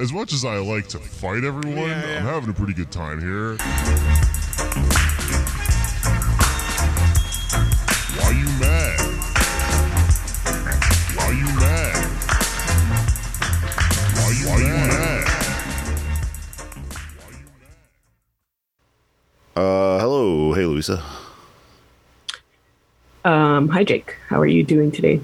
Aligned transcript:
As 0.00 0.12
much 0.14 0.32
as 0.32 0.46
I 0.46 0.56
like 0.56 0.88
to 0.88 0.98
fight 0.98 1.44
everyone, 1.44 1.76
Yeah, 1.90 2.06
yeah. 2.06 2.18
I'm 2.20 2.24
having 2.24 2.48
a 2.48 2.54
pretty 2.54 2.72
good 2.72 2.90
time 2.90 3.20
here. 3.20 3.56
Why 8.16 8.30
you 8.30 8.46
mad? 8.58 9.00
Why 11.14 11.30
you 11.32 11.44
mad? 11.60 11.96
Why 14.16 14.30
you 14.40 14.46
mad? 14.46 15.28
Why 17.18 17.26
are 17.26 17.32
you 17.32 17.48
mad? 17.60 17.76
Uh, 19.54 19.98
hello. 20.00 20.54
Hey, 20.54 20.64
Louisa. 20.64 21.04
Um, 23.26 23.68
hi 23.68 23.84
Jake. 23.84 24.16
How 24.28 24.40
are 24.40 24.46
you 24.46 24.64
doing 24.64 24.90
today? 24.92 25.20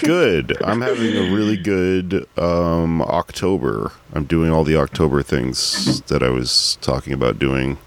Good. 0.04 0.60
I'm 0.62 0.80
having 0.80 1.16
a 1.16 1.34
really 1.34 1.56
good 1.56 2.26
um, 2.38 3.02
October. 3.02 3.92
I'm 4.12 4.24
doing 4.24 4.50
all 4.50 4.64
the 4.64 4.76
October 4.76 5.22
things 5.22 6.00
that 6.02 6.22
I 6.22 6.30
was 6.30 6.78
talking 6.80 7.12
about 7.12 7.38
doing, 7.38 7.78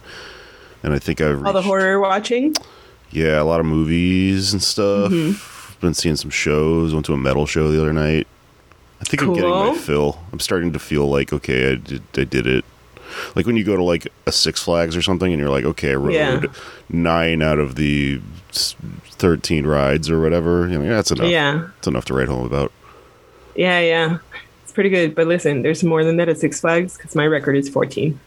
and 0.81 0.93
I 0.93 0.99
think 0.99 1.21
I've 1.21 1.45
All 1.45 1.53
the 1.53 1.61
horror 1.61 1.99
watching? 1.99 2.55
Yeah, 3.11 3.41
a 3.41 3.43
lot 3.43 3.59
of 3.59 3.65
movies 3.65 4.53
and 4.53 4.61
stuff. 4.63 5.11
Mm-hmm. 5.11 5.79
Been 5.81 5.93
seeing 5.93 6.15
some 6.15 6.29
shows. 6.31 6.93
Went 6.93 7.05
to 7.07 7.13
a 7.13 7.17
metal 7.17 7.45
show 7.45 7.69
the 7.71 7.81
other 7.81 7.93
night. 7.93 8.25
I 9.02 9.03
think 9.03 9.21
I'm 9.21 9.33
getting 9.33 9.49
my 9.49 9.75
fill. 9.75 10.17
I'm 10.31 10.39
starting 10.39 10.71
to 10.73 10.80
feel 10.80 11.07
like 11.09 11.33
okay, 11.33 11.73
I 11.73 11.75
did, 11.75 12.02
I 12.16 12.23
did 12.23 12.47
it. 12.47 12.63
Like 13.35 13.45
when 13.45 13.57
you 13.57 13.63
go 13.63 13.75
to 13.75 13.83
like 13.83 14.07
a 14.25 14.31
Six 14.31 14.63
Flags 14.63 14.95
or 14.95 15.02
something, 15.02 15.31
and 15.31 15.39
you're 15.39 15.49
like, 15.49 15.66
okay, 15.66 15.91
I 15.91 15.95
rode 15.95 16.13
Yeah. 16.13 16.41
nine 16.89 17.41
out 17.41 17.59
of 17.59 17.75
the 17.75 18.21
s- 18.55 18.75
thirteen 19.12 19.66
rides 19.66 20.09
or 20.09 20.21
whatever. 20.21 20.67
You 20.67 20.80
know, 20.80 20.89
that's 20.89 21.11
enough. 21.11 21.30
Yeah. 21.30 21.67
it's 21.77 21.88
enough 21.88 22.05
to 22.05 22.13
write 22.13 22.27
home 22.27 22.45
about. 22.45 22.71
Yeah, 23.55 23.80
yeah. 23.80 24.17
It's 24.63 24.71
pretty 24.71 24.89
good. 24.89 25.13
But 25.16 25.27
listen, 25.27 25.61
there's 25.61 25.84
more 25.84 26.03
than 26.03 26.17
that 26.17 26.30
at 26.30 26.39
Six 26.39 26.59
Flags 26.61 26.97
because 26.97 27.16
my 27.16 27.25
record 27.27 27.55
is 27.55 27.70
14. 27.70 28.20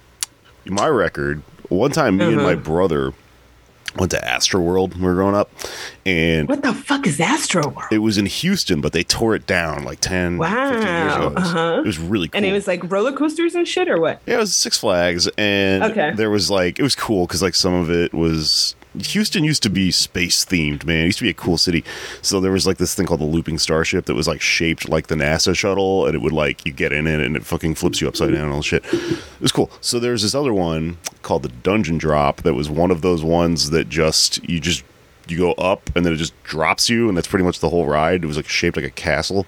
My 0.66 0.88
record. 0.88 1.42
One 1.68 1.90
time, 1.90 2.16
me 2.18 2.26
and 2.26 2.36
Uh-huh. 2.36 2.46
my 2.46 2.54
brother 2.54 3.12
went 3.98 4.10
to 4.12 4.18
Astroworld 4.18 4.90
when 4.92 5.00
we 5.00 5.06
were 5.06 5.14
growing 5.14 5.34
up, 5.34 5.50
and 6.04 6.48
What 6.48 6.62
the 6.62 6.74
fuck 6.74 7.06
is 7.06 7.18
Astroworld? 7.18 7.90
It 7.90 7.98
was 7.98 8.18
in 8.18 8.26
Houston, 8.26 8.80
but 8.82 8.92
they 8.92 9.02
tore 9.02 9.34
it 9.34 9.46
down 9.46 9.84
like 9.84 10.00
10, 10.00 10.38
15 10.38 10.38
years 10.38 11.12
Wow, 11.12 11.16
ago. 11.16 11.26
It 11.28 11.34
was, 11.34 11.44
uh-huh. 11.48 11.80
it 11.80 11.86
was 11.86 11.98
really 11.98 12.28
cool. 12.28 12.36
And 12.36 12.44
it 12.46 12.52
was 12.52 12.66
like 12.66 12.88
roller 12.90 13.12
coasters 13.12 13.54
and 13.54 13.66
shit 13.66 13.88
or 13.88 13.98
what? 13.98 14.20
yeah, 14.26 14.34
it 14.34 14.38
was 14.38 14.54
Six 14.54 14.76
Flags, 14.78 15.28
and 15.38 15.82
Okay. 15.82 16.12
there 16.14 16.30
was 16.30 16.50
like 16.50 16.78
it 16.78 16.82
was 16.82 16.94
cool 16.94 17.26
because 17.26 17.42
like 17.42 17.54
some 17.54 17.72
of 17.74 17.90
it 17.90 18.12
was 18.12 18.76
Houston 19.00 19.44
used 19.44 19.62
to 19.62 19.70
be 19.70 19.90
space 19.90 20.44
themed, 20.44 20.84
man. 20.84 21.02
It 21.02 21.06
used 21.06 21.18
to 21.18 21.24
be 21.24 21.30
a 21.30 21.34
cool 21.34 21.58
city. 21.58 21.84
So 22.22 22.40
there 22.40 22.52
was 22.52 22.66
like 22.66 22.78
this 22.78 22.94
thing 22.94 23.06
called 23.06 23.20
the 23.20 23.24
Looping 23.24 23.58
Starship 23.58 24.06
that 24.06 24.14
was 24.14 24.28
like 24.28 24.40
shaped 24.40 24.88
like 24.88 25.06
the 25.08 25.14
NASA 25.14 25.56
shuttle, 25.56 26.06
and 26.06 26.14
it 26.14 26.20
would 26.20 26.32
like 26.32 26.64
you 26.66 26.72
get 26.72 26.92
in 26.92 27.06
it 27.06 27.20
and 27.20 27.36
it 27.36 27.44
fucking 27.44 27.74
flips 27.74 28.00
you 28.00 28.08
upside 28.08 28.32
down 28.32 28.44
and 28.44 28.52
all 28.52 28.62
shit. 28.62 28.84
It 28.92 29.40
was 29.40 29.52
cool. 29.52 29.70
So 29.80 29.98
there's 29.98 30.22
this 30.22 30.34
other 30.34 30.52
one 30.52 30.98
called 31.22 31.42
the 31.42 31.48
Dungeon 31.48 31.98
Drop 31.98 32.42
that 32.42 32.54
was 32.54 32.68
one 32.70 32.90
of 32.90 33.02
those 33.02 33.22
ones 33.22 33.70
that 33.70 33.88
just 33.88 34.42
you 34.48 34.60
just 34.60 34.84
you 35.28 35.38
go 35.38 35.52
up 35.52 35.90
and 35.96 36.06
then 36.06 36.12
it 36.12 36.16
just 36.16 36.40
drops 36.44 36.88
you, 36.88 37.08
and 37.08 37.16
that's 37.16 37.28
pretty 37.28 37.44
much 37.44 37.60
the 37.60 37.68
whole 37.68 37.86
ride. 37.86 38.24
It 38.24 38.26
was 38.26 38.36
like 38.36 38.48
shaped 38.48 38.76
like 38.76 38.86
a 38.86 38.90
castle, 38.90 39.46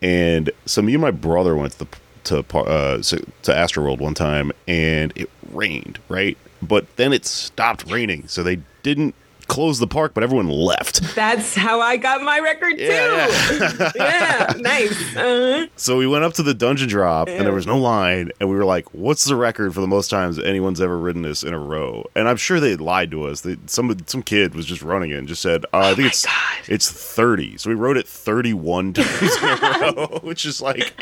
and 0.00 0.50
so 0.66 0.82
me 0.82 0.94
and 0.94 1.02
my 1.02 1.10
brother 1.10 1.56
went 1.56 1.72
to 1.72 1.78
the 1.80 1.88
to 2.24 2.38
uh, 2.38 2.96
to 2.98 3.52
Astroworld 3.52 3.98
one 3.98 4.14
time, 4.14 4.52
and 4.68 5.12
it 5.16 5.30
rained, 5.50 5.98
right? 6.08 6.36
But 6.60 6.96
then 6.96 7.12
it 7.12 7.26
stopped 7.26 7.90
raining, 7.90 8.28
so 8.28 8.42
they 8.42 8.60
didn't 8.82 9.14
close 9.48 9.78
the 9.80 9.88
park, 9.88 10.14
but 10.14 10.22
everyone 10.22 10.48
left. 10.48 11.14
That's 11.14 11.54
how 11.54 11.80
I 11.80 11.98
got 11.98 12.22
my 12.22 12.38
record 12.38 12.78
too. 12.78 12.84
Yeah. 12.84 13.90
Yeah, 13.96 14.52
nice. 14.58 15.16
Uh, 15.16 15.66
So 15.76 15.98
we 15.98 16.06
went 16.06 16.24
up 16.24 16.32
to 16.34 16.42
the 16.42 16.54
dungeon 16.54 16.88
drop, 16.88 17.28
and 17.28 17.44
there 17.44 17.52
was 17.52 17.66
no 17.66 17.76
line, 17.76 18.30
and 18.40 18.48
we 18.48 18.56
were 18.56 18.64
like, 18.64 18.94
"What's 18.94 19.24
the 19.24 19.36
record 19.36 19.74
for 19.74 19.80
the 19.80 19.86
most 19.88 20.08
times 20.08 20.38
anyone's 20.38 20.80
ever 20.80 20.96
ridden 20.96 21.22
this 21.22 21.42
in 21.42 21.52
a 21.52 21.58
row?" 21.58 22.06
And 22.14 22.28
I'm 22.28 22.36
sure 22.38 22.60
they 22.60 22.76
lied 22.76 23.10
to 23.10 23.24
us. 23.24 23.42
They, 23.42 23.56
some 23.66 23.94
some 24.06 24.22
kid 24.22 24.54
was 24.54 24.64
just 24.64 24.80
running 24.80 25.10
it 25.10 25.18
and 25.18 25.28
just 25.28 25.42
said, 25.42 25.64
uh, 25.74 25.78
"I 25.90 25.94
think 25.94 26.08
it's 26.08 26.24
Oh 26.24 26.28
God. 26.30 26.68
it's 26.72 26.90
30." 26.90 27.58
So 27.58 27.68
we 27.68 27.76
rode 27.76 27.96
it 27.98 28.06
31 28.08 28.92
times 28.94 29.36
in 29.36 29.48
a 29.48 29.80
row, 29.96 30.20
which 30.22 30.46
is 30.46 30.62
like, 30.62 30.94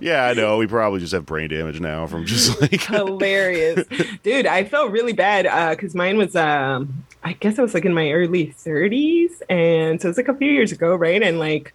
yeah, 0.00 0.24
I 0.24 0.32
know. 0.34 0.56
We 0.56 0.66
probably 0.66 1.00
just 1.00 1.12
have 1.12 1.26
brain 1.26 1.50
damage 1.50 1.80
now 1.80 2.06
from 2.06 2.24
just 2.24 2.60
like 2.62 2.80
hilarious 2.84 3.84
dude 4.22 4.46
i 4.46 4.64
felt 4.64 4.90
really 4.92 5.12
bad 5.12 5.42
because 5.76 5.94
mine 5.94 6.16
was 6.16 6.34
um 6.36 7.04
i 7.24 7.32
guess 7.34 7.58
i 7.58 7.62
was 7.62 7.74
like 7.74 7.84
in 7.84 7.94
my 7.94 8.10
early 8.10 8.54
30s 8.58 9.42
and 9.48 10.00
so 10.00 10.08
it's 10.08 10.18
like 10.18 10.28
a 10.28 10.34
few 10.34 10.50
years 10.50 10.72
ago 10.72 10.94
right 10.94 11.22
and 11.22 11.38
like 11.38 11.74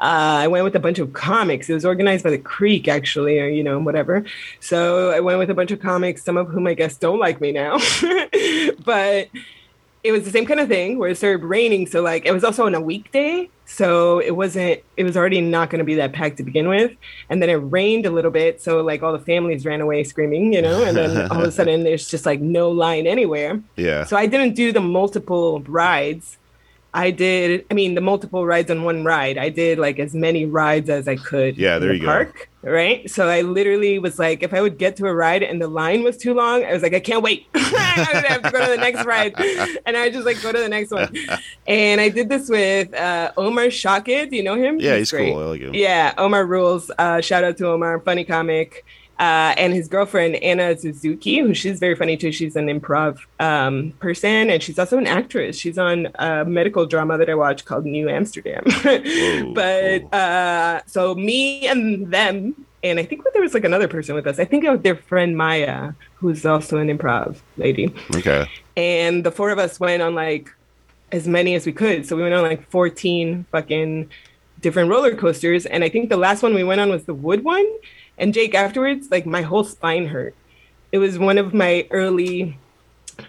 uh, 0.00 0.38
I 0.42 0.46
went 0.46 0.62
with 0.62 0.76
a 0.76 0.80
bunch 0.80 1.00
of 1.00 1.12
comics. 1.12 1.68
It 1.68 1.74
was 1.74 1.84
organized 1.84 2.22
by 2.22 2.30
the 2.30 2.38
Creek, 2.38 2.86
actually, 2.86 3.40
or 3.40 3.48
you 3.48 3.64
know, 3.64 3.80
whatever. 3.80 4.24
So 4.60 5.10
I 5.10 5.18
went 5.18 5.40
with 5.40 5.50
a 5.50 5.54
bunch 5.54 5.72
of 5.72 5.80
comics, 5.80 6.22
some 6.22 6.36
of 6.36 6.48
whom 6.48 6.68
I 6.68 6.74
guess 6.74 6.96
don't 6.96 7.18
like 7.18 7.40
me 7.40 7.50
now. 7.50 7.78
but 8.84 9.28
it 10.08 10.12
was 10.12 10.24
the 10.24 10.30
same 10.30 10.46
kind 10.46 10.58
of 10.58 10.68
thing 10.68 10.98
where 10.98 11.10
it 11.10 11.16
started 11.18 11.44
raining. 11.44 11.86
So 11.86 12.00
like 12.00 12.24
it 12.24 12.32
was 12.32 12.42
also 12.42 12.64
on 12.64 12.74
a 12.74 12.80
weekday. 12.80 13.50
So 13.66 14.20
it 14.20 14.30
wasn't 14.30 14.80
it 14.96 15.04
was 15.04 15.18
already 15.18 15.42
not 15.42 15.68
gonna 15.68 15.84
be 15.84 15.96
that 15.96 16.14
packed 16.14 16.38
to 16.38 16.42
begin 16.42 16.66
with. 16.66 16.92
And 17.28 17.42
then 17.42 17.50
it 17.50 17.56
rained 17.56 18.06
a 18.06 18.10
little 18.10 18.30
bit. 18.30 18.62
So 18.62 18.80
like 18.80 19.02
all 19.02 19.12
the 19.12 19.18
families 19.18 19.66
ran 19.66 19.82
away 19.82 20.04
screaming, 20.04 20.54
you 20.54 20.62
know, 20.62 20.82
and 20.82 20.96
then 20.96 21.30
all 21.30 21.42
of 21.42 21.48
a 21.48 21.52
sudden 21.58 21.84
there's 21.84 22.08
just 22.08 22.24
like 22.24 22.40
no 22.40 22.70
line 22.70 23.06
anywhere. 23.06 23.60
yeah. 23.76 24.04
So 24.04 24.16
I 24.16 24.24
didn't 24.24 24.54
do 24.54 24.72
the 24.72 24.80
multiple 24.80 25.60
rides. 25.60 26.38
I 26.94 27.10
did, 27.10 27.66
I 27.70 27.74
mean, 27.74 27.94
the 27.94 28.00
multiple 28.00 28.46
rides 28.46 28.70
on 28.70 28.82
one 28.82 29.04
ride. 29.04 29.36
I 29.36 29.50
did 29.50 29.78
like 29.78 29.98
as 29.98 30.14
many 30.14 30.46
rides 30.46 30.88
as 30.88 31.06
I 31.06 31.16
could. 31.16 31.58
Yeah, 31.58 31.76
in 31.76 31.82
there 31.82 31.90
the 31.90 31.98
you 31.98 32.00
go. 32.00 32.32
Right. 32.62 33.08
So 33.08 33.28
I 33.28 33.42
literally 33.42 33.98
was 34.00 34.18
like, 34.18 34.42
if 34.42 34.52
I 34.52 34.60
would 34.60 34.78
get 34.78 34.96
to 34.96 35.06
a 35.06 35.14
ride 35.14 35.44
and 35.44 35.62
the 35.62 35.68
line 35.68 36.02
was 36.02 36.16
too 36.16 36.34
long, 36.34 36.64
I 36.64 36.72
was 36.72 36.82
like, 36.82 36.92
I 36.92 36.98
can't 37.00 37.22
wait. 37.22 37.46
I 37.54 38.10
would 38.12 38.24
have 38.24 38.42
to 38.42 38.50
go 38.50 38.64
to 38.64 38.70
the 38.70 38.76
next 38.76 39.04
ride. 39.04 39.34
And 39.86 39.96
I 39.96 40.10
just 40.10 40.26
like 40.26 40.42
go 40.42 40.50
to 40.50 40.58
the 40.58 40.68
next 40.68 40.90
one. 40.90 41.14
And 41.66 42.00
I 42.00 42.08
did 42.08 42.28
this 42.28 42.48
with 42.48 42.94
uh, 42.94 43.30
Omar 43.36 43.66
Shakid. 43.66 44.30
Do 44.30 44.36
you 44.36 44.42
know 44.42 44.56
him? 44.56 44.80
Yeah, 44.80 44.96
he's 44.96 45.10
cool. 45.10 45.38
I 45.38 45.44
like 45.44 45.60
him. 45.60 45.74
Yeah, 45.74 46.14
Omar 46.16 46.46
rules. 46.46 46.90
Uh, 46.98 47.20
shout 47.20 47.44
out 47.44 47.58
to 47.58 47.68
Omar, 47.68 48.00
funny 48.00 48.24
comic. 48.24 48.84
Uh, 49.18 49.52
and 49.56 49.72
his 49.72 49.88
girlfriend 49.88 50.36
Anna 50.36 50.78
Suzuki, 50.78 51.40
who 51.40 51.52
she's 51.52 51.80
very 51.80 51.96
funny 51.96 52.16
too. 52.16 52.30
She's 52.30 52.54
an 52.54 52.66
improv 52.68 53.18
um, 53.40 53.92
person, 53.98 54.48
and 54.48 54.62
she's 54.62 54.78
also 54.78 54.96
an 54.96 55.08
actress. 55.08 55.56
She's 55.56 55.76
on 55.76 56.08
a 56.16 56.44
medical 56.44 56.86
drama 56.86 57.18
that 57.18 57.28
I 57.28 57.34
watch 57.34 57.64
called 57.64 57.84
New 57.84 58.08
Amsterdam. 58.08 58.62
but 59.54 60.00
cool. 60.00 60.08
uh, 60.12 60.80
so 60.86 61.14
me 61.16 61.66
and 61.66 62.12
them, 62.12 62.54
and 62.84 63.00
I 63.00 63.04
think 63.04 63.24
there 63.32 63.42
was 63.42 63.54
like 63.54 63.64
another 63.64 63.88
person 63.88 64.14
with 64.14 64.26
us. 64.28 64.38
I 64.38 64.44
think 64.44 64.62
it 64.62 64.70
was 64.70 64.80
their 64.82 64.94
friend 64.96 65.36
Maya, 65.36 65.92
who's 66.14 66.46
also 66.46 66.76
an 66.78 66.86
improv 66.88 67.38
lady 67.56 67.92
Okay. 68.14 68.48
and 68.76 69.24
the 69.24 69.32
four 69.32 69.50
of 69.50 69.58
us 69.58 69.80
went 69.80 70.00
on 70.02 70.14
like 70.14 70.48
as 71.10 71.26
many 71.26 71.54
as 71.56 71.66
we 71.66 71.72
could. 71.72 72.06
So 72.06 72.14
we 72.14 72.22
went 72.22 72.34
on 72.34 72.42
like 72.42 72.68
14 72.70 73.46
fucking 73.50 74.10
different 74.60 74.90
roller 74.90 75.16
coasters. 75.16 75.66
And 75.66 75.82
I 75.82 75.88
think 75.88 76.08
the 76.08 76.16
last 76.16 76.42
one 76.42 76.54
we 76.54 76.62
went 76.64 76.80
on 76.80 76.88
was 76.90 77.04
the 77.04 77.14
wood 77.14 77.42
one. 77.42 77.66
And 78.18 78.34
Jake, 78.34 78.54
afterwards, 78.54 79.10
like 79.10 79.26
my 79.26 79.42
whole 79.42 79.64
spine 79.64 80.06
hurt. 80.06 80.34
It 80.92 80.98
was 80.98 81.18
one 81.18 81.38
of 81.38 81.52
my 81.54 81.86
early 81.90 82.56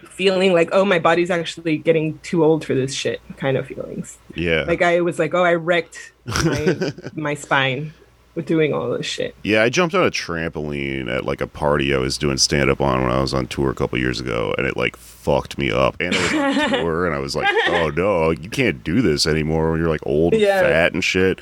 feeling 0.04 0.52
like, 0.52 0.68
oh, 0.72 0.84
my 0.84 0.98
body's 0.98 1.30
actually 1.30 1.76
getting 1.78 2.18
too 2.20 2.44
old 2.44 2.64
for 2.64 2.74
this 2.74 2.94
shit 2.94 3.20
kind 3.36 3.56
of 3.56 3.66
feelings. 3.66 4.18
Yeah. 4.34 4.64
Like 4.66 4.82
I 4.82 5.00
was 5.00 5.18
like, 5.18 5.34
oh, 5.34 5.44
I 5.44 5.54
wrecked 5.54 6.12
my, 6.26 6.92
my 7.14 7.34
spine 7.34 7.92
with 8.34 8.46
doing 8.46 8.72
all 8.72 8.90
this 8.90 9.06
shit. 9.06 9.34
Yeah, 9.42 9.62
I 9.62 9.68
jumped 9.68 9.94
on 9.94 10.04
a 10.06 10.10
trampoline 10.10 11.08
at 11.08 11.24
like 11.24 11.40
a 11.40 11.46
party 11.46 11.92
I 11.94 11.98
was 11.98 12.16
doing 12.16 12.38
stand 12.38 12.70
up 12.70 12.80
on 12.80 13.02
when 13.02 13.10
I 13.10 13.20
was 13.20 13.34
on 13.34 13.46
tour 13.48 13.70
a 13.70 13.74
couple 13.74 13.98
years 13.98 14.20
ago, 14.20 14.54
and 14.56 14.66
it 14.66 14.76
like 14.76 14.96
fucked 14.96 15.58
me 15.58 15.70
up. 15.72 15.96
And 16.00 16.14
I 16.14 16.20
was 16.20 16.32
on 16.32 16.70
tour, 16.80 17.06
and 17.06 17.14
I 17.14 17.18
was 17.18 17.34
like, 17.34 17.48
"Oh 17.66 17.90
no, 17.90 18.30
you 18.30 18.48
can't 18.48 18.84
do 18.84 19.02
this 19.02 19.26
anymore 19.26 19.72
when 19.72 19.80
you're 19.80 19.88
like 19.90 20.06
old 20.06 20.32
and 20.34 20.42
Yeah. 20.42 20.60
fat 20.62 20.92
and 20.92 21.02
shit." 21.02 21.40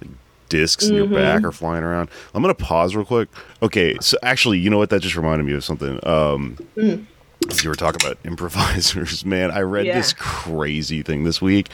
Like 0.00 0.10
discs 0.50 0.86
in 0.88 0.94
your 0.96 1.06
back 1.06 1.42
are 1.44 1.52
flying 1.52 1.82
around. 1.82 2.10
I'm 2.34 2.42
gonna 2.42 2.52
pause 2.54 2.94
real 2.94 3.06
quick. 3.06 3.30
Okay, 3.62 3.96
so 4.02 4.18
actually, 4.22 4.58
you 4.58 4.68
know 4.68 4.76
what? 4.76 4.90
That 4.90 5.00
just 5.00 5.16
reminded 5.16 5.46
me 5.46 5.54
of 5.54 5.64
something. 5.64 5.98
Um, 6.06 6.58
as 7.48 7.64
you 7.64 7.70
were 7.70 7.74
talking 7.76 8.06
about 8.06 8.18
improvisers, 8.24 9.24
man, 9.24 9.50
I 9.50 9.60
read 9.60 9.86
Yeah. 9.86 9.96
this 9.96 10.12
crazy 10.12 11.00
thing 11.02 11.24
this 11.24 11.40
week. 11.40 11.68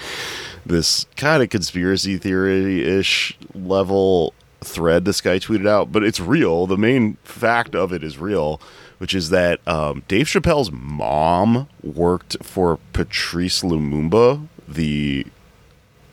This 0.65 1.06
kind 1.17 1.43
of 1.43 1.50
conspiracy 1.50 2.19
theory 2.19 2.85
ish 2.85 3.37
level 3.55 4.33
thread 4.61 5.05
this 5.05 5.21
guy 5.21 5.39
tweeted 5.39 5.69
out, 5.69 5.91
but 5.93 6.03
it's 6.05 6.21
real. 6.21 6.67
The 6.67 6.77
main 6.77 7.17
fact 7.25 7.75
of 7.75 7.93
it 7.93 8.03
is 8.05 8.19
real, 8.19 8.61
which 8.99 9.15
is 9.15 9.31
that 9.31 9.61
um, 9.69 10.03
Dave 10.09 10.27
Chappelle's 10.27 10.71
mom 10.73 11.69
worked 11.83 12.37
for 12.45 12.79
Patrice 12.93 13.62
Lumumba, 13.62 14.47
the 14.69 15.27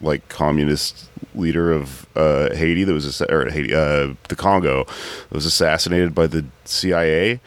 like 0.02 0.28
communist 0.30 1.10
leader 1.36 1.72
of 1.72 2.06
uh, 2.16 2.54
Haiti 2.54 2.84
that 2.84 2.94
was 2.94 3.22
or 3.22 3.50
Haiti, 3.50 3.74
uh, 3.74 4.14
the 4.30 4.36
Congo, 4.36 4.84
that 4.86 5.32
was 5.36 5.46
assassinated 5.46 6.14
by 6.16 6.28
the 6.28 6.46
CIA. 6.66 7.40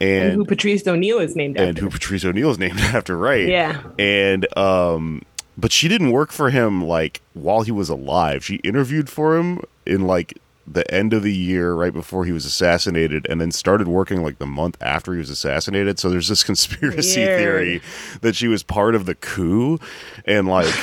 And, 0.00 0.24
And, 0.24 0.32
who 0.34 0.44
Patrice 0.44 0.86
O'Neal 0.86 1.18
is 1.18 1.36
named 1.36 1.56
and 1.56 1.70
after. 1.70 1.82
who 1.82 1.90
Patrice 1.90 2.24
O'Neal 2.24 2.50
is 2.50 2.58
named 2.58 2.78
after, 2.80 3.16
right? 3.16 3.46
Yeah. 3.48 3.80
And 3.98 4.46
um, 4.58 5.22
but 5.56 5.70
she 5.72 5.86
didn't 5.88 6.10
work 6.10 6.32
for 6.32 6.50
him 6.50 6.84
like 6.84 7.20
while 7.32 7.62
he 7.62 7.70
was 7.70 7.88
alive. 7.88 8.44
She 8.44 8.56
interviewed 8.56 9.08
for 9.08 9.36
him 9.36 9.60
in 9.86 10.02
like 10.06 10.38
the 10.66 10.90
end 10.92 11.12
of 11.12 11.22
the 11.22 11.32
year, 11.32 11.74
right 11.74 11.92
before 11.92 12.24
he 12.24 12.32
was 12.32 12.44
assassinated, 12.46 13.26
and 13.28 13.38
then 13.40 13.52
started 13.52 13.86
working 13.86 14.22
like 14.22 14.38
the 14.38 14.46
month 14.46 14.76
after 14.80 15.12
he 15.12 15.18
was 15.18 15.28
assassinated. 15.30 15.98
So 15.98 16.08
there's 16.10 16.28
this 16.28 16.42
conspiracy 16.50 17.20
Weird. 17.20 17.38
theory 17.40 17.82
that 18.22 18.34
she 18.34 18.48
was 18.48 18.62
part 18.62 18.94
of 18.94 19.06
the 19.06 19.14
coup, 19.14 19.78
and 20.26 20.48
like 20.48 20.74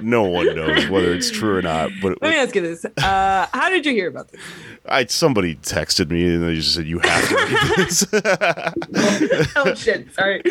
no 0.00 0.22
one 0.22 0.54
knows 0.56 0.88
whether 0.88 1.12
it's 1.14 1.30
true 1.30 1.56
or 1.56 1.62
not. 1.62 1.90
But 2.00 2.18
Let 2.22 2.30
me 2.30 2.36
ask 2.36 2.54
you 2.54 2.60
this: 2.62 2.84
uh, 2.84 3.46
How 3.52 3.68
did 3.68 3.84
you 3.86 3.92
hear 3.92 4.08
about 4.08 4.28
this? 4.28 4.40
I 4.86 5.04
somebody 5.06 5.56
texted 5.56 6.10
me 6.10 6.24
and 6.34 6.42
they 6.42 6.54
just 6.56 6.74
said 6.74 6.86
you 6.86 6.98
have 7.00 7.28
to 7.28 7.34
read 7.36 7.76
this. 7.76 8.06
oh 9.56 9.74
shit! 9.74 10.12
Sorry, 10.14 10.42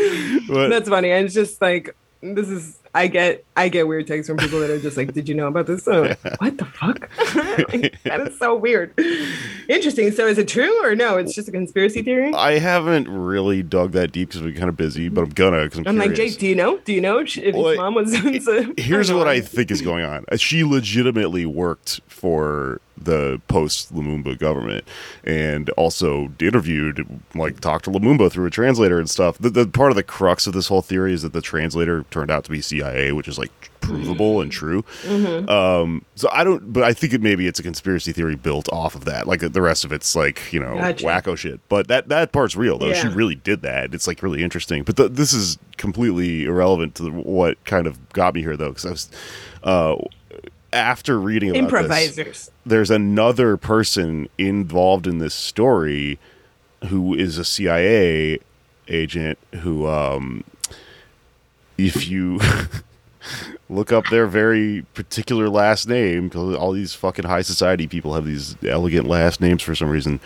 But- 0.47 0.69
that's 0.69 0.87
funny. 0.89 1.11
And 1.11 1.25
it's 1.25 1.33
just 1.33 1.61
like 1.61 1.95
this 2.21 2.49
is. 2.49 2.77
I 2.93 3.07
get 3.07 3.45
I 3.55 3.69
get 3.69 3.87
weird 3.87 4.05
texts 4.07 4.27
from 4.27 4.37
people 4.37 4.59
that 4.59 4.69
are 4.69 4.79
just 4.79 4.97
like, 4.97 5.13
"Did 5.13 5.29
you 5.29 5.35
know 5.35 5.47
about 5.47 5.65
this?" 5.65 5.87
And 5.87 6.17
what 6.39 6.57
the 6.57 6.65
fuck? 6.65 7.09
Like, 7.35 7.97
that 8.03 8.27
is 8.27 8.37
so 8.37 8.55
weird. 8.55 8.93
Interesting. 9.69 10.11
So 10.11 10.27
is 10.27 10.37
it 10.37 10.47
true 10.47 10.85
or 10.85 10.95
no? 10.95 11.17
It's 11.17 11.33
just 11.33 11.47
a 11.47 11.51
conspiracy 11.51 12.01
theory. 12.01 12.33
I 12.33 12.59
haven't 12.59 13.07
really 13.07 13.63
dug 13.63 13.93
that 13.93 14.11
deep 14.11 14.29
because 14.29 14.43
we're 14.43 14.53
kind 14.53 14.69
of 14.69 14.77
busy, 14.77 15.09
but 15.09 15.21
I'm 15.21 15.29
gonna 15.29 15.63
because 15.63 15.79
I'm, 15.79 15.87
I'm 15.87 15.97
like. 15.97 16.13
Jake, 16.13 16.37
do 16.37 16.47
you 16.47 16.55
know? 16.55 16.77
Do 16.79 16.93
you 16.93 17.01
know 17.01 17.19
if 17.19 17.33
his 17.33 17.55
mom 17.55 17.95
was? 17.95 18.13
Here's 18.77 19.11
what 19.11 19.27
I 19.27 19.39
think 19.39 19.71
is 19.71 19.81
going 19.81 20.03
on. 20.03 20.25
She 20.37 20.63
legitimately 20.63 21.45
worked 21.45 22.01
for 22.07 22.81
the 23.03 23.41
post 23.47 23.93
Lumumba 23.93 24.37
government 24.37 24.85
and 25.23 25.69
also 25.71 26.31
interviewed, 26.39 27.05
like, 27.35 27.59
talked 27.59 27.85
to 27.85 27.91
Lumumba 27.91 28.31
through 28.31 28.45
a 28.45 28.51
translator 28.51 28.99
and 28.99 29.09
stuff. 29.09 29.37
The, 29.37 29.49
the 29.49 29.67
part 29.67 29.91
of 29.91 29.95
the 29.95 30.03
crux 30.03 30.47
of 30.47 30.53
this 30.53 30.67
whole 30.67 30.81
theory 30.81 31.13
is 31.13 31.21
that 31.23 31.33
the 31.33 31.41
translator 31.41 32.03
turned 32.11 32.31
out 32.31 32.43
to 32.45 32.51
be 32.51 32.61
CIA, 32.61 33.11
which 33.11 33.27
is 33.27 33.37
like 33.37 33.51
provable 33.81 34.41
and 34.41 34.51
true. 34.51 34.83
Um, 35.49 36.05
so 36.15 36.29
I 36.31 36.43
don't, 36.43 36.71
but 36.71 36.83
I 36.83 36.93
think 36.93 37.13
it 37.13 37.21
maybe 37.21 37.47
it's 37.47 37.59
a 37.59 37.63
conspiracy 37.63 38.11
theory 38.11 38.35
built 38.35 38.69
off 38.71 38.95
of 38.95 39.05
that. 39.05 39.27
Like 39.27 39.39
the 39.39 39.61
rest 39.61 39.83
of 39.83 39.91
it's 39.91 40.15
like 40.15 40.53
you 40.53 40.59
know 40.59 40.75
Gotcha. 40.77 41.05
wacko 41.05 41.37
shit. 41.37 41.59
But 41.69 41.87
that 41.87 42.09
that 42.09 42.31
part's 42.31 42.55
real 42.55 42.77
though. 42.77 42.93
She 42.93 43.07
really 43.07 43.35
did 43.35 43.61
that. 43.63 43.93
It's 43.93 44.07
like 44.07 44.21
really 44.23 44.43
interesting. 44.43 44.83
But 44.83 44.95
the, 44.97 45.09
this 45.09 45.33
is 45.33 45.57
completely 45.77 46.45
irrelevant 46.45 46.95
to 46.95 47.03
the, 47.03 47.11
what 47.11 47.63
kind 47.65 47.87
of 47.87 48.09
got 48.09 48.35
me 48.35 48.41
here 48.41 48.55
though, 48.57 48.69
because 48.69 48.85
I 48.85 48.89
was. 48.91 49.09
Uh, 49.63 49.95
after 50.73 51.19
reading 51.19 51.49
about 51.51 51.61
this, 51.61 51.63
improvisers. 51.63 52.51
there's 52.65 52.91
another 52.91 53.57
person 53.57 54.27
involved 54.37 55.07
in 55.07 55.17
this 55.17 55.33
story 55.35 56.19
who 56.87 57.13
is 57.13 57.37
a 57.37 57.45
CIA 57.45 58.39
agent 58.87 59.37
who 59.61 59.87
um 59.87 60.43
if 61.77 62.07
you 62.07 62.39
look 63.69 63.91
up 63.91 64.05
their 64.09 64.27
very 64.27 64.85
particular 64.93 65.49
last 65.49 65.87
name 65.87 66.27
because 66.27 66.55
all 66.55 66.71
these 66.71 66.93
fucking 66.93 67.25
high 67.25 67.41
society 67.41 67.87
people 67.87 68.13
have 68.13 68.25
these 68.25 68.55
elegant 68.65 69.07
last 69.07 69.39
names 69.39 69.61
for 69.61 69.75
some 69.75 69.89
reason 69.89 70.19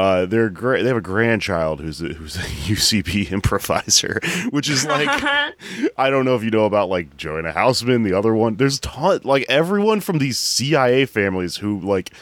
uh, 0.00 0.24
they're 0.24 0.48
great. 0.48 0.80
They 0.80 0.88
have 0.88 0.96
a 0.96 1.02
grandchild 1.02 1.80
who's 1.80 2.00
a, 2.00 2.06
who's 2.06 2.36
a 2.36 2.38
UCB 2.72 3.30
improviser, 3.30 4.18
which 4.48 4.70
is 4.70 4.86
like 4.86 5.08
I 5.98 6.08
don't 6.08 6.24
know 6.24 6.34
if 6.36 6.42
you 6.42 6.50
know 6.50 6.64
about 6.64 6.88
like 6.88 7.18
Joanna 7.18 7.52
Houseman, 7.52 8.02
the 8.02 8.14
other 8.14 8.34
one. 8.34 8.56
There's 8.56 8.80
ton 8.80 9.20
like 9.24 9.44
everyone 9.50 10.00
from 10.00 10.16
these 10.16 10.38
CIA 10.38 11.04
families 11.04 11.56
who 11.56 11.80
like 11.80 12.14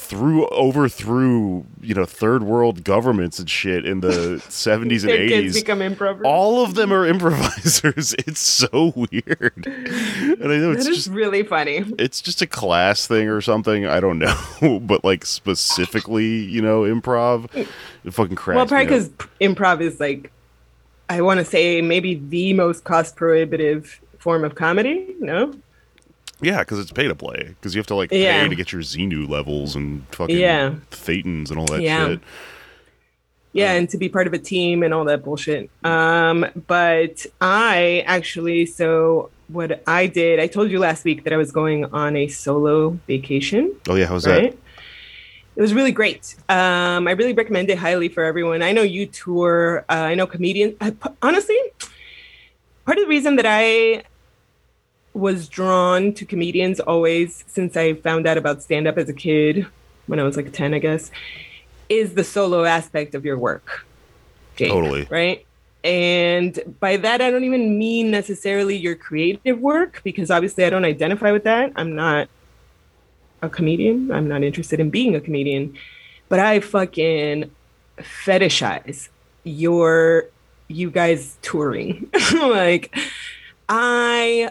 threw 0.00 0.46
overthrew 0.48 1.64
you 1.82 1.94
know 1.94 2.06
third 2.06 2.42
world 2.42 2.84
governments 2.84 3.38
and 3.38 3.48
shit 3.50 3.84
in 3.84 4.00
the 4.00 4.08
70s 4.48 5.02
and 5.02 5.10
kids 5.12 5.56
80s. 5.56 5.60
become. 5.60 6.24
All 6.24 6.64
of 6.64 6.74
them 6.74 6.92
are 6.92 7.06
improvisers. 7.06 8.14
It's 8.26 8.40
so 8.40 8.92
weird, 8.96 9.66
and 9.66 10.44
I 10.52 10.56
know 10.56 10.72
it's 10.72 10.84
that 10.84 10.90
is 10.90 11.04
just 11.04 11.08
really 11.08 11.42
funny. 11.42 11.84
it's 11.98 12.20
just 12.20 12.42
a 12.42 12.46
class 12.46 13.06
thing 13.06 13.28
or 13.28 13.40
something. 13.40 13.86
I 13.86 14.00
don't 14.00 14.18
know, 14.18 14.80
but 14.82 15.04
like 15.04 15.24
specifically, 15.26 16.26
you 16.44 16.62
know, 16.62 16.82
improv. 16.82 17.48
It 17.54 18.12
fucking 18.12 18.36
cracks. 18.36 18.56
Well, 18.56 18.66
probably 18.66 18.86
because 18.86 19.10
improv 19.40 19.80
is 19.80 20.00
like, 20.00 20.32
I 21.08 21.20
want 21.22 21.38
to 21.38 21.44
say 21.44 21.82
maybe 21.82 22.14
the 22.14 22.54
most 22.54 22.84
cost 22.84 23.16
prohibitive 23.16 24.00
form 24.18 24.44
of 24.44 24.54
comedy. 24.54 25.14
No, 25.20 25.54
Yeah, 26.42 26.60
because 26.60 26.78
it's 26.78 26.92
pay 26.92 27.06
to 27.08 27.14
play. 27.14 27.48
Because 27.60 27.74
you 27.74 27.78
have 27.80 27.86
to 27.88 27.94
like 27.94 28.10
Yeah. 28.12 28.42
pay 28.42 28.48
to 28.48 28.54
get 28.54 28.72
your 28.72 28.82
Xenu 28.82 29.28
levels 29.28 29.76
and 29.76 30.04
fucking 30.12 30.38
Yeah. 30.38 30.74
Thetans 30.90 31.50
and 31.50 31.58
all 31.58 31.66
that 31.66 31.82
Yeah. 31.82 32.08
shit. 32.08 32.20
yeah, 33.52 33.72
and 33.72 33.88
to 33.90 33.98
be 33.98 34.08
part 34.08 34.26
of 34.28 34.32
a 34.32 34.38
team 34.38 34.82
and 34.84 34.94
all 34.94 35.04
that 35.04 35.24
bullshit. 35.24 35.68
Um, 35.82 36.46
but 36.68 37.26
I 37.40 38.04
actually, 38.06 38.64
so 38.66 39.30
what 39.48 39.82
I 39.88 40.06
did, 40.06 40.38
I 40.38 40.46
told 40.46 40.70
you 40.70 40.78
last 40.78 41.04
week 41.04 41.24
that 41.24 41.32
I 41.32 41.36
was 41.36 41.50
going 41.50 41.84
on 41.86 42.14
a 42.16 42.28
solo 42.28 42.90
vacation. 43.08 43.72
Oh 43.88 43.96
yeah, 43.96 44.06
how's 44.06 44.26
right? 44.26 44.52
That? 44.52 44.58
It 45.56 45.60
was 45.60 45.74
really 45.74 45.90
great. 45.90 46.36
Um, 46.48 47.08
I 47.08 47.10
really 47.10 47.32
recommend 47.32 47.68
it 47.70 47.76
highly 47.78 48.08
for 48.08 48.22
everyone. 48.22 48.62
I 48.62 48.70
know 48.72 48.82
you 48.82 49.06
tour. 49.06 49.84
Uh, 49.90 49.92
I 49.94 50.14
know 50.14 50.26
comedians. 50.28 50.74
I, 50.80 50.94
honestly, 51.20 51.58
part 52.86 52.98
of 52.98 53.04
the 53.04 53.08
reason 53.08 53.34
that 53.36 53.46
I 53.46 54.04
was 55.20 55.48
drawn 55.48 56.12
to 56.14 56.24
comedians 56.24 56.80
always 56.80 57.44
since 57.46 57.76
I 57.76 57.94
found 57.94 58.26
out 58.26 58.38
about 58.38 58.62
stand 58.62 58.88
up 58.88 58.98
as 58.98 59.08
a 59.08 59.12
kid 59.12 59.66
when 60.06 60.18
I 60.18 60.24
was 60.24 60.36
like 60.36 60.52
10, 60.52 60.74
I 60.74 60.78
guess, 60.78 61.10
is 61.88 62.14
the 62.14 62.24
solo 62.24 62.64
aspect 62.64 63.14
of 63.14 63.24
your 63.24 63.38
work. 63.38 63.86
Jake, 64.56 64.70
Totally. 64.70 65.06
Right. 65.10 65.46
And 65.82 66.58
by 66.80 66.96
that, 66.98 67.20
I 67.22 67.30
don't 67.30 67.44
even 67.44 67.78
mean 67.78 68.10
necessarily 68.10 68.76
your 68.76 68.96
creative 68.96 69.60
work 69.60 70.00
because 70.04 70.30
obviously 70.30 70.64
I 70.64 70.70
don't 70.70 70.84
identify 70.84 71.32
with 71.32 71.44
that. 71.44 71.72
I'm 71.76 71.94
not 71.94 72.28
a 73.42 73.48
comedian. 73.48 74.12
I'm 74.12 74.28
not 74.28 74.42
interested 74.42 74.80
in 74.80 74.90
being 74.90 75.14
a 75.14 75.20
comedian, 75.20 75.76
but 76.28 76.38
I 76.38 76.60
fucking 76.60 77.50
fetishize 77.98 79.08
your 79.44 80.26
you 80.68 80.90
guys 80.90 81.38
touring. 81.42 82.10
like 82.34 82.94
I 83.68 84.50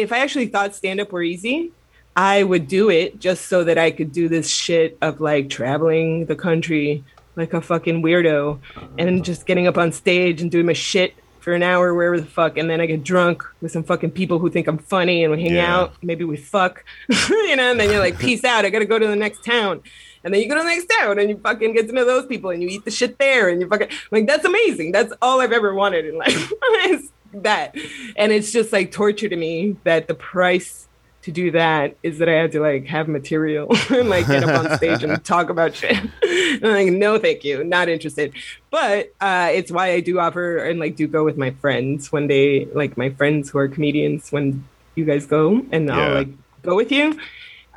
if 0.00 0.12
I 0.12 0.18
actually 0.18 0.46
thought 0.46 0.74
stand 0.74 1.00
up 1.00 1.12
were 1.12 1.22
easy, 1.22 1.72
I 2.16 2.42
would 2.42 2.66
do 2.68 2.90
it 2.90 3.20
just 3.20 3.46
so 3.46 3.64
that 3.64 3.78
I 3.78 3.90
could 3.90 4.12
do 4.12 4.28
this 4.28 4.48
shit 4.50 4.98
of 5.00 5.20
like 5.20 5.48
traveling 5.48 6.26
the 6.26 6.36
country 6.36 7.04
like 7.36 7.54
a 7.54 7.60
fucking 7.60 8.02
weirdo 8.02 8.58
and 8.98 9.24
just 9.24 9.46
getting 9.46 9.66
up 9.66 9.78
on 9.78 9.92
stage 9.92 10.42
and 10.42 10.50
doing 10.50 10.66
my 10.66 10.72
shit 10.72 11.14
for 11.38 11.54
an 11.54 11.62
hour 11.62 11.94
wherever 11.94 12.20
the 12.20 12.26
fuck 12.26 12.58
and 12.58 12.68
then 12.68 12.80
I 12.82 12.86
get 12.86 13.02
drunk 13.02 13.42
with 13.62 13.72
some 13.72 13.82
fucking 13.84 14.10
people 14.10 14.38
who 14.38 14.50
think 14.50 14.66
I'm 14.66 14.76
funny 14.76 15.24
and 15.24 15.32
we 15.32 15.40
hang 15.42 15.54
Yeah. 15.54 15.74
out, 15.74 15.94
maybe 16.02 16.24
we 16.24 16.36
fuck, 16.36 16.84
you 17.08 17.56
know, 17.56 17.70
and 17.70 17.80
then 17.80 17.88
you're 17.90 18.00
like, 18.00 18.18
peace 18.18 18.44
out, 18.44 18.64
I 18.66 18.70
gotta 18.70 18.84
go 18.84 18.98
to 18.98 19.06
the 19.06 19.16
next 19.16 19.42
town. 19.44 19.80
And 20.22 20.34
then 20.34 20.42
you 20.42 20.48
go 20.50 20.54
to 20.56 20.60
the 20.62 20.66
next 20.68 20.86
town 20.86 21.18
and 21.18 21.30
you 21.30 21.38
fucking 21.38 21.72
get 21.72 21.86
to 21.88 21.94
know 21.94 22.04
those 22.04 22.26
people 22.26 22.50
and 22.50 22.62
you 22.62 22.68
eat 22.68 22.84
the 22.84 22.90
shit 22.90 23.16
there 23.18 23.48
and 23.48 23.58
you 23.62 23.68
fucking 23.68 23.88
like 24.10 24.26
that's 24.26 24.44
amazing. 24.44 24.92
That's 24.92 25.14
all 25.22 25.40
I've 25.40 25.52
ever 25.52 25.72
wanted 25.72 26.04
in 26.04 26.18
life. 26.18 26.52
that. 27.32 27.74
And 28.16 28.32
it's 28.32 28.52
just 28.52 28.72
like 28.72 28.92
torture 28.92 29.28
to 29.28 29.36
me 29.36 29.76
that 29.84 30.08
the 30.08 30.14
price 30.14 30.88
to 31.22 31.30
do 31.30 31.50
that 31.50 31.96
is 32.02 32.18
that 32.18 32.28
I 32.30 32.32
had 32.32 32.52
to 32.52 32.60
like 32.60 32.86
have 32.86 33.06
material 33.06 33.68
and 33.90 34.08
like 34.08 34.26
get 34.26 34.42
up 34.42 34.58
on 34.58 34.76
stage 34.78 35.04
and 35.04 35.22
talk 35.24 35.50
about 35.50 35.74
shit. 35.74 35.96
And 35.96 36.12
I'm 36.64 36.72
like, 36.72 36.92
no, 36.92 37.18
thank 37.18 37.44
you, 37.44 37.62
not 37.62 37.88
interested. 37.88 38.32
But 38.70 39.12
uh, 39.20 39.50
it's 39.52 39.70
why 39.70 39.90
I 39.92 40.00
do 40.00 40.18
offer 40.18 40.58
and 40.58 40.80
like 40.80 40.96
do 40.96 41.06
go 41.06 41.24
with 41.24 41.36
my 41.36 41.50
friends 41.50 42.10
when 42.10 42.26
they 42.26 42.66
like 42.74 42.96
my 42.96 43.10
friends 43.10 43.50
who 43.50 43.58
are 43.58 43.68
comedians 43.68 44.32
when 44.32 44.66
you 44.94 45.04
guys 45.04 45.26
go 45.26 45.64
and 45.70 45.88
Yeah. 45.88 45.98
I'll 45.98 46.14
like 46.14 46.28
go 46.62 46.74
with 46.74 46.90
you. 46.90 47.18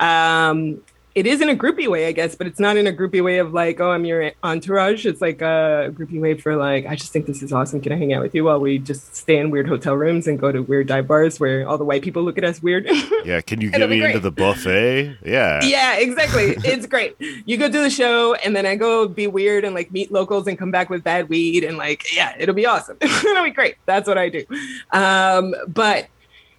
Um, 0.00 0.82
it 1.14 1.26
is 1.26 1.40
in 1.40 1.48
a 1.48 1.54
groupie 1.54 1.86
way, 1.86 2.08
I 2.08 2.12
guess, 2.12 2.34
but 2.34 2.48
it's 2.48 2.58
not 2.58 2.76
in 2.76 2.88
a 2.88 2.92
groupie 2.92 3.22
way 3.22 3.38
of 3.38 3.52
like, 3.52 3.78
oh, 3.78 3.92
I'm 3.92 4.04
your 4.04 4.32
entourage. 4.42 5.06
It's 5.06 5.20
like 5.20 5.40
a 5.42 5.92
groupie 5.92 6.20
way 6.20 6.36
for 6.36 6.56
like, 6.56 6.86
I 6.86 6.96
just 6.96 7.12
think 7.12 7.26
this 7.26 7.40
is 7.40 7.52
awesome. 7.52 7.80
Can 7.80 7.92
I 7.92 7.96
hang 7.96 8.12
out 8.12 8.20
with 8.20 8.34
you 8.34 8.44
while 8.44 8.58
we 8.58 8.80
just 8.80 9.14
stay 9.14 9.38
in 9.38 9.50
weird 9.50 9.68
hotel 9.68 9.94
rooms 9.94 10.26
and 10.26 10.40
go 10.40 10.50
to 10.50 10.60
weird 10.60 10.88
dive 10.88 11.06
bars 11.06 11.38
where 11.38 11.68
all 11.68 11.78
the 11.78 11.84
white 11.84 12.02
people 12.02 12.24
look 12.24 12.36
at 12.36 12.44
us 12.44 12.62
weird? 12.62 12.88
Yeah, 13.24 13.40
can 13.40 13.62
you 13.62 13.70
get 13.70 13.88
me 13.88 14.04
into 14.04 14.20
the 14.20 14.30
buffet? 14.30 15.16
Yeah. 15.24 15.64
yeah, 15.64 15.96
exactly. 15.96 16.56
It's 16.62 16.84
great. 16.84 17.16
You 17.46 17.56
go 17.56 17.70
do 17.70 17.82
the 17.82 17.88
show 17.88 18.34
and 18.34 18.54
then 18.54 18.66
I 18.66 18.76
go 18.76 19.08
be 19.08 19.26
weird 19.26 19.64
and 19.64 19.74
like 19.74 19.90
meet 19.92 20.12
locals 20.12 20.46
and 20.46 20.58
come 20.58 20.70
back 20.70 20.90
with 20.90 21.02
bad 21.02 21.30
weed 21.30 21.64
and 21.64 21.78
like, 21.78 22.04
yeah, 22.14 22.34
it'll 22.38 22.54
be 22.54 22.66
awesome. 22.66 22.98
it'll 23.00 23.44
be 23.44 23.50
great. 23.50 23.76
That's 23.86 24.06
what 24.06 24.18
I 24.18 24.28
do. 24.28 24.44
Um, 24.90 25.54
but 25.68 26.08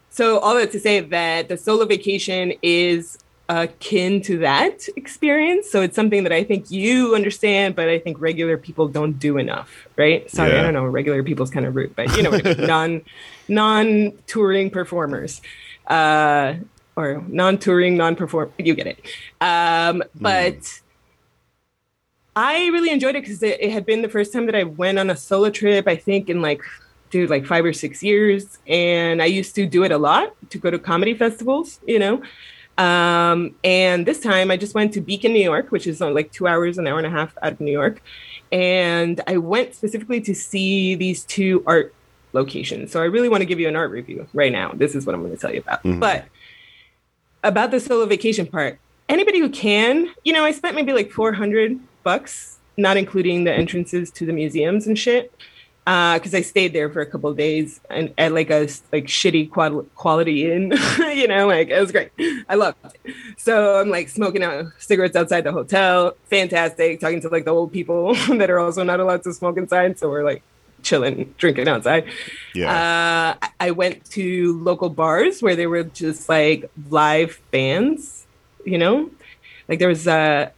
so 0.09 0.39
all 0.39 0.55
that 0.55 0.71
to 0.71 0.79
say 0.79 1.01
that 1.01 1.49
the 1.49 1.57
solo 1.57 1.85
vacation 1.85 2.53
is 2.63 3.19
akin 3.47 4.21
to 4.23 4.39
that 4.39 4.87
experience. 4.95 5.69
So 5.69 5.81
it's 5.81 5.95
something 5.95 6.23
that 6.23 6.31
I 6.31 6.43
think 6.43 6.71
you 6.71 7.15
understand, 7.15 7.75
but 7.75 7.87
I 7.89 7.99
think 7.99 8.19
regular 8.19 8.57
people 8.57 8.87
don't 8.87 9.19
do 9.19 9.37
enough, 9.37 9.87
right? 9.97 10.29
Sorry, 10.31 10.51
Yeah. 10.51 10.59
I 10.59 10.63
don't 10.63 10.73
know. 10.73 10.85
Regular 10.85 11.21
people's 11.23 11.51
kind 11.51 11.65
of 11.65 11.75
rude, 11.75 11.95
but 11.95 12.15
you 12.17 12.23
know 12.23 12.31
I 12.31 12.41
mean. 12.41 12.57
non 12.67 13.01
non 13.47 14.13
touring 14.27 14.69
performers. 14.69 15.41
Uh 15.87 16.55
or 16.95 17.23
non-touring, 17.27 17.97
non-perform. 17.97 18.51
You 18.57 18.73
get 18.73 18.87
it. 18.87 18.99
Um, 19.41 20.03
but 20.19 20.81
I 22.35 22.67
really 22.67 22.89
enjoyed 22.89 23.15
it 23.15 23.23
because 23.23 23.41
it, 23.43 23.59
it 23.61 23.71
had 23.71 23.85
been 23.85 24.01
the 24.01 24.09
first 24.09 24.33
time 24.33 24.45
that 24.45 24.55
I 24.55 24.63
went 24.63 24.99
on 24.99 25.09
a 25.09 25.15
solo 25.15 25.49
trip. 25.49 25.87
I 25.87 25.95
think 25.95 26.29
in 26.29 26.41
like, 26.41 26.61
dude, 27.09 27.29
like 27.29 27.45
five 27.45 27.65
or 27.65 27.73
six 27.73 28.01
years, 28.03 28.59
and 28.67 29.21
I 29.21 29.25
used 29.25 29.55
to 29.55 29.65
do 29.65 29.83
it 29.83 29.91
a 29.91 29.97
lot 29.97 30.35
to 30.51 30.57
go 30.57 30.71
to 30.71 30.79
comedy 30.79 31.13
festivals, 31.13 31.79
you 31.87 31.99
know. 31.99 32.21
Um, 32.77 33.55
and 33.63 34.05
this 34.05 34.19
time 34.19 34.51
I 34.51 34.57
just 34.57 34.75
went 34.75 34.93
to 34.93 35.01
Beacon, 35.01 35.33
New 35.33 35.43
York, 35.43 35.71
which 35.71 35.87
is 35.87 36.01
uh, 36.01 36.09
like 36.11 36.31
two 36.31 36.47
hours, 36.47 36.77
an 36.77 36.87
hour 36.87 36.97
and 36.97 37.07
a 37.07 37.09
half 37.09 37.37
out 37.41 37.53
of 37.53 37.59
New 37.59 37.71
York. 37.71 38.01
And 38.51 39.21
I 39.27 39.37
went 39.37 39.75
specifically 39.75 40.21
to 40.21 40.35
see 40.35 40.95
these 40.95 41.23
two 41.23 41.63
art 41.65 41.93
locations. 42.33 42.91
So 42.91 43.01
I 43.01 43.05
really 43.05 43.29
want 43.29 43.41
to 43.41 43.45
give 43.45 43.59
you 43.59 43.67
an 43.67 43.75
art 43.75 43.91
review 43.91 44.27
right 44.33 44.51
now. 44.51 44.71
This 44.73 44.93
is 44.93 45.05
what 45.05 45.15
I'm 45.15 45.21
going 45.21 45.33
to 45.33 45.39
tell 45.39 45.53
you 45.53 45.61
about. 45.61 45.83
But 45.99 46.25
about 47.43 47.71
the 47.71 47.79
solo 47.79 48.05
vacation 48.05 48.45
part, 48.45 48.77
anybody 49.07 49.39
who 49.39 49.49
can, 49.49 50.09
you 50.23 50.33
know, 50.33 50.43
I 50.43 50.51
spent 50.51 50.75
maybe 50.75 50.91
like 50.91 51.11
400 51.11 51.79
bucks, 52.03 52.57
not 52.75 52.97
including 52.97 53.45
the 53.45 53.53
entrances 53.53 54.11
to 54.11 54.25
the 54.25 54.33
museums 54.33 54.85
and 54.85 54.99
shit 54.99 55.31
because 55.85 56.33
I 56.33 56.41
stayed 56.41 56.73
there 56.73 56.89
for 56.89 57.01
a 57.01 57.05
couple 57.05 57.29
of 57.29 57.37
days 57.37 57.79
and 57.91 58.11
at 58.17 58.31
like 58.31 58.49
a 58.49 58.61
like 58.91 59.05
shitty 59.05 59.51
qual- 59.51 59.83
quality 59.95 60.51
inn, 60.51 60.73
you 60.99 61.27
know, 61.27 61.47
like 61.47 61.69
it 61.69 61.79
was 61.79 61.91
great. 61.91 62.11
I 62.49 62.55
loved 62.55 62.77
it. 62.83 63.15
So 63.37 63.79
I'm 63.79 63.89
like 63.89 64.09
smoking 64.09 64.41
out 64.41 64.65
cigarettes 64.79 65.15
outside 65.15 65.41
the 65.41 65.51
hotel, 65.51 66.15
fantastic. 66.25 66.99
Talking 66.99 67.21
to 67.21 67.29
like 67.29 67.45
the 67.45 67.51
old 67.51 67.71
people 67.71 68.15
that 68.29 68.49
are 68.49 68.59
also 68.59 68.83
not 68.83 68.99
allowed 68.99 69.23
to 69.23 69.33
smoke 69.33 69.57
inside, 69.57 69.99
so 69.99 70.09
we're 70.09 70.23
like 70.23 70.41
chilling, 70.81 71.33
drinking 71.37 71.67
outside. 71.67 72.05
Yeah. 72.55 73.35
Uh, 73.41 73.47
I 73.59 73.71
went 73.71 74.05
to 74.11 74.59
local 74.59 74.89
bars 74.89 75.43
where 75.43 75.55
they 75.55 75.67
were 75.67 75.83
just 75.83 76.27
like 76.27 76.69
live 76.89 77.39
bands, 77.51 78.25
you 78.65 78.79
know, 78.79 79.11
like 79.67 79.77
there 79.77 79.89
was 79.89 80.07
uh, 80.07 80.49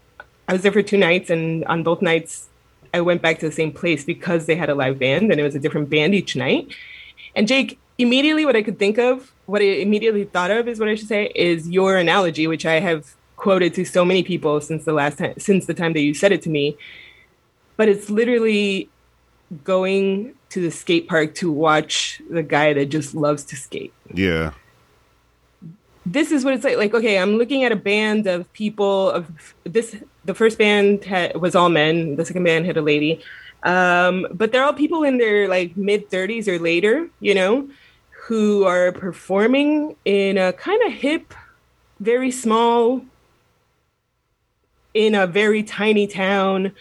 I 0.47 0.53
was 0.53 0.61
there 0.61 0.71
for 0.71 0.81
two 0.81 0.97
nights, 0.97 1.29
and 1.29 1.65
on 1.65 1.83
both 1.83 2.01
nights 2.01 2.47
I 2.93 3.01
went 3.01 3.21
back 3.21 3.39
to 3.39 3.45
the 3.47 3.51
same 3.51 3.71
place 3.71 4.03
because 4.03 4.45
they 4.45 4.55
had 4.55 4.69
a 4.69 4.75
live 4.75 4.99
band 4.99 5.31
and 5.31 5.39
it 5.39 5.43
was 5.43 5.55
a 5.55 5.59
different 5.59 5.89
band 5.89 6.13
each 6.15 6.35
night. 6.35 6.73
And 7.35 7.47
Jake, 7.47 7.79
immediately 7.97 8.45
what 8.45 8.55
I 8.55 8.63
could 8.63 8.79
think 8.79 8.97
of, 8.97 9.33
what 9.45 9.61
I 9.61 9.65
immediately 9.65 10.25
thought 10.25 10.51
of 10.51 10.67
is 10.67 10.79
what 10.79 10.89
I 10.89 10.95
should 10.95 11.07
say 11.07 11.31
is 11.35 11.69
your 11.69 11.97
analogy, 11.97 12.47
which 12.47 12.65
I 12.65 12.79
have 12.79 13.15
quoted 13.35 13.73
to 13.75 13.85
so 13.85 14.03
many 14.03 14.23
people 14.23 14.59
since 14.61 14.85
the 14.85 14.93
last 14.93 15.19
time 15.19 15.33
since 15.37 15.67
the 15.67 15.73
time 15.73 15.93
that 15.93 16.01
you 16.01 16.13
said 16.13 16.31
it 16.31 16.41
to 16.43 16.49
me. 16.49 16.77
But 17.75 17.89
it's 17.89 18.09
literally 18.09 18.89
going 19.63 20.33
to 20.49 20.61
the 20.61 20.71
skate 20.71 21.07
park 21.07 21.35
to 21.35 21.51
watch 21.51 22.21
the 22.29 22.43
guy 22.43 22.73
that 22.73 22.87
just 22.87 23.15
loves 23.15 23.43
to 23.45 23.55
skate 23.55 23.93
yeah. 24.13 24.51
this 26.05 26.31
is 26.31 26.43
what 26.43 26.53
it's 26.53 26.63
like 26.63 26.77
like 26.77 26.93
okay 26.93 27.17
i'm 27.17 27.37
looking 27.37 27.63
at 27.63 27.71
a 27.71 27.75
band 27.75 28.27
of 28.27 28.51
people 28.53 29.09
of 29.11 29.55
this 29.63 29.95
the 30.27 30.35
first 30.35 30.57
band 30.57 31.03
had, 31.03 31.35
was 31.41 31.55
all 31.55 31.69
men 31.69 32.15
the 32.17 32.25
second 32.25 32.43
band 32.43 32.65
had 32.65 32.77
a 32.77 32.81
lady 32.81 33.19
um, 33.63 34.27
but 34.31 34.51
they're 34.51 34.63
all 34.63 34.73
people 34.73 35.03
in 35.03 35.17
their 35.17 35.47
like 35.47 35.75
mid 35.75 36.09
30s 36.11 36.47
or 36.47 36.59
later 36.59 37.09
you 37.19 37.33
know 37.33 37.67
who 38.27 38.65
are 38.65 38.91
performing 38.91 39.95
in 40.05 40.37
a 40.37 40.53
kind 40.53 40.81
of 40.85 40.91
hip 40.93 41.33
very 41.99 42.29
small 42.29 43.01
in 44.93 45.15
a 45.15 45.25
very 45.25 45.63
tiny 45.63 46.05
town 46.07 46.71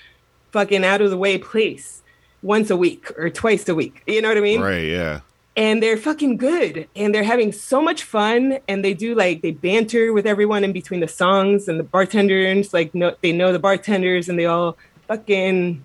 fucking 0.50 0.84
out 0.84 1.00
of 1.00 1.10
the 1.10 1.16
way 1.16 1.38
place 1.38 2.02
once 2.42 2.68
a 2.70 2.76
week 2.76 3.10
or 3.16 3.30
twice 3.30 3.68
a 3.68 3.74
week 3.74 4.02
you 4.06 4.20
know 4.20 4.28
what 4.28 4.36
i 4.36 4.40
mean 4.40 4.60
Right. 4.60 4.84
Yeah. 4.84 5.20
And 5.56 5.82
they're 5.82 5.96
fucking 5.96 6.36
good 6.36 6.86
and 6.94 7.14
they're 7.14 7.24
having 7.24 7.50
so 7.50 7.80
much 7.80 8.02
fun 8.02 8.58
and 8.68 8.84
they 8.84 8.92
do 8.92 9.14
like 9.14 9.40
they 9.40 9.52
banter 9.52 10.12
with 10.12 10.26
everyone 10.26 10.62
in 10.62 10.72
between 10.72 11.00
the 11.00 11.08
songs 11.08 11.66
and 11.66 11.80
the 11.80 11.84
bartenders 11.84 12.74
like 12.74 12.94
know, 12.94 13.14
they 13.22 13.32
know 13.32 13.52
the 13.52 13.58
bartenders 13.58 14.28
and 14.28 14.38
they 14.38 14.44
all 14.44 14.76
fucking 15.08 15.82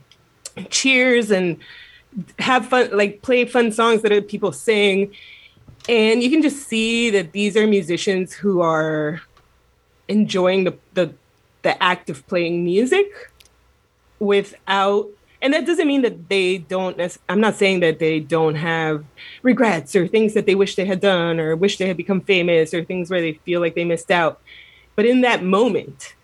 cheers 0.70 1.32
and 1.32 1.58
have 2.40 2.68
fun 2.68 2.90
like 2.92 3.22
play 3.22 3.46
fun 3.46 3.72
songs 3.72 4.02
that 4.02 4.28
people 4.28 4.52
sing. 4.52 5.14
And 5.90 6.22
you 6.22 6.30
can 6.30 6.42
just 6.42 6.68
see 6.68 7.10
that 7.12 7.32
these 7.32 7.58
are 7.58 7.66
musicians 7.66 8.34
who 8.34 8.62
are 8.62 9.22
enjoying 10.08 10.66
the 10.66 10.78
the, 10.94 11.14
the 11.62 11.82
act 11.82 12.10
of 12.10 12.28
playing 12.28 12.64
music 12.64 13.08
without 14.20 15.08
and 15.42 15.54
that 15.54 15.66
doesn't 15.66 15.88
mean 15.88 16.02
that 16.02 16.30
they 16.30 16.60
don't 16.60 17.18
i'm 17.30 17.40
not 17.40 17.56
saying 17.56 17.80
that 17.80 18.00
they 18.00 18.20
don't 18.20 18.56
have 18.56 19.04
regrets 19.44 19.96
or 19.96 20.08
things 20.08 20.34
that 20.34 20.46
they 20.46 20.56
wish 20.56 20.76
they 20.76 20.86
had 20.86 21.00
done 21.00 21.40
or 21.40 21.56
wish 21.56 21.78
they 21.78 21.88
had 21.88 21.98
become 21.98 22.22
famous 22.22 22.74
or 22.74 22.84
things 22.84 23.10
where 23.10 23.22
they 23.22 23.34
feel 23.46 23.60
like 23.60 23.76
they 23.76 23.86
missed 23.86 24.12
out. 24.12 24.42
But 24.96 25.06
in 25.06 25.22
that 25.22 25.44
moment 25.44 26.16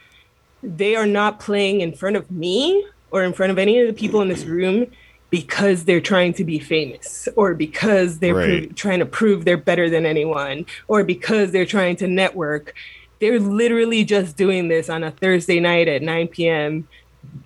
they 0.63 0.95
are 0.95 1.05
not 1.05 1.39
playing 1.39 1.81
in 1.81 1.93
front 1.93 2.15
of 2.15 2.29
me 2.31 2.85
or 3.11 3.23
in 3.23 3.31
front 3.31 3.51
of 3.51 3.57
any 3.57 3.79
of 3.79 3.87
the 3.87 3.93
people 3.93 4.21
in 4.21 4.27
this 4.27 4.43
room 4.43 4.87
because 5.29 5.83
they're 5.83 6.01
trying 6.01 6.33
to 6.33 6.43
be 6.43 6.57
famous 6.57 7.27
or 7.35 7.53
because 7.53 8.19
they're 8.19 8.33
pro- 8.33 8.65
trying 8.73 8.99
to 8.99 9.05
prove 9.05 9.45
they're 9.45 9.55
better 9.57 9.89
than 9.89 10.05
anyone 10.05 10.65
or 10.87 11.03
because 11.03 11.51
they're 11.51 11.65
trying 11.65 11.95
to 11.97 12.07
network. 12.07 12.73
They're 13.19 13.39
literally 13.39 14.03
just 14.03 14.35
doing 14.35 14.67
this 14.67 14.89
on 14.89 15.03
a 15.03 15.11
thursday 15.11 15.59
night 15.59 15.87
at 15.87 16.01
9 16.01 16.27
p.m 16.29 16.87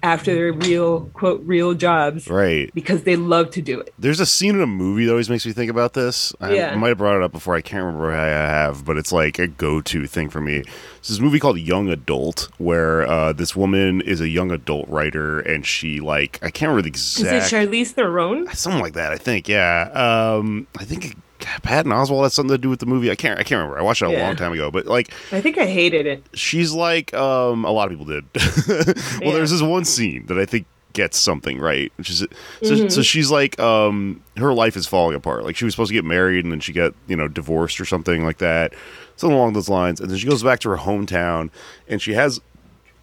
after 0.04 0.34
their 0.34 0.52
real 0.54 1.02
quote 1.14 1.42
real 1.46 1.74
jobs 1.74 2.28
Right. 2.28 2.74
because 2.74 3.04
they 3.04 3.16
love 3.16 3.52
to 3.52 3.62
do 3.62 3.80
it 3.80 3.94
There's 4.00 4.20
a 4.20 4.26
scene 4.26 4.56
in 4.56 4.62
a 4.62 4.68
movie 4.68 5.06
that 5.06 5.12
always 5.12 5.30
makes 5.30 5.46
me 5.46 5.52
think 5.54 5.70
about 5.70 5.94
this. 5.94 6.34
I, 6.42 6.54
Yeah. 6.54 6.72
I 6.72 6.76
might 6.76 6.90
have 6.90 6.98
brought 6.98 7.18
it 7.18 7.24
up 7.24 7.32
before. 7.32 7.56
I 7.56 7.62
can't 7.62 7.84
remember 7.86 8.12
how 8.12 8.24
I 8.24 8.28
have, 8.28 8.84
but 8.86 8.98
it's 8.98 9.12
like 9.12 9.38
a 9.38 9.48
go-to 9.48 10.08
thing 10.08 10.30
for 10.30 10.42
me. 10.42 10.64
It's 11.00 11.10
this 11.10 11.20
movie 11.20 11.40
called 11.40 11.60
Young 11.60 11.90
Adult, 11.90 12.50
where 12.58 13.08
uh, 13.08 13.34
this 13.34 13.56
woman 13.56 14.02
is 14.02 14.22
a 14.22 14.30
young 14.30 14.50
adult 14.52 14.88
writer, 14.90 15.40
and 15.40 15.66
she 15.66 16.00
like 16.00 16.40
I 16.42 16.50
can't 16.50 16.70
remember 16.70 16.84
the 16.84 16.90
exact 16.90 17.46
is 17.46 17.52
it 17.54 17.56
charlize 17.56 17.92
theron 17.92 18.48
something 18.54 18.82
like 18.82 18.94
that. 18.94 19.12
I 19.12 19.18
think, 19.18 19.48
yeah. 19.48 19.90
Um, 19.94 20.68
I 20.80 20.84
think 20.84 21.16
Patton 21.64 21.92
Oswalt 21.92 22.24
has 22.24 22.34
something 22.34 22.54
to 22.56 22.58
do 22.58 22.70
with 22.70 22.80
the 22.80 22.86
movie. 22.86 23.12
I 23.12 23.16
can't. 23.16 23.40
I 23.40 23.44
can't 23.44 23.60
remember. 23.60 23.78
I 23.80 23.82
watched 23.84 24.02
it 24.02 24.06
a 24.10 24.12
Yeah. 24.12 24.26
long 24.28 24.36
time 24.36 24.54
ago, 24.54 24.72
but 24.72 24.86
like 24.86 25.12
i 25.32 25.40
think 25.42 25.58
i 25.58 25.66
hated 25.66 26.06
it 26.06 26.24
she's 26.34 26.72
like 26.74 27.14
um 27.14 27.66
a 27.66 27.72
lot 27.72 27.92
of 27.92 27.98
people 27.98 28.06
did 28.06 28.26
well 28.68 28.96
Yeah. 29.22 29.34
there's 29.34 29.52
this 29.52 29.62
one 29.62 29.86
scene 29.86 30.26
that 30.28 30.38
i 30.38 30.46
think 30.46 30.66
gets 30.94 31.18
something 31.18 31.58
right 31.60 31.92
which 31.98 32.10
is 32.10 32.20
so, 32.20 32.28
Mm-hmm. 32.62 32.90
so 32.90 33.02
she's 33.02 33.32
like 33.32 33.58
um 33.60 34.22
her 34.38 34.54
life 34.54 34.76
is 34.76 34.86
falling 34.88 35.16
apart 35.16 35.44
like 35.46 35.56
she 35.56 35.64
was 35.66 35.74
supposed 35.74 35.88
to 35.90 35.94
get 35.94 36.04
married 36.04 36.44
and 36.44 36.52
then 36.52 36.60
she 36.60 36.74
got 36.74 36.94
you 37.08 37.16
know 37.16 37.28
divorced 37.30 37.80
or 37.80 37.86
something 37.86 38.26
like 38.26 38.40
that 38.40 38.74
something 39.16 39.38
along 39.38 39.54
those 39.54 39.70
lines 39.70 40.02
and 40.02 40.10
then 40.10 40.18
she 40.18 40.28
goes 40.28 40.44
back 40.44 40.60
to 40.60 40.70
her 40.70 40.78
hometown 40.78 41.50
and 41.88 42.02
she 42.02 42.14
has 42.14 42.42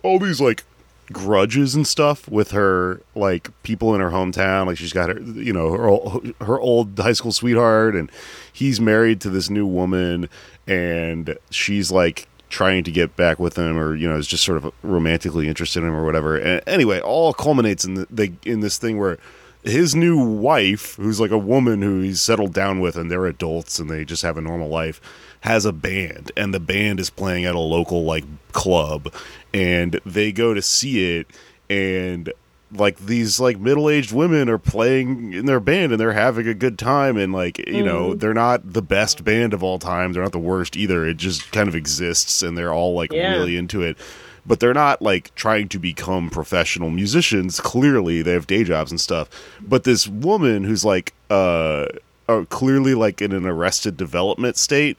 all 0.02 0.18
these 0.18 0.40
like 0.40 0.64
grudges 1.12 1.74
and 1.74 1.86
stuff 1.86 2.28
with 2.28 2.50
her 2.50 3.00
like 3.14 3.50
people 3.62 3.94
in 3.94 4.00
her 4.00 4.10
hometown. 4.10 4.66
Like 4.66 4.78
she's 4.78 4.92
got 4.92 5.08
her 5.10 5.20
you 5.20 5.52
know 5.52 5.70
her, 5.70 6.44
her 6.44 6.60
old 6.60 6.98
high 6.98 7.12
school 7.12 7.32
sweetheart 7.32 7.94
and 7.94 8.10
he's 8.52 8.80
married 8.80 9.20
to 9.22 9.30
this 9.30 9.50
new 9.50 9.66
woman 9.66 10.28
and 10.66 11.36
she's 11.50 11.90
like 11.90 12.28
trying 12.50 12.82
to 12.82 12.90
get 12.90 13.14
back 13.14 13.38
with 13.38 13.56
him 13.56 13.76
or 13.78 13.94
you 13.94 14.08
know 14.08 14.16
is 14.16 14.26
just 14.26 14.44
sort 14.44 14.62
of 14.62 14.72
romantically 14.82 15.48
interested 15.48 15.82
in 15.82 15.88
him 15.88 15.94
or 15.94 16.04
whatever. 16.04 16.36
And 16.36 16.62
anyway 16.66 17.00
all 17.00 17.32
culminates 17.32 17.84
in 17.84 17.94
the, 17.94 18.06
the 18.10 18.32
in 18.44 18.60
this 18.60 18.78
thing 18.78 18.98
where 18.98 19.18
his 19.62 19.94
new 19.94 20.18
wife 20.18 20.94
who's 20.96 21.20
like 21.20 21.30
a 21.30 21.38
woman 21.38 21.82
who 21.82 22.00
he's 22.00 22.20
settled 22.20 22.52
down 22.52 22.80
with 22.80 22.96
and 22.96 23.10
they're 23.10 23.26
adults 23.26 23.78
and 23.78 23.90
they 23.90 24.04
just 24.04 24.22
have 24.22 24.36
a 24.36 24.40
normal 24.40 24.68
life 24.68 25.00
has 25.40 25.64
a 25.64 25.72
band 25.72 26.32
and 26.36 26.52
the 26.52 26.60
band 26.60 26.98
is 27.00 27.10
playing 27.10 27.44
at 27.44 27.54
a 27.54 27.58
local 27.60 28.04
like 28.04 28.24
club 28.52 29.12
and 29.54 30.00
they 30.04 30.32
go 30.32 30.52
to 30.54 30.60
see 30.62 31.16
it 31.18 31.26
and 31.70 32.32
like 32.72 32.98
these 32.98 33.40
like 33.40 33.58
middle-aged 33.58 34.12
women 34.12 34.48
are 34.48 34.58
playing 34.58 35.32
in 35.32 35.46
their 35.46 35.60
band 35.60 35.90
and 35.92 35.98
they're 36.00 36.12
having 36.12 36.46
a 36.46 36.52
good 36.54 36.78
time 36.78 37.16
and 37.16 37.32
like 37.32 37.58
you 37.66 37.82
know 37.82 38.14
they're 38.14 38.34
not 38.34 38.72
the 38.74 38.82
best 38.82 39.24
band 39.24 39.54
of 39.54 39.62
all 39.62 39.78
time 39.78 40.12
they're 40.12 40.22
not 40.22 40.32
the 40.32 40.38
worst 40.38 40.76
either 40.76 41.06
it 41.06 41.16
just 41.16 41.50
kind 41.52 41.68
of 41.68 41.74
exists 41.74 42.42
and 42.42 42.58
they're 42.58 42.72
all 42.74 42.94
like 42.94 43.12
Yeah. 43.12 43.32
really 43.32 43.56
into 43.56 43.80
it 43.82 43.96
but 44.44 44.60
they're 44.60 44.74
not 44.74 45.00
like 45.00 45.34
trying 45.34 45.68
to 45.68 45.78
become 45.78 46.28
professional 46.30 46.90
musicians 46.90 47.60
clearly 47.60 48.22
they 48.22 48.32
have 48.32 48.46
day 48.46 48.64
jobs 48.64 48.90
and 48.90 49.00
stuff 49.00 49.28
but 49.60 49.84
this 49.84 50.06
woman 50.08 50.64
who's 50.64 50.84
like 50.84 51.14
uh, 51.30 51.86
uh 52.28 52.44
clearly 52.50 52.94
like 52.94 53.22
in 53.22 53.32
an 53.32 53.46
arrested 53.46 53.96
development 53.96 54.56
state 54.58 54.98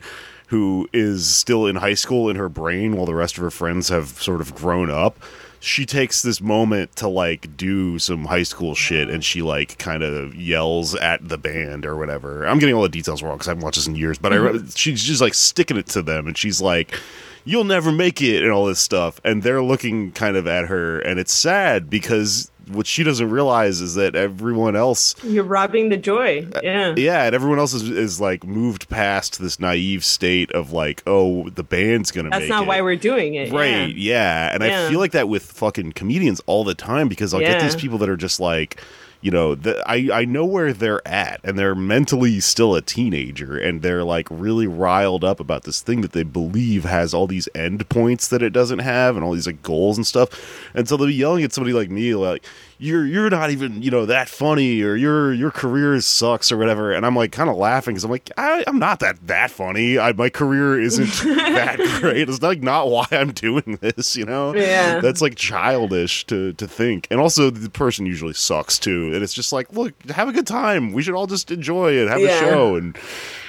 who 0.49 0.87
is 0.93 1.27
still 1.27 1.65
in 1.65 1.77
high 1.77 1.93
school 1.93 2.29
in 2.29 2.35
her 2.35 2.49
brain 2.49 2.95
while 2.95 3.05
the 3.05 3.15
rest 3.15 3.37
of 3.37 3.43
her 3.43 3.51
friends 3.51 3.89
have 3.89 4.09
sort 4.21 4.41
of 4.41 4.53
grown 4.55 4.89
up 4.89 5.17
she 5.59 5.85
takes 5.85 6.21
this 6.21 6.39
moment 6.39 6.95
to 6.95 7.07
like 7.07 7.57
do 7.57 7.99
some 7.99 8.25
high 8.25 8.43
school 8.43 8.73
shit 8.73 9.09
and 9.09 9.23
she 9.23 9.41
like 9.41 9.77
kind 9.77 10.03
of 10.03 10.33
yells 10.33 10.95
at 10.95 11.27
the 11.27 11.37
band 11.37 11.85
or 11.85 11.97
whatever. 11.97 12.47
I'm 12.47 12.59
getting 12.59 12.75
all 12.75 12.81
the 12.81 12.89
details 12.89 13.21
wrong 13.21 13.35
because 13.35 13.49
i 13.49 13.51
haven't 13.51 13.63
watched 13.63 13.75
this 13.75 13.87
in 13.87 13.95
years 13.95 14.17
but 14.17 14.31
i 14.31 14.37
mm-hmm. 14.37 14.67
she's 14.69 15.03
just 15.03 15.21
like 15.21 15.33
sticking 15.33 15.77
it 15.77 15.87
to 15.87 16.01
them 16.01 16.27
and 16.27 16.37
she's 16.37 16.61
like 16.61 16.97
you'll 17.45 17.63
never 17.63 17.91
make 17.91 18.21
it 18.21 18.43
and 18.43 18.51
all 18.51 18.65
this 18.65 18.79
stuff. 18.79 19.19
And 19.23 19.43
they're 19.43 19.63
looking 19.63 20.11
kind 20.11 20.37
of 20.37 20.47
at 20.47 20.67
her 20.67 20.99
and 20.99 21.19
it's 21.19 21.33
sad 21.33 21.89
because 21.89 22.51
what 22.71 22.87
she 22.87 23.03
doesn't 23.03 23.29
realize 23.29 23.81
is 23.81 23.95
that 23.95 24.15
everyone 24.15 24.75
else 24.75 25.15
You're 25.23 25.43
robbing 25.43 25.89
the 25.89 25.97
joy. 25.97 26.47
Uh, 26.55 26.59
yeah. 26.63 26.93
yeah 26.97 27.23
and 27.25 27.35
everyone 27.35 27.59
else 27.59 27.73
is, 27.73 27.89
is 27.89 28.21
like 28.21 28.43
moved 28.45 28.89
past 28.89 29.39
this 29.39 29.59
naive 29.59 30.05
state 30.05 30.51
of 30.51 30.71
like 30.71 31.01
oh 31.07 31.49
the 31.49 31.63
band's 31.63 32.11
gonna 32.11 32.29
That's 32.29 32.41
make 32.41 32.49
not 32.49 32.63
it. 32.63 32.67
why 32.67 32.81
we're 32.81 32.95
doing 32.95 33.33
it. 33.35 33.51
right 33.51 33.89
Yeah. 33.95 34.19
yeah, 34.49 34.53
and 34.53 34.63
i 34.63 34.89
feel 34.89 34.99
like 34.99 35.11
that 35.11 35.27
with 35.29 35.43
fucking 35.43 35.93
comedians 35.93 36.41
all 36.45 36.63
the 36.63 36.75
time 36.75 37.07
because 37.07 37.33
i'll 37.33 37.39
get 37.39 37.61
these 37.61 37.75
people 37.75 37.97
that 37.99 38.09
are 38.09 38.17
just 38.17 38.39
like 38.39 38.81
you 39.21 39.31
know, 39.31 39.53
the, 39.53 39.83
I 39.85 40.09
I 40.13 40.25
know 40.25 40.45
where 40.45 40.71
they're 40.71 41.05
at, 41.07 41.41
and 41.43 41.59
they're 41.59 41.75
mentally 41.75 42.39
still 42.39 42.73
a 42.75 42.81
teenager, 42.81 43.57
and 43.57 43.81
they're 43.81 44.03
like 44.03 44.27
really 44.29 44.67
riled 44.67 45.23
up 45.23 45.39
about 45.39 45.63
this 45.63 45.81
thing 45.81 46.01
that 46.01 46.13
they 46.13 46.23
believe 46.23 46.85
has 46.85 47.13
all 47.13 47.27
these 47.27 47.49
end 47.53 47.89
points 47.89 48.29
that 48.29 48.41
it 48.41 48.51
doesn't 48.51 48.79
have, 48.79 49.15
and 49.15 49.25
all 49.25 49.33
these 49.33 49.47
like 49.47 49.61
goals 49.61 49.97
and 49.97 50.07
stuff, 50.07 50.69
and 50.73 50.87
so 50.87 50.95
they'll 50.95 51.07
be 51.07 51.13
yelling 51.13 51.43
at 51.43 51.51
somebody 51.51 51.73
like 51.73 51.89
me, 51.89 52.15
like 52.15 52.45
you're 52.81 53.05
you're 53.05 53.29
not 53.29 53.49
even 53.51 53.81
you 53.81 53.91
know 53.91 54.05
that 54.05 54.29
funny, 54.29 54.81
or 54.81 54.95
your 54.95 55.33
your 55.33 55.51
career 55.51 55.99
sucks 55.99 56.51
or 56.51 56.57
whatever, 56.57 56.91
and 56.93 57.05
I'm 57.05 57.15
like 57.15 57.31
kind 57.33 57.49
of 57.49 57.57
laughing 57.57 57.93
because 57.93 58.05
I'm 58.05 58.09
like 58.11 58.31
I, 58.37 58.63
I'm 58.65 58.79
not 58.79 59.01
that 59.01 59.17
that 59.27 59.51
funny. 59.51 59.99
I, 59.99 60.13
my 60.13 60.29
career 60.29 60.79
isn't 60.79 61.05
that 61.35 61.77
great. 61.99 62.29
It's 62.29 62.41
like 62.41 62.61
not 62.63 62.89
why 62.89 63.05
I'm 63.11 63.31
doing 63.33 63.77
this, 63.81 64.15
you 64.15 64.25
know. 64.25 64.55
Yeah. 64.55 65.01
That's 65.01 65.21
like 65.21 65.35
childish 65.35 66.25
to 66.27 66.53
to 66.53 66.67
think. 66.67 67.07
And 67.11 67.19
also 67.19 67.49
the 67.49 67.69
person 67.69 68.05
usually 68.05 68.33
sucks 68.33 68.79
too. 68.79 69.11
And 69.13 69.21
it's 69.23 69.33
just 69.33 69.51
like, 69.51 69.73
look, 69.73 69.93
have 70.09 70.29
a 70.29 70.31
good 70.31 70.47
time. 70.47 70.93
We 70.93 71.03
should 71.03 71.15
all 71.15 71.27
just 71.27 71.51
enjoy 71.51 71.91
it, 71.93 72.07
have 72.07 72.21
Yeah. 72.21 72.37
a 72.37 72.39
show 72.39 72.75
and 72.77 72.97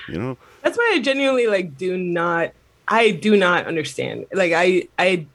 you 0.08 0.18
know. 0.18 0.36
That's 0.62 0.76
why 0.76 0.92
I 0.96 1.00
genuinely 1.00 1.46
like 1.46 1.78
do 1.78 1.96
not 1.96 2.50
I 2.88 3.12
do 3.12 3.36
not 3.36 3.66
understand. 3.66 4.26
Like 4.32 4.52
I 4.52 4.88
I 4.98 5.26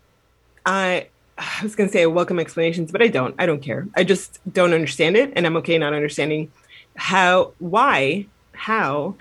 I 0.65 1.07
I 1.37 1.59
was 1.63 1.75
gonna 1.75 1.89
say 1.89 2.05
welcome 2.05 2.39
explanations, 2.39 2.91
but 2.91 3.01
I 3.01 3.07
don't. 3.07 3.35
I 3.37 3.45
don't 3.45 3.61
care. 3.61 3.87
I 3.95 4.03
just 4.03 4.39
don't 4.51 4.73
understand 4.73 5.17
it, 5.17 5.33
and 5.35 5.45
I'm 5.45 5.57
okay 5.57 5.77
not 5.77 5.93
understanding 5.93 6.51
how 6.95 7.53
why 7.59 8.25
how 8.53 9.15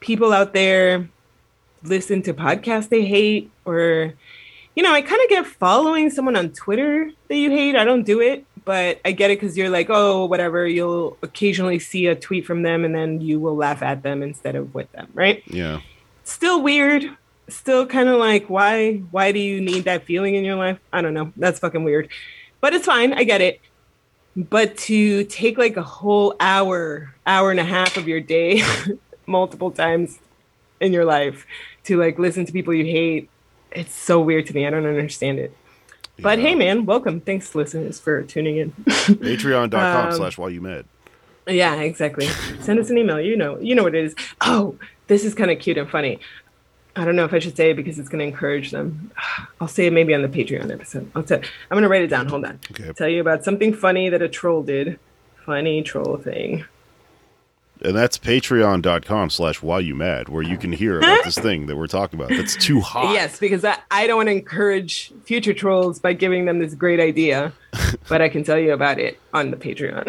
people 0.00 0.32
out 0.32 0.54
there 0.54 1.08
listen 1.82 2.22
to 2.22 2.34
podcasts 2.34 2.88
they 2.88 3.04
hate 3.04 3.50
or 3.64 4.14
you 4.76 4.82
know, 4.82 4.92
I 4.92 5.02
kind 5.02 5.22
of 5.22 5.28
get 5.28 5.46
following 5.46 6.10
someone 6.10 6.36
on 6.36 6.50
Twitter 6.50 7.10
that 7.28 7.36
you 7.36 7.50
hate. 7.50 7.76
I 7.76 7.84
don't 7.84 8.04
do 8.04 8.20
it, 8.20 8.46
but 8.64 9.00
I 9.04 9.12
get 9.12 9.30
it 9.30 9.40
because 9.40 9.56
you're 9.56 9.68
like, 9.68 9.88
oh, 9.90 10.24
whatever. 10.26 10.66
You'll 10.66 11.16
occasionally 11.22 11.78
see 11.78 12.06
a 12.06 12.14
tweet 12.14 12.46
from 12.46 12.62
them 12.62 12.84
and 12.84 12.94
then 12.94 13.20
you 13.20 13.40
will 13.40 13.56
laugh 13.56 13.82
at 13.82 14.02
them 14.02 14.22
instead 14.22 14.54
of 14.54 14.72
with 14.72 14.90
them, 14.92 15.08
right? 15.12 15.42
Yeah. 15.46 15.80
Still 16.24 16.62
weird. 16.62 17.04
Still 17.50 17.86
kind 17.86 18.08
of 18.08 18.18
like, 18.18 18.48
why? 18.48 18.94
Why 19.10 19.32
do 19.32 19.38
you 19.38 19.60
need 19.60 19.84
that 19.84 20.04
feeling 20.04 20.34
in 20.34 20.44
your 20.44 20.56
life? 20.56 20.78
I 20.92 21.02
don't 21.02 21.14
know. 21.14 21.32
That's 21.36 21.58
fucking 21.58 21.84
weird, 21.84 22.08
but 22.60 22.72
it's 22.74 22.86
fine. 22.86 23.12
I 23.12 23.24
get 23.24 23.40
it. 23.40 23.60
But 24.36 24.76
to 24.88 25.24
take 25.24 25.58
like 25.58 25.76
a 25.76 25.82
whole 25.82 26.34
hour, 26.40 27.14
hour 27.26 27.50
and 27.50 27.58
a 27.60 27.64
half 27.64 27.96
of 27.96 28.06
your 28.08 28.20
day, 28.20 28.62
multiple 29.26 29.70
times 29.70 30.18
in 30.80 30.92
your 30.92 31.04
life, 31.04 31.46
to 31.84 31.98
like 31.98 32.18
listen 32.18 32.46
to 32.46 32.52
people 32.52 32.72
you 32.72 32.84
hate, 32.84 33.28
it's 33.72 33.94
so 33.94 34.20
weird 34.20 34.46
to 34.46 34.54
me. 34.54 34.66
I 34.66 34.70
don't 34.70 34.86
understand 34.86 35.38
it. 35.38 35.54
But 36.20 36.38
Yeah. 36.38 36.48
hey, 36.48 36.54
man, 36.54 36.86
welcome. 36.86 37.20
Thanks, 37.20 37.54
listeners, 37.54 37.98
for 37.98 38.22
tuning 38.22 38.58
in. 38.58 38.72
Patreon.com 38.86 40.06
Um, 40.06 40.12
slash 40.12 40.38
why 40.38 40.48
you 40.50 40.60
mad. 40.60 40.84
yeah, 41.46 41.74
exactly. 41.80 42.26
Send 42.60 42.78
us 42.78 42.90
an 42.90 42.98
email. 42.98 43.20
You 43.20 43.36
know, 43.36 43.58
you 43.58 43.74
know 43.74 43.82
what 43.82 43.94
it 43.94 44.04
is. 44.04 44.14
Oh, 44.42 44.76
this 45.08 45.24
is 45.24 45.34
kind 45.34 45.50
of 45.50 45.58
cute 45.58 45.78
and 45.78 45.88
funny. 45.90 46.18
I 46.96 47.04
don't 47.04 47.16
know 47.16 47.24
if 47.24 47.32
I 47.32 47.38
should 47.38 47.56
say 47.56 47.70
it 47.70 47.74
because 47.76 47.98
it's 47.98 48.08
going 48.08 48.18
to 48.20 48.24
encourage 48.24 48.70
them. 48.70 49.10
I'll 49.60 49.68
say 49.68 49.86
it 49.86 49.92
maybe 49.92 50.14
on 50.14 50.22
the 50.22 50.28
Patreon 50.28 50.72
episode. 50.72 51.10
I'll 51.14 51.22
tell. 51.22 51.38
I'm 51.38 51.44
going 51.70 51.82
to 51.82 51.88
write 51.88 52.02
it 52.02 52.08
down. 52.08 52.26
Hold 52.28 52.44
on. 52.44 52.58
Okay. 52.72 52.92
Tell 52.92 53.08
you 53.08 53.20
about 53.20 53.44
something 53.44 53.72
funny 53.74 54.08
that 54.08 54.22
a 54.22 54.28
troll 54.28 54.62
did. 54.62 54.98
Funny 55.44 55.82
troll 55.82 56.16
thing. 56.16 56.64
And 57.82 57.96
that's 57.96 58.18
patreon.com 58.18 59.30
slash 59.30 59.62
why 59.62 59.78
you 59.80 59.94
mad, 59.94 60.28
where 60.28 60.42
you 60.42 60.58
can 60.58 60.70
hear 60.70 60.98
about 60.98 61.24
this 61.24 61.38
thing 61.38 61.64
that 61.66 61.76
we're 61.76 61.86
talking 61.86 62.20
about. 62.20 62.28
That's 62.36 62.54
too 62.54 62.78
hot. 62.80 63.14
Yes, 63.14 63.38
because 63.38 63.64
I, 63.64 63.78
I 63.90 64.06
don't 64.06 64.18
want 64.18 64.28
to 64.28 64.32
encourage 64.32 65.10
future 65.24 65.54
trolls 65.54 65.98
by 65.98 66.12
giving 66.12 66.44
them 66.44 66.58
this 66.58 66.74
great 66.74 67.00
idea, 67.00 67.54
but 68.08 68.20
I 68.20 68.28
can 68.28 68.44
tell 68.44 68.58
you 68.58 68.74
about 68.74 68.98
it 68.98 69.18
on 69.32 69.50
the 69.50 69.56
Patreon 69.56 70.06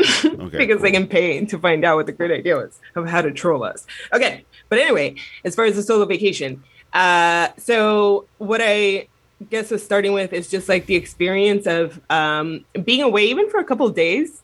Okay, 0.47 0.57
because 0.57 0.81
they 0.81 0.91
cool. 0.91 0.99
can 0.99 1.07
pay 1.07 1.45
to 1.45 1.57
find 1.59 1.85
out 1.85 1.95
what 1.95 2.07
the 2.07 2.11
great 2.11 2.31
idea 2.31 2.57
was 2.57 2.77
of 2.95 3.07
how 3.07 3.21
to 3.21 3.31
troll 3.31 3.63
us. 3.63 3.87
Okay, 4.11 4.43
but 4.67 4.77
anyway, 4.77 5.15
as 5.45 5.55
far 5.55 5.63
as 5.63 5.77
the 5.77 5.83
solo 5.83 6.03
vacation, 6.03 6.61
uh, 6.93 7.49
so 7.57 8.25
what 8.37 8.61
I 8.63 9.07
guess 9.49 9.71
was 9.71 9.83
starting 9.83 10.13
with 10.13 10.33
is 10.33 10.49
just 10.49 10.69
like 10.69 10.85
the 10.85 10.95
experience 10.95 11.65
of 11.65 11.99
um, 12.09 12.65
being 12.83 13.01
away 13.01 13.25
even 13.25 13.49
for 13.49 13.59
a 13.59 13.63
couple 13.63 13.89
days 13.89 14.43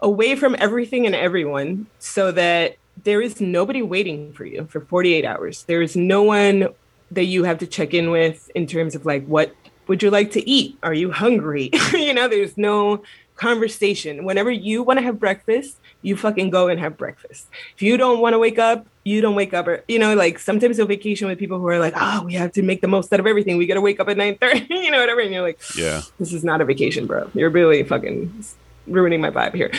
away 0.00 0.34
from 0.34 0.56
everything 0.58 1.06
and 1.06 1.14
everyone 1.14 1.86
so 1.98 2.32
that 2.32 2.76
there 3.04 3.22
is 3.22 3.40
nobody 3.40 3.82
waiting 3.82 4.32
for 4.32 4.44
you 4.44 4.66
for 4.66 4.80
48 4.80 5.24
hours. 5.24 5.62
There 5.64 5.80
is 5.80 5.96
no 5.96 6.22
one 6.22 6.68
that 7.10 7.24
you 7.24 7.44
have 7.44 7.58
to 7.58 7.66
check 7.66 7.94
in 7.94 8.10
with 8.10 8.50
in 8.54 8.66
terms 8.66 8.94
of 8.94 9.06
like, 9.06 9.24
what 9.26 9.54
would 9.86 10.02
you 10.02 10.10
like 10.10 10.30
to 10.32 10.48
eat? 10.48 10.76
Are 10.82 10.94
you 10.94 11.10
hungry? 11.10 11.70
you 11.92 12.14
know, 12.14 12.28
there's 12.28 12.58
no 12.58 13.02
conversation. 13.36 14.24
Whenever 14.24 14.50
you 14.50 14.82
want 14.82 14.98
to 14.98 15.04
have 15.04 15.18
breakfast, 15.18 15.78
you 16.02 16.16
fucking 16.16 16.50
go 16.50 16.68
and 16.68 16.78
have 16.80 16.96
breakfast. 16.96 17.46
If 17.76 17.82
you 17.82 17.96
don't 17.96 18.20
want 18.20 18.34
to 18.34 18.38
wake 18.38 18.58
up, 18.58 18.86
you 19.04 19.20
don't 19.20 19.34
wake 19.34 19.54
up. 19.54 19.66
Or, 19.68 19.82
you 19.88 19.98
know, 19.98 20.14
like 20.14 20.38
sometimes 20.38 20.78
you'll 20.78 20.86
vacation 20.88 21.28
with 21.28 21.38
people 21.38 21.58
who 21.58 21.66
are 21.68 21.78
like, 21.78 21.94
oh, 21.96 22.24
we 22.24 22.34
have 22.34 22.52
to 22.52 22.62
make 22.62 22.80
the 22.80 22.88
most 22.88 23.12
out 23.12 23.20
of 23.20 23.26
everything. 23.26 23.56
We 23.56 23.66
got 23.66 23.74
to 23.74 23.80
wake 23.80 24.00
up 24.00 24.08
at 24.08 24.16
9.30, 24.16 24.68
you 24.84 24.90
know, 24.90 25.00
whatever. 25.00 25.20
And 25.20 25.32
you're 25.32 25.42
like, 25.42 25.60
Yeah. 25.76 26.02
this 26.18 26.32
is 26.32 26.44
not 26.44 26.60
a 26.60 26.64
vacation, 26.64 27.06
bro. 27.06 27.30
You're 27.34 27.50
really 27.50 27.82
fucking 27.84 28.44
ruining 28.86 29.20
my 29.20 29.30
vibe 29.30 29.54
here. 29.54 29.70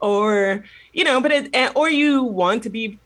Or, 0.00 0.64
you 0.92 1.04
know, 1.04 1.20
but 1.20 1.30
it, 1.32 1.72
or 1.76 1.88
you 1.90 2.22
want 2.22 2.62
to 2.64 2.70
be 2.70 2.98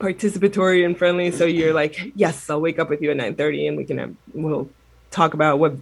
participatory 0.00 0.84
and 0.84 0.96
friendly. 0.98 1.30
So 1.30 1.44
you're 1.46 1.72
like, 1.74 2.12
yes, 2.14 2.50
I'll 2.50 2.60
wake 2.60 2.78
up 2.78 2.90
with 2.90 3.00
you 3.02 3.10
at 3.10 3.16
9.30 3.16 3.68
and 3.68 3.76
we 3.76 3.84
can 3.84 3.98
have, 3.98 4.14
we'll 4.34 4.68
talk 5.10 5.34
about 5.34 5.58
what 5.58 5.74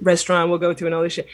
restaurant 0.00 0.50
we'll 0.50 0.58
go 0.58 0.72
to 0.72 0.86
and 0.86 0.94
all 0.94 1.02
this 1.02 1.14
shit. 1.14 1.26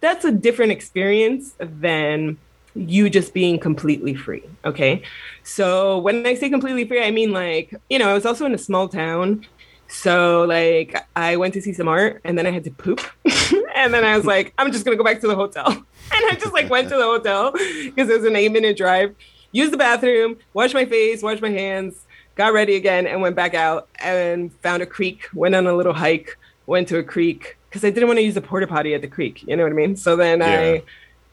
That's 0.00 0.24
a 0.24 0.32
different 0.32 0.72
experience 0.72 1.54
than 1.58 2.38
you 2.74 3.10
just 3.10 3.34
being 3.34 3.58
completely 3.58 4.14
free. 4.14 4.42
Okay. 4.64 5.02
So 5.42 5.98
when 5.98 6.26
I 6.26 6.34
say 6.34 6.48
completely 6.50 6.86
free, 6.86 7.02
I 7.02 7.10
mean 7.10 7.32
like, 7.32 7.74
you 7.88 7.98
know, 7.98 8.08
I 8.08 8.14
was 8.14 8.26
also 8.26 8.46
in 8.46 8.54
a 8.54 8.58
small 8.58 8.88
town. 8.88 9.46
So 9.88 10.44
like 10.44 10.96
I 11.16 11.36
went 11.36 11.54
to 11.54 11.62
see 11.62 11.72
some 11.72 11.88
art 11.88 12.20
and 12.24 12.38
then 12.38 12.46
I 12.46 12.50
had 12.50 12.64
to 12.64 12.70
poop. 12.70 13.00
and 13.74 13.92
then 13.92 14.04
I 14.04 14.16
was 14.16 14.24
like, 14.26 14.54
I'm 14.58 14.70
just 14.72 14.84
gonna 14.84 14.96
go 14.96 15.04
back 15.04 15.20
to 15.20 15.28
the 15.28 15.34
hotel. 15.36 15.66
And 16.12 16.24
I 16.28 16.34
just 16.34 16.52
like 16.52 16.68
went 16.68 16.88
to 16.88 16.96
the 16.96 17.04
hotel 17.04 17.52
because 17.52 18.08
it 18.08 18.16
was 18.16 18.24
an 18.24 18.34
eight 18.34 18.50
minute 18.50 18.76
drive, 18.76 19.14
used 19.52 19.72
the 19.72 19.76
bathroom, 19.76 20.38
washed 20.54 20.74
my 20.74 20.84
face, 20.84 21.22
washed 21.22 21.40
my 21.40 21.50
hands, 21.50 22.04
got 22.34 22.52
ready 22.52 22.74
again, 22.74 23.06
and 23.06 23.22
went 23.22 23.36
back 23.36 23.54
out 23.54 23.88
and 24.00 24.52
found 24.54 24.82
a 24.82 24.86
creek, 24.86 25.28
went 25.32 25.54
on 25.54 25.68
a 25.68 25.72
little 25.72 25.92
hike, 25.92 26.36
went 26.66 26.88
to 26.88 26.98
a 26.98 27.04
creek 27.04 27.56
because 27.68 27.84
I 27.84 27.90
didn't 27.90 28.08
want 28.08 28.18
to 28.18 28.24
use 28.24 28.34
the 28.34 28.40
porta 28.40 28.66
potty 28.66 28.92
at 28.92 29.02
the 29.02 29.06
creek. 29.08 29.44
You 29.46 29.56
know 29.56 29.62
what 29.62 29.70
I 29.70 29.74
mean? 29.76 29.94
So 29.94 30.16
then 30.16 30.40
Yeah. 30.40 30.46
I 30.60 30.82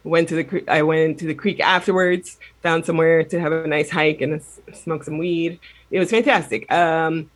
went 0.03 0.29
to 0.29 0.35
the 0.35 0.63
I 0.67 0.81
went 0.83 1.19
to 1.19 1.25
the 1.25 1.33
creek 1.33 1.59
afterwards, 1.59 2.37
found 2.61 2.85
somewhere 2.85 3.23
to 3.23 3.39
have 3.39 3.51
a 3.51 3.67
nice 3.67 3.89
hike 3.89 4.21
and 4.21 4.41
smoke 4.73 5.03
some 5.03 5.17
weed. 5.17 5.59
It 5.91 5.99
was 5.99 6.09
fantastic. 6.09 6.71
Um, 6.71 7.29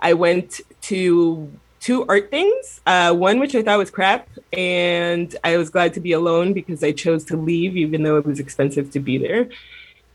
I 0.00 0.14
went 0.14 0.60
to 0.82 1.50
two 1.80 2.04
art 2.08 2.30
things. 2.30 2.80
Uh, 2.86 3.14
one 3.14 3.38
which 3.38 3.54
I 3.54 3.62
thought 3.62 3.78
was 3.78 3.90
crap, 3.90 4.28
and 4.52 5.34
I 5.44 5.56
was 5.56 5.70
glad 5.70 5.94
to 5.94 6.00
be 6.00 6.12
alone 6.12 6.52
because 6.52 6.82
I 6.82 6.92
chose 6.92 7.24
to 7.26 7.36
leave 7.36 7.76
even 7.76 8.02
though 8.02 8.16
it 8.16 8.26
was 8.26 8.40
expensive 8.40 8.90
to 8.92 9.00
be 9.00 9.18
there. 9.18 9.48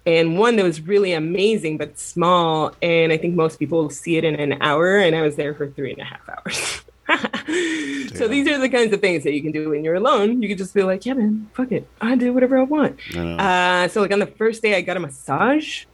And 0.06 0.38
one 0.38 0.58
that 0.58 0.64
was 0.64 0.82
really 0.82 1.14
amazing 1.14 1.78
but 1.78 1.98
small, 1.98 2.74
and 2.82 3.14
I 3.14 3.18
think 3.18 3.36
most 3.36 3.58
people 3.58 3.90
see 3.90 4.18
it 4.18 4.26
in 4.26 4.36
an 4.36 4.62
hour, 4.62 4.98
and 4.98 5.16
I 5.16 5.22
was 5.22 5.38
there 5.38 5.54
for 5.54 5.70
three 5.70 5.94
and 5.94 6.02
a 6.02 6.06
half 6.06 6.28
hours. 6.28 6.82
so 8.16 8.28
these 8.28 8.48
are 8.48 8.58
the 8.58 8.70
kinds 8.70 8.94
of 8.94 9.02
things 9.02 9.24
that 9.24 9.34
you 9.34 9.42
can 9.42 9.52
do 9.52 9.70
when 9.70 9.84
you're 9.84 9.96
alone. 9.96 10.42
You 10.42 10.48
can 10.50 10.58
just 10.58 10.74
be 10.74 10.84
like, 10.84 11.06
yeah, 11.06 11.14
man, 11.14 11.50
fuck 11.54 11.72
it, 11.72 11.88
I 12.02 12.16
do 12.16 12.34
whatever 12.34 12.58
I 12.58 12.64
want. 12.64 13.00
I. 13.16 13.84
Uh, 13.84 13.88
so 13.88 14.02
like 14.02 14.12
on 14.12 14.20
the 14.20 14.26
first 14.28 14.62
day, 14.62 14.76
I 14.76 14.82
got 14.82 14.98
a 14.98 15.00
massage 15.00 15.86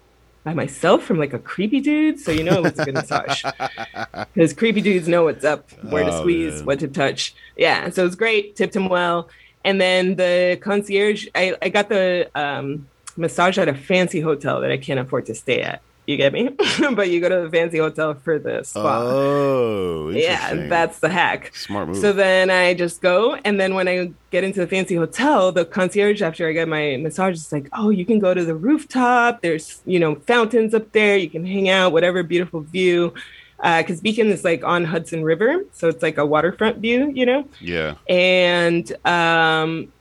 by 0.44 0.54
myself 0.54 1.04
from 1.04 1.18
like 1.18 1.34
a 1.34 1.40
creepy 1.40 1.80
dude. 1.82 2.20
So 2.20 2.32
you 2.32 2.44
know 2.44 2.54
it 2.60 2.64
was 2.64 2.80
a 2.80 2.86
good 2.86 2.94
massage 2.94 3.44
because 4.34 4.54
creepy 4.54 4.82
dudes 4.82 5.08
know 5.08 5.24
what's 5.26 5.44
up, 5.44 5.70
where 5.84 6.04
to 6.06 6.12
Oh, 6.14 6.20
squeeze, 6.22 6.58
man. 6.58 6.66
what 6.66 6.80
to 6.80 6.88
touch. 6.88 7.34
Yeah, 7.58 7.90
so 7.90 8.04
it 8.04 8.06
was 8.06 8.16
great. 8.16 8.56
Tipped 8.56 8.76
him 8.76 8.88
well, 8.90 9.30
and 9.66 9.82
then 9.82 10.16
the 10.16 10.58
concierge, 10.62 11.28
I, 11.36 11.56
I 11.62 11.70
got 11.70 11.90
the 11.90 12.30
um, 12.36 12.88
massage 13.18 13.58
at 13.58 13.68
a 13.68 13.74
fancy 13.74 14.22
hotel 14.22 14.62
that 14.62 14.72
I 14.72 14.78
can't 14.78 15.00
afford 15.00 15.26
to 15.26 15.36
stay 15.36 15.62
at. 15.62 15.82
You 16.10 16.18
get 16.18 16.34
me? 16.34 16.50
but 16.96 17.12
you 17.12 17.22
go 17.22 17.30
to 17.30 17.42
the 17.42 17.50
fancy 17.52 17.78
hotel 17.78 18.16
for 18.16 18.40
the 18.40 18.64
spa. 18.64 19.04
oh, 19.04 20.10
yeah, 20.10 20.68
that's 20.68 20.98
the 20.98 21.10
hack. 21.10 21.56
smart 21.56 21.90
move. 21.90 21.98
So 21.98 22.14
then 22.14 22.50
I 22.50 22.74
just 22.74 23.00
go, 23.00 23.36
and 23.36 23.60
then 23.60 23.76
when 23.76 23.88
I 23.88 24.12
get 24.32 24.44
into 24.44 24.60
the 24.60 24.66
fancy 24.66 24.96
hotel, 24.96 25.52
the 25.52 25.66
concierge 25.66 26.24
after 26.24 26.48
I 26.48 26.54
get 26.54 26.68
my 26.68 26.98
massage 26.98 27.36
is 27.36 27.52
like, 27.52 27.70
"Oh, 27.74 27.92
you 27.92 28.08
can 28.08 28.18
go 28.18 28.34
to 28.34 28.44
the 28.44 28.56
rooftop. 28.56 29.44
There's 29.44 29.84
you 29.86 30.00
know 30.00 30.16
fountains 30.16 30.74
up 30.74 30.92
there. 30.94 31.16
You 31.16 31.30
can 31.30 31.46
hang 31.46 31.70
out, 31.70 31.92
whatever 31.92 32.24
beautiful 32.24 32.62
view." 32.62 33.14
Because 33.58 34.02
Beacon 34.02 34.30
is 34.30 34.44
like 34.44 34.64
on 34.64 34.86
Hudson 34.86 35.24
River, 35.24 35.64
so 35.74 35.90
it's 35.90 36.02
like 36.02 36.18
a 36.18 36.26
waterfront 36.26 36.78
view, 36.80 37.12
you 37.14 37.28
know. 37.28 37.46
yeah. 37.62 37.96
And 38.08 38.92
um, 39.06 39.94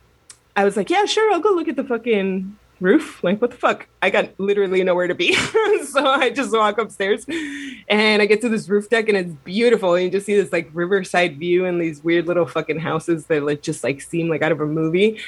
I 0.55 0.65
was 0.65 0.75
like, 0.75 0.89
"Yeah, 0.89 1.05
sure, 1.05 1.31
I'll 1.31 1.39
go 1.39 1.51
look 1.51 1.67
at 1.67 1.75
the 1.75 1.83
fucking 1.83 2.57
roof. 2.79 3.23
Like, 3.23 3.41
what 3.41 3.51
the 3.51 3.57
fuck? 3.57 3.87
I 4.01 4.09
got 4.09 4.29
literally 4.39 4.83
nowhere 4.83 5.07
to 5.07 5.15
be. 5.15 5.33
so 5.85 6.05
I 6.05 6.29
just 6.29 6.51
walk 6.51 6.77
upstairs 6.77 7.25
and 7.87 8.21
I 8.21 8.25
get 8.25 8.41
to 8.41 8.49
this 8.49 8.69
roof 8.69 8.89
deck 8.89 9.09
and 9.09 9.17
it's 9.17 9.33
beautiful. 9.43 9.95
And 9.95 10.05
you 10.05 10.11
just 10.11 10.25
see 10.25 10.35
this 10.35 10.51
like 10.51 10.69
riverside 10.73 11.37
view 11.37 11.65
and 11.65 11.81
these 11.81 12.03
weird 12.03 12.27
little 12.27 12.45
fucking 12.45 12.79
houses 12.79 13.25
that 13.25 13.43
like 13.43 13.61
just 13.61 13.83
like 13.83 14.01
seem 14.01 14.29
like 14.29 14.41
out 14.41 14.51
of 14.51 14.61
a 14.61 14.65
movie. 14.65 15.19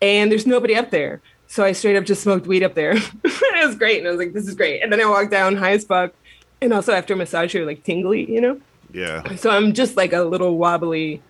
And 0.00 0.30
there's 0.30 0.46
nobody 0.46 0.76
up 0.76 0.90
there. 0.90 1.20
So 1.48 1.64
I 1.64 1.72
straight 1.72 1.96
up 1.96 2.04
just 2.04 2.22
smoked 2.22 2.46
weed 2.46 2.62
up 2.62 2.74
there. 2.74 2.92
it 3.24 3.66
was 3.66 3.76
great. 3.76 3.98
And 3.98 4.08
I 4.08 4.10
was 4.10 4.18
like, 4.18 4.32
this 4.32 4.48
is 4.48 4.54
great. 4.54 4.82
And 4.82 4.92
then 4.92 5.00
I 5.00 5.08
walked 5.08 5.30
down 5.30 5.56
high 5.56 5.72
as 5.72 5.84
fuck. 5.84 6.12
And 6.60 6.72
also 6.72 6.92
after 6.92 7.14
a 7.14 7.16
massage, 7.16 7.54
you're 7.54 7.66
like 7.66 7.84
tingly, 7.84 8.30
you 8.30 8.40
know? 8.40 8.60
Yeah. 8.92 9.36
So 9.36 9.50
I'm 9.50 9.72
just 9.72 9.96
like 9.96 10.12
a 10.12 10.22
little 10.22 10.56
wobbly, 10.56 11.22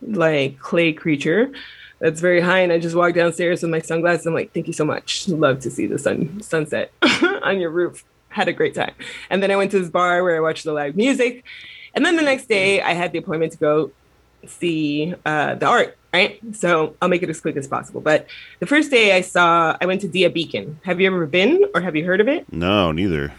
like 0.00 0.58
clay 0.58 0.92
creature 0.92 1.52
that's 1.98 2.20
very 2.20 2.40
high. 2.40 2.60
And 2.60 2.72
I 2.72 2.78
just 2.78 2.94
walked 2.94 3.16
downstairs 3.16 3.62
with 3.62 3.70
my 3.70 3.80
sunglasses. 3.80 4.26
I'm 4.26 4.34
like, 4.34 4.52
thank 4.52 4.66
you 4.66 4.72
so 4.72 4.84
much. 4.84 5.28
Love 5.28 5.60
to 5.60 5.70
see 5.70 5.86
the 5.86 5.98
sun 5.98 6.40
sunset 6.40 6.92
on 7.42 7.60
your 7.60 7.70
roof. 7.70 8.04
Had 8.30 8.48
a 8.48 8.52
great 8.52 8.74
time. 8.74 8.94
And 9.30 9.42
then 9.42 9.50
I 9.50 9.56
went 9.56 9.70
to 9.72 9.78
this 9.78 9.90
bar 9.90 10.22
where 10.22 10.36
I 10.36 10.40
watched 10.40 10.64
the 10.64 10.72
live 10.72 10.96
music. 10.96 11.44
And 11.94 12.04
then 12.04 12.16
the 12.16 12.22
next 12.22 12.48
day 12.48 12.80
I 12.80 12.92
had 12.92 13.12
the 13.12 13.18
appointment 13.18 13.52
to 13.52 13.58
go 13.58 13.90
see 14.46 15.14
uh, 15.26 15.54
the 15.56 15.66
art, 15.66 15.96
right? 16.12 16.38
So 16.52 16.94
I'll 17.02 17.08
make 17.08 17.22
it 17.22 17.30
as 17.30 17.40
quick 17.40 17.56
as 17.56 17.66
possible. 17.66 18.00
But 18.00 18.26
the 18.60 18.66
first 18.66 18.90
day 18.90 19.16
I 19.16 19.22
saw, 19.22 19.76
I 19.80 19.86
went 19.86 20.00
to 20.02 20.08
Dia 20.08 20.30
Beacon. 20.30 20.78
Have 20.84 21.00
you 21.00 21.06
ever 21.08 21.26
been 21.26 21.64
or 21.74 21.80
have 21.80 21.96
you 21.96 22.04
heard 22.04 22.20
of 22.20 22.28
it? 22.28 22.50
No, 22.52 22.92
neither. 22.92 23.32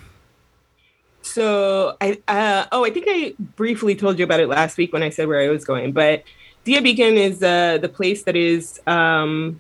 So 1.22 1.96
I 2.02 2.20
uh, 2.28 2.66
oh 2.72 2.86
I 2.86 2.90
think 2.90 3.06
I 3.08 3.34
briefly 3.56 3.94
told 3.94 4.18
you 4.18 4.26
about 4.26 4.40
it 4.40 4.48
last 4.48 4.78
week 4.78 4.94
when 4.94 5.04
I 5.04 5.10
said 5.10 5.28
where 5.28 5.42
I 5.42 5.50
was 5.50 5.64
going, 5.66 5.92
but 5.92 6.24
Dia 6.70 6.84
Beacon 6.84 7.18
is 7.18 7.42
uh, 7.42 7.80
the 7.82 7.90
place 7.90 8.22
that 8.26 8.36
is 8.36 8.80
um, 8.86 9.60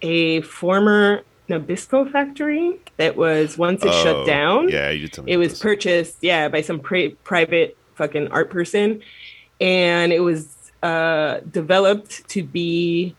a 0.00 0.40
former 0.40 1.20
Nabisco 1.46 2.10
factory 2.10 2.78
that 2.96 3.16
was 3.16 3.58
once 3.58 3.82
it 3.84 3.90
Oh, 3.92 4.02
shut 4.02 4.26
down. 4.26 4.70
Yeah, 4.70 4.88
you 4.92 5.08
tell 5.08 5.24
me 5.24 5.32
It 5.32 5.36
was 5.36 5.50
this. 5.50 5.60
purchased, 5.60 6.16
yeah, 6.22 6.48
by 6.48 6.62
some 6.62 6.80
pri- 6.80 7.16
private 7.22 7.76
fucking 7.96 8.28
art 8.28 8.48
person, 8.48 9.02
and 9.60 10.10
it 10.10 10.20
was 10.20 10.72
uh, 10.82 11.40
developed 11.50 12.26
to 12.30 12.44
be 12.44 13.14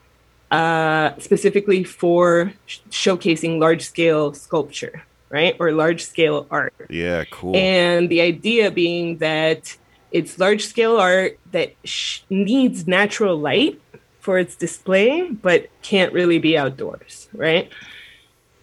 uh, 0.49 1.11
specifically 1.19 1.83
for 1.83 2.51
sh- 2.65 2.79
showcasing 2.89 3.59
large 3.59 3.83
scale 3.83 4.33
sculpture, 4.33 5.03
right, 5.29 5.55
or 5.59 5.71
large 5.71 6.03
scale 6.03 6.47
art. 6.49 6.73
Yeah, 6.89 7.25
cool. 7.29 7.55
And 7.55 8.09
the 8.09 8.21
idea 8.21 8.71
being 8.71 9.19
that 9.19 9.77
it's 10.11 10.39
large 10.39 10.65
scale 10.65 10.97
art 10.97 11.39
that 11.51 11.73
sh- 11.83 12.21
needs 12.29 12.87
natural 12.87 13.37
light 13.37 13.79
for 14.19 14.37
its 14.37 14.55
display, 14.55 15.29
but 15.29 15.69
can't 15.81 16.13
really 16.13 16.37
be 16.37 16.57
outdoors, 16.57 17.27
right? 17.33 17.71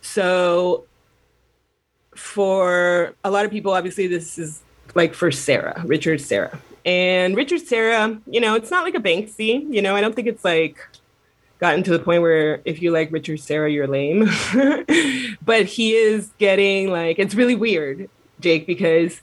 So, 0.01 0.85
for 2.15 3.15
a 3.25 3.31
lot 3.31 3.45
of 3.45 3.51
people, 3.51 3.73
obviously, 3.73 4.07
this 4.07 4.39
is 4.39 4.63
like 4.95 5.15
for 5.15 5.31
Serra, 5.31 5.83
Richard 5.87 6.21
Serra. 6.21 6.61
And 6.85 7.37
Richard 7.37 7.61
Serra, 7.61 8.19
you 8.27 8.41
know, 8.41 8.55
it's 8.55 8.71
not 8.71 8.85
like 8.85 8.95
a 8.95 9.01
Banksy, 9.01 9.67
you 9.73 9.83
know, 9.83 9.95
I 9.95 10.01
don't 10.01 10.15
think 10.15 10.29
it's 10.29 10.45
like 10.45 10.79
gotten 11.59 11.83
to 11.83 11.91
the 11.91 11.99
point 11.99 12.23
where 12.23 12.61
if 12.65 12.81
you 12.81 12.91
like 12.93 13.13
Richard 13.13 13.41
Serra, 13.41 13.71
you're 13.71 13.87
lame. 13.87 14.29
but 15.45 15.67
he 15.67 15.95
is 15.95 16.31
getting 16.39 16.91
like, 16.91 17.19
it's 17.19 17.35
really 17.35 17.55
weird, 17.55 18.09
Jake, 18.41 18.67
because 18.67 19.21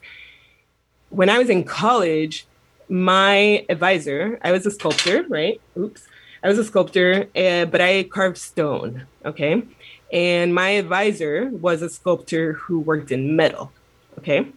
when 1.16 1.30
I 1.30 1.38
was 1.38 1.50
in 1.50 1.64
college, 1.64 2.46
my 2.90 3.66
advisor, 3.70 4.38
I 4.44 4.52
was 4.52 4.66
a 4.66 4.72
sculptor, 4.72 5.26
right? 5.30 5.62
Oops. 5.78 6.02
I 6.44 6.50
was 6.50 6.58
a 6.60 6.64
sculptor, 6.64 7.28
uh, 7.36 7.66
but 7.66 7.80
I 7.82 8.04
carved 8.04 8.38
stone, 8.38 9.08
okay? 9.24 9.64
And 10.12 10.54
my 10.54 10.70
advisor 10.72 11.50
was 11.50 11.82
a 11.82 11.90
sculptor 11.90 12.54
who 12.54 12.80
worked 12.80 13.12
in 13.12 13.36
metal, 13.36 13.72
okay? 14.20 14.48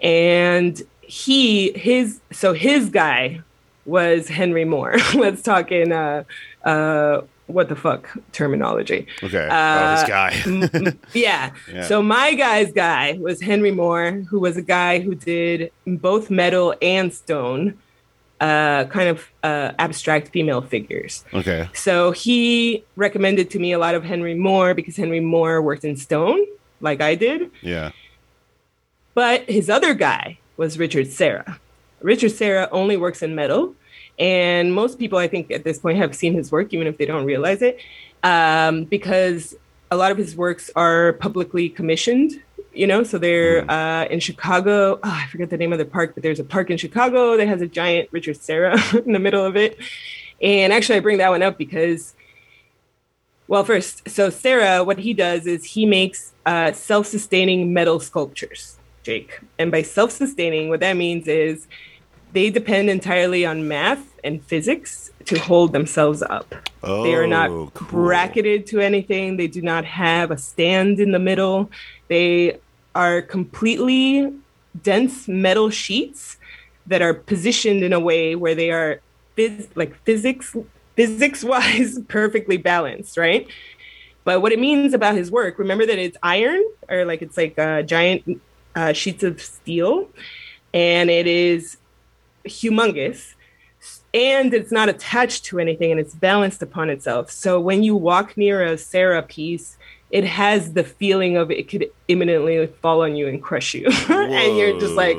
And 0.00 0.80
he, 1.02 1.72
his, 1.72 2.20
so 2.30 2.52
his 2.52 2.90
guy 2.90 3.40
was 3.84 4.28
Henry 4.28 4.64
Moore. 4.64 4.96
Let's 5.14 5.42
talk 5.42 5.72
in, 5.72 5.90
uh, 5.92 6.22
uh, 6.64 7.22
what 7.48 7.68
the 7.68 7.74
fuck 7.76 8.16
terminology. 8.32 9.06
okay. 9.22 9.48
uh, 9.48 9.78
oh, 9.80 9.90
this 9.96 10.08
guy. 10.08 10.30
M- 10.46 10.98
yeah. 11.12 11.50
Yeah. 11.72 11.82
So 11.82 12.02
my 12.02 12.34
guy's 12.34 12.72
guy 12.72 13.18
was 13.20 13.40
Henry 13.42 13.70
Moore, 13.72 14.12
who 14.30 14.38
was 14.38 14.56
a 14.56 14.62
guy 14.62 15.00
who 15.00 15.14
did 15.14 15.70
both 15.86 16.30
metal 16.30 16.74
and 16.80 17.12
stone, 17.12 17.76
uh, 18.40 18.84
kind 18.84 19.08
of 19.08 19.28
uh, 19.42 19.72
abstract 19.78 20.28
female 20.28 20.62
figures. 20.62 21.24
okay. 21.34 21.68
So 21.74 22.12
he 22.12 22.84
recommended 22.96 23.50
to 23.50 23.58
me 23.58 23.72
a 23.72 23.78
lot 23.78 23.94
of 23.96 24.04
Henry 24.04 24.34
Moore 24.34 24.74
because 24.74 24.96
Henry 24.96 25.20
Moore 25.20 25.60
worked 25.60 25.84
in 25.84 25.96
stone, 25.96 26.38
like 26.80 27.00
I 27.00 27.14
did. 27.16 27.50
Yeah. 27.62 27.90
But 29.14 29.48
his 29.50 29.68
other 29.68 29.94
guy 29.94 30.38
was 30.56 30.78
Richard 30.78 31.08
Serra. 31.10 31.58
Richard 32.00 32.30
Serra 32.30 32.68
only 32.70 32.96
works 32.96 33.22
in 33.22 33.34
metal. 33.34 33.74
And 34.18 34.74
most 34.74 34.98
people, 34.98 35.18
I 35.18 35.28
think, 35.28 35.50
at 35.50 35.64
this 35.64 35.78
point 35.78 35.98
have 35.98 36.14
seen 36.14 36.34
his 36.34 36.50
work, 36.50 36.72
even 36.72 36.86
if 36.86 36.98
they 36.98 37.06
don't 37.06 37.24
realize 37.24 37.62
it, 37.62 37.78
um, 38.22 38.84
because 38.84 39.54
a 39.90 39.96
lot 39.96 40.10
of 40.10 40.18
his 40.18 40.36
works 40.36 40.70
are 40.74 41.14
publicly 41.14 41.68
commissioned. 41.68 42.42
You 42.74 42.86
know, 42.86 43.02
so 43.02 43.18
they're 43.18 43.68
uh, 43.70 44.04
in 44.04 44.20
Chicago. 44.20 45.00
Oh, 45.02 45.10
I 45.10 45.26
forget 45.26 45.50
the 45.50 45.56
name 45.56 45.72
of 45.72 45.78
the 45.78 45.84
park, 45.84 46.14
but 46.14 46.22
there's 46.22 46.38
a 46.38 46.44
park 46.44 46.70
in 46.70 46.76
Chicago 46.76 47.36
that 47.36 47.48
has 47.48 47.60
a 47.60 47.66
giant 47.66 48.08
Richard 48.12 48.36
Serra 48.36 48.78
in 49.06 49.12
the 49.12 49.18
middle 49.18 49.44
of 49.44 49.56
it. 49.56 49.78
And 50.40 50.72
actually, 50.72 50.96
I 50.96 51.00
bring 51.00 51.18
that 51.18 51.30
one 51.30 51.42
up 51.42 51.58
because 51.58 52.14
well, 53.48 53.64
first, 53.64 54.08
so 54.10 54.28
Serra, 54.28 54.84
what 54.84 54.98
he 54.98 55.14
does 55.14 55.46
is 55.46 55.64
he 55.64 55.86
makes 55.86 56.34
uh, 56.44 56.72
self-sustaining 56.72 57.72
metal 57.72 57.98
sculptures, 57.98 58.76
Jake. 59.02 59.40
And 59.58 59.72
by 59.72 59.80
self-sustaining, 59.80 60.68
what 60.68 60.80
that 60.80 60.98
means 60.98 61.26
is 61.26 61.66
they 62.32 62.50
depend 62.50 62.90
entirely 62.90 63.44
on 63.46 63.68
math 63.68 64.04
and 64.24 64.42
physics 64.44 65.10
to 65.24 65.38
hold 65.38 65.72
themselves 65.72 66.22
up. 66.22 66.54
Oh, 66.82 67.02
they 67.02 67.14
are 67.14 67.26
not 67.26 67.48
cool. 67.48 67.88
bracketed 67.90 68.66
to 68.68 68.80
anything. 68.80 69.36
They 69.36 69.46
do 69.46 69.62
not 69.62 69.84
have 69.84 70.30
a 70.30 70.38
stand 70.38 71.00
in 71.00 71.12
the 71.12 71.18
middle. 71.18 71.70
They 72.08 72.58
are 72.94 73.22
completely 73.22 74.32
dense 74.82 75.28
metal 75.28 75.70
sheets 75.70 76.36
that 76.86 77.02
are 77.02 77.14
positioned 77.14 77.82
in 77.82 77.92
a 77.92 78.00
way 78.00 78.34
where 78.34 78.54
they 78.54 78.70
are 78.70 79.00
phys- 79.36 79.68
like 79.74 79.94
physics 80.04 80.54
physics 80.96 81.44
wise 81.44 81.98
perfectly 82.08 82.56
balanced, 82.56 83.16
right? 83.16 83.46
But 84.24 84.42
what 84.42 84.52
it 84.52 84.58
means 84.58 84.94
about 84.94 85.14
his 85.14 85.30
work, 85.30 85.58
remember 85.58 85.86
that 85.86 85.98
it's 85.98 86.16
iron 86.22 86.62
or 86.88 87.04
like 87.04 87.22
it's 87.22 87.36
like 87.36 87.58
uh, 87.58 87.82
giant 87.82 88.42
uh, 88.74 88.92
sheets 88.92 89.22
of 89.22 89.40
steel, 89.40 90.08
and 90.74 91.08
it 91.08 91.26
is 91.26 91.78
humongous, 92.46 93.34
and 94.14 94.54
it's 94.54 94.72
not 94.72 94.88
attached 94.88 95.44
to 95.46 95.58
anything, 95.58 95.90
and 95.90 96.00
it's 96.00 96.14
balanced 96.14 96.62
upon 96.62 96.90
itself. 96.90 97.30
So 97.30 97.60
when 97.60 97.82
you 97.82 97.96
walk 97.96 98.36
near 98.36 98.62
a 98.64 98.78
Serra 98.78 99.22
piece, 99.22 99.76
it 100.10 100.24
has 100.24 100.72
the 100.72 100.84
feeling 100.84 101.36
of 101.36 101.50
it 101.50 101.68
could 101.68 101.90
imminently 102.08 102.66
fall 102.66 103.02
on 103.02 103.16
you 103.16 103.28
and 103.28 103.42
crush 103.42 103.74
you, 103.74 103.86
and 104.08 104.56
you're 104.56 104.78
just 104.80 104.94
like, 104.94 105.18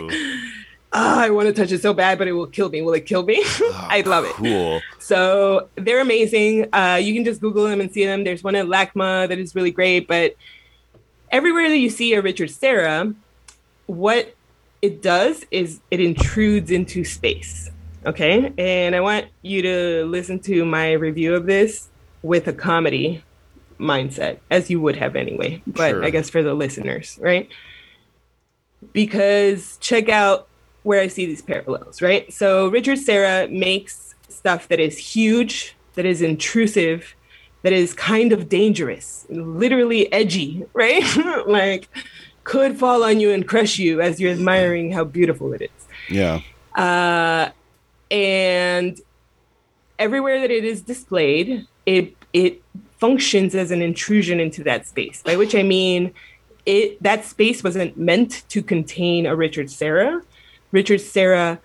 oh, 0.94 1.20
I 1.20 1.30
want 1.30 1.48
to 1.48 1.54
touch 1.54 1.72
it 1.72 1.82
so 1.82 1.94
bad, 1.94 2.18
but 2.18 2.28
it 2.28 2.32
will 2.32 2.48
kill 2.48 2.70
me. 2.70 2.82
Will 2.82 2.94
it 2.94 3.06
kill 3.06 3.24
me? 3.24 3.44
I'd 3.74 4.08
love 4.08 4.26
it. 4.26 4.34
Cool. 4.34 4.82
So 5.00 5.70
they're 5.76 6.02
amazing. 6.02 6.74
Uh, 6.74 7.00
you 7.02 7.14
can 7.14 7.24
just 7.24 7.42
Google 7.42 7.66
them 7.66 7.82
and 7.82 7.92
see 7.92 8.06
them. 8.06 8.24
There's 8.24 8.44
one 8.44 8.56
at 8.56 8.66
LACMA 8.66 9.28
that 9.30 9.38
is 9.40 9.56
really 9.56 9.72
great. 9.72 10.08
But 10.08 10.36
everywhere 11.32 11.70
that 11.70 11.78
you 11.78 11.90
see 11.90 12.14
a 12.14 12.22
Richard 12.22 12.52
Serra, 12.52 13.14
what 13.86 14.34
it 14.82 15.02
does 15.02 15.46
is 15.52 15.80
it 15.92 16.00
intrudes 16.00 16.72
into 16.72 17.04
space. 17.04 17.70
Okay. 18.06 18.54
And 18.58 18.96
I 18.96 19.02
want 19.02 19.26
you 19.42 19.62
to 19.62 20.06
listen 20.06 20.40
to 20.42 20.64
my 20.66 20.94
review 20.94 21.36
of 21.36 21.46
this 21.46 21.90
with 22.22 22.48
a 22.48 22.54
comedy 22.54 23.24
mindset, 23.80 24.40
as 24.50 24.70
you 24.70 24.80
would 24.82 24.96
have 24.96 25.16
anyway. 25.16 25.62
But 25.68 25.92
Sure. 25.92 26.06
I 26.06 26.10
guess 26.10 26.30
for 26.30 26.42
the 26.44 26.54
listeners, 26.54 27.18
right? 27.22 27.50
Because 28.94 29.78
check 29.82 30.10
out 30.10 30.48
where 30.84 31.02
I 31.02 31.08
see 31.08 31.26
these 31.26 31.42
parallels, 31.42 32.02
right? 32.02 32.32
So 32.32 32.70
Richard 32.70 32.98
Serra 33.00 33.48
makes 33.50 34.16
stuff 34.30 34.68
that 34.70 34.80
is 34.80 34.98
huge, 34.98 35.76
that 35.96 36.06
is 36.06 36.22
intrusive, 36.22 37.16
that 37.64 37.74
is 37.74 37.94
kind 37.94 38.32
of 38.32 38.48
dangerous, 38.48 39.26
literally 39.30 40.12
edgy, 40.14 40.66
right? 40.74 41.04
like 41.48 41.90
could 42.50 42.80
fall 42.80 43.04
on 43.04 43.20
you 43.20 43.30
and 43.30 43.48
crush 43.48 43.78
you 43.78 44.02
as 44.02 44.20
you're 44.20 44.32
admiring 44.32 44.92
how 44.92 45.04
beautiful 45.04 45.54
it 45.54 45.62
is. 45.62 45.88
Yeah. 46.10 46.42
Uh, 46.74 47.52
and 48.10 49.00
everywhere 50.00 50.42
that 50.42 50.50
it 50.50 50.66
is 50.66 50.82
displayed, 50.82 51.68
it 51.86 52.16
it 52.34 52.64
functions 52.98 53.54
as 53.54 53.70
an 53.70 53.84
intrusion 53.84 54.40
into 54.40 54.64
that 54.64 54.88
space. 54.88 55.22
By 55.22 55.36
which 55.36 55.54
I 55.54 55.62
mean, 55.62 56.12
it 56.66 57.02
that 57.04 57.24
space 57.24 57.64
wasn't 57.64 57.98
meant 57.98 58.44
to 58.50 58.64
contain 58.64 59.28
a 59.28 59.36
Richard 59.36 59.70
Serra. 59.70 60.24
Richard 60.72 61.02
Serra 61.02 61.60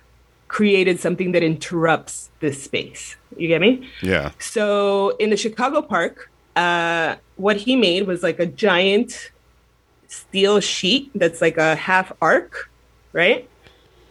created 0.49 1.01
something 1.01 1.33
that 1.33 1.43
interrupts 1.43 2.31
this 2.41 2.63
space. 2.63 3.17
You 3.39 3.49
get 3.49 3.63
me? 3.63 3.89
Yeah. 4.03 4.33
So 4.39 5.17
in 5.17 5.31
the 5.31 5.39
Chicago 5.39 5.81
park, 5.81 6.31
uh, 6.57 7.17
what 7.37 7.57
he 7.57 7.75
made 7.75 8.07
was 8.07 8.23
like 8.23 8.39
a 8.39 8.47
giant 8.47 9.31
steel 10.15 10.61
sheet 10.61 11.11
that's 11.15 11.41
like 11.41 11.59
a 11.59 11.75
half 11.75 12.13
arc, 12.21 12.71
right? 13.13 13.49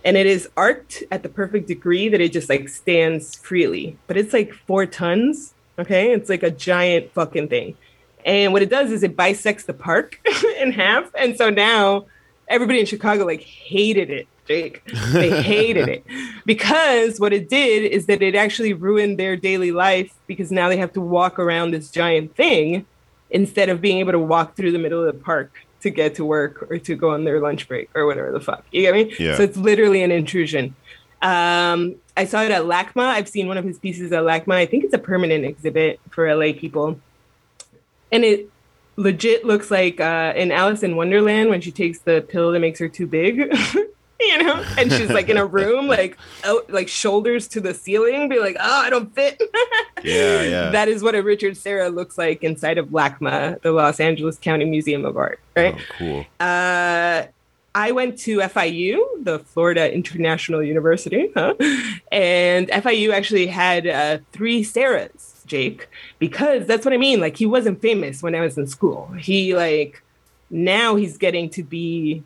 And 0.06 0.18
it 0.18 0.26
is 0.26 0.50
arced 0.58 1.04
at 1.12 1.24
the 1.24 1.30
perfect 1.30 1.68
degree 1.68 2.10
that 2.10 2.20
it 2.20 2.34
just 2.34 2.50
like 2.50 2.68
stands 2.68 3.36
freely. 3.36 3.98
But 4.08 4.18
it's 4.18 4.34
like 4.34 4.54
four 4.54 4.86
tons. 4.86 5.54
Okay. 5.80 6.12
It's 6.12 6.30
like 6.30 6.44
a 6.44 6.52
giant 6.52 7.12
fucking 7.14 7.48
thing. 7.48 7.78
And 8.26 8.54
what 8.54 8.62
it 8.62 8.70
does 8.70 8.92
is 8.92 9.04
it 9.04 9.16
bisects 9.16 9.64
the 9.64 9.74
park 9.74 10.20
in 10.60 10.72
half. 10.72 11.10
And 11.16 11.38
so 11.38 11.50
now 11.50 12.06
everybody 12.48 12.80
in 12.80 12.86
Chicago 12.86 13.26
like 13.26 13.42
hated 13.42 14.10
it, 14.10 14.28
Jake. 14.46 14.84
They 15.14 15.42
hated 15.42 15.88
it 15.88 16.06
because 16.46 17.20
what 17.20 17.34
it 17.34 17.50
did 17.50 17.84
is 17.92 18.06
that 18.08 18.22
it 18.22 18.36
actually 18.36 18.74
ruined 18.74 19.18
their 19.18 19.36
daily 19.36 19.72
life 19.72 20.14
because 20.28 20.52
now 20.52 20.70
they 20.70 20.78
have 20.78 20.94
to 20.94 21.02
walk 21.02 21.40
around 21.40 21.72
this 21.72 21.90
giant 21.90 22.36
thing 22.36 22.86
instead 23.30 23.70
of 23.70 23.82
being 23.82 23.98
able 24.00 24.12
to 24.12 24.20
walk 24.20 24.56
through 24.56 24.72
the 24.72 24.80
middle 24.80 25.00
of 25.00 25.06
the 25.06 25.20
park 25.20 25.66
to 25.84 25.90
get 25.90 26.16
to 26.16 26.26
work 26.26 26.70
or 26.70 26.78
to 26.80 26.96
go 26.96 27.12
on 27.12 27.24
their 27.24 27.40
lunch 27.40 27.68
break 27.68 27.90
or 27.96 28.06
whatever 28.06 28.32
the 28.32 28.40
fuck. 28.40 28.66
You 28.72 28.82
get 28.82 28.94
me? 28.94 29.14
Yeah. 29.20 29.38
So 29.38 29.44
it's 29.44 29.58
literally 29.58 30.02
an 30.02 30.12
intrusion. 30.12 30.76
Um, 31.22 31.96
I 32.18 32.26
saw 32.26 32.42
it 32.42 32.52
at 32.52 32.64
LACMA. 32.64 33.04
I've 33.04 33.30
seen 33.30 33.48
one 33.48 33.58
of 33.58 33.66
his 33.66 33.80
pieces 33.80 34.12
at 34.12 34.24
LACMA. 34.24 34.56
I 34.56 34.66
think 34.66 34.84
it's 34.84 34.94
a 34.94 35.00
permanent 35.00 35.46
exhibit 35.46 36.00
for 36.10 36.34
LA 36.34 36.54
people. 36.54 37.00
And 38.12 38.24
it 38.24 38.50
legit 38.96 39.46
looks 39.46 39.72
like 39.72 40.00
uh, 40.00 40.34
in 40.36 40.52
Alice 40.52 40.84
in 40.84 40.96
Wonderland 40.96 41.50
when 41.50 41.62
she 41.62 41.72
takes 41.72 42.00
the 42.00 42.22
pill 42.28 42.52
that 42.52 42.60
makes 42.60 42.80
her 42.80 42.90
too 42.90 43.08
big. 43.08 43.54
you 44.28 44.44
know, 44.44 44.66
and 44.78 44.92
she's 44.92 45.10
like 45.10 45.30
in 45.30 45.38
a 45.38 45.46
room, 45.46 45.88
like 45.88 46.18
out, 46.44 46.70
like 46.70 46.88
shoulders 46.88 47.48
to 47.50 47.62
the 47.62 47.74
ceiling, 47.74 48.30
be 48.30 48.40
like, 48.40 48.56
"Oh, 48.60 48.82
I 48.82 48.90
don't 48.90 49.14
fit." 49.14 49.42
Yeah, 50.04 50.42
yeah. 50.42 50.70
that 50.72 50.90
is 50.90 51.02
what 51.02 51.16
a 51.16 51.24
Richard 51.24 51.56
Serra 51.56 51.88
looks 51.88 52.18
like 52.18 52.44
inside 52.44 52.78
of 52.78 52.88
LACMA, 52.90 53.62
the 53.62 53.72
Los 53.72 54.02
Angeles 54.02 54.38
County 54.38 54.66
Museum 54.66 55.06
of 55.06 55.16
Art, 55.16 55.40
right? 55.56 55.76
Oh, 55.78 55.96
cool. 55.98 56.26
Uh, 56.42 57.24
I 57.74 57.92
went 57.94 58.20
to 58.20 58.40
FIU, 58.40 59.02
the 59.24 59.40
Florida 59.40 59.94
International 59.94 60.62
University, 60.62 61.32
huh? 61.34 61.54
and 62.12 62.68
FIU 62.68 63.14
actually 63.14 63.48
had 63.48 63.88
uh, 63.88 64.18
three 64.34 64.62
Serras, 64.62 65.46
Jake, 65.46 65.88
because 66.20 66.68
that's 66.68 66.86
what 66.86 66.94
I 66.94 66.98
mean. 66.98 67.22
Like 67.22 67.38
he 67.38 67.46
wasn't 67.46 67.82
famous 67.82 68.22
when 68.22 68.36
I 68.36 68.42
was 68.42 68.58
in 68.58 68.68
school. 68.68 69.08
He 69.18 69.56
like 69.56 70.04
now 70.50 70.96
he's 70.96 71.18
getting 71.18 71.50
to 71.52 71.64
be 71.64 72.24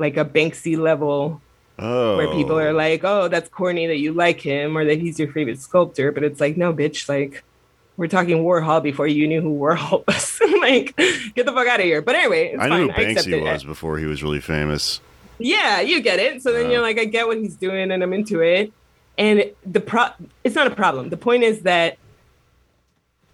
like 0.00 0.16
a 0.16 0.24
Banksy 0.24 0.76
level 0.76 1.40
Oh. 1.78 2.16
where 2.18 2.28
people 2.28 2.58
are 2.58 2.72
like, 2.74 3.02
"Oh, 3.04 3.28
that's 3.28 3.48
corny 3.48 3.86
that 3.86 3.96
you 3.98 4.12
like 4.12 4.40
him 4.40 4.76
or 4.76 4.84
that 4.84 4.98
he's 5.00 5.18
your 5.18 5.32
favorite 5.32 5.60
sculptor," 5.60 6.12
but 6.12 6.22
it's 6.24 6.38
like, 6.40 6.56
no, 6.58 6.74
bitch, 6.74 7.08
like 7.08 7.42
we're 7.96 8.06
talking 8.08 8.38
Warhol 8.44 8.82
before 8.82 9.06
you 9.06 9.26
knew 9.28 9.40
who 9.40 9.56
Warhol 9.58 10.04
was. 10.08 10.40
like, 10.60 10.94
get 11.34 11.46
the 11.46 11.52
fuck 11.52 11.66
out 11.68 11.80
of 11.80 11.86
here. 11.86 12.02
But 12.02 12.16
anyway, 12.16 12.48
it's 12.52 12.62
I 12.62 12.68
fine. 12.68 12.80
knew 12.86 12.92
who 12.92 13.00
Banksy 13.02 13.32
it. 13.32 13.42
was 13.42 13.64
before 13.64 13.98
he 13.98 14.06
was 14.06 14.22
really 14.22 14.40
famous. 14.40 15.00
Yeah, 15.38 15.80
you 15.80 16.02
get 16.02 16.18
it. 16.18 16.42
So 16.42 16.52
then 16.52 16.70
you're 16.70 16.82
like, 16.82 16.98
I 16.98 17.06
get 17.06 17.26
what 17.26 17.38
he's 17.38 17.56
doing, 17.56 17.90
and 17.90 18.02
I'm 18.02 18.12
into 18.12 18.40
it. 18.40 18.72
And 19.16 19.50
the 19.66 19.80
pro, 19.80 20.06
it's 20.44 20.54
not 20.54 20.66
a 20.66 20.74
problem. 20.74 21.08
The 21.08 21.16
point 21.16 21.42
is 21.44 21.62
that 21.62 21.96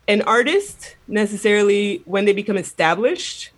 an 0.09 0.23
artist 0.23 0.95
necessarily, 1.09 2.03
when 2.05 2.25
they 2.27 2.33
become 2.33 2.57
established, 2.57 3.51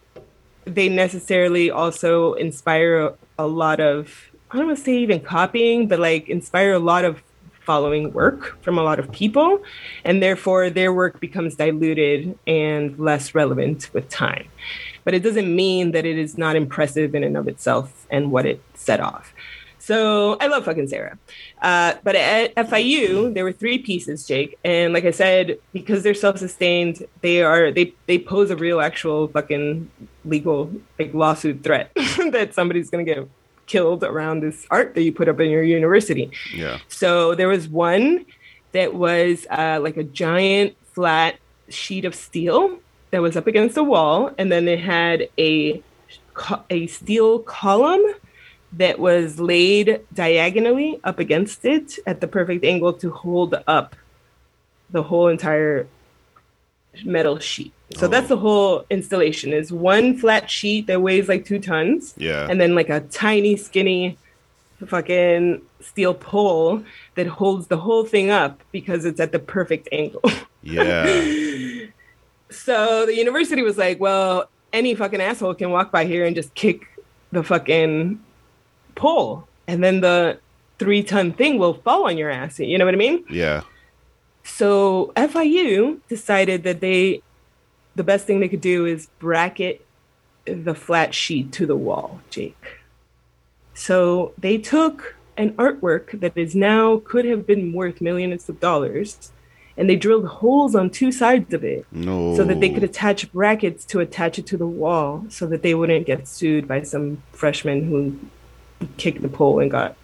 they 0.75 0.89
necessarily 0.89 1.71
also 1.71 2.35
inspire 2.35 3.15
a, 3.39 3.47
lot 3.47 3.81
of 3.81 4.31
I 4.51 4.57
don't 4.57 4.67
want 4.67 4.79
to 4.79 4.85
say 4.85 4.97
even 4.99 5.21
copying, 5.21 5.89
but 5.89 5.99
like 5.99 6.29
inspire 6.29 6.73
a 6.73 6.79
lot 6.79 7.05
of 7.05 7.23
following 7.61 8.13
work 8.15 8.57
from 8.63 8.79
a 8.79 8.83
lot 8.83 8.99
of 8.99 9.13
people, 9.13 9.63
and 10.05 10.23
therefore 10.23 10.71
their 10.71 10.91
work 10.91 11.21
becomes 11.21 11.55
diluted 11.55 12.39
and 12.47 12.99
less 12.99 13.35
relevant 13.35 13.91
with 13.93 14.09
time. 14.09 14.49
But 15.05 15.13
it 15.13 15.23
doesn't 15.23 15.55
mean 15.55 15.93
that 15.93 16.07
it 16.07 16.19
is 16.19 16.39
not 16.39 16.57
impressive 16.57 17.15
in 17.15 17.23
and 17.25 17.37
of 17.37 17.47
itself 17.47 18.07
and 18.11 18.33
what 18.33 18.47
it 18.47 18.63
set 18.75 19.01
off. 19.01 19.35
So 19.89 20.37
I 20.39 20.49
love 20.49 20.67
fucking 20.67 20.89
Serra. 20.89 21.17
Uh, 21.63 21.95
but 22.05 22.15
at 22.15 22.55
FIU, 22.57 23.33
there 23.33 23.43
were 23.43 23.53
three 23.53 23.79
pieces, 23.79 24.27
Jake. 24.27 24.59
And 24.63 24.93
like 24.93 25.07
I 25.07 25.13
said, 25.13 25.59
because 25.73 26.03
they're 26.03 26.13
self-sustained, 26.13 27.07
they 27.23 27.43
are 27.43 27.73
they 27.73 27.95
they 28.05 28.19
pose 28.19 28.51
a 28.51 28.57
real 28.57 28.83
actual 28.83 29.29
fucking 29.29 29.91
legal 30.27 30.71
like 30.99 31.15
lawsuit 31.15 31.65
threat 31.65 31.91
that 32.33 32.53
somebody's 32.53 32.91
gonna 32.91 33.03
get 33.03 33.27
killed 33.65 34.05
around 34.05 34.41
this 34.41 34.67
art 34.71 34.95
that 34.95 35.05
you 35.05 35.11
put 35.11 35.27
up 35.27 35.41
in 35.41 35.49
your 35.49 35.63
university. 35.63 36.31
Yeah. 36.55 36.81
So 36.89 37.35
there 37.35 37.49
was 37.49 37.67
one 37.67 38.27
that 38.73 38.93
was 38.93 39.47
uh, 39.51 39.81
like 39.83 39.97
a 39.97 40.05
giant 40.05 40.77
flat 40.93 41.37
sheet 41.71 42.05
of 42.05 42.15
steel 42.15 42.79
that 43.11 43.23
was 43.23 43.39
up 43.39 43.47
against 43.47 43.75
the 43.75 43.85
wall, 43.85 44.33
and 44.37 44.53
then 44.53 44.69
it 44.69 44.81
had 44.81 45.31
a 45.39 45.83
a 46.69 46.87
steel 46.89 47.39
column 47.39 48.05
that 48.73 48.99
was 48.99 49.41
laid 49.41 50.01
diagonally 50.13 51.01
up 51.05 51.19
against 51.19 51.65
it 51.65 51.99
at 52.07 52.21
the 52.21 52.29
perfect 52.29 52.65
angle 52.65 52.93
to 52.95 53.11
hold 53.11 53.55
up 53.67 53.97
the 54.91 55.03
whole 55.03 55.29
entire 55.29 55.87
metal 57.05 57.39
sheet. 57.39 57.73
So 57.97 58.07
Oh. 58.07 58.09
that's 58.11 58.29
the 58.29 58.37
whole 58.37 58.85
installation 58.91 59.53
is 59.53 59.73
one 59.73 60.17
flat 60.19 60.51
sheet 60.51 60.87
that 60.89 61.01
weighs 61.01 61.29
like 61.29 61.45
two 61.45 61.59
tons 61.59 62.15
Yeah. 62.19 62.47
and 62.51 62.61
then 62.61 62.75
like 62.75 62.91
a 62.91 63.01
tiny 63.01 63.57
skinny 63.57 64.19
fucking 64.87 65.63
steel 65.81 66.15
pole 66.15 66.83
that 67.15 67.27
holds 67.27 67.67
the 67.69 67.77
whole 67.79 68.05
thing 68.05 68.31
up 68.31 68.61
because 68.73 69.05
it's 69.05 69.19
at 69.21 69.33
the 69.33 69.39
perfect 69.39 69.89
angle. 69.93 70.23
yeah. 70.63 71.05
so 72.51 73.07
the 73.07 73.15
university 73.15 73.63
was 73.63 73.79
like, 73.79 73.99
well, 74.01 74.49
any 74.73 74.95
fucking 74.95 75.21
asshole 75.21 75.55
can 75.55 75.71
walk 75.71 75.91
by 75.91 76.05
here 76.05 76.25
and 76.27 76.37
just 76.37 76.55
kick 76.55 76.87
the 77.33 77.43
fucking 77.43 78.21
pole 78.99 79.49
and 79.67 79.83
then 79.83 80.01
the 80.01 80.39
three 80.79 81.03
ton 81.03 81.33
thing 81.33 81.59
will 81.59 81.75
fall 81.75 82.07
on 82.07 82.19
your 82.19 82.31
ass. 82.31 82.59
You 82.59 82.77
know 82.79 82.85
what 82.85 82.95
I 82.95 82.99
mean? 82.99 83.25
Yeah. 83.31 83.63
So 84.45 85.13
FIU 85.17 86.01
decided 86.09 86.63
that 86.65 86.81
they, 86.81 87.23
the 87.97 88.05
best 88.05 88.27
thing 88.27 88.41
they 88.41 88.49
could 88.49 88.61
do 88.61 88.87
is 88.87 89.09
bracket 89.19 89.85
the 90.45 90.75
flat 90.75 91.15
sheet 91.15 91.53
to 91.53 91.67
the 91.67 91.77
wall, 91.77 92.21
Jake. 92.31 92.79
So 93.75 94.33
they 94.39 94.59
took 94.59 95.17
an 95.37 95.53
artwork 95.55 96.19
that 96.21 96.37
is 96.37 96.55
now 96.55 96.99
could 97.05 97.25
have 97.25 97.47
been 97.47 97.73
worth 97.73 98.01
millions 98.01 98.49
of 98.49 98.59
dollars, 98.59 99.31
and 99.77 99.89
they 99.89 99.95
drilled 99.97 100.27
holes 100.27 100.75
on 100.75 100.91
two 100.91 101.13
sides 101.13 101.53
of 101.55 101.63
it 101.63 101.87
No. 101.93 102.35
so 102.35 102.43
that 102.45 102.61
they 102.61 102.71
could 102.71 102.83
attach 102.83 103.31
brackets 103.33 103.85
to 103.87 104.01
attach 104.01 104.39
it 104.39 104.47
to 104.47 104.57
the 104.57 104.67
wall, 104.67 105.25
so 105.29 105.47
that 105.47 105.63
they 105.63 105.75
wouldn't 105.75 106.07
get 106.07 106.27
sued 106.27 106.67
by 106.67 106.83
some 106.83 107.23
freshman 107.33 107.85
who 107.85 108.19
kicked 108.97 109.23
the 109.23 109.29
pole 109.29 109.61
and 109.61 109.71
got 109.71 109.97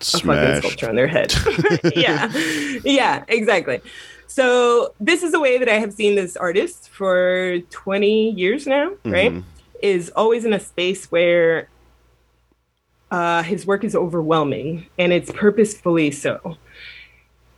a 0.00 0.04
fucking 0.04 0.60
sculpture 0.60 0.88
on 0.88 0.96
their 0.96 1.06
head. 1.06 1.34
yeah, 1.96 2.32
yeah, 2.84 3.24
exactly. 3.28 3.80
So 4.26 4.94
this 5.00 5.22
is 5.22 5.32
the 5.32 5.40
way 5.40 5.58
that 5.58 5.68
I 5.68 5.78
have 5.78 5.92
seen 5.92 6.14
this 6.14 6.36
artist 6.36 6.90
for 6.90 7.58
20 7.70 8.30
years 8.30 8.66
now, 8.66 8.92
right? 9.04 9.32
Mhm. 9.32 9.44
Is 9.82 10.10
always 10.14 10.44
in 10.44 10.52
a 10.52 10.60
space 10.60 11.10
where 11.10 11.68
uh, 13.10 13.42
his 13.42 13.66
work 13.66 13.84
is 13.84 13.94
overwhelming 13.94 14.86
and 14.98 15.12
it's 15.12 15.30
purposefully 15.32 16.10
so. 16.10 16.56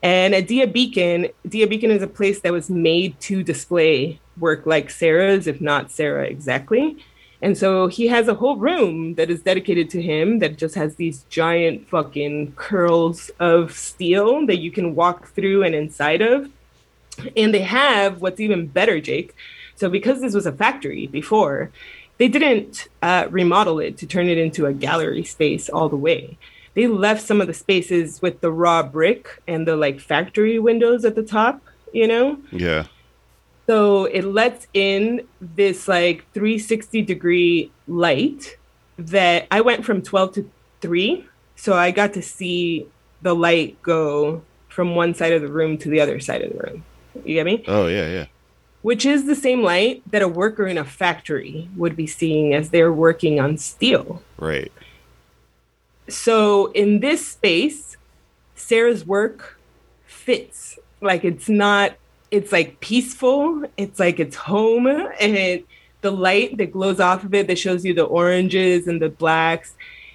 And 0.03 0.35
at 0.35 0.47
Dia 0.47 0.67
Beacon, 0.67 1.29
Dia 1.47 1.67
Beacon 1.67 1.91
is 1.91 2.03
a 2.03 2.07
place 2.07 2.41
that 2.41 2.53
was 2.53 2.71
made 2.71 3.19
to 3.21 3.43
display 3.43 4.21
work 4.39 4.65
like 4.65 4.91
Serra's, 4.91 5.47
if 5.47 5.61
not 5.61 5.91
Serra 5.91 6.25
exactly. 6.25 6.97
And 7.43 7.57
so 7.57 7.87
he 7.87 8.09
has 8.09 8.29
a 8.29 8.35
whole 8.35 8.57
room 8.57 9.15
that 9.15 9.31
is 9.31 9.43
dedicated 9.43 9.89
to 9.91 10.03
him 10.03 10.41
that 10.41 10.59
just 10.59 10.75
has 10.75 10.97
these 10.97 11.25
giant 11.31 11.89
fucking 11.89 12.53
curls 12.53 13.31
of 13.41 13.73
steel 13.73 14.47
that 14.47 14.59
you 14.59 14.71
can 14.71 14.95
walk 14.95 15.29
through 15.29 15.63
and 15.63 15.75
inside 15.75 16.21
of. 16.21 16.51
And 17.37 17.55
they 17.55 17.63
have 17.63 18.21
what's 18.21 18.41
even 18.41 18.67
better, 18.67 19.01
Jake. 19.01 19.35
So, 19.75 19.89
because 19.89 20.21
this 20.21 20.35
was 20.35 20.47
a 20.47 20.53
factory 20.53 21.07
before, 21.07 21.71
they 22.19 22.29
didn't 22.29 22.89
uh, 23.01 23.27
remodel 23.31 23.81
it 23.81 23.97
to 23.99 24.07
turn 24.07 24.29
it 24.29 24.37
into 24.37 24.67
a 24.67 24.75
gallery 24.75 25.25
space 25.25 25.71
all 25.71 25.89
the 25.89 25.97
way. 25.97 26.37
They 26.75 26.87
left 26.87 27.23
some 27.23 27.41
of 27.41 27.47
the 27.47 27.55
spaces 27.55 28.21
with 28.23 28.43
the 28.43 28.53
raw 28.53 28.83
brick 28.83 29.43
and 29.49 29.67
the 29.67 29.77
like 29.77 30.01
factory 30.01 30.59
windows 30.59 31.05
at 31.05 31.15
the 31.15 31.23
top, 31.23 31.63
you 31.93 32.07
know? 32.07 32.39
Yeah. 32.53 32.87
So 33.71 34.07
it 34.07 34.23
lets 34.23 34.67
in 34.75 35.29
this 35.41 35.87
like 35.87 36.27
360 36.35 37.03
degree 37.03 37.71
light 37.87 38.57
that 38.99 39.47
I 39.53 39.61
went 39.61 39.85
from 39.85 40.03
12 40.03 40.33
to 40.33 40.51
3. 40.81 41.25
So 41.55 41.75
I 41.75 41.93
got 41.93 42.13
to 42.15 42.21
see 42.21 42.89
the 43.23 43.33
light 43.33 43.81
go 43.81 44.43
from 44.67 44.97
one 44.97 45.15
side 45.15 45.33
of 45.33 45.41
the 45.41 45.47
room 45.47 45.79
to 45.79 45.89
the 45.89 46.01
other 46.01 46.19
side 46.19 46.43
of 46.43 46.53
the 46.53 46.59
room. 46.59 46.85
You 47.25 47.35
get 47.35 47.47
me? 47.47 47.63
Oh 47.69 47.87
yeah, 47.87 48.09
yeah. 48.09 48.27
Which 48.83 49.07
is 49.07 49.27
the 49.27 49.37
same 49.37 49.63
light 49.63 50.03
that 50.11 50.23
a 50.23 50.27
worker 50.27 50.67
in 50.67 50.77
a 50.77 50.85
factory 50.85 51.69
would 51.77 51.95
be 51.95 52.09
seeing 52.09 52.53
as 52.53 52.71
they're 52.71 52.93
working 52.93 53.39
on 53.39 53.57
steel. 53.57 54.21
Right. 54.37 54.73
So 56.09 56.73
in 56.73 56.99
this 56.99 57.25
space, 57.25 57.97
Serra's 58.57 59.07
work 59.07 59.61
fits. 60.07 60.77
Like 61.01 61.25
it's 61.25 61.49
not, 61.49 61.93
it's 62.31 62.53
like 62.53 62.81
peaceful. 62.81 63.65
It's 63.77 63.99
like 63.99 64.21
it's 64.21 64.37
home. 64.37 64.87
And 64.87 65.37
it, 65.37 65.67
the 66.01 66.11
light 66.11 66.57
that 66.59 66.73
glows 66.73 67.01
off 67.01 67.25
of 67.25 67.35
it 67.35 67.47
that 67.49 67.59
shows 67.59 67.85
you 67.85 67.93
the 67.95 68.05
oranges 68.05 68.87
and 68.87 69.03
the 69.03 69.09
blacks, 69.09 69.75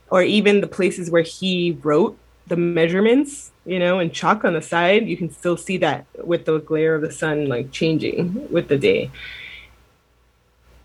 or 0.09 0.21
even 0.23 0.61
the 0.61 0.67
places 0.67 1.09
where 1.11 1.23
he 1.23 1.77
wrote 1.83 2.17
the 2.47 2.55
measurements, 2.55 3.51
you 3.65 3.79
know, 3.79 3.99
and 3.99 4.13
chalk 4.13 4.45
on 4.45 4.53
the 4.53 4.61
side, 4.61 5.07
you 5.07 5.17
can 5.17 5.29
still 5.31 5.57
see 5.57 5.77
that 5.77 6.05
with 6.23 6.45
the 6.45 6.59
glare 6.59 6.95
of 6.95 7.01
the 7.01 7.11
sun 7.11 7.47
like 7.47 7.71
changing 7.71 8.47
with 8.51 8.67
the 8.67 8.77
day. 8.77 9.11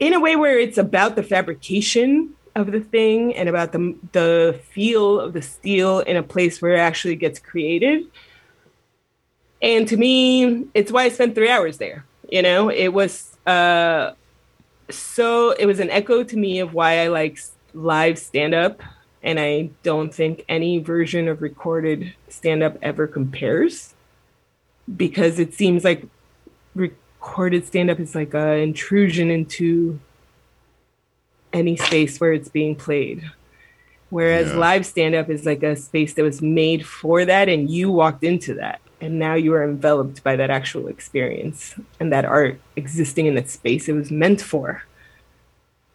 in 0.00 0.14
a 0.14 0.20
way 0.20 0.34
where 0.34 0.58
it's 0.58 0.78
about 0.78 1.14
the 1.14 1.22
fabrication 1.22 2.34
of 2.56 2.72
the 2.72 2.80
thing 2.80 3.34
and 3.36 3.48
about 3.48 3.70
the 3.72 3.94
the 4.12 4.58
feel 4.70 5.20
of 5.20 5.32
the 5.34 5.42
steel 5.42 6.00
in 6.00 6.16
a 6.16 6.22
place 6.22 6.60
where 6.60 6.74
it 6.74 6.80
actually 6.80 7.14
gets 7.14 7.38
created. 7.38 8.06
And 9.62 9.86
to 9.88 9.96
me, 9.96 10.66
it's 10.74 10.90
why 10.90 11.04
I 11.04 11.08
spent 11.10 11.34
three 11.34 11.50
hours 11.50 11.78
there. 11.78 12.04
You 12.30 12.42
know, 12.42 12.70
it 12.70 12.88
was 12.88 13.36
uh, 13.46 14.12
so 14.88 15.50
it 15.50 15.66
was 15.66 15.80
an 15.80 15.90
echo 15.90 16.22
to 16.22 16.36
me 16.36 16.60
of 16.60 16.74
why 16.74 17.00
I 17.00 17.08
like 17.08 17.38
live 17.74 18.18
stand 18.18 18.54
up, 18.54 18.80
and 19.22 19.38
I 19.38 19.70
don't 19.82 20.14
think 20.14 20.44
any 20.48 20.78
version 20.78 21.28
of 21.28 21.42
recorded 21.42 22.14
stand 22.28 22.62
up 22.62 22.78
ever 22.82 23.06
compares 23.06 23.94
because 24.96 25.38
it 25.38 25.54
seems 25.54 25.84
like 25.84 26.04
recorded 26.74 27.66
stand 27.66 27.90
up 27.90 28.00
is 28.00 28.14
like 28.14 28.34
an 28.34 28.58
intrusion 28.58 29.30
into 29.30 30.00
any 31.52 31.76
space 31.76 32.18
where 32.20 32.32
it's 32.32 32.48
being 32.48 32.74
played. 32.76 33.30
Whereas 34.08 34.48
Yeah. 34.48 34.58
live 34.58 34.86
stand 34.86 35.14
up 35.14 35.28
is 35.28 35.46
like 35.46 35.62
a 35.62 35.76
space 35.76 36.14
that 36.14 36.22
was 36.22 36.40
made 36.42 36.86
for 36.86 37.24
that 37.24 37.48
and 37.48 37.70
you 37.70 37.90
walked 37.90 38.24
into 38.24 38.54
that. 38.54 38.80
And 39.00 39.18
now 39.18 39.34
you 39.34 39.54
are 39.54 39.64
enveloped 39.64 40.22
by 40.22 40.36
that 40.36 40.50
actual 40.50 40.86
experience 40.88 41.74
and 41.98 42.12
that 42.12 42.24
art 42.24 42.60
existing 42.76 43.26
in 43.26 43.34
that 43.36 43.48
space 43.48 43.88
it 43.88 43.92
was 43.94 44.10
meant 44.10 44.40
for. 44.42 44.82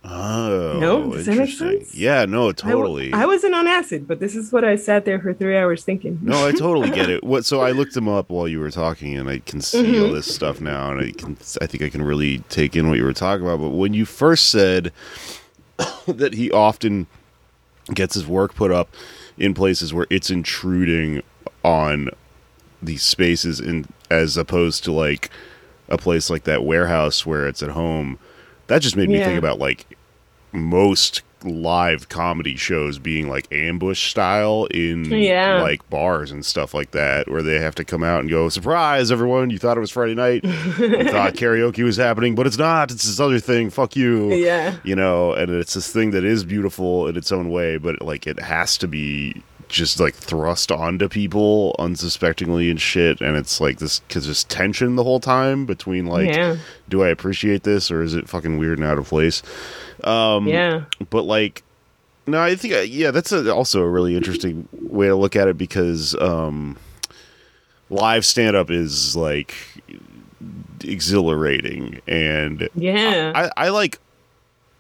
Oh, 0.04 0.78
No? 0.80 1.12
Does 1.14 1.26
that 1.26 1.32
make 1.32 1.50
interesting. 1.50 1.86
Yeah, 1.94 2.26
no, 2.26 2.52
totally. 2.52 3.12
I, 3.12 3.26
wasn't 3.26 3.56
on 3.56 3.66
acid, 3.68 4.08
but 4.08 4.20
this 4.20 4.36
is 4.36 4.52
what 4.52 4.64
I 4.64 4.76
sat 4.76 5.04
there 5.06 5.20
for 5.20 5.34
three 5.34 5.58
hours 5.58 5.84
thinking. 5.84 6.20
No, 6.22 6.48
I 6.48 6.52
totally 6.52 6.92
get 6.92 7.10
it. 7.10 7.24
What? 7.24 7.44
So 7.46 7.62
I 7.62 7.72
looked 7.72 7.96
him 7.98 8.08
up 8.08 8.30
while 8.30 8.48
you 8.48 8.60
were 8.60 8.70
talking, 8.70 9.18
and 9.18 9.28
I 9.30 9.40
can 9.40 9.62
see 9.62 9.82
Mm-hmm. 9.84 10.04
all 10.06 10.12
this 10.14 10.32
stuff 10.34 10.62
now, 10.62 10.92
and 10.92 11.02
I 11.02 11.12
can. 11.12 11.38
I 11.60 11.66
think 11.66 11.82
I 11.84 11.90
can 11.90 12.04
really 12.04 12.40
take 12.50 12.76
in 12.76 12.88
what 12.88 12.98
you 13.00 13.04
were 13.04 13.14
talking 13.14 13.44
about. 13.46 13.60
But 13.60 13.70
when 13.70 13.94
you 13.96 14.06
first 14.06 14.50
said 14.52 14.92
that 16.08 16.34
he 16.36 16.52
often 16.52 17.08
gets 17.94 18.14
his 18.14 18.28
work 18.28 18.54
put 18.54 18.72
up 18.72 18.90
in 19.40 19.54
places 19.56 19.92
where 19.94 20.06
it's 20.12 20.30
intruding 20.30 21.24
on 21.64 22.10
these 22.86 23.04
spaces, 23.04 23.60
in 23.60 23.86
as 24.10 24.38
opposed 24.38 24.84
to 24.86 24.92
like 24.92 25.30
a 25.90 25.98
place 25.98 26.30
like 26.30 26.44
that 26.46 26.64
warehouse 26.64 27.26
where 27.26 27.48
it's 27.48 27.62
at 27.62 27.70
home, 27.72 28.18
that 28.68 28.82
just 28.82 28.96
made 28.96 29.10
me 29.10 29.20
Yeah. 29.20 29.26
think 29.26 29.40
about 29.40 29.60
like 29.60 29.86
most 30.52 31.22
live 31.44 32.10
comedy 32.10 32.56
shows 32.56 32.98
being 32.98 33.30
like 33.30 33.46
ambush 33.52 34.10
style 34.10 34.66
in 34.72 35.06
Yeah. 35.06 35.62
like 35.62 35.88
bars 35.92 36.32
and 36.32 36.44
stuff 36.44 36.74
like 36.74 36.90
that 36.92 37.30
where 37.30 37.44
they 37.44 37.60
have 37.60 37.76
to 37.76 37.84
come 37.84 38.04
out 38.04 38.22
and 38.22 38.30
go 38.32 38.50
surprise 38.50 39.12
everyone 39.12 39.52
you 39.52 39.60
thought 39.60 39.78
it 39.78 39.80
was 39.82 39.92
friday 39.92 40.16
night 40.16 40.44
you 40.44 40.52
thought 41.12 41.36
karaoke 41.36 41.84
was 41.84 41.98
happening 41.98 42.34
but 42.34 42.48
it's 42.48 42.58
not 42.58 42.90
it's 42.90 43.04
this 43.06 43.20
other 43.20 43.38
thing 43.40 43.70
fuck 43.70 43.96
you 43.96 44.34
Yeah. 44.34 44.78
you 44.84 44.96
know 44.96 45.34
and 45.34 45.52
it's 45.52 45.76
this 45.76 45.92
thing 45.92 46.10
that 46.12 46.24
is 46.24 46.44
beautiful 46.44 47.08
in 47.08 47.16
its 47.16 47.32
own 47.32 47.52
way 47.52 47.78
but 47.78 48.02
like 48.02 48.26
it 48.26 48.40
has 48.40 48.76
to 48.80 48.88
be 48.88 49.44
just 49.68 50.00
like 50.00 50.14
thrust 50.14 50.72
onto 50.72 51.10
people 51.10 51.76
unsuspectingly 51.80 52.70
and 52.70 52.80
shit 52.80 53.20
and 53.22 53.36
it's 53.36 53.60
like 53.60 53.80
this 53.80 54.00
because 54.02 54.26
there's 54.26 54.44
tension 54.46 54.96
the 54.96 55.04
whole 55.04 55.20
time 55.20 55.66
between 55.66 56.06
like 56.06 56.28
Yeah. 56.30 56.58
do 56.88 57.04
i 57.04 57.08
appreciate 57.10 57.64
this 57.64 57.90
or 57.90 58.02
is 58.02 58.14
it 58.14 58.30
fucking 58.30 58.58
weird 58.58 58.78
and 58.78 58.88
out 58.88 58.98
of 58.98 59.08
place 59.08 59.42
Um, 60.04 60.48
yeah. 60.48 60.84
but 61.10 61.24
like 61.24 61.64
no 62.28 62.42
i 62.42 62.56
think 62.56 62.74
uh, 62.74 62.80
yeah 62.80 63.12
that's 63.12 63.32
a, 63.32 63.54
also 63.54 63.82
a 63.82 63.90
really 63.90 64.16
interesting 64.16 64.68
way 64.82 65.08
to 65.08 65.16
look 65.16 65.36
at 65.36 65.48
it 65.48 65.58
because 65.58 66.16
um 66.16 66.78
live 67.90 68.26
stand 68.26 68.56
up 68.56 68.70
is 68.72 69.16
like 69.16 69.56
exhilarating 70.84 72.02
and 72.08 72.70
Yeah. 72.76 73.32
I, 73.34 73.66
I 73.66 73.70
like 73.70 74.00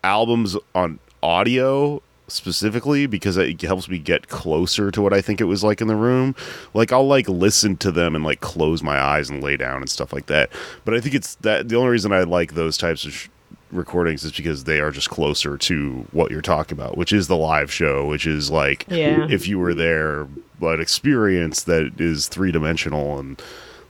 albums 0.04 0.56
on 0.74 1.00
audio 1.24 2.02
specifically 2.28 3.06
because 3.06 3.38
it 3.38 3.62
helps 3.62 3.88
me 3.88 3.98
get 4.00 4.28
closer 4.30 4.92
to 4.92 5.02
what 5.02 5.14
I 5.14 5.22
think 5.22 5.40
it 5.42 5.46
was 5.46 5.64
like 5.64 5.82
in 5.82 5.88
the 5.88 5.96
room. 5.96 6.36
Like 6.74 6.92
I'll 6.92 7.08
like 7.08 7.28
listen 7.30 7.78
to 7.78 7.92
them 7.92 8.16
and 8.16 8.24
like 8.24 8.42
close 8.42 8.82
my 8.82 9.00
eyes 9.00 9.30
and 9.30 9.44
lay 9.44 9.58
down 9.58 9.78
and 9.82 9.90
stuff 9.90 10.12
like 10.14 10.26
that. 10.28 10.50
But 10.86 10.94
I 10.96 11.00
think 11.00 11.16
it's 11.16 11.36
that 11.36 11.70
the 11.70 11.76
only 11.76 11.90
reason 11.92 12.12
I 12.12 12.24
like 12.24 12.54
those 12.54 12.78
types 12.78 13.06
of 13.06 13.14
sh- 13.14 13.28
recordings 13.72 14.24
is 14.24 14.32
because 14.32 14.64
they 14.64 14.80
are 14.80 14.92
just 14.92 15.10
closer 15.10 15.58
to 15.58 16.06
what 16.12 16.32
you're 16.32 16.42
talking 16.42 16.78
about, 16.78 16.98
which 16.98 17.12
is 17.14 17.28
the 17.28 17.38
live 17.38 17.72
show, 17.72 18.08
which 18.08 18.26
is 18.26 18.50
like 18.50 18.86
Yeah. 18.88 19.28
if 19.30 19.48
you 19.48 19.60
were 19.60 19.74
there, 19.74 20.28
but 20.60 20.80
experience 20.80 21.64
that 21.64 22.00
is 22.00 22.28
three 22.28 22.52
dimensional 22.52 23.20
and 23.20 23.42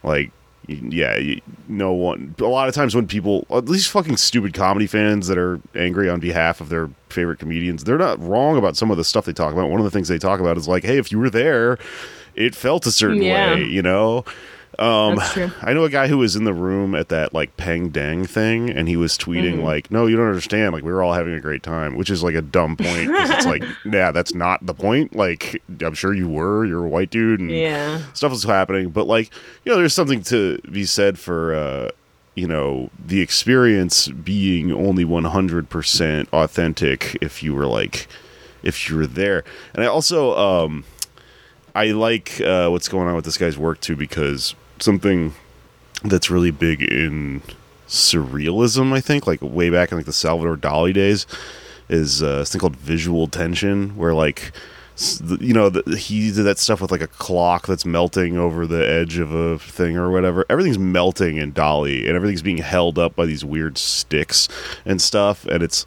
like 0.03 0.31
yeah, 0.67 1.15
y- 1.17 1.41
no 1.67 1.91
one. 1.93 2.35
A 2.39 2.45
lot 2.45 2.67
of 2.67 2.75
times 2.75 2.95
when 2.95 3.07
people, 3.07 3.45
at 3.51 3.65
least 3.65 3.89
fucking 3.91 4.17
stupid 4.17 4.53
comedy 4.53 4.87
fans 4.87 5.27
that 5.27 5.37
are 5.37 5.59
angry 5.75 6.09
on 6.09 6.19
behalf 6.19 6.61
of 6.61 6.69
their 6.69 6.89
favorite 7.09 7.39
comedians, 7.39 7.83
they're 7.83 7.97
not 7.97 8.19
wrong 8.21 8.57
about 8.57 8.75
some 8.77 8.91
of 8.91 8.97
the 8.97 9.03
stuff 9.03 9.25
they 9.25 9.33
talk 9.33 9.53
about. 9.53 9.69
One 9.69 9.79
of 9.79 9.85
the 9.85 9.91
things 9.91 10.07
they 10.07 10.17
talk 10.19 10.39
about 10.39 10.57
is 10.57 10.67
like, 10.67 10.83
hey, 10.83 10.97
if 10.97 11.11
you 11.11 11.19
were 11.19 11.29
there, 11.29 11.77
it 12.35 12.53
felt 12.55 12.85
a 12.85 12.91
certain 12.91 13.21
Yeah. 13.21 13.55
way, 13.55 13.63
you 13.63 13.81
know. 13.81 14.25
Um. 14.79 15.19
I 15.61 15.73
know 15.73 15.83
a 15.83 15.89
guy 15.89 16.07
who 16.07 16.17
was 16.17 16.35
in 16.35 16.43
the 16.43 16.53
room 16.53 16.95
at 16.95 17.09
that 17.09 17.33
like 17.33 17.55
Peng 17.57 17.89
Dang 17.89 18.25
thing, 18.25 18.69
and 18.69 18.87
he 18.87 18.95
was 18.97 19.17
tweeting 19.17 19.55
Mm-hmm. 19.55 19.63
like, 19.63 19.91
"No, 19.91 20.05
you 20.07 20.15
don't 20.17 20.27
understand. 20.27 20.73
Like 20.73 20.83
we 20.83 20.91
were 20.91 21.01
all 21.03 21.13
having 21.13 21.33
a 21.33 21.39
great 21.39 21.63
time," 21.63 21.95
which 21.95 22.09
is 22.09 22.23
like 22.23 22.35
a 22.35 22.41
dumb 22.41 22.75
point. 22.77 23.09
it's 23.11 23.45
like, 23.45 23.63
yeah, 23.85 24.11
that's 24.11 24.33
not 24.33 24.65
the 24.65 24.73
point. 24.73 25.15
Like 25.15 25.61
I'm 25.81 25.93
sure 25.93 26.13
you 26.13 26.27
were. 26.27 26.65
You're 26.65 26.85
a 26.85 26.89
white 26.89 27.09
dude, 27.09 27.39
and 27.39 27.51
Yeah. 27.51 28.01
stuff 28.13 28.31
was 28.31 28.43
happening 28.43 28.89
but 28.89 29.05
like 29.07 29.31
you 29.63 29.71
know 29.71 29.77
there's 29.77 29.93
something 29.93 30.21
to 30.23 30.57
be 30.71 30.85
said 30.85 31.17
for 31.19 31.53
uh 31.55 31.89
you 32.35 32.47
know 32.47 32.89
the 33.05 33.21
experience 33.21 34.07
being 34.09 34.71
only 34.71 35.05
100% 35.05 36.27
authentic 36.33 37.17
if 37.21 37.41
you 37.43 37.53
were 37.53 37.65
like 37.65 38.07
if 38.63 38.89
you 38.89 38.95
were 38.97 39.07
there 39.07 39.43
and 39.73 39.83
i 39.83 39.87
also 39.87 40.35
um 40.37 40.83
i 41.75 41.85
like 41.87 42.41
uh 42.41 42.67
what's 42.69 42.87
going 42.89 43.07
on 43.07 43.15
with 43.15 43.25
this 43.25 43.37
guy's 43.37 43.57
work 43.57 43.79
too 43.79 43.95
because 43.95 44.55
something 44.79 45.33
that's 46.03 46.29
really 46.29 46.51
big 46.51 46.81
in 46.81 47.41
surrealism 47.87 48.93
i 48.93 48.99
think 48.99 49.27
like 49.27 49.41
way 49.41 49.69
back 49.69 49.91
in 49.91 49.97
like 49.97 50.05
the 50.05 50.13
salvador 50.13 50.57
dali 50.57 50.93
days 50.93 51.25
is 51.87 52.23
uh, 52.23 52.39
this 52.39 52.51
thing 52.51 52.59
called 52.59 52.75
visual 52.75 53.27
tension 53.27 53.95
where 53.95 54.13
like 54.13 54.51
you 55.39 55.53
know 55.53 55.69
the, 55.69 55.97
he 55.97 56.31
did 56.31 56.43
that 56.43 56.57
stuff 56.57 56.81
with 56.81 56.91
like 56.91 57.01
a 57.01 57.07
clock 57.07 57.67
that's 57.67 57.85
melting 57.85 58.37
over 58.37 58.65
the 58.65 58.87
edge 58.87 59.17
of 59.17 59.33
a 59.33 59.59
thing 59.59 59.97
or 59.97 60.09
whatever. 60.09 60.45
Everything's 60.49 60.79
melting 60.79 61.35
in 61.35 61.51
Dali 61.51 62.07
and 62.07 62.15
everything's 62.15 62.41
being 62.41 62.59
held 62.59 62.97
up 62.97 63.13
by 63.15 63.25
these 63.25 63.43
weird 63.43 63.77
sticks 63.77 64.47
and 64.85 65.01
stuff 65.01 65.45
and 65.45 65.61
it's 65.61 65.85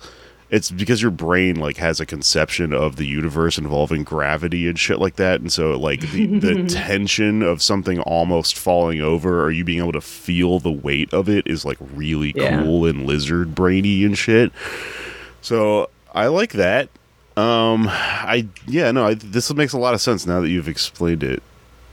it's 0.51 0.71
because 0.71 1.03
your 1.03 1.11
brain 1.11 1.57
like 1.57 1.77
has 1.77 2.01
a 2.01 2.07
conception 2.07 2.73
of 2.73 2.97
the 2.97 3.05
universe 3.07 3.59
involving 3.59 4.03
gravity 4.03 4.67
and 4.69 4.79
shit 4.79 4.99
like 4.99 5.17
that 5.17 5.41
and 5.41 5.53
so 5.53 5.79
like 5.79 6.01
the, 6.13 6.27
the 6.39 6.65
tension 6.69 7.43
of 7.43 7.61
something 7.63 8.01
almost 8.01 8.57
falling 8.57 9.01
over 9.01 9.43
or 9.45 9.51
you 9.51 9.63
being 9.65 9.79
able 9.81 9.93
to 9.93 10.01
feel 10.01 10.59
the 10.59 10.71
weight 10.73 11.13
of 11.13 11.29
it 11.29 11.47
is 11.47 11.65
like 11.65 11.77
really 11.95 12.33
Yeah. 12.35 12.63
cool 12.63 12.87
and 12.87 13.07
lizard 13.07 13.55
brainy 13.55 14.05
and 14.05 14.17
shit 14.17 14.51
so 15.41 15.91
I 16.15 16.27
like 16.29 16.53
that. 16.53 16.89
Um, 17.37 17.87
I 17.89 18.49
yeah 18.67 18.91
no, 18.91 19.07
I, 19.07 19.15
this 19.15 19.53
makes 19.55 19.73
a 19.73 19.79
lot 19.79 19.95
of 19.95 20.01
sense 20.01 20.27
now 20.27 20.41
that 20.41 20.49
you've 20.49 20.69
explained 20.69 21.23
it. 21.23 21.43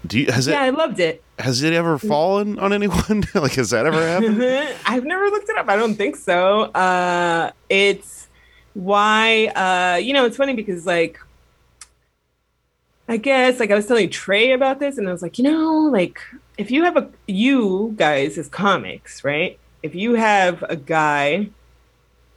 Do 0.07 0.19
you 0.19 0.31
has 0.31 0.47
Yeah, 0.47 0.63
it 0.63 0.67
I 0.67 0.69
loved 0.69 0.99
it. 0.99 1.23
has 1.37 1.61
it 1.61 1.73
ever 1.73 1.97
fallen 1.99 2.57
on 2.57 2.73
anyone? 2.73 3.25
like 3.35 3.53
has 3.53 3.69
that 3.71 3.85
ever 3.85 4.01
happened? 4.07 4.41
I've 4.85 5.03
never 5.05 5.25
looked 5.29 5.49
it 5.49 5.57
up. 5.57 5.69
I 5.69 5.75
don't 5.75 5.95
think 5.95 6.15
so. 6.15 6.63
Uh, 6.71 7.51
it's 7.69 8.24
why, 8.75 9.47
uh, 9.47 9.97
you 9.97 10.13
know, 10.13 10.25
it's 10.25 10.37
funny 10.37 10.53
because, 10.53 10.85
like, 10.85 11.17
I 13.07 13.17
guess, 13.17 13.59
like, 13.59 13.71
I 13.71 13.75
was 13.75 13.87
telling 13.87 14.09
Trey 14.09 14.51
about 14.51 14.79
this, 14.79 14.97
and 14.97 15.07
I 15.07 15.11
was 15.11 15.21
like, 15.21 15.37
you 15.37 15.43
know, 15.43 15.89
like, 15.91 16.19
if 16.57 16.69
you 16.69 16.83
have 16.83 16.97
a, 16.97 17.09
you 17.27 17.93
guys 17.97 18.37
as 18.37 18.47
comics, 18.49 19.23
right? 19.23 19.57
If 19.81 19.95
you 19.95 20.15
have 20.15 20.63
a 20.63 20.75
guy 20.75 21.49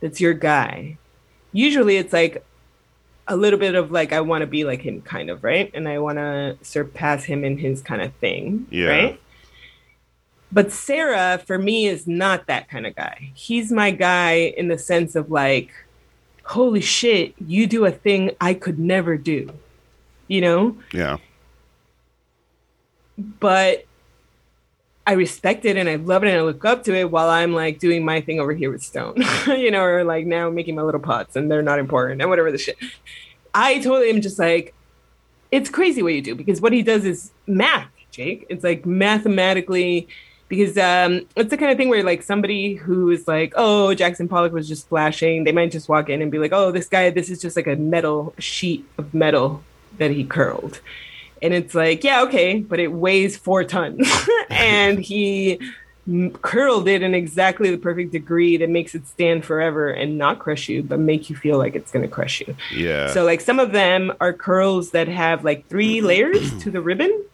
that's 0.01 0.21
your 0.21 0.35
guy, 0.35 0.97
usually 1.53 1.97
it's 1.97 2.13
like 2.13 2.45
a 3.27 3.37
little 3.37 3.59
bit 3.59 3.75
of 3.75 3.91
like, 3.91 4.13
I 4.13 4.21
want 4.21 4.43
to 4.43 4.47
be 4.47 4.65
like 4.65 4.83
him, 4.83 5.03
kind 5.03 5.31
of, 5.31 5.43
right? 5.43 5.71
And 5.75 5.89
I 5.89 5.99
want 5.99 6.19
to 6.19 6.57
surpass 6.63 7.25
him 7.25 7.45
in 7.45 7.59
his 7.59 7.81
kind 7.81 8.01
of 8.03 8.13
thing, 8.15 8.67
Yeah. 8.71 8.89
right? 8.89 9.21
But 10.53 10.73
Serra, 10.73 11.43
for 11.47 11.59
me, 11.59 11.87
is 11.87 12.07
not 12.07 12.47
that 12.47 12.69
kind 12.71 12.87
of 12.87 12.95
guy. 12.97 13.33
He's 13.35 13.71
my 13.73 13.91
guy 13.91 14.55
in 14.57 14.69
the 14.69 14.79
sense 14.79 15.15
of 15.15 15.31
like, 15.31 15.71
holy 16.49 16.81
shit, 16.81 17.35
you 17.47 17.67
do 17.67 17.85
a 17.85 17.91
thing 17.91 18.31
I 18.41 18.55
could 18.55 18.79
never 18.79 19.19
do, 19.19 19.53
you 20.29 20.41
know? 20.41 20.77
Yeah. 20.93 21.19
But 23.19 23.85
I 25.07 25.13
respect 25.13 25.67
it 25.67 25.77
and 25.77 25.89
I 25.89 25.97
love 25.97 26.25
it 26.25 26.29
and 26.29 26.39
I 26.39 26.43
look 26.43 26.65
up 26.65 26.85
to 26.85 26.95
it 26.95 27.11
while 27.11 27.29
I'm 27.29 27.53
like 27.53 27.79
doing 27.79 28.05
my 28.05 28.23
thing 28.23 28.41
over 28.41 28.55
here 28.55 28.71
with 28.71 28.83
Stone, 28.83 29.23
you 29.47 29.71
know, 29.71 29.83
or 29.83 30.05
like 30.05 30.25
now 30.25 30.49
making 30.49 30.75
my 30.75 30.83
little 30.83 31.01
pots 31.01 31.37
and 31.37 31.51
they're 31.51 31.63
not 31.63 31.79
important 31.79 32.21
and 32.23 32.31
whatever 32.31 32.51
the 32.51 32.59
shit. 32.59 32.79
I 33.53 33.81
totally 33.81 34.09
am 34.09 34.23
just 34.23 34.39
like, 34.39 34.75
it's 35.51 35.69
crazy 35.69 36.03
what 36.03 36.15
you 36.15 36.23
do 36.23 36.35
because 36.35 36.61
what 36.63 36.73
he 36.73 36.83
does 36.83 37.05
is 37.05 37.31
math, 37.47 37.91
Jake. 38.11 38.47
It's 38.49 38.65
like 38.65 38.87
mathematically, 38.87 40.09
because 40.49 40.79
um, 40.79 41.27
it's 41.37 41.51
the 41.51 41.57
kind 41.57 41.71
of 41.71 41.77
thing 41.77 41.89
where 41.89 42.03
like 42.03 42.23
somebody 42.23 42.75
who 42.75 43.11
is 43.11 43.29
like, 43.29 43.53
oh, 43.57 43.95
Jackson 43.95 44.29
Pollock 44.29 44.53
was 44.53 44.67
just 44.67 44.89
flashing, 44.89 45.45
they 45.45 45.53
might 45.53 45.71
just 45.71 45.89
walk 45.89 46.09
in 46.09 46.23
and 46.23 46.31
be 46.31 46.39
like, 46.39 46.53
oh, 46.53 46.73
this 46.73 46.89
guy, 46.89 47.11
this 47.11 47.29
is 47.29 47.41
just 47.41 47.55
like 47.55 47.67
a 47.67 47.77
metal 47.77 48.35
sheet 48.39 48.87
of 48.97 49.13
metal 49.13 49.63
that 49.99 50.11
he 50.11 50.25
curled. 50.25 50.81
And 51.43 51.55
it's 51.55 51.75
like, 51.75 52.03
yeah, 52.03 52.23
okay, 52.23 52.61
but 52.61 52.81
it 52.81 52.89
weighs 52.89 53.37
four 53.37 53.63
tons. 53.65 54.09
and 54.51 54.99
he 55.05 55.61
m- 56.07 56.31
curled 56.31 56.89
it 56.89 57.03
in 57.03 57.15
exactly 57.15 57.71
the 57.71 57.79
perfect 57.79 58.13
degree 58.13 58.57
that 58.57 58.71
makes 58.71 58.95
it 58.95 59.07
stand 59.07 59.45
forever 59.45 59.91
and 59.91 60.19
not 60.19 60.39
crush 60.39 60.69
you, 60.69 60.83
but 60.83 60.99
make 60.99 61.31
you 61.31 61.37
feel 61.37 61.59
like 61.59 61.77
it's 61.77 61.93
going 61.93 62.03
to 62.03 62.11
crush 62.11 62.41
you. 62.41 62.57
Yeah. 62.75 63.13
So, 63.13 63.25
like, 63.25 63.41
some 63.41 63.61
of 63.61 63.73
them 63.73 64.13
are 64.21 64.33
curls 64.33 64.91
that 64.93 65.09
have 65.09 65.45
like 65.45 65.69
three 65.69 66.01
layers 66.01 66.57
to 66.63 66.71
the 66.71 66.81
ribbon. 66.81 67.25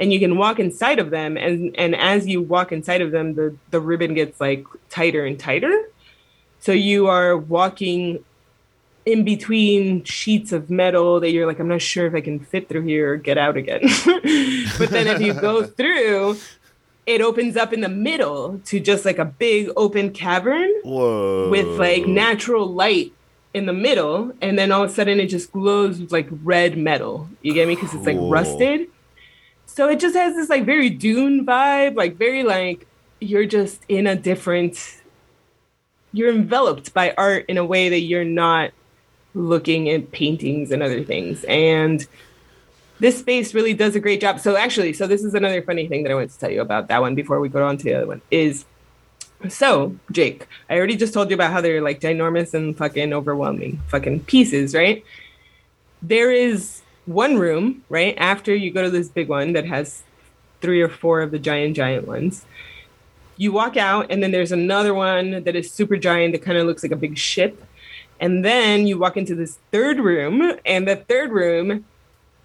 And 0.00 0.12
you 0.12 0.18
can 0.18 0.36
walk 0.36 0.58
inside 0.58 0.98
of 0.98 1.10
them, 1.10 1.36
and 1.36 1.76
and 1.76 1.94
as 1.94 2.26
you 2.26 2.40
walk 2.40 2.72
inside 2.72 3.02
of 3.02 3.10
them, 3.10 3.34
the 3.34 3.54
the 3.70 3.80
ribbon 3.80 4.14
gets 4.14 4.40
like 4.40 4.64
tighter 4.88 5.26
and 5.26 5.38
tighter. 5.38 5.90
So 6.60 6.72
you 6.72 7.06
are 7.06 7.36
walking 7.36 8.24
in 9.06 9.24
between 9.24 10.04
sheets 10.04 10.52
of 10.52 10.70
metal 10.70 11.20
that 11.20 11.30
you're 11.30 11.46
like, 11.46 11.58
I'm 11.58 11.68
not 11.68 11.82
sure 11.82 12.06
if 12.06 12.14
I 12.14 12.20
can 12.20 12.38
fit 12.38 12.68
through 12.68 12.82
here 12.82 13.12
or 13.12 13.16
get 13.16 13.38
out 13.38 13.56
again. 13.56 13.80
but 14.78 14.90
then 14.90 15.06
if 15.06 15.20
you 15.20 15.32
go 15.34 15.64
through, 15.78 16.36
it 17.06 17.20
opens 17.20 17.56
up 17.56 17.72
in 17.72 17.80
the 17.80 17.88
middle 17.88 18.60
to 18.66 18.78
just 18.78 19.04
like 19.04 19.18
a 19.18 19.24
big 19.24 19.70
open 19.76 20.12
cavern 20.12 20.70
Whoa. 20.84 21.48
with 21.50 21.66
like 21.66 22.06
natural 22.06 22.66
light 22.66 23.12
in 23.54 23.66
the 23.66 23.72
middle. 23.72 24.32
And 24.40 24.58
then 24.58 24.70
all 24.70 24.84
of 24.84 24.90
a 24.90 24.92
sudden 24.92 25.18
it 25.18 25.26
just 25.26 25.50
glows 25.52 26.00
with 26.00 26.12
like 26.12 26.28
red 26.44 26.76
metal. 26.76 27.28
You 27.42 27.54
get 27.54 27.66
me? 27.68 27.74
Because 27.74 27.94
it's 27.94 28.06
like 28.06 28.18
rusted. 28.20 28.88
So 29.72 29.88
it 29.88 30.00
just 30.00 30.16
has 30.16 30.34
this 30.34 30.50
like 30.50 30.64
very 30.64 30.90
dune 30.90 31.46
vibe, 31.46 31.94
like 31.94 32.16
very 32.16 32.42
like 32.42 32.88
you're 33.20 33.46
just 33.46 33.80
in 33.88 34.08
a 34.08 34.16
different 34.16 35.00
you're 36.12 36.28
enveloped 36.28 36.92
by 36.92 37.14
art 37.16 37.44
in 37.46 37.56
a 37.56 37.64
way 37.64 37.88
that 37.88 38.00
you're 38.00 38.24
not 38.24 38.72
looking 39.32 39.88
at 39.88 40.10
paintings 40.10 40.72
and 40.72 40.82
other 40.82 41.04
things. 41.04 41.44
And 41.44 42.04
this 42.98 43.20
space 43.20 43.54
really 43.54 43.72
does 43.72 43.94
a 43.94 44.00
great 44.00 44.20
job. 44.20 44.40
So 44.40 44.56
actually, 44.56 44.92
so 44.92 45.06
this 45.06 45.22
is 45.22 45.34
another 45.34 45.62
funny 45.62 45.86
thing 45.86 46.02
that 46.02 46.10
I 46.10 46.16
wanted 46.16 46.30
to 46.30 46.38
tell 46.40 46.50
you 46.50 46.62
about 46.62 46.88
that 46.88 47.00
one 47.00 47.14
before 47.14 47.38
we 47.38 47.48
go 47.48 47.64
on 47.64 47.78
to 47.78 47.84
the 47.84 47.94
other 47.94 48.06
one 48.08 48.22
is 48.32 48.64
so 49.48 49.94
Jake, 50.10 50.48
I 50.68 50.76
already 50.76 50.96
just 50.96 51.14
told 51.14 51.30
you 51.30 51.34
about 51.34 51.52
how 51.52 51.60
they're 51.60 51.80
like 51.80 52.00
ginormous 52.00 52.54
and 52.54 52.76
fucking 52.76 53.12
overwhelming 53.12 53.80
fucking 53.86 54.24
pieces, 54.24 54.74
right? 54.74 55.04
There 56.02 56.32
is 56.32 56.82
one 57.10 57.36
room, 57.38 57.84
right? 57.88 58.14
After 58.18 58.54
you 58.54 58.70
go 58.70 58.82
to 58.82 58.90
this 58.90 59.08
big 59.08 59.28
one 59.28 59.52
that 59.54 59.66
has 59.66 60.02
three 60.60 60.80
or 60.80 60.88
four 60.88 61.22
of 61.22 61.30
the 61.30 61.38
giant, 61.38 61.76
giant 61.76 62.06
ones. 62.06 62.44
You 63.36 63.52
walk 63.52 63.76
out, 63.76 64.06
and 64.10 64.22
then 64.22 64.30
there's 64.30 64.52
another 64.52 64.94
one 64.94 65.44
that 65.44 65.56
is 65.56 65.70
super 65.70 65.96
giant 65.96 66.32
that 66.32 66.42
kind 66.42 66.58
of 66.58 66.66
looks 66.66 66.82
like 66.82 66.92
a 66.92 66.96
big 66.96 67.16
ship. 67.16 67.64
And 68.20 68.44
then 68.44 68.86
you 68.86 68.98
walk 68.98 69.16
into 69.16 69.34
this 69.34 69.58
third 69.72 69.98
room, 69.98 70.58
and 70.66 70.86
the 70.86 70.96
third 70.96 71.32
room, 71.32 71.86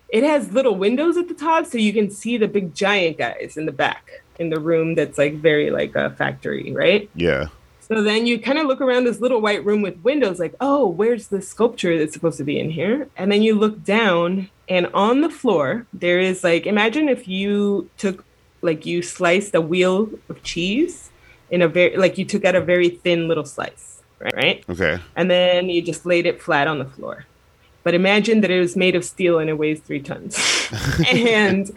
it 0.10 0.24
has 0.24 0.54
little 0.54 0.76
windows 0.76 1.18
at 1.18 1.28
the 1.28 1.34
top, 1.34 1.66
so 1.66 1.78
you 1.78 1.92
can 1.92 2.10
see 2.10 2.38
the 2.38 2.48
big 2.48 2.74
giant 2.74 3.18
guys 3.18 3.58
in 3.58 3.66
the 3.66 3.74
back 3.74 4.24
in 4.40 4.50
the 4.50 4.60
room 4.60 4.96
that's 4.96 5.18
like 5.18 5.36
very 5.36 5.70
like 5.70 5.96
a 5.96 6.12
factory, 6.12 6.72
right? 6.72 7.10
Yeah. 7.14 7.48
So 7.82 8.02
then 8.02 8.26
you 8.26 8.40
kind 8.40 8.58
of 8.58 8.66
look 8.66 8.82
around 8.82 9.04
this 9.04 9.20
little 9.20 9.42
white 9.42 9.64
room 9.64 9.82
with 9.82 10.04
windows, 10.04 10.40
like, 10.40 10.56
oh, 10.60 10.88
where's 10.88 11.28
the 11.28 11.42
sculpture 11.42 12.00
that's 12.00 12.14
supposed 12.14 12.38
to 12.38 12.44
be 12.44 12.60
in 12.60 12.72
here? 12.72 13.10
And 13.16 13.32
then 13.32 13.44
you 13.44 13.54
look 13.54 13.84
down, 13.84 14.50
and 14.68 14.88
on 14.94 15.22
the 15.22 15.30
floor, 15.30 15.86
there 15.94 16.20
is 16.20 16.44
like, 16.44 16.66
imagine 16.66 17.10
if 17.10 17.28
you 17.28 17.90
took, 17.98 18.26
like, 18.62 18.86
you 18.86 19.02
sliced 19.02 19.54
a 19.54 19.62
wheel 19.62 20.10
of 20.30 20.42
cheese 20.44 21.12
in 21.52 21.62
a 21.62 21.68
very, 21.68 21.96
like, 21.98 22.18
you 22.18 22.26
took 22.26 22.46
out 22.46 22.56
a 22.56 22.62
very 22.62 22.90
thin 22.90 23.28
little 23.28 23.46
slice, 23.46 24.02
right? 24.20 24.36
right? 24.36 24.66
Okay. 24.70 25.00
And 25.16 25.30
then 25.30 25.70
you 25.70 25.82
just 25.82 26.06
laid 26.06 26.26
it 26.26 26.42
flat 26.42 26.68
on 26.68 26.80
the 26.80 26.86
floor. 26.86 27.26
But 27.84 27.94
imagine 27.94 28.42
that 28.42 28.50
it 28.50 28.60
was 28.60 28.76
made 28.76 28.96
of 28.96 29.06
steel 29.06 29.38
and 29.38 29.50
it 29.50 29.58
weighs 29.60 29.80
three 29.80 30.02
tons. 30.02 30.40
and 31.12 31.72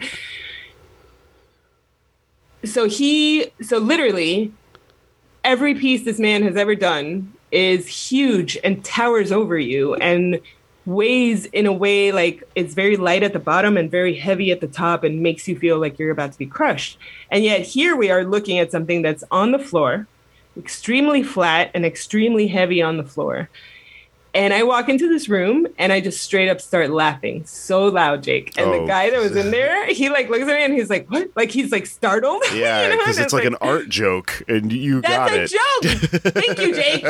so 2.65 2.89
he, 2.89 3.51
so 3.61 3.77
literally, 3.77 4.51
every 5.43 5.75
piece 5.75 6.05
this 6.05 6.17
man 6.17 6.41
has 6.41 6.55
ever 6.55 6.73
done 6.73 7.31
is 7.51 7.87
huge 7.87 8.57
and 8.63 8.83
towers 8.83 9.31
over 9.31 9.57
you 9.57 9.93
and 9.95 10.39
weighs 10.85 11.45
in 11.45 11.65
a 11.65 11.73
way 11.73 12.11
like 12.11 12.43
it's 12.55 12.73
very 12.73 12.97
light 12.97 13.23
at 13.23 13.33
the 13.33 13.39
bottom 13.39 13.77
and 13.77 13.91
very 13.91 14.15
heavy 14.15 14.51
at 14.51 14.61
the 14.61 14.67
top 14.67 15.03
and 15.03 15.21
makes 15.21 15.47
you 15.47 15.57
feel 15.57 15.79
like 15.79 15.99
you're 15.99 16.11
about 16.11 16.31
to 16.31 16.37
be 16.37 16.45
crushed. 16.45 16.97
And 17.29 17.43
yet 17.43 17.61
here 17.61 17.95
we 17.95 18.09
are 18.09 18.23
looking 18.23 18.59
at 18.59 18.71
something 18.71 19.01
that's 19.01 19.23
on 19.31 19.51
the 19.51 19.59
floor, 19.59 20.07
extremely 20.57 21.23
flat 21.23 21.71
and 21.73 21.85
extremely 21.85 22.47
heavy 22.47 22.81
on 22.81 22.97
the 22.97 23.03
floor. 23.03 23.49
And 24.33 24.53
I 24.53 24.63
walk 24.63 24.89
into 24.89 25.09
this 25.09 25.27
room 25.27 25.65
and 25.77 25.91
I 25.91 26.01
just 26.01 26.21
straight 26.21 26.49
up 26.49 26.61
start 26.61 26.91
laughing 26.91 27.43
so 27.45 27.85
loud, 27.87 28.21
Jake. 28.23 28.53
And 28.57 28.69
Oh. 28.69 28.81
the 28.81 28.87
guy 28.87 29.09
that 29.09 29.19
was 29.19 29.35
in 29.35 29.49
there, 29.51 29.87
he 29.87 30.09
like 30.09 30.29
looks 30.29 30.43
at 30.43 30.47
me 30.47 30.63
and 30.63 30.73
he's 30.73 30.89
like, 30.89 31.07
"What?" 31.09 31.29
Like 31.35 31.49
he's 31.51 31.71
like 31.71 31.85
startled. 31.87 32.43
Yeah, 32.53 32.83
You 32.83 32.89
know? 32.89 32.97
because 32.99 33.17
it's 33.19 33.33
like 33.33 33.45
an 33.45 33.55
art 33.61 33.89
joke, 33.89 34.43
and 34.47 34.71
you 34.71 35.01
got 35.01 35.31
that's 35.31 35.53
it. 35.53 35.59
a 35.83 36.19
joke. 36.21 36.33
Thank 36.33 36.59
you, 36.59 36.75
Jake. 36.75 37.01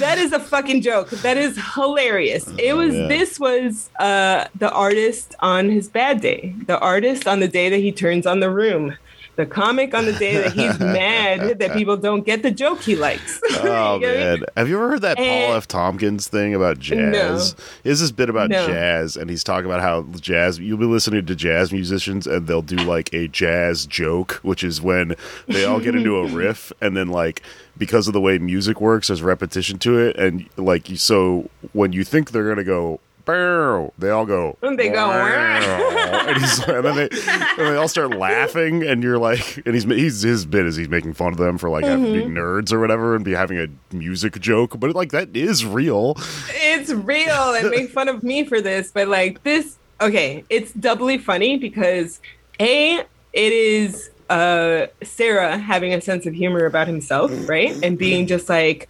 That 0.00 0.18
is 0.18 0.32
a 0.32 0.40
fucking 0.40 0.82
joke. 0.82 1.10
That 1.10 1.36
is 1.36 1.58
hilarious. 1.74 2.48
It 2.58 2.74
was 2.74 2.94
yeah. 2.94 3.06
this 3.08 3.38
was 3.40 3.90
uh 3.98 4.46
the 4.58 4.70
artist 4.70 5.34
on 5.40 5.70
his 5.70 5.88
bad 5.88 6.20
day. 6.20 6.54
The 6.66 6.78
artist 6.80 7.26
on 7.26 7.40
the 7.40 7.48
day 7.48 7.68
that 7.70 7.78
he 7.78 7.92
turns 7.92 8.26
on 8.26 8.40
the 8.40 8.50
room. 8.50 8.96
The 9.38 9.46
comic 9.46 9.94
on 9.94 10.04
the 10.04 10.12
day 10.14 10.34
that 10.36 10.52
he's 10.52 10.80
mad 10.80 11.60
that 11.60 11.72
people 11.72 11.96
don't 11.96 12.26
get 12.26 12.42
the 12.42 12.50
joke 12.50 12.80
he 12.80 12.96
likes. 12.96 13.40
Oh 13.60 13.94
You 14.00 14.06
me? 14.08 14.14
man, 14.14 14.38
have 14.56 14.68
you 14.68 14.74
ever 14.76 14.88
heard 14.88 15.02
that 15.02 15.16
Paul 15.16 15.54
F. 15.54 15.68
Tompkins 15.68 16.26
thing 16.26 16.54
about 16.56 16.80
jazz? 16.80 17.54
Is 17.84 18.00
this 18.00 18.10
bit 18.10 18.28
about 18.28 18.50
No. 18.50 18.66
jazz, 18.66 19.16
and 19.16 19.30
he's 19.30 19.44
talking 19.44 19.66
about 19.66 19.80
how 19.80 20.02
jazz. 20.20 20.58
You'll 20.58 20.76
be 20.78 20.86
listening 20.86 21.24
to 21.26 21.34
jazz 21.36 21.72
musicians, 21.72 22.26
and 22.26 22.48
they'll 22.48 22.62
do 22.62 22.76
like 22.76 23.12
a 23.14 23.28
jazz 23.28 23.86
joke, 23.86 24.40
which 24.42 24.64
is 24.64 24.82
when 24.82 25.14
they 25.46 25.64
all 25.64 25.78
get 25.80 25.94
into 25.94 26.16
a 26.18 26.26
riff, 26.34 26.72
and 26.80 26.96
then 26.96 27.06
like 27.08 27.40
because 27.76 28.08
of 28.08 28.14
the 28.14 28.20
way 28.20 28.38
music 28.38 28.80
works, 28.80 29.06
there's 29.06 29.22
repetition 29.22 29.78
to 29.78 29.98
it, 29.98 30.16
and 30.16 30.48
like 30.56 30.86
so 30.96 31.48
when 31.72 31.92
you 31.92 32.02
think 32.02 32.32
they're 32.32 32.48
gonna 32.48 32.64
go. 32.64 32.98
"Bow," 33.28 33.92
They 33.98 34.10
all 34.10 34.26
go. 34.26 34.56
And 34.62 34.78
they 34.78 34.88
go, 34.88 35.10
and, 35.10 36.36
he's, 36.40 36.58
and 36.66 36.84
then 36.84 36.96
they, 36.96 37.08
and 37.28 37.66
they 37.66 37.76
all 37.76 37.88
start 37.88 38.16
laughing, 38.16 38.82
and 38.82 39.02
you're 39.02 39.18
like, 39.18 39.58
and 39.66 39.74
he's 39.74 39.84
he's 39.84 40.22
his 40.22 40.46
bit 40.46 40.66
is 40.66 40.76
he's 40.76 40.88
making 40.88 41.12
fun 41.14 41.32
of 41.32 41.38
them 41.38 41.58
for 41.58 41.68
like 41.70 41.84
Mm-hmm. 41.84 42.12
being 42.12 42.30
nerds 42.30 42.72
or 42.72 42.80
whatever, 42.80 43.14
and 43.14 43.24
be 43.24 43.32
having 43.32 43.58
a 43.58 43.68
music 43.94 44.38
joke, 44.40 44.78
but 44.80 44.94
like 44.94 45.10
that 45.12 45.34
is 45.36 45.64
real. 45.64 46.14
it's 46.48 46.90
real 46.90 47.54
and 47.54 47.70
make 47.70 47.90
fun 47.90 48.08
of 48.08 48.22
me 48.22 48.44
for 48.44 48.60
this, 48.60 48.90
but 48.92 49.08
like 49.08 49.42
this, 49.42 49.76
okay, 50.00 50.44
it's 50.50 50.72
doubly 50.72 51.18
funny 51.18 51.56
because 51.58 52.20
a 52.60 52.98
it 53.32 53.52
is 53.52 54.10
uh 54.30 54.86
Serra 55.02 55.56
having 55.58 55.94
a 55.94 56.00
sense 56.00 56.26
of 56.26 56.34
humor 56.34 56.66
about 56.66 56.86
himself, 56.88 57.30
right, 57.48 57.72
and 57.82 57.96
being 57.98 58.26
just 58.26 58.48
like, 58.48 58.88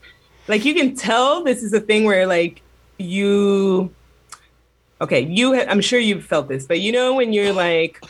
like 0.49 0.65
you 0.65 0.75
can 0.75 0.95
tell 0.97 1.45
this 1.45 1.63
is 1.63 1.73
a 1.73 1.81
thing 1.81 2.05
where 2.05 2.27
like 2.27 2.63
you, 2.99 3.93
okay, 5.01 5.21
you, 5.21 5.55
ha- 5.55 5.67
I'm 5.69 5.81
sure 5.81 5.99
you've 5.99 6.25
felt 6.25 6.49
this, 6.49 6.67
but 6.67 6.81
you 6.81 6.93
know 6.93 7.15
when 7.15 7.33
you're 7.33 7.53
like 7.53 8.03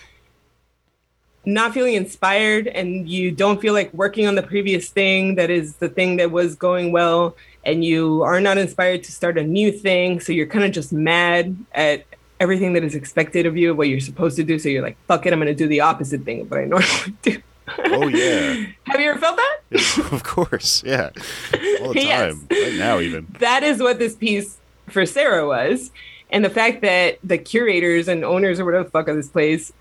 not 1.45 1.72
feeling 1.72 1.95
inspired 1.95 2.66
and 2.66 3.09
you 3.09 3.30
don't 3.30 3.61
feel 3.61 3.72
like 3.72 3.93
working 3.95 4.26
on 4.26 4.34
the 4.34 4.43
previous 4.43 4.91
thing 4.91 5.36
that 5.36 5.49
is 5.51 5.76
the 5.76 5.89
thing 5.89 6.16
that 6.16 6.30
was 6.30 6.55
going 6.55 6.93
well 6.93 7.34
and 7.64 7.84
you 7.84 8.22
are 8.22 8.41
not 8.41 8.59
inspired 8.59 9.03
to 9.03 9.12
start 9.12 9.39
a 9.39 9.43
new 9.43 9.72
thing 9.72 10.20
so 10.20 10.30
you're 10.32 10.47
kind 10.47 10.64
of 10.64 10.72
just 10.72 10.93
mad 10.93 11.57
at 11.72 12.05
everything 12.39 12.74
that 12.74 12.84
is 12.84 12.95
expected 12.95 13.47
of 13.47 13.57
you 13.57 13.74
what 13.74 13.89
you're 13.89 13.99
supposed 14.01 14.36
to 14.36 14.45
do 14.45 14.59
so 14.59 14.68
you're 14.68 14.82
like 14.82 14.99
fuck 15.07 15.24
it 15.24 15.32
i'm 15.32 15.39
going 15.39 15.47
to 15.47 15.55
do 15.55 15.66
the 15.68 15.80
opposite 15.80 16.22
thing 16.24 16.43
of 16.43 16.51
what 16.51 16.61
i 16.61 16.64
normally 16.66 17.14
do 17.22 17.41
Oh 17.84 18.09
yeah, 18.09 18.64
have 18.84 18.99
you 19.01 19.11
ever 19.11 19.18
felt 19.20 19.36
that 19.36 20.09
of 20.12 20.22
course, 20.22 20.82
yeah, 20.84 21.11
all 21.82 21.93
the 21.93 22.01
Yes. 22.03 22.34
time, 22.34 22.47
right 22.51 22.74
now 22.74 22.99
even. 22.99 23.26
that 23.41 23.62
is 23.62 23.80
what 23.80 23.99
this 23.99 24.16
piece 24.16 24.57
for 24.89 25.05
Serra 25.05 25.47
was. 25.47 25.91
And 26.31 26.45
the 26.45 26.51
fact 26.51 26.83
that 26.83 27.18
the 27.24 27.39
curators 27.39 28.09
and 28.09 28.24
owners 28.24 28.61
or 28.61 28.64
whatever 28.64 28.85
the 28.85 28.91
fuck 28.91 29.09
of 29.09 29.16
this 29.16 29.29
place 29.29 29.72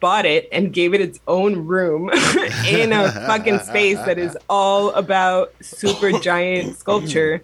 bought 0.00 0.26
it 0.26 0.48
and 0.50 0.72
gave 0.72 0.94
it 0.94 1.00
its 1.00 1.20
own 1.28 1.64
room 1.66 2.10
in 2.68 2.92
a 2.92 3.10
fucking 3.12 3.60
space 3.60 3.98
that 3.98 4.18
is 4.18 4.36
all 4.50 4.90
about 4.90 5.54
super 5.60 6.10
giant 6.18 6.76
sculpture 6.76 7.42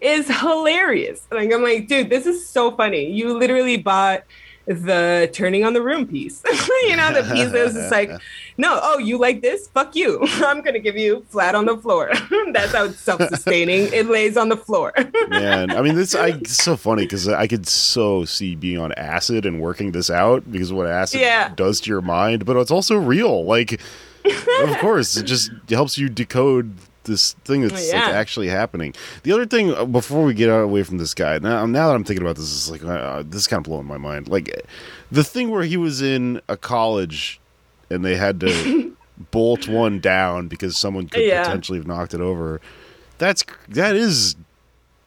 is 0.00 0.26
hilarious. 0.28 1.26
Like 1.30 1.52
I'm 1.52 1.62
like, 1.62 1.88
dude, 1.88 2.08
this 2.08 2.26
is 2.26 2.48
so 2.48 2.70
funny. 2.70 3.10
You 3.10 3.36
literally 3.36 3.76
bought 3.76 4.24
the 4.70 5.28
turning 5.32 5.64
on 5.64 5.72
the 5.72 5.82
room 5.82 6.06
piece. 6.06 6.42
you 6.88 6.96
know, 6.96 7.12
the 7.12 7.22
piece 7.34 7.50
just 7.50 7.90
like, 7.90 8.10
no, 8.56 8.78
oh, 8.82 8.98
you 8.98 9.18
like 9.18 9.42
this? 9.42 9.68
Fuck 9.68 9.96
you. 9.96 10.20
I'm 10.24 10.62
gonna 10.62 10.78
give 10.78 10.96
you 10.96 11.26
flat 11.28 11.54
on 11.54 11.66
the 11.66 11.76
floor. 11.76 12.10
That's 12.52 12.72
how 12.72 12.84
it's 12.84 13.00
self-sustaining. 13.00 13.92
it 13.92 14.06
lays 14.06 14.36
on 14.36 14.48
the 14.48 14.56
floor. 14.56 14.92
Man, 15.28 15.70
I 15.70 15.82
mean, 15.82 15.94
this 15.96 16.14
I 16.14 16.28
it's 16.28 16.62
so 16.62 16.76
funny 16.76 17.02
because 17.04 17.26
I 17.28 17.46
could 17.46 17.66
so 17.66 18.24
see 18.24 18.54
being 18.54 18.78
on 18.78 18.92
acid 18.92 19.44
and 19.46 19.60
working 19.60 19.92
this 19.92 20.10
out 20.10 20.50
because 20.50 20.72
what 20.72 20.86
acid 20.86 21.20
Yeah. 21.20 21.52
does 21.54 21.80
to 21.82 21.90
your 21.90 22.02
mind, 22.02 22.44
but 22.46 22.56
it's 22.56 22.70
also 22.70 22.96
real. 22.96 23.44
Like, 23.44 23.80
of 24.24 24.78
course, 24.78 25.16
it 25.16 25.24
just 25.24 25.50
helps 25.68 25.98
you 25.98 26.08
decode 26.08 26.74
this 27.10 27.34
thing 27.44 27.60
that's 27.62 27.74
like, 27.74 27.84
Yeah. 27.92 28.10
actually 28.16 28.48
happening. 28.48 28.94
The 29.24 29.32
other 29.32 29.44
thing, 29.46 29.74
uh, 29.74 29.84
before 29.84 30.24
we 30.24 30.32
get 30.34 30.48
out 30.48 30.62
away 30.64 30.82
from 30.82 30.96
this 30.98 31.12
guy, 31.14 31.38
now, 31.38 31.66
now 31.66 31.88
that 31.88 31.94
I'm 31.94 32.04
thinking 32.04 32.24
about 32.24 32.36
this, 32.36 32.46
is 32.50 32.70
like 32.70 32.82
uh, 32.84 33.22
this 33.26 33.42
is 33.42 33.46
kind 33.46 33.58
of 33.58 33.64
blowing 33.64 33.86
my 33.86 33.98
mind. 33.98 34.28
Like 34.28 34.50
the 35.12 35.24
thing 35.24 35.50
where 35.50 35.64
he 35.64 35.76
was 35.76 36.00
in 36.00 36.40
a 36.48 36.56
college 36.56 37.38
and 37.90 38.04
they 38.04 38.16
had 38.16 38.40
to 38.40 38.96
bolt 39.30 39.68
one 39.68 40.00
down 40.00 40.48
because 40.48 40.76
someone 40.78 41.08
could 41.08 41.22
Yeah. 41.22 41.42
potentially 41.44 41.78
have 41.78 41.86
knocked 41.86 42.14
it 42.14 42.20
over. 42.22 42.60
That's 43.18 43.44
that 43.68 43.94
is 43.96 44.36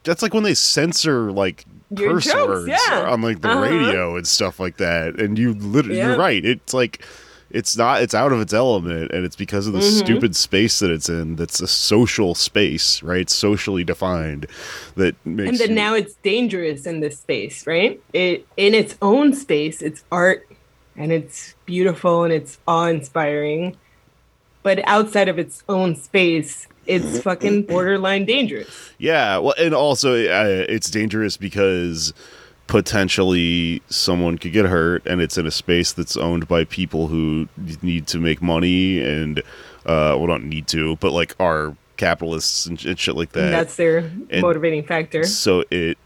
that's 0.04 0.22
like 0.22 0.34
when 0.34 0.42
they 0.44 0.54
censor 0.54 1.32
like 1.32 1.64
Your 1.90 2.12
curse 2.14 2.26
jokes, 2.26 2.46
words 2.46 2.68
yeah. 2.68 3.06
on 3.10 3.22
like 3.22 3.40
the 3.40 3.48
Uh-huh. 3.50 3.60
radio 3.60 4.16
and 4.16 4.26
stuff 4.26 4.60
like 4.60 4.76
that. 4.76 5.18
And 5.18 5.38
you 5.38 5.54
literally, 5.54 5.98
you're 5.98 6.16
right. 6.18 6.44
It's 6.44 6.74
like 6.74 7.04
it's 7.54 7.76
not 7.76 8.02
it's 8.02 8.14
out 8.14 8.32
of 8.32 8.40
its 8.40 8.52
element 8.52 9.10
and 9.12 9.24
it's 9.24 9.36
because 9.36 9.66
of 9.66 9.72
the 9.72 9.78
Mm-hmm. 9.78 10.04
stupid 10.04 10.36
space 10.36 10.80
that 10.80 10.90
it's 10.90 11.08
in 11.08 11.36
that's 11.36 11.60
a 11.60 11.66
social 11.68 12.34
space 12.34 13.02
right 13.02 13.30
socially 13.30 13.84
defined 13.84 14.46
that 14.96 15.14
makes 15.24 15.48
and 15.50 15.58
then 15.60 15.68
you- 15.70 15.74
now 15.76 15.94
it's 15.94 16.14
dangerous 16.22 16.84
in 16.84 17.00
this 17.00 17.18
space, 17.20 17.66
right? 17.66 18.00
It 18.12 18.46
in 18.56 18.74
its 18.74 18.96
own 19.00 19.32
space, 19.34 19.80
it's 19.82 20.04
art 20.10 20.46
and 20.96 21.10
it's 21.12 21.54
beautiful 21.64 22.24
and 22.24 22.32
it's 22.32 22.58
awe-inspiring. 22.66 23.76
But 24.62 24.80
outside 24.86 25.28
of 25.28 25.38
its 25.38 25.62
own 25.68 25.94
space, 25.96 26.66
it's 26.86 27.20
fucking 27.20 27.62
borderline 27.64 28.24
dangerous. 28.26 28.90
yeah 28.98 29.38
well 29.38 29.54
and 29.58 29.74
also 29.74 30.12
uh, 30.14 30.64
it's 30.68 30.90
dangerous 30.90 31.36
because 31.38 32.12
potentially 32.66 33.82
someone 33.88 34.38
could 34.38 34.52
get 34.52 34.66
hurt 34.66 35.04
and 35.06 35.20
it's 35.20 35.36
in 35.38 35.46
a 35.46 35.50
space 35.50 35.92
that's 35.92 36.16
owned 36.16 36.48
by 36.48 36.64
people 36.64 37.08
who 37.08 37.48
need 37.82 38.06
to 38.06 38.18
make 38.18 38.40
money 38.42 39.00
and 39.02 39.40
uh 39.86 40.16
well 40.16 40.26
don't 40.26 40.44
need 40.44 40.66
to 40.66 40.96
but 40.96 41.12
like 41.12 41.34
are 41.38 41.76
capitalists 41.96 42.66
and, 42.66 42.84
and 42.84 42.98
shit 42.98 43.14
like 43.16 43.32
that 43.32 43.44
And 43.44 43.52
that's 43.54 43.76
their 43.76 43.98
and- 44.30 44.42
motivating 44.42 44.82
factor. 44.82 45.24
so 45.24 45.64
it 45.70 45.98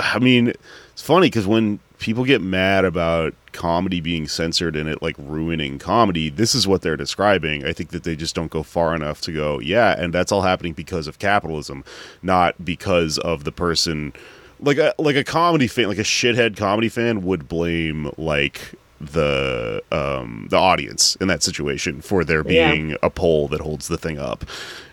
i 0.00 0.18
mean 0.18 0.48
it's 0.92 1.02
funny 1.02 1.26
because 1.28 1.46
when 1.46 1.78
people 1.98 2.24
get 2.24 2.42
mad 2.42 2.84
about 2.84 3.32
comedy 3.52 4.00
being 4.00 4.26
censored 4.26 4.74
and 4.74 4.88
it 4.88 5.02
like 5.02 5.14
ruining 5.18 5.78
comedy 5.78 6.28
this 6.30 6.54
is 6.54 6.66
what 6.66 6.82
they're 6.82 6.96
describing 6.96 7.64
i 7.64 7.72
think 7.72 7.90
that 7.90 8.02
they 8.02 8.16
just 8.16 8.34
don't 8.34 8.50
go 8.50 8.62
far 8.62 8.94
enough 8.94 9.20
to 9.20 9.30
go 9.32 9.60
yeah 9.60 9.94
and 9.98 10.12
that's 10.12 10.32
all 10.32 10.42
happening 10.42 10.72
because 10.72 11.06
of 11.06 11.18
capitalism 11.18 11.84
not 12.22 12.64
because 12.64 13.18
of 13.18 13.44
the 13.44 13.52
person 13.52 14.12
like 14.62 14.78
a 14.78 14.94
like 14.98 15.16
a 15.16 15.24
comedy 15.24 15.66
fan 15.66 15.88
like 15.88 15.98
a 15.98 16.02
shithead 16.02 16.56
comedy 16.56 16.88
fan 16.88 17.22
would 17.22 17.48
blame 17.48 18.10
like 18.16 18.60
the 19.00 19.82
um 19.90 20.46
the 20.50 20.56
audience 20.56 21.16
in 21.16 21.26
that 21.26 21.42
situation 21.42 22.00
for 22.00 22.24
there 22.24 22.44
Yeah. 22.48 22.70
being 22.72 22.96
a 23.02 23.10
pole 23.10 23.48
that 23.48 23.60
holds 23.60 23.88
the 23.88 23.98
thing 23.98 24.16
up 24.16 24.44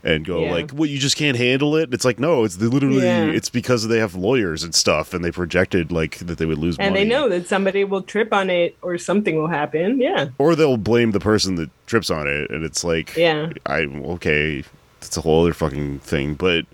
and 0.04 0.26
go 0.26 0.42
Yeah. 0.42 0.52
like 0.52 0.72
what 0.72 0.90
you 0.90 0.98
just 0.98 1.16
can't 1.16 1.38
handle 1.38 1.76
it 1.76 1.94
it's 1.94 2.06
like 2.06 2.18
no 2.20 2.44
it's 2.44 2.58
literally 2.58 3.04
Yeah. 3.04 3.26
it's 3.26 3.50
because 3.50 3.88
they 3.88 4.00
have 4.00 4.16
lawyers 4.16 4.64
and 4.64 4.74
stuff 4.74 5.14
and 5.14 5.24
they 5.24 5.30
projected 5.30 5.92
like 5.92 6.18
that 6.18 6.40
they 6.40 6.48
would 6.48 6.58
lose 6.58 6.76
And 6.80 6.96
money 6.96 7.04
they 7.04 7.10
know 7.10 7.30
that 7.30 7.48
somebody 7.48 7.84
will 7.84 8.02
trip 8.02 8.34
on 8.34 8.50
it 8.50 8.76
or 8.82 8.98
something 8.98 9.36
will 9.36 9.48
happen. 9.48 10.02
Yeah. 10.02 10.30
or 10.40 10.56
they'll 10.56 10.78
blame 10.78 11.12
the 11.12 11.20
person 11.20 11.54
that 11.56 11.70
trips 11.86 12.10
on 12.10 12.28
it 12.28 12.50
and 12.50 12.64
it's 12.66 12.84
like 12.84 13.16
Yeah. 13.16 13.52
i 13.68 13.82
okay 14.16 14.64
that's 15.02 15.18
a 15.18 15.22
whole 15.22 15.44
other 15.44 15.54
fucking 15.54 16.00
thing 16.00 16.34
but 16.34 16.66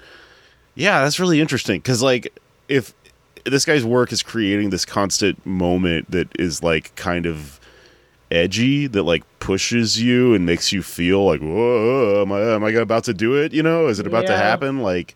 yeah 0.75 1.03
that's 1.03 1.19
really 1.19 1.41
interesting 1.41 1.79
because 1.79 2.01
like 2.01 2.31
if 2.67 2.93
this 3.45 3.65
guy's 3.65 3.85
work 3.85 4.11
is 4.11 4.23
creating 4.23 4.69
this 4.71 4.85
constant 4.85 5.45
moment 5.45 6.09
that 6.11 6.27
is 6.39 6.63
like 6.63 6.95
kind 6.95 7.25
of 7.25 7.59
edgy 8.31 8.87
that 8.87 9.03
like 9.03 9.23
pushes 9.39 10.01
you 10.01 10.33
and 10.33 10.45
makes 10.45 10.71
you 10.71 10.81
feel 10.81 11.23
like 11.23 11.39
whoa 11.39 12.23
am 12.23 12.31
i 12.31 12.41
am 12.41 12.63
i 12.63 12.71
about 12.71 13.03
to 13.03 13.13
do 13.13 13.35
it? 13.35 13.53
You 13.53 13.63
know 13.63 13.87
is 13.87 13.99
it 13.99 14.07
about 14.07 14.25
to 14.25 14.35
happen? 14.35 14.81
Like 14.81 15.15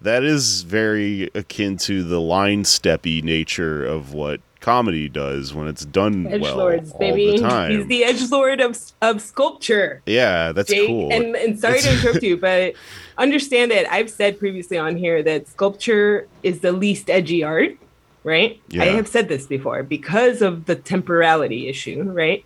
that 0.00 0.24
is 0.24 0.62
very 0.62 1.30
akin 1.34 1.76
to 1.78 2.02
the 2.02 2.20
line 2.20 2.64
steppy 2.64 3.22
nature 3.22 3.84
of 3.84 4.12
what 4.12 4.40
comedy 4.60 5.08
does 5.08 5.54
when 5.54 5.68
it's 5.68 5.84
done 5.84 6.26
Edge 6.26 6.40
well 6.42 6.56
lords, 6.56 6.92
all 6.92 6.98
baby. 6.98 7.32
the 7.32 7.38
time 7.48 7.70
He's 7.70 7.86
the 7.86 8.04
edge 8.04 8.30
lord 8.30 8.60
of 8.60 8.78
of 9.00 9.20
sculpture. 9.20 10.02
yeah 10.06 10.52
that's 10.52 10.68
Jake, 10.70 10.88
cool 10.88 11.12
and, 11.12 11.36
and 11.36 11.58
sorry 11.58 11.80
to 11.80 11.92
interrupt 11.92 12.22
you, 12.28 12.36
but 12.36 12.74
understand 13.16 13.70
that 13.70 13.90
I've 13.92 14.10
said 14.10 14.38
previously 14.38 14.78
on 14.78 14.96
here 14.96 15.22
that 15.22 15.48
sculpture 15.48 16.26
is 16.42 16.60
the 16.60 16.72
least 16.72 17.08
edgy 17.10 17.42
art, 17.44 17.76
right? 18.24 18.60
Yeah. 18.68 18.82
I 18.82 18.86
have 18.86 19.08
said 19.08 19.28
this 19.28 19.46
before 19.46 19.82
because 19.82 20.42
of 20.42 20.66
the 20.66 20.76
temporality 20.76 21.68
issue, 21.68 22.02
right? 22.02 22.44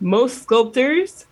Most 0.00 0.42
sculptors 0.42 1.26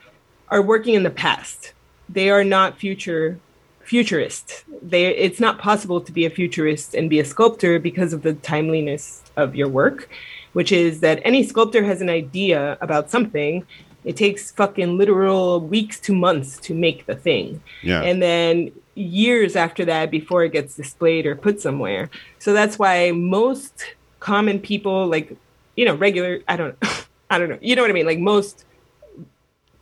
are 0.48 0.62
working 0.62 0.94
in 0.94 1.02
the 1.02 1.10
past. 1.10 1.72
They 2.08 2.30
are 2.30 2.44
not 2.44 2.78
future 2.78 3.38
futurist. 3.84 4.64
They 4.82 5.06
it's 5.16 5.40
not 5.40 5.58
possible 5.58 6.00
to 6.00 6.12
be 6.12 6.26
a 6.26 6.30
futurist 6.30 6.94
and 6.94 7.08
be 7.08 7.20
a 7.20 7.24
sculptor 7.24 7.78
because 7.78 8.12
of 8.12 8.22
the 8.22 8.34
timeliness 8.34 9.22
of 9.38 9.56
your 9.56 9.68
work, 9.68 10.08
which 10.52 10.72
is 10.72 11.00
that 11.00 11.20
any 11.24 11.42
sculptor 11.42 11.82
has 11.84 12.00
an 12.00 12.10
idea 12.10 12.76
about 12.80 13.10
something. 13.10 13.66
It 14.04 14.16
takes 14.16 14.50
fucking 14.50 14.98
literal 14.98 15.60
weeks 15.60 15.98
to 16.00 16.12
months 16.14 16.58
to 16.60 16.74
make 16.74 17.06
the 17.06 17.14
thing. 17.14 17.62
yeah 17.82 18.02
And 18.02 18.22
then 18.22 18.72
years 18.94 19.56
after 19.56 19.84
that 19.84 20.10
before 20.10 20.44
it 20.44 20.52
gets 20.52 20.74
displayed 20.74 21.24
or 21.26 21.34
put 21.36 21.60
somewhere. 21.60 22.10
So 22.38 22.52
that's 22.52 22.78
why 22.78 23.12
most 23.12 23.94
common 24.20 24.58
people 24.58 25.06
like 25.06 25.36
you 25.76 25.84
know 25.84 25.94
regular 25.94 26.40
I 26.48 26.56
don't 26.56 26.76
I 27.30 27.38
don't 27.38 27.48
know. 27.48 27.58
You 27.60 27.76
know 27.76 27.82
what 27.82 27.90
I 27.90 27.94
mean? 27.94 28.06
Like 28.06 28.18
most 28.18 28.64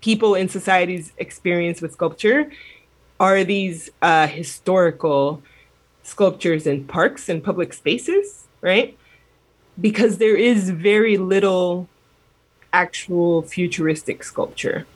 people 0.01 0.35
in 0.35 0.49
society's 0.49 1.13
experience 1.17 1.81
with 1.81 1.93
sculpture 1.93 2.51
are 3.19 3.45
these 3.45 3.89
uh, 4.03 4.27
historical 4.27 5.43
sculptures 6.03 6.67
in 6.67 6.85
parks 6.85 7.29
and 7.29 7.43
public 7.43 7.73
spaces, 7.73 8.47
right? 8.61 8.97
Because 9.81 10.19
there 10.19 10.37
is 10.37 10.71
very 10.71 11.17
little 11.17 11.89
actual 12.73 13.43
futuristic 13.43 14.23
sculpture. 14.25 14.87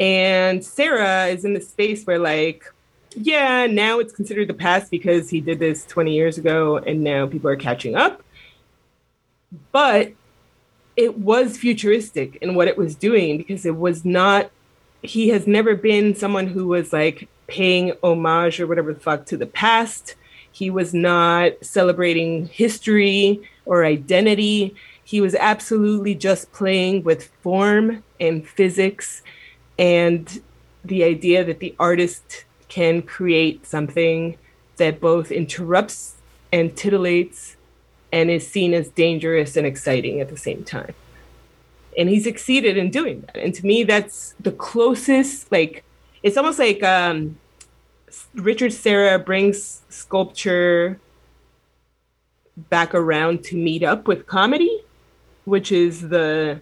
And 0.00 0.64
Serra 0.64 1.26
is 1.26 1.44
in 1.44 1.54
the 1.54 1.60
space 1.60 2.04
where, 2.04 2.18
like, 2.18 2.72
yeah, 3.16 3.66
now 3.66 3.98
it's 3.98 4.12
considered 4.12 4.48
the 4.48 4.54
past 4.54 4.90
because 4.90 5.30
he 5.30 5.40
did 5.40 5.58
this 5.58 5.84
20 5.86 6.14
years 6.14 6.38
ago 6.38 6.76
and 6.78 7.02
now 7.02 7.26
people 7.26 7.50
are 7.50 7.56
catching 7.56 7.96
up. 7.96 8.22
But 9.72 10.12
it 10.96 11.18
was 11.18 11.56
futuristic 11.56 12.36
in 12.36 12.54
what 12.54 12.68
it 12.68 12.76
was 12.76 12.94
doing 12.94 13.38
because 13.38 13.64
it 13.64 13.76
was 13.76 14.04
not, 14.04 14.50
he 15.02 15.28
has 15.28 15.46
never 15.46 15.74
been 15.74 16.14
someone 16.14 16.46
who 16.46 16.66
was 16.66 16.92
like 16.92 17.28
paying 17.46 17.92
homage 18.02 18.60
or 18.60 18.66
whatever 18.66 18.92
the 18.92 19.00
fuck 19.00 19.24
to 19.26 19.36
the 19.36 19.46
past. 19.46 20.16
He 20.58 20.70
was 20.70 20.92
not 20.92 21.52
celebrating 21.62 22.46
history 22.46 23.40
or 23.64 23.84
identity. 23.84 24.74
He 25.04 25.20
was 25.20 25.36
absolutely 25.36 26.16
just 26.16 26.50
playing 26.50 27.04
with 27.04 27.26
form 27.42 28.02
and 28.18 28.44
physics 28.44 29.22
and 29.78 30.42
the 30.84 31.04
idea 31.04 31.44
that 31.44 31.60
the 31.60 31.76
artist 31.78 32.44
can 32.66 33.02
create 33.02 33.66
something 33.66 34.36
that 34.78 35.00
both 35.00 35.30
interrupts 35.30 36.16
and 36.52 36.74
titillates 36.74 37.54
and 38.12 38.28
is 38.28 38.44
seen 38.44 38.74
as 38.74 38.88
dangerous 38.88 39.56
and 39.56 39.64
exciting 39.64 40.20
at 40.20 40.28
the 40.28 40.36
same 40.36 40.64
time. 40.64 40.94
And 41.96 42.08
he 42.08 42.18
succeeded 42.18 42.76
in 42.76 42.90
doing 42.90 43.20
that. 43.20 43.36
And 43.36 43.54
to 43.54 43.64
me, 43.64 43.84
that's 43.84 44.34
the 44.40 44.52
closest, 44.52 45.52
like, 45.52 45.84
it's 46.24 46.36
almost 46.36 46.58
like 46.58 46.82
um, 46.82 47.38
Richard 48.34 48.72
Serra 48.72 49.18
brings 49.18 49.82
sculpture 49.88 50.98
back 52.56 52.94
around 52.94 53.44
to 53.44 53.56
meet 53.56 53.82
up 53.82 54.08
with 54.08 54.26
comedy, 54.26 54.82
which 55.44 55.70
is 55.70 56.08
the 56.08 56.60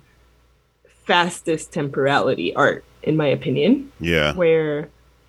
fastest 1.04 1.72
temporality 1.72 2.54
art, 2.54 2.84
in 3.02 3.16
my 3.16 3.26
opinion 3.26 3.92
yeah 4.00 4.34
where 4.34 4.88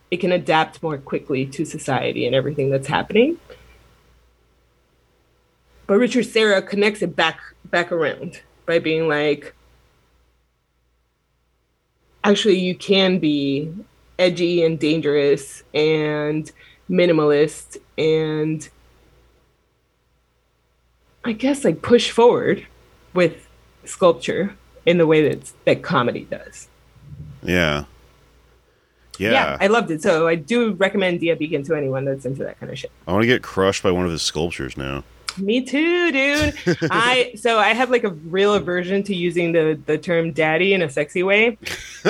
it 0.09 0.18
can 0.18 0.32
adapt 0.32 0.82
more 0.82 0.97
quickly 0.97 1.45
to 1.45 1.65
society 1.65 2.26
and 2.26 2.34
everything 2.36 2.70
that's 2.70 2.88
happening. 2.88 3.38
But 5.86 5.99
Richard 5.99 6.26
Serra 6.26 6.61
connects 6.61 7.01
it 7.01 7.15
back 7.15 7.39
back 7.65 7.91
around 7.91 8.41
by 8.65 8.80
being 8.80 9.07
like, 9.07 9.53
actually, 12.24 12.59
you 12.59 12.76
can 12.76 13.20
be 13.20 13.74
edgy 14.20 14.63
and 14.63 14.80
dangerous 14.80 15.63
and 15.74 16.51
minimalist 16.89 17.78
and 17.97 18.70
I 21.26 21.34
guess 21.34 21.65
like 21.65 21.82
push 21.82 22.11
forward 22.11 22.65
with 23.13 23.47
sculpture 23.84 24.55
in 24.86 24.97
the 24.97 25.05
way 25.05 25.28
that 25.30 25.51
that 25.65 25.84
comedy 25.84 26.26
does. 26.30 26.68
yeah 27.43 27.86
yeah, 29.20 29.32
Yeah. 29.32 29.57
I 29.59 29.68
loved 29.68 29.91
it. 29.91 30.01
So 30.01 30.28
I 30.28 30.36
do 30.36 30.74
recommend 30.74 31.20
Dia 31.20 31.36
Beacon 31.36 31.63
to 31.63 31.76
anyone 31.76 32.05
that's 32.05 32.26
into 32.26 32.43
that 32.43 32.59
kind 32.59 32.72
of 32.72 32.78
shit. 32.78 32.91
I 33.07 33.11
want 33.11 33.24
to 33.24 33.28
get 33.28 33.41
crushed 33.41 33.84
by 33.84 33.91
one 33.91 34.05
of 34.05 34.11
his 34.11 34.22
sculptures 34.22 34.78
now. 34.78 35.03
Me 35.38 35.61
too, 35.63 36.11
dude. 36.11 36.55
I 36.91 37.34
so 37.36 37.59
I 37.59 37.70
have 37.74 37.91
like 37.91 38.03
a 38.03 38.09
real 38.09 38.55
aversion 38.55 39.03
to 39.03 39.15
using 39.15 39.51
the 39.51 39.80
the 39.86 39.97
term 39.97 40.32
daddy 40.32 40.74
in 40.74 40.82
a 40.82 40.89
sexy 40.89 41.22
way 41.22 41.57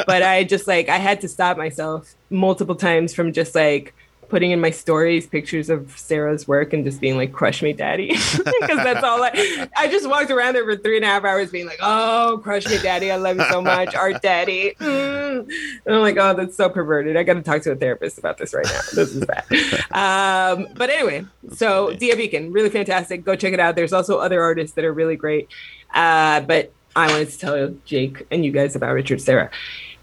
but 0.06 0.22
I 0.22 0.44
just 0.44 0.68
like 0.68 0.90
I 0.90 0.98
had 0.98 1.22
to 1.22 1.28
stop 1.28 1.58
myself 1.58 2.16
multiple 2.30 2.76
times 2.76 3.14
from 3.14 3.34
just 3.34 3.56
like 3.56 3.94
putting 4.30 4.52
in 4.52 4.60
my 4.60 4.70
stories 4.70 5.26
pictures 5.26 5.70
of 5.70 5.98
Serra's 5.98 6.48
work 6.48 6.74
and 6.74 6.84
just 6.84 7.00
being 7.00 7.16
like, 7.16 7.32
crush 7.32 7.62
me, 7.62 7.74
daddy. 7.74 8.10
Because 8.68 8.84
that's 8.84 9.04
all 9.04 9.24
I 9.24 9.70
I 9.78 9.88
just 9.88 10.10
walked 10.10 10.32
around 10.32 10.56
there 10.56 10.66
for 10.66 10.76
three 10.76 10.98
and 10.98 11.06
a 11.06 11.08
half 11.08 11.24
hours 11.24 11.52
being 11.52 11.66
like, 11.66 11.80
oh, 11.82 12.40
crush 12.44 12.66
me, 12.68 12.78
daddy. 12.80 13.12
I 13.12 13.16
love 13.16 13.38
you 13.38 13.46
so 13.50 13.62
much. 13.62 13.96
Art 13.96 14.22
daddy. 14.22 14.74
Mm. 14.80 15.50
And 15.86 15.96
I'm 15.96 16.02
like, 16.02 16.18
oh, 16.18 16.34
that's 16.34 16.58
so 16.58 16.70
perverted. 16.70 17.16
I 17.16 17.24
got 17.24 17.36
to 17.36 17.42
talk 17.42 17.62
to 17.64 17.72
a 17.72 17.76
therapist 17.76 18.18
about 18.18 18.38
this 18.38 18.54
right 18.54 18.66
now. 18.66 18.82
This 18.94 19.16
is 19.16 19.26
bad. 19.26 19.46
um, 19.92 20.68
but 20.76 20.90
anyway, 20.90 21.26
so 21.54 21.94
Dia 21.94 22.16
Beacon, 22.16 22.52
really 22.52 22.70
fantastic. 22.70 23.24
Go 23.24 23.36
check 23.36 23.54
it 23.54 23.60
out. 23.60 23.76
There's 23.76 23.94
also 23.94 24.18
other 24.18 24.42
artists 24.42 24.76
that 24.76 24.84
are 24.84 24.94
really 24.94 25.16
great. 25.16 25.48
Uh, 25.94 26.42
but 26.42 26.74
I 26.96 27.08
wanted 27.08 27.30
to 27.30 27.38
tell 27.38 27.76
Jake 27.86 28.26
and 28.32 28.44
you 28.44 28.52
guys 28.52 28.76
about 28.76 28.94
Richard 28.94 29.22
Serra. 29.22 29.52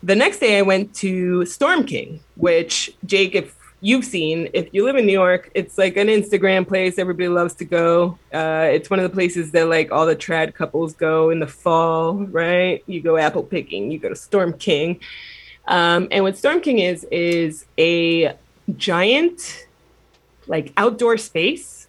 The 0.05 0.15
next 0.15 0.39
day, 0.39 0.59
I 0.59 0.63
went 0.63 0.95
to 0.97 1.47
Storm 1.47 1.87
King, 1.87 2.21
which 2.37 2.95
Jake, 3.07 3.35
if 3.35 3.57
you've 3.81 4.05
seen, 4.05 4.51
if 4.53 4.69
you 4.75 4.85
live 4.85 4.97
in 4.97 5.07
New 5.07 5.15
York, 5.15 5.51
it's 5.55 5.79
like 5.79 5.97
an 5.97 6.09
Instagram 6.09 6.69
place 6.69 6.99
everybody 6.99 7.29
loves 7.29 7.55
to 7.55 7.65
go. 7.65 8.19
Uh, 8.31 8.69
it's 8.71 8.91
one 8.91 8.99
of 8.99 9.03
the 9.03 9.15
places 9.15 9.51
that 9.53 9.67
like 9.67 9.91
all 9.91 10.05
the 10.05 10.15
trad 10.15 10.53
couples 10.53 10.93
go 10.93 11.31
in 11.31 11.41
the 11.41 11.47
fall, 11.47 12.17
right? 12.27 12.85
You 12.87 13.01
go 13.01 13.17
apple 13.17 13.43
picking, 13.43 13.91
you 13.91 13.99
go 13.99 14.11
to 14.11 14.15
Storm 14.15 14.53
King. 14.53 15.01
Um, 15.69 16.09
and 16.11 16.23
what 16.23 16.37
Storm 16.37 16.61
King 16.61 16.81
is, 16.81 17.05
is 17.11 17.65
a 17.79 18.37
giant, 18.77 19.67
like 20.47 20.75
outdoor 20.77 21.17
space 21.17 21.89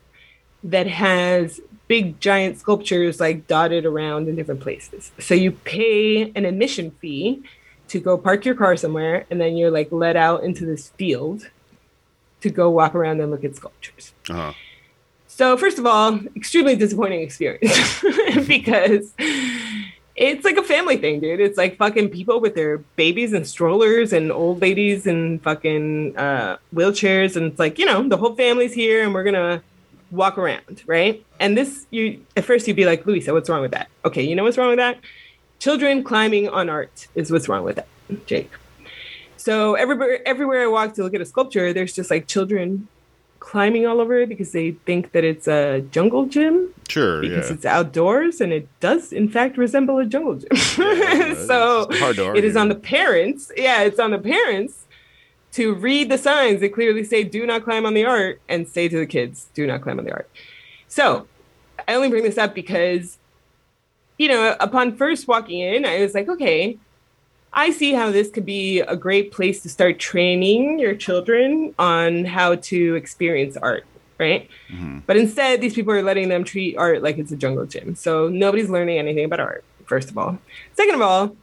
that 0.64 0.88
has 0.88 1.60
big 1.90 2.22
giant 2.22 2.60
sculptures 2.60 3.20
like 3.20 3.46
dotted 3.48 3.86
around 3.86 4.30
in 4.30 4.38
different 4.38 4.62
places. 4.62 5.12
So 5.20 5.34
you 5.34 5.52
pay 5.52 6.32
an 6.34 6.46
admission 6.46 6.92
fee 6.92 7.44
to 7.88 8.00
go 8.00 8.18
park 8.18 8.46
your 8.46 8.56
car 8.56 8.76
somewhere 8.76 9.26
and 9.30 9.40
then 9.40 9.56
you're 9.58 9.72
like 9.72 9.92
let 9.92 10.16
out 10.16 10.44
into 10.44 10.66
this 10.66 10.90
field 10.92 11.50
to 12.42 12.50
go 12.50 12.70
walk 12.70 12.96
around 12.96 13.22
and 13.22 13.32
look 13.32 13.44
at 13.44 13.56
sculptures. 13.56 14.14
Uh-huh. 14.30 14.54
So, 15.28 15.58
first 15.58 15.80
of 15.80 15.86
all, 15.86 16.20
extremely 16.36 16.76
disappointing 16.76 17.22
experience 17.22 18.02
because 18.48 19.14
it's 20.16 20.46
like 20.46 20.56
a 20.56 20.64
family 20.64 20.98
thing, 20.98 21.20
dude. 21.20 21.42
It's 21.42 21.58
like 21.58 21.78
fucking 21.78 22.10
people 22.10 22.40
with 22.40 22.56
their 22.56 22.78
babies 22.96 23.34
and 23.34 23.46
strollers 23.46 24.14
and 24.14 24.32
old 24.32 24.62
ladies 24.62 25.08
and 25.08 25.42
fucking 25.44 26.16
uh, 26.18 26.58
wheelchairs. 26.74 27.36
And 27.36 27.48
it's 27.48 27.60
like, 27.60 27.78
you 27.78 27.86
know, 27.86 28.08
the 28.08 28.16
whole 28.16 28.36
family's 28.36 28.74
here 28.74 29.04
and 29.04 29.14
we're 29.14 29.24
going 29.24 29.34
to 29.34 29.62
walk 30.12 30.38
around, 30.38 30.84
right? 30.88 31.26
And 31.40 31.58
this, 31.58 31.86
you 31.92 32.22
at 32.38 32.46
first 32.46 32.68
you'd 32.68 32.78
be 32.78 32.86
like, 32.86 33.06
Louisa, 33.06 33.34
what's 33.34 33.50
wrong 33.50 33.62
with 33.62 33.72
that? 33.72 33.90
Okay, 34.06 34.24
you 34.24 34.36
know 34.36 34.44
what's 34.44 34.58
wrong 34.58 34.70
with 34.70 34.78
that? 34.80 35.00
Children 35.60 36.04
climbing 36.04 36.48
on 36.50 36.70
art 36.70 37.08
is 37.16 37.32
what's 37.32 37.48
wrong 37.50 37.64
with 37.64 37.78
that, 37.78 37.88
Jake. 38.26 38.52
So 39.38 39.76
everywhere, 39.76 40.20
everywhere 40.28 40.64
I 40.64 40.68
walk 40.68 40.94
to 40.96 41.04
look 41.04 41.14
at 41.14 41.22
a 41.22 41.26
sculpture, 41.26 41.74
there's 41.74 41.94
just 41.94 42.10
like 42.10 42.28
children 42.28 42.88
climbing 43.40 43.86
all 43.86 44.02
over 44.02 44.18
it 44.22 44.28
because 44.30 44.52
they 44.52 44.72
think 44.72 45.12
that 45.12 45.24
it's 45.24 45.48
a 45.48 45.82
jungle 45.92 46.26
gym 46.26 46.74
Sure, 46.90 47.22
because 47.22 47.50
yeah. 47.50 47.54
it's 47.56 47.66
outdoors 47.66 48.42
and 48.42 48.52
it 48.52 48.68
does 48.80 49.14
in 49.14 49.30
fact 49.30 49.56
resemble 49.58 50.00
a 50.00 50.06
jungle 50.06 50.36
gym. 50.36 50.50
Yeah, 50.78 51.36
so 51.36 51.88
it's 51.90 52.00
hard 52.00 52.16
to 52.16 52.34
it 52.36 52.44
is 52.44 52.56
on 52.56 52.70
the 52.70 52.76
parents. 52.76 53.52
Yeah, 53.56 53.82
it's 53.84 54.00
on 54.00 54.12
the 54.12 54.18
parents 54.18 54.86
to 55.54 55.74
read 55.76 56.10
the 56.10 56.18
signs 56.18 56.60
that 56.62 56.74
clearly 56.74 57.04
say 57.04 57.24
"Do 57.24 57.46
not 57.46 57.64
climb 57.64 57.86
on 57.86 57.94
the 57.94 58.04
art" 58.06 58.42
and 58.50 58.68
say 58.68 58.88
to 58.90 58.98
the 58.98 59.06
kids, 59.06 59.48
"Do 59.54 59.66
not 59.68 59.82
climb 59.82 60.00
on 60.00 60.06
the 60.06 60.12
art." 60.12 60.30
So 60.88 61.28
I 61.88 61.94
only 61.94 62.10
bring 62.10 62.24
this 62.24 62.38
up 62.38 62.56
because, 62.56 63.18
you 64.18 64.28
know, 64.28 64.56
upon 64.60 64.96
first 64.96 65.28
walking 65.28 65.60
in, 65.60 65.86
I 65.86 66.02
was 66.02 66.14
like, 66.14 66.30
okay, 66.30 66.78
I 67.54 67.72
see 67.72 67.94
how 67.94 68.12
this 68.12 68.30
could 68.30 68.46
be 68.46 68.82
a 68.82 68.96
great 68.96 69.32
place 69.32 69.62
to 69.64 69.70
start 69.70 69.98
training 69.98 70.80
your 70.80 70.94
children 70.96 71.74
on 71.80 72.26
how 72.26 72.56
to 72.56 72.96
experience 72.96 73.56
art, 73.56 73.86
right? 74.18 74.50
Mm-hmm. 74.70 75.00
But 75.06 75.18
instead, 75.18 75.62
these 75.62 75.74
people 75.74 75.94
are 75.94 76.04
letting 76.04 76.30
them 76.30 76.44
treat 76.44 76.76
art 76.78 77.02
like 77.02 77.18
it's 77.18 77.32
a 77.32 77.38
jungle 77.38 77.66
gym. 77.66 77.96
So 77.96 78.28
nobody's 78.28 78.70
learning 78.70 78.98
anything 78.98 79.26
about 79.26 79.40
art, 79.40 79.64
first 79.86 80.10
of 80.10 80.18
all. 80.18 80.38
Second 80.74 80.96
of 80.96 81.02
all, 81.02 81.36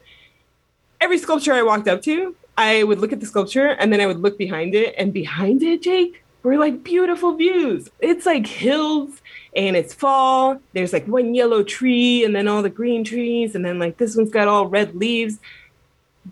every 1.01 1.19
sculpture 1.19 1.55
I 1.55 1.63
walked 1.63 1.89
up 1.89 2.03
to, 2.03 2.37
I 2.59 2.83
would 2.85 2.99
look 2.99 3.13
at 3.13 3.21
the 3.21 3.27
sculpture 3.27 3.69
and 3.69 3.91
then 3.93 4.01
I 4.01 4.07
would 4.07 4.21
look 4.21 4.37
behind 4.37 4.75
it. 4.75 4.95
And 4.99 5.13
behind 5.13 5.63
it, 5.63 5.83
Jake, 5.83 6.22
were 6.43 6.57
like 6.57 6.83
beautiful 6.85 7.35
views. 7.35 7.89
It's 8.01 8.27
like 8.27 8.47
hills 8.47 9.23
and 9.55 9.77
it's 9.77 9.95
fall. 9.95 10.61
There's 10.73 10.93
like 10.93 11.07
one 11.07 11.35
yellow 11.35 11.63
tree 11.63 12.25
and 12.25 12.35
then 12.35 12.49
all 12.49 12.63
the 12.63 12.71
green 12.71 13.05
trees. 13.05 13.55
And 13.55 13.65
then 13.65 13.79
like 13.79 13.99
this 13.99 14.17
one's 14.17 14.31
got 14.31 14.49
all 14.49 14.67
red 14.67 14.95
leaves 14.95 15.39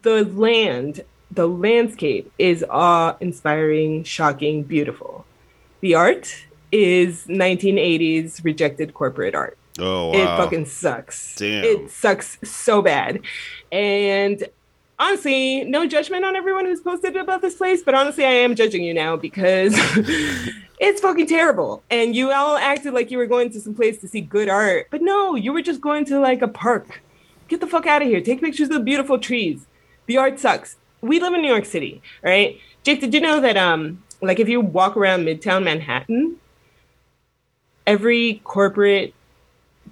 the 0.03 0.25
land, 0.25 1.05
the 1.31 1.47
landscape 1.47 2.33
is 2.39 2.65
awe 2.69 3.17
inspiring, 3.21 4.05
shocking, 4.05 4.63
beautiful. 4.63 5.25
The 5.81 5.95
art 5.95 6.47
is 6.73 7.25
1980s 7.27 8.45
rejected 8.45 8.95
corporate 8.95 9.35
art. 9.35 9.57
Oh, 9.79 10.09
wow. 10.09 10.15
It 10.15 10.27
fucking 10.37 10.67
sucks. 10.67 11.37
Damn. 11.37 11.65
It 11.65 11.91
sucks 11.91 12.39
so 12.43 12.83
bad. 12.83 13.21
And 13.73 14.45
honestly, 15.01 15.65
no 15.65 15.87
judgment 15.87 16.25
on 16.25 16.37
everyone 16.37 16.67
who's 16.67 16.81
posted 16.81 17.17
about 17.17 17.41
this 17.41 17.57
place, 17.57 17.83
but 17.83 17.95
honestly, 17.95 18.25
I 18.25 18.33
am 18.33 18.55
judging 18.55 18.85
you 18.85 18.95
now 18.95 19.17
because 19.17 19.73
it's 20.79 21.01
fucking 21.01 21.27
terrible. 21.27 21.83
And 21.91 22.15
you 22.15 22.31
all 22.31 22.57
acted 22.57 22.93
like 22.93 23.11
you 23.11 23.19
were 23.19 23.27
going 23.27 23.51
to 23.51 23.61
some 23.61 23.75
place 23.75 23.99
to 24.03 24.09
see 24.09 24.21
good 24.21 24.49
art, 24.49 24.89
but 24.91 25.03
no, 25.03 25.35
you 25.35 25.53
were 25.53 25.63
just 25.63 25.81
going 25.81 26.05
to 26.07 26.21
like 26.21 26.43
a 26.43 26.49
park. 26.49 27.03
Get 27.49 27.61
the 27.61 27.67
fuck 27.67 27.87
out 27.87 28.03
of 28.03 28.09
here. 28.09 28.21
Take 28.21 28.41
pictures 28.41 28.69
of 28.69 28.75
the 28.75 28.81
beautiful 28.81 29.19
trees. 29.19 29.67
The 30.07 30.19
art 30.19 30.39
sucks. 30.39 30.77
We 31.01 31.19
live 31.19 31.33
in 31.33 31.41
New 31.41 31.49
York 31.49 31.65
City, 31.65 32.03
right? 32.23 32.61
Jake, 32.85 33.01
did 33.01 33.15
you 33.15 33.21
know 33.21 33.41
that 33.41 33.57
um 33.57 34.03
like 34.23 34.39
if 34.39 34.49
you 34.49 34.61
walk 34.61 34.97
around 34.97 35.25
Midtown 35.25 35.65
Manhattan, 35.65 36.37
every 37.87 38.43
corporate 38.45 39.15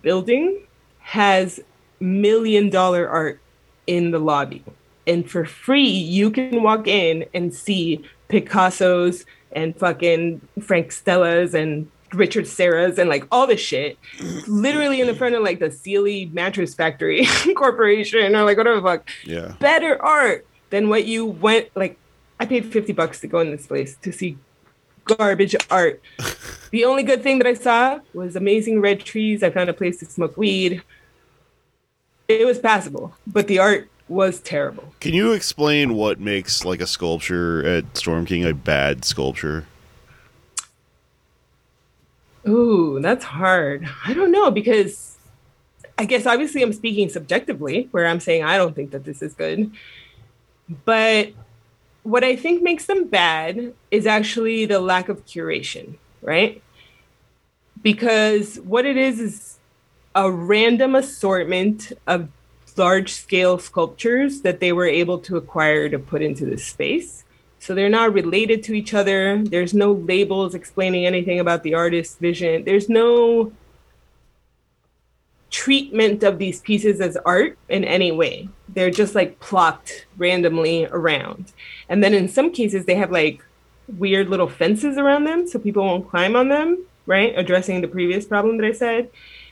building 0.03 0.61
has 1.01 1.61
million 1.99 2.69
dollar 2.69 3.09
art 3.09 3.41
in 3.87 4.11
the 4.11 4.19
lobby. 4.19 4.63
And 5.09 5.29
for 5.29 5.47
free, 5.47 5.89
you 5.89 6.31
can 6.31 6.63
walk 6.63 6.87
in 6.87 7.25
and 7.33 7.53
see 7.53 8.05
Picasso's 8.29 9.25
and 9.53 9.75
fucking 9.77 10.43
Frank 10.61 10.93
Stella's 10.93 11.55
and 11.55 11.91
Richard 12.13 12.47
Serra's 12.47 12.99
and 12.99 13.09
like 13.09 13.27
all 13.33 13.47
this 13.47 13.61
shit. 13.61 13.99
Literally 14.47 15.01
in 15.01 15.07
the 15.07 15.15
front 15.15 15.35
of 15.35 15.43
like 15.43 15.61
the 15.61 15.71
Sealy 15.71 16.27
Mattress 16.27 16.75
Factory 16.75 17.27
Corporation 17.57 18.37
or 18.37 18.45
like 18.45 18.59
whatever 18.59 18.77
the 18.77 18.83
fuck. 18.83 19.09
Yeah. 19.25 19.55
Better 19.59 20.01
art 20.03 20.47
than 20.71 20.91
what 20.91 21.07
you 21.07 21.25
went 21.25 21.75
like 21.75 21.99
I 22.39 22.47
paid 22.47 22.67
50 22.67 22.93
bucks 22.93 23.21
to 23.21 23.27
go 23.27 23.41
in 23.41 23.51
this 23.51 23.67
place 23.67 23.97
to 24.03 24.13
see 24.13 24.39
garbage 25.05 25.57
art. 25.71 26.01
the 26.71 26.85
only 26.85 27.03
good 27.03 27.23
thing 27.23 27.39
that 27.39 27.47
I 27.47 27.55
saw 27.55 28.01
was 28.15 28.37
amazing 28.37 28.81
red 28.81 29.01
trees. 29.01 29.43
I 29.43 29.51
found 29.51 29.71
a 29.71 29.75
place 29.75 29.99
to 30.01 30.07
smoke 30.07 30.37
weed. 30.37 30.83
It 32.29 32.47
was 32.47 32.59
passable, 32.59 33.15
but 33.27 33.49
the 33.49 33.59
art 33.59 33.91
was 34.09 34.41
terrible. 34.41 34.93
Can 35.01 35.15
you 35.15 35.33
explain 35.33 35.95
what 35.95 36.21
makes 36.21 36.65
like 36.65 36.81
a 36.81 36.87
sculpture 36.87 37.65
at 37.67 37.97
Storm 37.97 38.27
King 38.27 38.45
a 38.45 38.55
bad 38.55 39.05
sculpture? 39.05 39.67
Ooh, 42.47 42.99
that's 43.01 43.25
hard. 43.25 43.89
I 44.07 44.15
don't 44.15 44.33
know 44.33 44.51
because 44.51 45.17
I 45.99 46.05
guess 46.05 46.27
obviously 46.27 46.63
I'm 46.63 46.73
speaking 46.73 47.09
subjectively 47.09 47.89
where 47.91 48.07
I'm 48.07 48.21
saying 48.21 48.45
I 48.45 48.57
don't 48.57 48.75
think 48.75 48.93
that 48.93 49.05
this 49.05 49.21
is 49.21 49.35
good. 49.35 49.71
But 50.85 51.33
what 52.03 52.25
I 52.25 52.37
think 52.37 52.63
makes 52.63 52.87
them 52.87 53.07
bad 53.09 53.75
is 53.91 54.07
actually 54.07 54.65
the 54.65 54.81
lack 54.81 55.09
of 55.09 55.27
curation, 55.27 55.97
right? 56.23 56.63
Because 57.83 58.57
what 58.61 58.87
it 58.87 58.97
is 58.97 59.21
is 59.21 59.59
a 60.15 60.31
random 60.31 60.95
assortment 60.95 61.93
of 62.07 62.29
large 62.79 63.13
scale 63.13 63.59
sculptures 63.59 64.43
that 64.43 64.61
they 64.61 64.73
were 64.73 64.87
able 64.87 65.19
to 65.21 65.37
acquire 65.37 65.89
to 65.89 65.99
put 65.99 66.23
into 66.23 66.47
this 66.47 66.65
space. 66.65 67.25
So 67.59 67.75
they're 67.75 67.89
not 67.89 68.13
related 68.13 68.63
to 68.65 68.75
each 68.75 68.95
other. 68.95 69.43
There's 69.43 69.75
no 69.75 69.93
labels 69.93 70.55
explaining 70.55 71.07
anything 71.07 71.41
about 71.41 71.63
the 71.63 71.75
artist's 71.75 72.17
vision. 72.17 72.65
There's 72.65 72.89
no 72.89 73.53
treatment 75.51 76.23
of 76.23 76.39
these 76.39 76.61
pieces 76.61 77.01
as 77.01 77.17
art 77.25 77.59
in 77.69 77.85
any 77.85 78.13
way. 78.13 78.49
They're 78.69 78.91
just 78.91 79.15
like 79.15 79.41
plopped 79.41 80.07
randomly 80.17 80.87
around. 80.87 81.53
And 81.89 82.05
then 82.05 82.15
in 82.15 82.29
some 82.29 82.53
cases, 82.53 82.85
they 82.85 82.95
have 82.95 83.11
like 83.11 83.45
weird 83.89 84.29
little 84.29 84.49
fences 84.49 84.97
around 84.97 85.25
them 85.25 85.49
so 85.49 85.59
people 85.59 85.85
won't 85.85 86.09
climb 86.09 86.37
on 86.37 86.49
them, 86.49 86.85
right? 87.07 87.37
Addressing 87.37 87.81
the 87.81 87.89
previous 87.89 88.25
problem 88.25 88.59
that 88.59 88.67
I 88.67 88.73
said. 88.73 89.11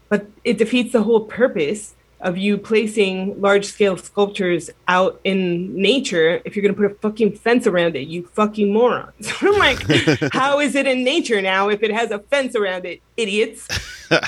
But 0.09 0.27
it 0.45 0.59
defeats 0.59 0.93
the 0.93 1.03
whole 1.03 1.24
purpose 1.24 1.95
of 2.21 2.39
you 2.39 2.57
placing 2.57 3.39
large 3.41 3.67
scale 3.67 3.97
sculptures 3.99 4.71
out 4.89 5.21
in 5.25 5.75
nature 5.77 6.41
if 6.47 6.57
you're 6.57 6.62
going 6.62 6.75
to 6.75 6.81
put 6.81 6.91
a 6.91 6.95
fucking 7.01 7.37
fence 7.37 7.67
around 7.67 7.95
it, 7.95 8.09
you 8.09 8.27
fucking 8.29 8.73
morons. 8.73 9.31
I'm 9.43 9.59
like, 9.59 9.79
how 10.33 10.59
is 10.61 10.75
it 10.75 10.87
in 10.87 11.05
nature 11.05 11.43
now 11.43 11.69
if 11.69 11.83
it 11.83 11.93
has 11.93 12.11
a 12.11 12.19
fence 12.19 12.57
around 12.57 12.87
it, 12.87 13.03
idiots? 13.19 13.69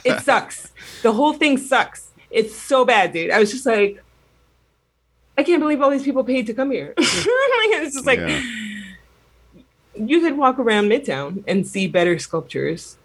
It 0.05 0.21
sucks. 0.25 0.71
The 1.03 1.13
whole 1.13 1.33
thing 1.33 1.57
sucks. 1.57 2.11
It's 2.31 2.55
so 2.55 2.85
bad, 2.85 3.13
dude. 3.13 3.31
I 3.31 3.39
was 3.39 3.51
just 3.51 3.65
like, 3.65 4.03
I 5.39 5.43
can't 5.43 5.61
believe 5.61 5.81
all 5.81 5.89
these 5.89 6.03
people 6.03 6.25
paid 6.25 6.47
to 6.49 6.53
come 6.55 6.71
here. 6.71 6.93
it's 6.99 7.95
just 7.95 8.07
like 8.07 8.19
Yeah. 8.19 8.43
you 9.95 10.21
could 10.21 10.37
walk 10.37 10.59
around 10.59 10.91
Midtown 10.91 11.43
and 11.47 11.67
see 11.67 11.87
better 11.87 12.19
sculptures 12.19 12.98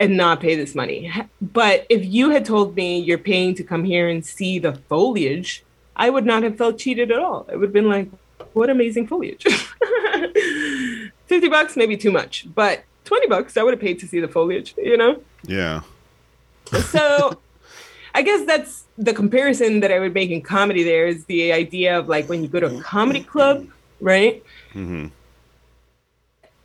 and 0.00 0.16
not 0.16 0.40
pay 0.40 0.54
this 0.54 0.74
money. 0.74 1.12
But 1.40 1.86
if 1.88 2.04
you 2.04 2.30
had 2.30 2.44
told 2.44 2.74
me 2.76 2.98
you're 2.98 3.18
paying 3.18 3.54
to 3.56 3.64
come 3.64 3.84
here 3.84 4.08
and 4.08 4.24
see 4.24 4.58
the 4.58 4.72
foliage, 4.88 5.64
I 5.96 6.10
would 6.10 6.26
not 6.26 6.42
have 6.42 6.56
felt 6.56 6.78
cheated 6.78 7.10
at 7.12 7.18
all. 7.18 7.46
It 7.50 7.56
would 7.56 7.68
have 7.68 7.72
been 7.72 7.88
like, 7.88 8.08
what 8.52 8.70
amazing 8.70 9.06
foliage. 9.06 9.44
50 11.26 11.48
bucks, 11.48 11.76
maybe 11.76 11.96
too 11.96 12.10
much, 12.10 12.46
but 12.54 12.84
20 13.04 13.28
bucks, 13.28 13.56
I 13.56 13.62
would 13.62 13.72
have 13.74 13.80
paid 13.80 13.98
to 14.00 14.06
see 14.06 14.20
the 14.20 14.28
foliage, 14.28 14.74
you 14.76 14.96
know? 14.96 15.22
Yeah. 15.44 15.82
so 16.90 17.38
I 18.14 18.22
guess 18.22 18.46
that's 18.46 18.84
the 18.96 19.12
comparison 19.12 19.80
that 19.80 19.90
I 19.92 19.98
would 19.98 20.14
make 20.14 20.30
in 20.30 20.40
comedy 20.40 20.82
there 20.82 21.06
is 21.06 21.24
the 21.26 21.52
idea 21.52 21.98
of 21.98 22.08
like 22.08 22.28
when 22.28 22.42
you 22.42 22.48
go 22.48 22.60
to 22.60 22.76
a 22.76 22.80
comedy 22.80 23.22
club, 23.22 23.66
right? 24.00 24.42
hmm 24.72 25.06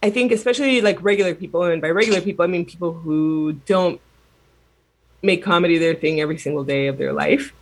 I 0.02 0.10
think 0.10 0.32
especially 0.32 0.82
like 0.82 1.04
regular 1.04 1.36
people, 1.36 1.64
and 1.64 1.82
by 1.82 1.90
regular 1.90 2.22
people 2.22 2.44
I 2.44 2.48
mean 2.48 2.66
people 2.66 2.94
who 2.94 3.54
don't 3.66 4.00
make 5.22 5.44
comedy 5.44 5.78
their 5.78 5.96
thing 5.96 6.22
every 6.22 6.38
single 6.38 6.64
day 6.64 6.88
of 6.88 6.98
their 6.98 7.12
life. 7.12 7.54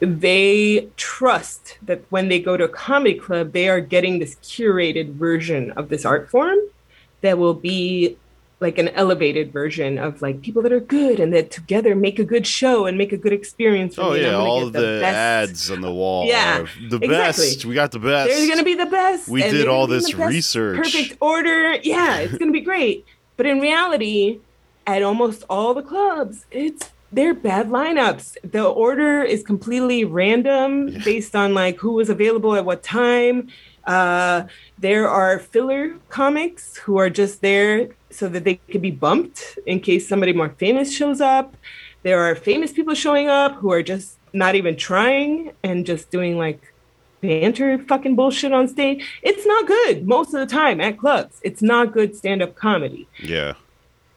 They 0.00 0.88
trust 0.96 1.78
that 1.82 2.02
when 2.10 2.28
they 2.28 2.40
go 2.40 2.56
to 2.56 2.64
a 2.64 2.68
comedy 2.68 3.14
club, 3.14 3.52
they 3.52 3.68
are 3.68 3.80
getting 3.80 4.18
this 4.18 4.34
curated 4.36 5.14
version 5.14 5.70
of 5.72 5.88
this 5.88 6.04
art 6.04 6.28
form 6.28 6.58
that 7.22 7.38
will 7.38 7.54
be 7.54 8.18
like 8.64 8.78
an 8.78 8.88
elevated 8.88 9.52
version 9.52 9.98
of 9.98 10.20
like 10.22 10.40
people 10.42 10.62
that 10.62 10.72
are 10.72 10.80
good 10.80 11.20
and 11.20 11.32
that 11.34 11.50
together 11.52 11.94
make 11.94 12.18
a 12.18 12.24
good 12.24 12.46
show 12.46 12.86
and 12.86 12.98
make 12.98 13.12
a 13.12 13.16
good 13.16 13.32
experience. 13.32 13.94
for 13.94 14.00
Oh 14.00 14.12
me, 14.14 14.22
yeah, 14.22 14.34
all 14.34 14.66
the, 14.70 15.00
best. 15.00 15.14
ads 15.50 15.70
on 15.70 15.82
the 15.82 15.92
wall. 15.92 16.24
Yeah, 16.26 16.66
the 16.88 16.96
exactly. 16.96 17.08
best. 17.08 17.64
We 17.66 17.74
got 17.74 17.92
the 17.92 17.98
best. 18.00 18.30
There's 18.30 18.48
gonna 18.48 18.64
be 18.64 18.74
the 18.74 18.86
best. 18.86 19.28
We 19.28 19.42
did 19.42 19.68
all 19.68 19.86
gonna 19.86 20.00
be 20.00 20.10
in 20.12 20.18
this 20.18 20.28
research. 20.28 20.76
Perfect 20.78 21.18
order. 21.20 21.74
Yeah, 21.82 22.16
it's 22.18 22.38
gonna 22.38 22.50
be 22.50 22.62
great. 22.62 23.04
But 23.36 23.46
in 23.46 23.60
reality, 23.60 24.40
at 24.86 25.02
almost 25.02 25.44
all 25.50 25.74
the 25.74 25.82
clubs, 25.82 26.46
it's 26.50 26.90
they're 27.12 27.34
bad 27.34 27.68
lineups. 27.68 28.38
The 28.50 28.64
order 28.64 29.22
is 29.22 29.42
completely 29.44 30.04
random 30.04 30.98
based 31.04 31.36
on 31.36 31.54
like 31.54 31.76
who 31.76 31.92
was 31.92 32.08
available 32.10 32.56
at 32.56 32.64
what 32.64 32.82
time. 32.82 33.48
Uh, 33.86 34.44
there 34.78 35.08
are 35.08 35.38
filler 35.38 35.96
comics 36.08 36.76
who 36.78 36.96
are 36.98 37.10
just 37.10 37.42
there 37.42 37.88
so 38.10 38.28
that 38.28 38.44
they 38.44 38.56
could 38.70 38.82
be 38.82 38.90
bumped 38.90 39.58
in 39.66 39.80
case 39.80 40.08
somebody 40.08 40.32
more 40.32 40.50
famous 40.50 40.94
shows 40.94 41.20
up. 41.20 41.56
There 42.02 42.20
are 42.20 42.34
famous 42.34 42.72
people 42.72 42.94
showing 42.94 43.28
up 43.28 43.56
who 43.56 43.72
are 43.72 43.82
just 43.82 44.18
not 44.32 44.54
even 44.54 44.76
trying 44.76 45.52
and 45.62 45.86
just 45.86 46.10
doing 46.10 46.38
like 46.38 46.72
banter 47.20 47.78
fucking 47.78 48.16
bullshit 48.16 48.52
on 48.52 48.68
stage. 48.68 49.04
It's 49.22 49.46
not 49.46 49.66
good 49.66 50.06
most 50.06 50.34
of 50.34 50.40
the 50.40 50.46
time 50.46 50.80
at 50.80 50.98
clubs. 50.98 51.40
It's 51.42 51.62
not 51.62 51.92
good 51.92 52.14
stand 52.14 52.42
up 52.42 52.54
comedy. 52.54 53.08
Yeah. 53.22 53.54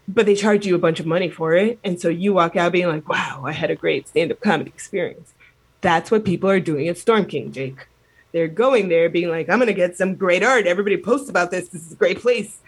But 0.07 0.25
they 0.25 0.35
charge 0.35 0.65
you 0.65 0.75
a 0.75 0.79
bunch 0.79 0.99
of 0.99 1.05
money 1.05 1.29
for 1.29 1.53
it. 1.53 1.79
And 1.83 1.99
so 1.99 2.09
you 2.09 2.33
walk 2.33 2.55
out 2.55 2.71
being 2.71 2.87
like, 2.87 3.07
wow, 3.07 3.43
I 3.45 3.51
had 3.51 3.71
a 3.71 3.75
great 3.75 4.07
stand 4.07 4.31
up 4.31 4.41
comedy 4.41 4.69
experience. 4.69 5.33
That's 5.81 6.11
what 6.11 6.25
people 6.25 6.49
are 6.49 6.59
doing 6.59 6.87
at 6.87 6.97
Storm 6.97 7.25
King, 7.25 7.51
Jake. 7.51 7.87
They're 8.33 8.47
going 8.47 8.89
there 8.89 9.09
being 9.09 9.29
like, 9.29 9.49
I'm 9.49 9.57
going 9.57 9.67
to 9.67 9.73
get 9.73 9.97
some 9.97 10.15
great 10.15 10.43
art. 10.43 10.67
Everybody 10.67 10.97
posts 10.97 11.29
about 11.29 11.49
this. 11.51 11.69
This 11.69 11.85
is 11.85 11.93
a 11.93 11.95
great 11.95 12.19
place. 12.19 12.59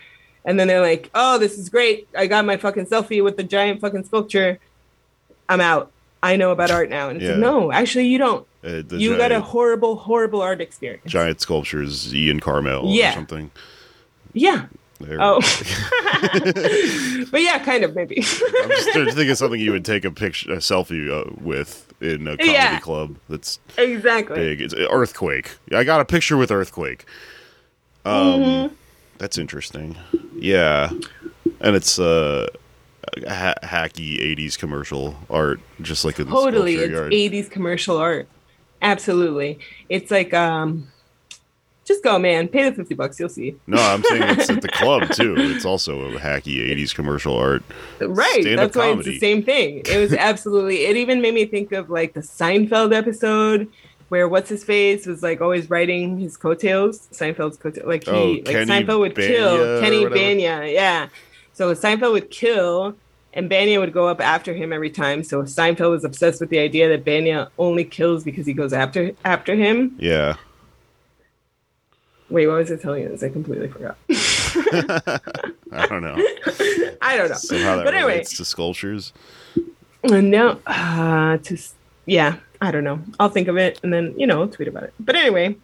And 0.45 0.59
then 0.59 0.67
they're 0.67 0.81
like, 0.81 1.09
oh, 1.13 1.37
this 1.37 1.57
is 1.57 1.69
great. 1.69 2.07
I 2.17 2.27
got 2.27 2.45
my 2.45 2.57
fucking 2.57 2.85
selfie 2.85 3.23
with 3.23 3.35
the 3.37 3.43
giant 3.43 3.81
fucking 3.81 4.05
sculpture. 4.05 4.57
I'm 5.49 5.59
out. 5.61 5.91
I 6.23 6.37
know 6.37 6.51
about 6.51 6.71
art 6.71 6.89
now. 6.89 7.09
And 7.09 7.17
it's 7.17 7.25
Yeah. 7.25 7.31
like, 7.31 7.39
no, 7.39 7.71
actually, 7.71 8.07
you 8.07 8.17
don't. 8.17 8.47
Uh, 8.63 8.81
You 8.91 9.17
got 9.17 9.31
a 9.31 9.41
horrible, 9.41 9.95
horrible 9.97 10.41
art 10.41 10.59
experience. 10.61 11.03
giant 11.05 11.39
sculptures, 11.41 12.13
Ian 12.15 12.39
Karmel 12.39 12.83
Yeah. 12.87 13.11
or 13.11 13.13
something. 13.13 13.51
Yeah. 14.33 14.65
There. 14.99 15.17
Oh. 15.19 15.39
but 17.31 17.41
yeah, 17.41 17.59
kind 17.63 17.83
of 17.83 17.95
maybe. 17.95 18.17
I'm 18.17 18.69
just 18.69 18.89
trying 18.91 19.05
to 19.05 19.11
think 19.13 19.29
of 19.31 19.37
something 19.37 19.59
you 19.59 19.71
would 19.71 19.85
take 19.85 20.03
a 20.05 20.11
picture, 20.11 20.51
a 20.53 20.57
selfie 20.57 21.09
uh, 21.09 21.31
with 21.39 21.88
in 22.01 22.27
a 22.27 22.37
comedy 22.37 22.51
Yeah. 22.53 22.79
club. 22.79 23.17
That's 23.29 23.59
exactly. 23.77 24.35
big. 24.35 24.61
It's 24.61 24.73
Earthquake. 24.73 25.51
I 25.73 25.83
got 25.83 26.01
a 26.01 26.05
picture 26.05 26.37
with 26.37 26.51
Earthquake. 26.51 27.05
Um, 28.05 28.13
Mm-hmm. 28.41 28.73
that's 29.17 29.37
interesting. 29.37 29.97
Yeah, 30.35 30.89
and 31.59 31.75
it's 31.75 31.99
uh, 31.99 32.47
ha- 33.27 33.55
hacky 33.63 34.19
'80s 34.37 34.57
commercial 34.57 35.15
art, 35.29 35.59
just 35.81 36.05
like 36.05 36.19
in 36.19 36.27
the 36.29 36.31
Totally. 36.33 36.75
It's 36.75 36.91
yard. 36.91 37.11
80s 37.11 37.49
commercial 37.51 37.97
art. 37.97 38.27
Absolutely. 38.81 39.59
It's 39.89 40.09
like 40.11 40.33
um 40.33 40.87
just 41.89 42.03
go, 42.03 42.17
man. 42.19 42.47
Pay 42.47 42.69
the 42.69 42.75
50 42.75 42.93
bucks, 42.93 43.19
you'll 43.19 43.27
see. 43.29 43.55
No, 43.67 43.81
I'm 43.81 44.03
saying 44.03 44.23
it's 44.23 44.49
at 44.49 44.61
the 44.61 44.69
club 44.69 45.09
too. 45.11 45.35
It's 45.37 45.65
also 45.65 45.99
a 46.01 46.19
hacky 46.19 46.57
'80s 46.57 46.93
commercial 46.95 47.35
art. 47.35 47.63
Right. 47.99 48.43
That's 48.55 48.77
why 48.77 48.91
it's 48.91 49.05
the 49.05 49.19
same 49.19 49.43
thing. 49.43 49.81
It 49.85 49.97
was 49.97 50.13
absolutely 50.29 50.85
it 50.85 50.95
even 50.95 51.19
made 51.19 51.33
me 51.33 51.45
think 51.45 51.71
of 51.71 51.89
like 51.89 52.13
the 52.13 52.21
Seinfeld 52.21 52.95
episode 52.95 53.67
where 54.09 54.27
what's 54.29 54.49
his 54.49 54.63
face 54.63 55.05
was 55.05 55.21
like 55.23 55.41
always 55.41 55.69
writing 55.69 56.19
his 56.19 56.37
coattails, 56.37 57.07
Seinfeld's 57.11 57.57
coattails. 57.57 57.87
Like 57.87 58.05
he 58.05 58.11
Oh, 58.11 58.31
like 58.31 58.45
Kenny 58.45 58.65
Seinfeld 58.71 58.99
would 58.99 59.15
Bania 59.15 59.27
kill 59.27 59.81
Kenny 59.81 60.05
Bania, 60.05 60.71
yeah. 60.71 61.09
So 61.53 61.73
Seinfeld 61.73 62.13
would 62.13 62.29
kill 62.31 62.95
and 63.33 63.49
Bania 63.49 63.79
would 63.79 63.93
go 63.93 64.07
up 64.07 64.21
after 64.21 64.53
him 64.53 64.71
every 64.73 64.89
time. 64.89 65.23
So 65.23 65.43
Seinfeld 65.43 65.91
was 65.91 66.03
obsessed 66.03 66.39
with 66.39 66.49
the 66.49 66.59
idea 66.59 66.87
that 66.89 67.03
Bania 67.03 67.49
only 67.57 67.83
kills 67.83 68.23
because 68.23 68.45
he 68.45 68.53
goes 68.53 68.73
after 68.73 69.11
after 69.25 69.55
him. 69.55 69.95
Yeah. 69.99 70.35
Wait, 72.29 72.47
what 72.47 72.57
was 72.57 72.71
I 72.71 72.75
telling 72.75 73.03
you 73.03 73.09
this? 73.09 73.23
I 73.23 73.29
completely 73.29 73.67
forgot. 73.67 73.97
I 75.71 75.87
don't 75.87 76.01
know. 76.01 76.15
I 77.01 77.17
don't 77.17 77.29
know. 77.29 77.35
Somehow 77.35 77.77
that 77.77 77.85
but 77.85 77.93
anyway, 77.93 78.11
relates 78.13 78.37
to 78.37 78.45
sculptures. 78.45 79.13
No, 80.03 80.59
uh, 80.67 81.37
to 81.37 81.57
yeah, 82.05 82.37
I 82.61 82.71
don't 82.71 82.83
know. 82.83 82.99
I'll 83.19 83.29
think 83.29 83.47
of 83.47 83.57
it 83.57 83.79
and 83.83 83.91
then 83.91 84.13
you 84.17 84.27
know 84.27 84.47
tweet 84.47 84.67
about 84.67 84.83
it. 84.83 84.93
But 84.99 85.15
anyway, 85.15 85.55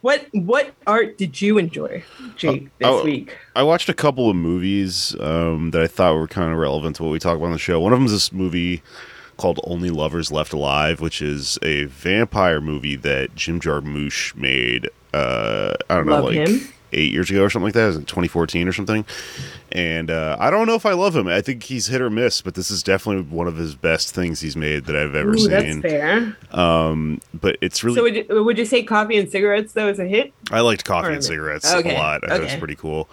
what 0.00 0.26
what 0.32 0.72
art 0.86 1.18
did 1.18 1.40
you 1.40 1.58
enjoy, 1.58 2.04
Jake, 2.36 2.64
this 2.78 2.88
oh, 2.88 3.04
week? 3.04 3.36
I 3.56 3.64
watched 3.64 3.88
a 3.88 3.94
couple 3.94 4.30
of 4.30 4.36
movies 4.36 5.16
um, 5.20 5.72
that 5.72 5.82
I 5.82 5.88
thought 5.88 6.14
were 6.14 6.28
kind 6.28 6.52
of 6.52 6.58
relevant 6.58 6.96
to 6.96 7.02
what 7.02 7.12
we 7.12 7.18
talk 7.18 7.36
about 7.36 7.46
on 7.46 7.52
the 7.52 7.58
show. 7.58 7.80
One 7.80 7.92
of 7.92 7.98
them 7.98 8.06
is 8.06 8.12
this 8.12 8.32
movie 8.32 8.82
called 9.36 9.60
Only 9.64 9.90
Lovers 9.90 10.30
Left 10.30 10.52
Alive, 10.52 11.00
which 11.00 11.20
is 11.22 11.58
a 11.62 11.84
vampire 11.84 12.60
movie 12.60 12.96
that 12.96 13.34
Jim 13.34 13.60
Jarmusch 13.60 14.36
made. 14.36 14.88
Uh, 15.14 15.74
I 15.88 15.94
don't 15.96 16.06
know, 16.06 16.24
like 16.24 16.34
him. 16.34 16.60
eight 16.92 17.12
years 17.12 17.30
ago 17.30 17.42
or 17.44 17.50
something 17.50 17.64
like 17.66 17.74
that. 17.74 17.84
It 17.84 17.86
was 17.88 17.96
in 17.96 18.04
2014 18.04 18.68
or 18.68 18.72
something. 18.72 19.04
And 19.72 20.10
uh, 20.10 20.36
I 20.40 20.50
don't 20.50 20.66
know 20.66 20.74
if 20.74 20.86
I 20.86 20.92
love 20.92 21.14
him. 21.14 21.28
I 21.28 21.40
think 21.40 21.62
he's 21.64 21.86
hit 21.88 22.00
or 22.00 22.08
miss, 22.10 22.40
but 22.40 22.54
this 22.54 22.70
is 22.70 22.82
definitely 22.82 23.22
one 23.24 23.46
of 23.46 23.56
his 23.56 23.74
best 23.74 24.14
things 24.14 24.40
he's 24.40 24.56
made 24.56 24.86
that 24.86 24.96
I've 24.96 25.14
ever 25.14 25.30
Ooh, 25.34 25.48
that's 25.48 25.64
seen. 25.66 25.82
fair. 25.82 26.36
Um, 26.52 27.20
but 27.34 27.56
it's 27.60 27.84
really 27.84 27.96
So 27.96 28.02
would 28.02 28.16
you, 28.16 28.44
would 28.44 28.58
you 28.58 28.64
say 28.64 28.82
coffee 28.82 29.18
and 29.18 29.30
cigarettes 29.30 29.72
though 29.74 29.88
is 29.88 29.98
a 29.98 30.06
hit? 30.06 30.32
I 30.50 30.60
liked 30.60 30.84
Coffee 30.84 31.08
Or- 31.08 31.12
and 31.12 31.24
Cigarettes 31.24 31.70
okay, 31.72 31.94
a 31.94 31.98
lot. 31.98 32.24
I 32.24 32.28
thought 32.28 32.40
it 32.40 32.44
was 32.44 32.56
pretty 32.56 32.76
cool. 32.76 33.08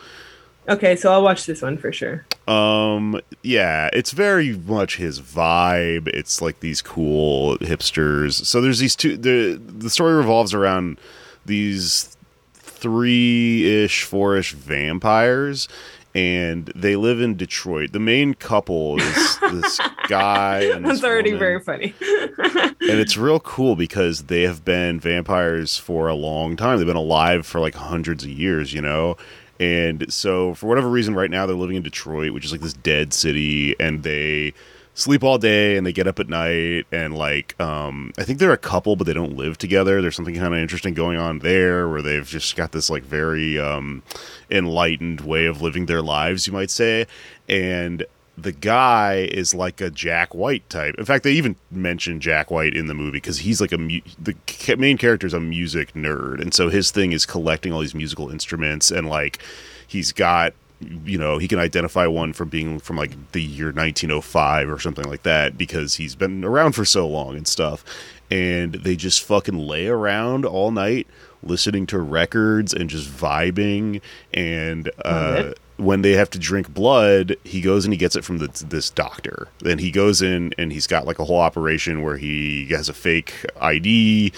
Okay, 0.68 0.96
so 0.96 1.12
I'll 1.12 1.22
watch 1.22 1.46
this 1.46 1.62
one 1.62 1.78
for 1.78 1.92
sure. 1.92 2.26
Um, 2.48 3.22
yeah, 3.44 3.90
it's 3.94 4.12
very 4.12 4.54
much 4.58 4.98
his 4.98 5.22
vibe. 5.22 6.08
It's 6.08 6.42
like 6.42 6.60
these 6.62 6.82
cool 6.82 7.56
hipsters. 7.60 8.44
So 8.46 8.62
there's 8.62 8.80
these 8.80 8.96
two. 8.96 9.16
the 9.16 9.62
The 9.64 9.92
story 9.92 10.16
revolves 10.16 10.56
around 10.56 10.98
these 11.46 12.16
three 12.54 13.84
ish, 13.84 14.04
four 14.04 14.38
ish 14.38 14.54
vampires, 14.54 15.68
and 16.14 16.72
they 16.76 16.96
live 16.96 17.20
in 17.20 17.36
Detroit. 17.36 17.92
The 17.92 18.00
main 18.00 18.34
couple 18.34 19.00
is 19.00 19.40
this 19.52 19.80
guy 20.08 20.62
and 20.74 20.86
That's 20.86 21.04
already 21.04 21.34
woman. 21.34 21.40
very 21.40 21.60
funny. 21.60 21.94
and 22.00 23.00
it's 23.00 23.18
real 23.18 23.40
cool 23.40 23.76
because 23.76 24.24
they 24.24 24.44
have 24.44 24.64
been 24.64 25.00
vampires 25.00 25.78
for 25.78 26.08
a 26.08 26.16
long 26.16 26.56
time. 26.56 26.78
They've 26.78 26.88
been 26.88 26.96
alive 26.96 27.46
for 27.46 27.60
like 27.60 27.76
hundreds 27.76 28.24
of 28.24 28.30
years, 28.30 28.74
you 28.74 28.82
know. 28.82 29.18
And 29.60 30.12
so, 30.12 30.54
for 30.54 30.68
whatever 30.68 30.90
reason, 30.90 31.16
right 31.16 31.32
now 31.32 31.46
they're 31.46 31.56
living 31.56 31.78
in 31.78 31.84
Detroit, 31.84 32.34
which 32.34 32.44
is 32.44 32.52
like 32.52 32.62
this 32.62 32.74
dead 32.74 33.14
city, 33.14 33.74
and 33.80 34.04
they 34.04 34.54
sleep 34.96 35.24
all 35.24 35.38
day 35.38 35.78
and 35.78 35.86
they 35.86 35.94
get 35.94 36.08
up 36.08 36.20
at 36.20 36.28
night. 36.28 36.88
And 36.92 37.16
like, 37.16 37.60
um, 37.62 38.12
I 38.18 38.24
think 38.24 38.40
they're 38.40 38.52
a 38.52 38.58
couple, 38.58 38.96
but 38.96 39.06
they 39.06 39.14
don't 39.14 39.38
live 39.38 39.58
together. 39.58 40.02
There's 40.02 40.16
something 40.16 40.36
kind 40.36 40.54
of 40.54 40.60
interesting 40.60 40.96
going 40.96 41.20
on 41.20 41.40
there, 41.40 41.88
where 41.88 42.02
they've 42.02 42.26
just 42.26 42.56
got 42.56 42.72
this 42.72 42.90
like 42.90 43.04
very 43.04 43.60
um, 43.60 44.02
enlightened 44.50 45.22
way 45.22 45.46
of 45.46 45.62
living 45.62 45.86
their 45.86 46.02
lives, 46.02 46.48
you 46.48 46.54
might 46.54 46.72
say. 46.72 47.06
And 47.48 48.06
the 48.38 48.52
guy 48.52 49.30
is 49.32 49.54
like 49.54 49.80
a 49.80 49.90
Jack 49.90 50.36
White 50.36 50.70
type. 50.70 50.96
In 50.98 51.06
fact, 51.06 51.24
they 51.24 51.32
even 51.32 51.56
mention 51.72 52.20
Jack 52.20 52.52
White 52.52 52.76
in 52.76 52.88
the 52.88 52.94
movie 52.94 53.12
because 53.12 53.40
he's 53.40 53.62
like 53.62 53.72
a 53.72 53.78
mu- 53.78 54.02
the 54.22 54.36
main 54.78 54.98
character 54.98 55.28
is 55.28 55.34
a 55.34 55.40
music 55.40 55.94
nerd, 55.94 56.42
and 56.42 56.54
so 56.54 56.70
his 56.70 56.92
thing 56.92 57.12
is 57.12 57.26
collecting 57.26 57.72
all 57.72 57.80
these 57.80 57.96
musical 57.96 58.30
instruments 58.30 58.92
and 58.92 59.08
like 59.08 59.40
he's 59.88 60.12
got 60.12 60.54
you 60.82 61.18
know 61.18 61.38
he 61.38 61.48
can 61.48 61.60
identify 61.60 62.06
one 62.06 62.34
from 62.34 62.50
being 62.50 62.80
from 62.80 62.98
like 62.98 63.32
the 63.32 63.42
year 63.42 63.68
1905 63.68 64.70
or 64.70 64.80
something 64.80 65.08
like 65.10 65.24
that 65.24 65.58
because 65.58 65.96
he's 65.96 66.16
been 66.16 66.44
around 66.44 66.74
for 66.74 66.86
so 66.86 67.08
long 67.08 67.36
and 67.36 67.48
stuff. 67.48 67.84
And 68.32 68.74
they 68.74 68.96
just 68.96 69.24
fucking 69.24 69.58
lay 69.58 69.88
around 69.88 70.46
all 70.46 70.72
night 70.72 71.08
listening 71.44 71.86
to 71.88 72.00
records 72.00 72.74
and 72.74 72.90
just 72.90 73.10
vibing. 73.10 74.02
And 74.34 74.90
uh 75.04 75.54
when 75.78 76.04
they 76.04 76.14
have 76.14 76.30
to 76.30 76.40
drink 76.40 76.74
blood, 76.74 77.36
he 77.44 77.60
goes 77.62 77.86
and 77.86 77.94
he 77.94 77.98
gets 77.98 78.16
it 78.16 78.24
from 78.24 78.38
the, 78.38 78.48
this 78.70 78.90
doctor. 78.90 79.50
Then 79.60 79.80
he 79.80 79.92
goes 79.92 80.22
in 80.22 80.54
and 80.58 80.72
he's 80.72 80.88
got 80.88 81.06
like 81.06 81.20
a 81.20 81.26
whole 81.26 81.40
operation 81.40 82.02
where 82.02 82.18
he 82.18 82.68
has 82.68 82.88
a 82.88 82.94
fake 82.94 83.34
ID 83.60 84.32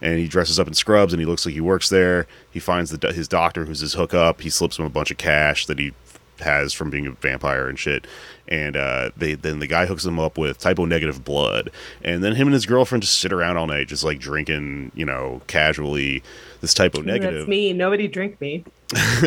and 0.00 0.18
he 0.18 0.28
dresses 0.28 0.58
up 0.58 0.68
in 0.68 0.74
scrubs 0.74 1.12
and 1.12 1.20
he 1.20 1.26
looks 1.26 1.44
like 1.46 1.54
he 1.54 1.60
works 1.60 1.88
there. 1.88 2.26
He 2.50 2.60
finds 2.60 2.90
the, 2.96 3.12
his 3.12 3.28
doctor 3.28 3.64
who's 3.64 3.80
his 3.80 3.94
hookup. 3.94 4.40
He 4.40 4.50
slips 4.50 4.78
him 4.78 4.84
a 4.84 4.90
bunch 4.90 5.10
of 5.10 5.18
cash 5.18 5.66
that 5.66 5.78
he 5.78 5.92
has 6.40 6.72
from 6.72 6.90
being 6.90 7.06
a 7.06 7.12
vampire 7.12 7.68
and 7.68 7.78
shit. 7.78 8.06
And 8.48 8.76
uh, 8.76 9.10
they 9.16 9.34
then 9.34 9.58
the 9.60 9.66
guy 9.66 9.86
hooks 9.86 10.04
him 10.04 10.18
up 10.18 10.36
with 10.36 10.58
type 10.58 10.78
O 10.78 10.84
negative 10.84 11.24
blood, 11.24 11.70
and 12.02 12.22
then 12.22 12.34
him 12.34 12.46
and 12.46 12.54
his 12.54 12.66
girlfriend 12.66 13.02
just 13.02 13.18
sit 13.18 13.32
around 13.32 13.56
all 13.56 13.66
night, 13.66 13.88
just 13.88 14.04
like 14.04 14.18
drinking, 14.18 14.92
you 14.94 15.06
know, 15.06 15.40
casually 15.46 16.22
this 16.60 16.74
type 16.74 16.94
O 16.96 17.00
negative 17.00 17.40
That's 17.40 17.48
me. 17.48 17.72
Nobody 17.72 18.06
drink 18.06 18.40
me. 18.40 18.64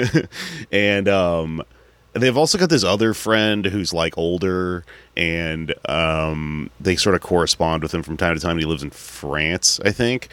and 0.72 1.10
um 1.10 1.64
and 2.18 2.24
they've 2.24 2.36
also 2.36 2.58
got 2.58 2.72
this 2.72 2.84
other 2.84 3.14
friend 3.14 3.64
who's 3.68 3.94
like 3.94 4.18
older 4.18 4.84
and 5.16 5.72
um 5.88 6.72
they 6.80 6.96
sort 6.96 7.14
of 7.14 7.22
correspond 7.22 7.84
with 7.84 7.94
him 7.94 8.02
from 8.02 8.18
time 8.18 8.34
to 8.34 8.42
time. 8.42 8.58
He 8.58 8.66
lives 8.66 8.82
in 8.82 8.90
france 8.90 9.80
i 9.86 9.92
think. 9.92 10.30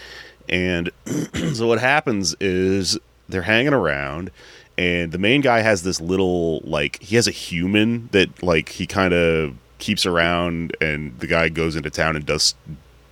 And 0.49 0.91
so 1.53 1.66
what 1.66 1.80
happens 1.80 2.35
is 2.41 2.99
they're 3.28 3.43
hanging 3.43 3.74
around 3.74 4.30
and 4.78 5.12
the 5.12 5.18
main 5.18 5.43
guy 5.43 5.61
has 5.61 5.82
this 5.82 6.01
little 6.01 6.61
like 6.61 7.03
he 7.03 7.16
has 7.16 7.28
a 7.28 7.30
human 7.30 8.09
that 8.12 8.43
like 8.43 8.70
he 8.70 8.87
kind 8.87 9.12
of 9.12 9.55
keeps 9.76 10.07
around 10.07 10.74
and 10.80 11.20
the 11.20 11.26
guy 11.26 11.51
goes 11.51 11.76
into 11.76 11.91
town 11.91 12.16
and 12.16 12.24
does 12.24 12.55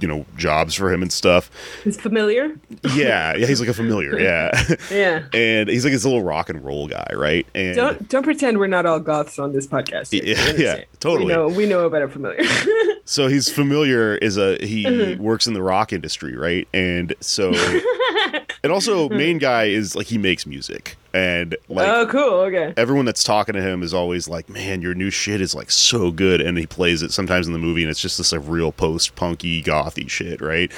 you 0.02 0.08
know 0.08 0.26
jobs 0.36 0.74
for 0.74 0.92
him 0.92 1.00
and 1.00 1.12
stuff 1.12 1.50
It's 1.86 1.96
familiar. 1.96 2.56
yeah 2.94 3.34
yeah 3.36 3.46
he's 3.46 3.60
like 3.60 3.68
a 3.68 3.74
familiar 3.74 4.18
yeah 4.18 4.50
Yeah. 4.90 5.24
and 5.32 5.68
he's 5.68 5.84
like 5.84 5.92
this 5.94 6.04
little 6.04 6.22
rock 6.22 6.48
and 6.50 6.62
roll 6.64 6.88
guy, 6.88 7.06
right? 7.14 7.46
And 7.54 7.76
Don't 7.76 8.08
don't 8.08 8.22
pretend 8.24 8.58
we're 8.58 8.66
not 8.66 8.84
all 8.84 9.00
goths 9.00 9.38
on 9.38 9.52
this 9.52 9.66
podcast. 9.66 10.12
Yeah, 10.12 10.52
yeah, 10.56 10.84
totally. 11.00 11.26
We 11.26 11.32
know 11.32 11.48
we 11.48 11.66
know 11.66 11.86
about 11.86 12.02
a 12.02 12.08
familiar. 12.08 12.42
so 13.04 13.28
he's 13.28 13.48
familiar 13.48 14.16
is 14.16 14.36
a 14.36 14.56
he 14.64 14.82
Mm-hmm. 14.84 15.22
works 15.22 15.46
in 15.46 15.54
the 15.54 15.62
rock 15.62 15.92
industry, 15.92 16.36
right? 16.36 16.66
And 16.74 17.14
so 17.20 17.52
and 18.62 18.72
also 18.72 19.08
main 19.08 19.38
guy 19.38 19.64
is 19.64 19.94
like 19.96 20.06
he 20.06 20.18
makes 20.18 20.46
music 20.46 20.96
and 21.14 21.56
like 21.68 21.88
oh, 21.88 22.06
cool. 22.06 22.40
Okay. 22.40 22.72
everyone 22.76 23.04
that's 23.04 23.22
talking 23.22 23.54
to 23.54 23.60
him 23.60 23.82
is 23.82 23.92
always 23.92 24.28
like, 24.28 24.48
"Man, 24.48 24.80
your 24.80 24.94
new 24.94 25.10
shit 25.10 25.40
is 25.40 25.54
like 25.54 25.70
so 25.70 26.10
good," 26.10 26.40
and 26.40 26.56
he 26.56 26.66
plays 26.66 27.02
it 27.02 27.12
sometimes 27.12 27.46
in 27.46 27.52
the 27.52 27.58
movie, 27.58 27.82
and 27.82 27.90
it's 27.90 28.00
just 28.00 28.16
this 28.16 28.32
like 28.32 28.40
real 28.44 28.72
post 28.72 29.14
punky 29.14 29.62
gothy 29.62 30.08
shit, 30.08 30.40
right? 30.40 30.72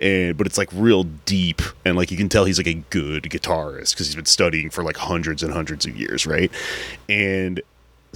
And 0.00 0.36
but 0.36 0.46
it's 0.46 0.58
like 0.58 0.70
real 0.72 1.04
deep, 1.04 1.62
and 1.84 1.96
like 1.96 2.10
you 2.10 2.16
can 2.16 2.28
tell 2.28 2.44
he's 2.44 2.58
like 2.58 2.66
a 2.66 2.74
good 2.90 3.24
guitarist 3.24 3.92
because 3.92 4.06
he's 4.06 4.16
been 4.16 4.26
studying 4.26 4.70
for 4.70 4.82
like 4.82 4.96
hundreds 4.96 5.42
and 5.42 5.52
hundreds 5.52 5.86
of 5.86 5.96
years, 5.96 6.26
right? 6.26 6.50
And 7.08 7.60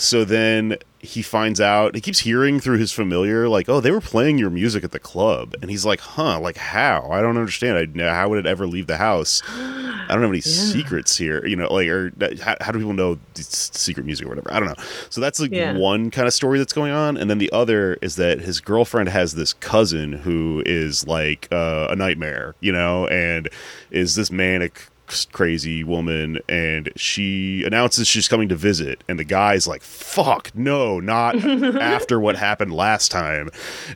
so 0.01 0.25
then 0.25 0.77
he 1.03 1.23
finds 1.23 1.63
out 1.63 1.95
he 1.95 2.01
keeps 2.03 2.19
hearing 2.19 2.61
through 2.61 2.77
his 2.77 2.93
familiar 2.93 3.49
like 3.49 3.71
oh 3.71 3.81
they 3.81 3.91
were 3.91 4.03
playing 4.03 4.37
your 4.37 4.51
music 4.51 4.85
at 4.85 4.91
the 4.93 4.99
club. 4.99 5.55
And 5.63 5.71
he's 5.71 5.87
like 5.87 6.01
huh 6.01 6.39
like 6.41 6.59
how? 6.59 7.09
I 7.11 7.23
don't 7.23 7.39
understand. 7.39 8.01
I, 8.03 8.13
how 8.15 8.29
would 8.29 8.39
it 8.39 8.47
ever 8.47 8.67
leave 8.67 8.87
the 8.87 8.99
house? 8.99 9.41
I 9.49 10.09
don't 10.11 10.21
have 10.23 10.31
any 10.31 10.41
secrets 10.73 11.17
here 11.17 11.47
you 11.47 11.57
know 11.57 11.73
like 11.73 11.89
or 11.89 12.13
how, 12.43 12.57
how 12.61 12.73
do 12.73 12.79
people 12.79 12.93
know 12.93 13.19
secret 13.35 14.05
music 14.05 14.27
or 14.27 14.29
whatever? 14.29 14.53
I 14.53 14.61
don't 14.61 14.69
know. 14.69 14.85
So 15.09 15.21
that's 15.23 15.41
like 15.41 15.53
Yeah. 15.53 15.77
one 15.79 16.11
kind 16.11 16.27
of 16.29 16.35
story 16.35 16.59
that's 16.59 16.75
going 16.75 16.93
on. 16.93 17.17
And 17.17 17.31
then 17.31 17.39
the 17.39 17.51
other 17.53 17.95
is 18.03 18.17
that 18.17 18.41
his 18.41 18.61
girlfriend 18.61 19.09
has 19.09 19.35
this 19.35 19.55
cousin 19.55 20.13
who 20.13 20.63
is 20.67 21.07
like 21.07 21.49
uh, 21.51 21.87
a 21.89 21.97
nightmare 21.97 22.55
you 22.61 22.73
know 22.73 23.07
and 23.07 23.49
is 23.91 24.17
this 24.17 24.31
manic 24.31 24.87
crazy 25.33 25.83
woman 25.85 26.39
and 26.49 26.91
she 26.97 27.65
announces 27.65 28.07
she's 28.09 28.29
coming 28.29 28.49
to 28.49 28.55
visit 28.57 29.03
and 29.09 29.19
the 29.19 29.25
guy's 29.25 29.67
like 29.69 29.83
fuck 29.83 30.51
no 30.55 31.01
not 31.01 31.35
after 31.81 32.19
what 32.21 32.37
happened 32.37 32.73
last 32.73 33.11
time 33.11 33.49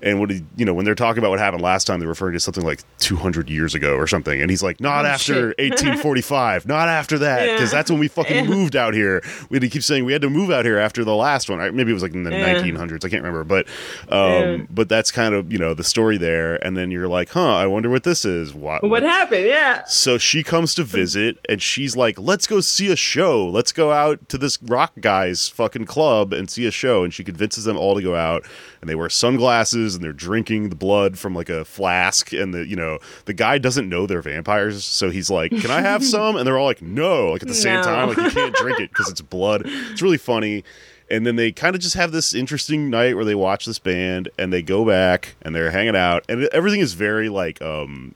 and 0.02 0.20
when 0.20 0.30
he, 0.30 0.44
you 0.56 0.64
know 0.64 0.74
when 0.74 0.84
they're 0.84 0.94
talking 0.94 1.18
about 1.18 1.30
what 1.30 1.38
happened 1.38 1.62
last 1.62 1.86
time 1.86 2.00
they're 2.00 2.08
referring 2.08 2.32
to 2.34 2.40
something 2.40 2.64
like 2.64 2.80
200 2.98 3.48
years 3.50 3.74
ago 3.74 3.94
or 3.96 4.06
something 4.06 4.40
and 4.40 4.50
he's 4.50 4.62
like 4.62 4.80
not 4.80 5.04
Oh, 5.04 5.08
after 5.08 5.46
1845 5.58 6.66
not 6.66 6.88
after 6.88 7.18
that 7.18 7.40
because 7.52 7.72
Yeah. 7.72 7.78
that's 7.78 7.90
when 7.90 8.00
we 8.00 8.08
fucking 8.08 8.44
Yeah. 8.44 8.50
moved 8.50 8.76
out 8.76 8.94
here 8.94 9.22
we 9.50 9.56
had 9.56 9.62
to 9.62 9.68
keep 9.68 9.82
saying 9.82 10.04
we 10.04 10.12
had 10.12 10.22
to 10.22 10.30
move 10.30 10.50
out 10.50 10.64
here 10.64 10.78
after 10.78 11.04
the 11.04 11.14
last 11.14 11.48
one 11.50 11.58
maybe 11.76 11.90
it 11.90 11.94
was 11.94 12.02
like 12.02 12.14
in 12.14 12.24
the 12.24 12.30
Yeah. 12.30 12.54
1900s 12.62 13.04
i 13.04 13.08
can't 13.08 13.22
remember 13.22 13.44
but 13.44 13.66
um 14.12 14.66
but 14.70 14.88
that's 14.88 15.10
kind 15.10 15.34
of 15.34 15.52
you 15.52 15.58
know 15.58 15.74
the 15.74 15.84
story 15.84 16.16
there 16.16 16.64
and 16.64 16.76
then 16.76 16.90
you're 16.90 17.08
like 17.08 17.30
huh 17.30 17.54
i 17.56 17.66
wonder 17.66 17.88
what 17.90 18.04
this 18.04 18.24
is 18.24 18.52
what 18.54 18.82
What 18.82 19.02
happened? 19.02 19.46
Yeah. 19.46 19.84
so 19.84 20.18
she 20.18 20.42
comes 20.42 20.74
to 20.74 20.82
visit 20.84 21.03
and 21.14 21.60
she's 21.60 21.96
like, 21.96 22.18
let's 22.18 22.46
go 22.46 22.60
see 22.60 22.90
a 22.90 22.96
show. 22.96 23.46
Let's 23.46 23.72
go 23.72 23.92
out 23.92 24.28
to 24.30 24.38
this 24.38 24.60
rock 24.62 24.92
guy's 25.00 25.48
fucking 25.48 25.84
club 25.84 26.32
and 26.32 26.48
see 26.50 26.66
a 26.66 26.70
show. 26.70 27.04
And 27.04 27.12
she 27.12 27.22
convinces 27.22 27.64
them 27.64 27.76
all 27.76 27.94
to 27.94 28.02
go 28.02 28.14
out 28.14 28.44
and 28.80 28.88
they 28.88 28.94
wear 28.94 29.08
sunglasses 29.10 29.94
and 29.94 30.02
they're 30.02 30.12
drinking 30.12 30.70
the 30.70 30.76
blood 30.76 31.18
from 31.18 31.34
like 31.34 31.48
a 31.50 31.64
flask. 31.64 32.32
And 32.32 32.54
the, 32.54 32.66
you 32.66 32.76
know, 32.76 32.98
the 33.26 33.34
guy 33.34 33.58
doesn't 33.58 33.88
know 33.88 34.06
they're 34.06 34.22
vampires. 34.22 34.84
So 34.84 35.10
he's 35.10 35.28
like, 35.30 35.50
can 35.50 35.70
I 35.70 35.80
have 35.82 36.02
some? 36.14 36.36
And 36.36 36.46
they're 36.46 36.58
all 36.58 36.66
like, 36.66 36.82
no, 36.82 37.32
like 37.32 37.42
at 37.42 37.48
the 37.48 37.54
same 37.54 37.76
No. 37.76 37.82
time, 37.82 38.08
like 38.08 38.16
you 38.18 38.30
can't 38.30 38.54
drink 38.54 38.80
it 38.80 38.90
because 38.90 39.10
it's 39.10 39.20
blood. 39.34 39.62
It's 39.66 40.00
really 40.02 40.18
funny. 40.18 40.64
And 41.10 41.26
then 41.26 41.36
they 41.36 41.52
kind 41.52 41.76
of 41.76 41.82
just 41.82 41.96
have 41.96 42.12
this 42.12 42.34
interesting 42.34 42.88
night 42.88 43.14
where 43.14 43.26
they 43.26 43.34
watch 43.34 43.66
this 43.66 43.78
band 43.78 44.30
and 44.38 44.50
they 44.50 44.62
go 44.62 44.86
back 44.86 45.34
and 45.42 45.54
they're 45.54 45.70
hanging 45.70 45.94
out 45.94 46.24
and 46.30 46.44
everything 46.44 46.80
is 46.80 46.94
very 46.94 47.28
like, 47.28 47.60
um, 47.60 48.14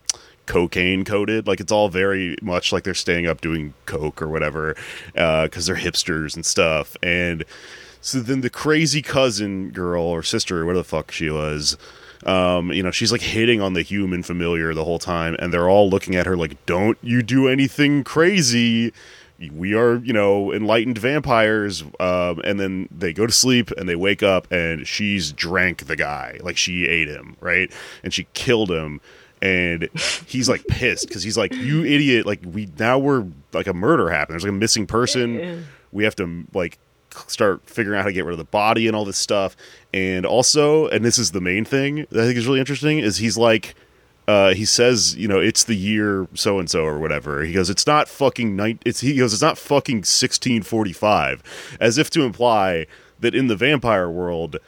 cocaine 0.49 1.05
coated. 1.05 1.46
Like 1.46 1.61
it's 1.61 1.70
all 1.70 1.88
very 1.88 2.36
much 2.42 2.72
like 2.72 2.82
they're 2.82 2.94
staying 2.94 3.26
up 3.26 3.40
doing 3.40 3.74
coke 3.86 4.20
or 4.20 4.28
whatever 4.28 4.74
because 5.14 5.66
they're 5.66 5.76
hipsters 5.76 6.34
and 6.34 6.44
stuff. 6.44 6.96
And 7.03 7.44
so 8.01 8.18
then 8.20 8.40
the 8.40 8.51
crazy 8.51 9.03
cousin 9.03 9.70
girl 9.70 10.05
or 10.05 10.22
sister 10.22 10.62
or 10.62 10.64
whatever 10.64 10.78
the 10.78 10.84
fuck 10.84 11.12
she 11.12 11.30
was 11.30 11.76
um, 12.26 12.72
you 12.72 12.82
know 12.82 12.90
she's 12.90 13.12
like 13.12 13.20
hitting 13.20 13.61
on 13.61 13.74
the 13.74 13.82
human 13.82 14.22
familiar 14.22 14.74
the 14.74 14.84
whole 14.84 14.99
time 14.99 15.36
and 15.38 15.53
they're 15.53 15.68
all 15.68 15.88
looking 15.88 16.16
at 16.16 16.26
her 16.26 16.36
like 16.36 16.64
don't 16.66 16.99
you 17.03 17.22
do 17.22 17.49
anything 17.49 18.05
crazy. 18.05 18.92
We 19.53 19.74
are 19.74 19.96
you 19.96 20.12
know 20.12 20.53
enlightened 20.53 20.99
vampires. 20.99 21.82
Um, 22.01 22.40
and 22.44 22.59
then 22.59 22.88
they 22.90 23.12
go 23.12 23.26
to 23.26 23.32
sleep 23.32 23.70
and 23.72 23.88
they 23.88 23.96
wake 23.96 24.22
up 24.22 24.51
and 24.51 24.86
she's 24.86 25.32
drank 25.32 25.86
the 25.86 25.96
guy. 25.96 26.38
Like 26.42 26.57
she 26.57 26.86
ate 26.86 27.09
him 27.09 27.36
right? 27.40 27.72
And 28.03 28.12
she 28.12 28.26
killed 28.34 28.70
him 28.70 29.01
and 29.43 29.89
he's 30.26 30.49
like 30.49 30.66
pissed 30.66 31.09
because 31.09 31.22
he's 31.22 31.36
like 31.36 31.53
you 31.55 31.84
idiot 31.84 32.26
like 32.26 32.41
we 32.45 32.68
now 32.78 32.99
we're 32.99 33.26
like 33.53 33.66
a 33.66 33.74
murder 33.74 34.11
happened 34.11 34.34
there's 34.34 34.45
like 34.45 34.51
a 34.51 34.53
missing 34.53 34.86
person 34.86 35.64
we 35.93 36.05
have 36.05 36.16
to 36.16 36.45
like 36.55 36.78
start 37.26 37.62
figuring 37.68 37.99
out 37.99 38.03
how 38.03 38.09
to 38.09 38.12
get 38.12 38.24
rid 38.24 38.32
of 38.32 38.39
the 38.39 38.45
body 38.45 38.86
and 38.86 38.95
all 38.95 39.05
this 39.05 39.18
stuff 39.18 39.57
and 39.95 40.26
also 40.26 40.89
and 40.89 41.05
this 41.05 41.18
is 41.18 41.32
the 41.32 41.41
main 41.41 41.64
thing 41.64 42.07
that 42.11 42.22
i 42.22 42.26
think 42.26 42.36
is 42.36 42.47
really 42.47 42.61
interesting 42.61 42.99
is 42.99 43.18
he's 43.18 43.39
like 43.39 43.74
uh, 44.28 44.53
he 44.53 44.66
says, 44.66 45.16
you 45.16 45.26
know, 45.26 45.41
it's 45.41 45.64
the 45.64 45.74
year 45.74 46.28
so 46.34 46.59
and 46.59 46.70
so 46.70 46.84
or 46.84 46.99
whatever. 46.99 47.45
He 47.45 47.55
goes, 47.55 47.70
it's 47.70 47.86
not 47.86 48.11
fucking 48.11 48.55
night. 48.55 48.78
It's 48.84 49.01
he 49.01 49.16
goes, 49.16 49.32
it's 49.32 49.41
not 49.41 49.57
fucking 49.57 50.05
sixteen 50.05 50.62
forty 50.62 50.93
five, 50.93 51.43
as 51.80 51.97
if 51.97 52.11
to 52.11 52.24
imply 52.24 52.86
that 53.20 53.34
in 53.34 53.47
the 53.47 53.57
vampire 53.57 54.11
world, 54.11 54.59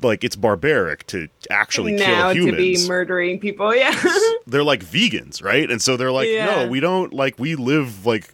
like 0.00 0.24
it's 0.24 0.36
barbaric 0.36 1.06
to 1.08 1.28
actually 1.50 1.92
now 1.92 2.32
kill 2.32 2.46
to 2.46 2.56
be 2.56 2.76
murdering 2.88 3.38
people. 3.38 3.74
Yeah. 3.74 3.94
they're 4.46 4.64
like 4.64 4.84
vegans, 4.84 5.42
right? 5.42 5.70
And 5.70 5.82
so 5.82 5.96
they're 5.96 6.12
like, 6.12 6.28
Yeah. 6.28 6.46
no, 6.64 6.68
we 6.68 6.80
don't 6.80 7.12
like 7.12 7.38
we 7.38 7.54
live 7.54 8.06
like 8.06 8.32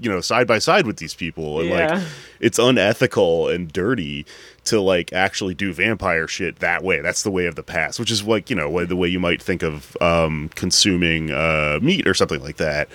you 0.00 0.08
know 0.08 0.20
side 0.20 0.46
by 0.46 0.58
side 0.60 0.86
with 0.86 0.98
these 0.98 1.14
people, 1.14 1.60
and 1.60 1.68
Yeah. 1.70 1.94
like 1.94 2.02
it's 2.40 2.58
unethical 2.58 3.48
and 3.48 3.72
dirty 3.72 4.26
to 4.64 4.80
like 4.80 5.12
actually 5.12 5.54
do 5.54 5.72
vampire 5.72 6.28
shit 6.28 6.60
that 6.60 6.84
way. 6.84 7.00
That's 7.00 7.22
the 7.22 7.30
way 7.30 7.46
of 7.46 7.54
the 7.56 7.62
past, 7.64 7.98
which 7.98 8.10
is 8.10 8.22
like 8.22 8.48
you 8.50 8.56
know 8.56 8.84
the 8.84 8.96
way 8.96 9.08
you 9.08 9.18
might 9.18 9.42
think 9.42 9.62
of 9.62 9.96
um, 10.00 10.50
consuming 10.54 11.30
uh, 11.30 11.78
meat 11.82 12.06
or 12.06 12.14
something 12.14 12.40
like 12.42 12.58
that. 12.58 12.88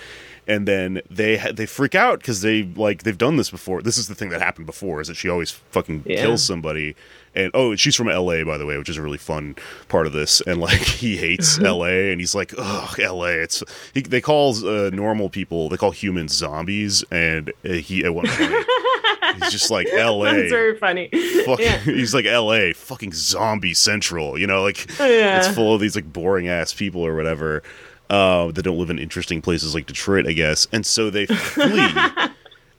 And 0.46 0.68
then 0.68 1.00
they 1.10 1.38
ha- 1.38 1.52
they 1.52 1.64
freak 1.66 1.94
out 1.94 2.18
because 2.20 2.42
they 2.42 2.62
like 2.62 3.02
they've 3.02 3.16
done 3.18 3.36
this 3.36 3.50
before. 3.50 3.82
This 3.82 3.96
is 3.98 4.08
the 4.08 4.14
thing 4.14 4.28
that 4.30 4.40
happened 4.42 4.66
before 4.66 5.00
is 5.00 5.08
that 5.08 5.16
she 5.16 5.28
always 5.28 5.50
fucking 5.50 6.04
Yeah. 6.06 6.22
kills 6.22 6.42
somebody. 6.44 6.96
And 7.36 7.50
oh, 7.54 7.74
she's 7.76 7.96
from 7.96 8.08
L.A. 8.08 8.44
by 8.44 8.58
the 8.58 8.66
way, 8.66 8.78
which 8.78 8.88
is 8.88 8.96
a 8.96 9.02
really 9.02 9.18
fun 9.18 9.56
part 9.88 10.06
of 10.06 10.12
this. 10.12 10.40
And 10.42 10.60
like 10.60 10.80
he 10.80 11.16
hates 11.16 11.58
L.A. 11.60 12.12
and 12.12 12.20
he's 12.20 12.34
like, 12.34 12.54
ugh, 12.56 12.98
L.A. 13.00 13.32
It's 13.42 13.62
he, 13.92 14.02
they 14.02 14.20
call 14.20 14.54
uh, 14.66 14.90
normal 14.90 15.28
people 15.28 15.68
they 15.68 15.76
call 15.76 15.90
humans 15.90 16.32
zombies. 16.34 17.02
And 17.10 17.52
uh, 17.64 17.72
he 17.72 18.04
at 18.04 18.14
one 18.14 18.26
point 18.28 18.52
he's 19.42 19.50
just 19.52 19.70
like 19.70 19.88
L.A. 19.88 20.32
That's 20.32 20.50
very 20.50 20.76
funny. 20.78 21.08
Fucking, 21.44 21.64
Yeah. 21.64 21.78
he's 21.84 22.14
like 22.14 22.24
L.A. 22.26 22.72
fucking 22.72 23.12
zombie 23.12 23.74
central. 23.74 24.38
You 24.38 24.46
know, 24.46 24.62
like 24.62 24.86
Yeah. 25.00 25.38
it's 25.38 25.48
full 25.54 25.74
of 25.74 25.80
these 25.80 25.96
like 25.96 26.12
boring 26.12 26.48
ass 26.48 26.72
people 26.72 27.04
or 27.04 27.16
whatever 27.16 27.62
uh, 28.10 28.52
that 28.52 28.62
don't 28.62 28.78
live 28.78 28.90
in 28.90 28.98
interesting 28.98 29.40
places 29.42 29.74
like 29.74 29.86
Detroit, 29.86 30.26
I 30.28 30.32
guess. 30.34 30.68
And 30.72 30.84
so 30.86 31.10
they 31.10 31.26
flee. 31.26 31.88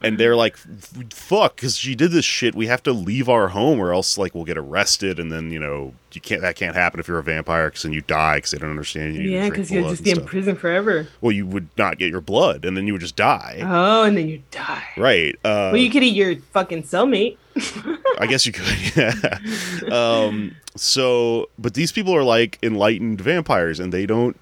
and 0.06 0.18
they're 0.18 0.36
like, 0.36 0.56
"Fuck," 1.12 1.56
because 1.58 1.78
she 1.78 1.96
did 1.96 2.12
this 2.12 2.26
shit. 2.26 2.56
We 2.56 2.68
have 2.68 2.84
to 2.84 2.94
leave 2.94 3.28
our 3.28 3.50
home, 3.50 3.80
or 3.80 3.92
else 3.94 4.18
like 4.18 4.34
we'll 4.36 4.46
get 4.46 4.58
arrested, 4.58 5.20
and 5.20 5.32
then 5.32 5.52
you 5.52 5.60
know 5.60 5.94
you 6.14 6.22
can't. 6.22 6.42
That 6.42 6.56
can't 6.56 6.76
happen 6.76 7.00
if 7.00 7.08
you're 7.08 7.18
a 7.20 7.24
vampire, 7.24 7.68
because 7.68 7.84
then 7.84 7.92
you 7.94 8.02
die 8.02 8.38
because 8.38 8.52
they 8.52 8.58
don't 8.60 8.70
understand 8.70 9.16
you. 9.16 9.24
Yeah, 9.30 9.50
because 9.50 9.70
you'll 9.72 9.90
just 9.90 10.04
be 10.04 10.12
in 10.12 10.26
prison 10.26 10.56
forever. 10.56 11.08
Well, 11.22 11.32
you 11.32 11.46
would 11.46 11.68
not 11.78 11.98
get 11.98 12.10
your 12.12 12.22
blood, 12.22 12.64
and 12.66 12.78
then 12.78 12.88
you 12.88 12.94
would 12.94 13.02
just 13.02 13.16
die. 13.16 13.60
Oh, 13.62 14.04
and 14.04 14.16
then 14.18 14.28
you 14.30 14.42
die. 14.52 14.84
right. 14.98 15.36
Uh, 15.44 15.70
Well, 15.74 15.78
you 15.78 15.90
could 15.90 16.04
eat 16.04 16.16
your 16.16 16.36
fucking 16.54 16.84
cellmate. 16.84 17.38
I 18.20 18.28
guess 18.28 18.46
you 18.46 18.52
could. 18.52 18.66
Yeah. 18.96 19.40
um, 19.92 20.56
so, 20.76 21.50
but 21.58 21.74
these 21.74 21.92
people 21.92 22.16
are 22.16 22.24
like 22.24 22.60
enlightened 22.64 23.20
vampires, 23.22 23.80
and 23.80 23.92
they 23.94 24.06
don't 24.06 24.38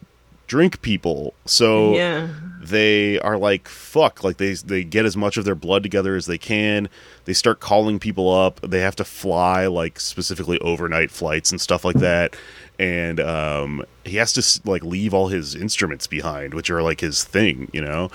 drink 0.47 0.81
people. 0.81 1.33
So 1.45 1.93
yeah. 1.95 2.27
They 2.63 3.19
are 3.19 3.37
like 3.37 3.67
fuck. 3.67 4.23
Like 4.23 4.37
they 4.37 4.53
they 4.53 4.83
get 4.83 5.05
as 5.05 5.17
much 5.17 5.37
of 5.37 5.45
their 5.45 5.55
blood 5.55 5.83
together 5.83 6.15
as 6.15 6.25
they 6.25 6.37
can. 6.37 6.89
They 7.25 7.33
start 7.33 7.59
calling 7.59 7.99
people 7.99 8.33
up. 8.33 8.61
They 8.61 8.79
have 8.79 8.95
to 8.97 9.03
fly 9.03 9.67
like 9.67 9.99
specifically 9.99 10.59
overnight 10.59 11.11
flights 11.11 11.51
and 11.51 11.59
stuff 11.59 11.83
like 11.85 11.97
that. 11.97 12.35
And 12.79 13.19
um, 13.19 13.85
he 14.03 14.17
has 14.17 14.33
to 14.33 14.69
like 14.69 14.83
leave 14.83 15.13
all 15.13 15.27
his 15.27 15.55
instruments 15.55 16.07
behind, 16.07 16.53
which 16.53 16.69
are 16.69 16.81
like 16.81 17.01
his 17.01 17.23
thing, 17.23 17.69
you 17.73 17.81
know 17.81 18.09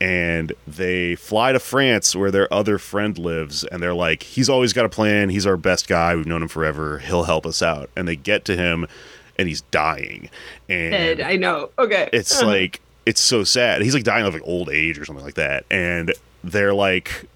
and 0.00 0.52
they 0.66 1.14
fly 1.14 1.52
to 1.52 1.60
France 1.60 2.16
where 2.16 2.30
their 2.30 2.52
other 2.52 2.78
friend 2.78 3.16
lives 3.16 3.62
and 3.64 3.80
they're 3.80 3.94
like 3.94 4.24
he's 4.24 4.50
always 4.50 4.72
got 4.72 4.84
a 4.84 4.88
plan 4.88 5.28
he's 5.28 5.46
our 5.46 5.56
best 5.56 5.86
guy 5.86 6.16
we've 6.16 6.26
known 6.26 6.42
him 6.42 6.48
forever 6.48 6.98
he'll 6.98 7.22
help 7.22 7.46
us 7.46 7.62
out 7.62 7.88
and 7.96 8.08
they 8.08 8.16
get 8.16 8.44
to 8.44 8.56
him 8.56 8.86
and 9.38 9.48
he's 9.48 9.62
dying 9.62 10.28
and 10.68 10.92
Dead. 10.92 11.20
I 11.20 11.36
know. 11.36 11.70
Okay. 11.78 12.08
it's 12.12 12.42
like 12.42 12.80
it's 13.06 13.20
so 13.20 13.44
sad. 13.44 13.82
He's 13.82 13.94
like 13.94 14.04
dying 14.04 14.26
of 14.26 14.34
like 14.34 14.42
old 14.46 14.70
age 14.70 14.98
or 14.98 15.04
something 15.04 15.24
like 15.24 15.34
that. 15.34 15.64
And 15.70 16.12
they're 16.42 16.74
like 16.74 17.26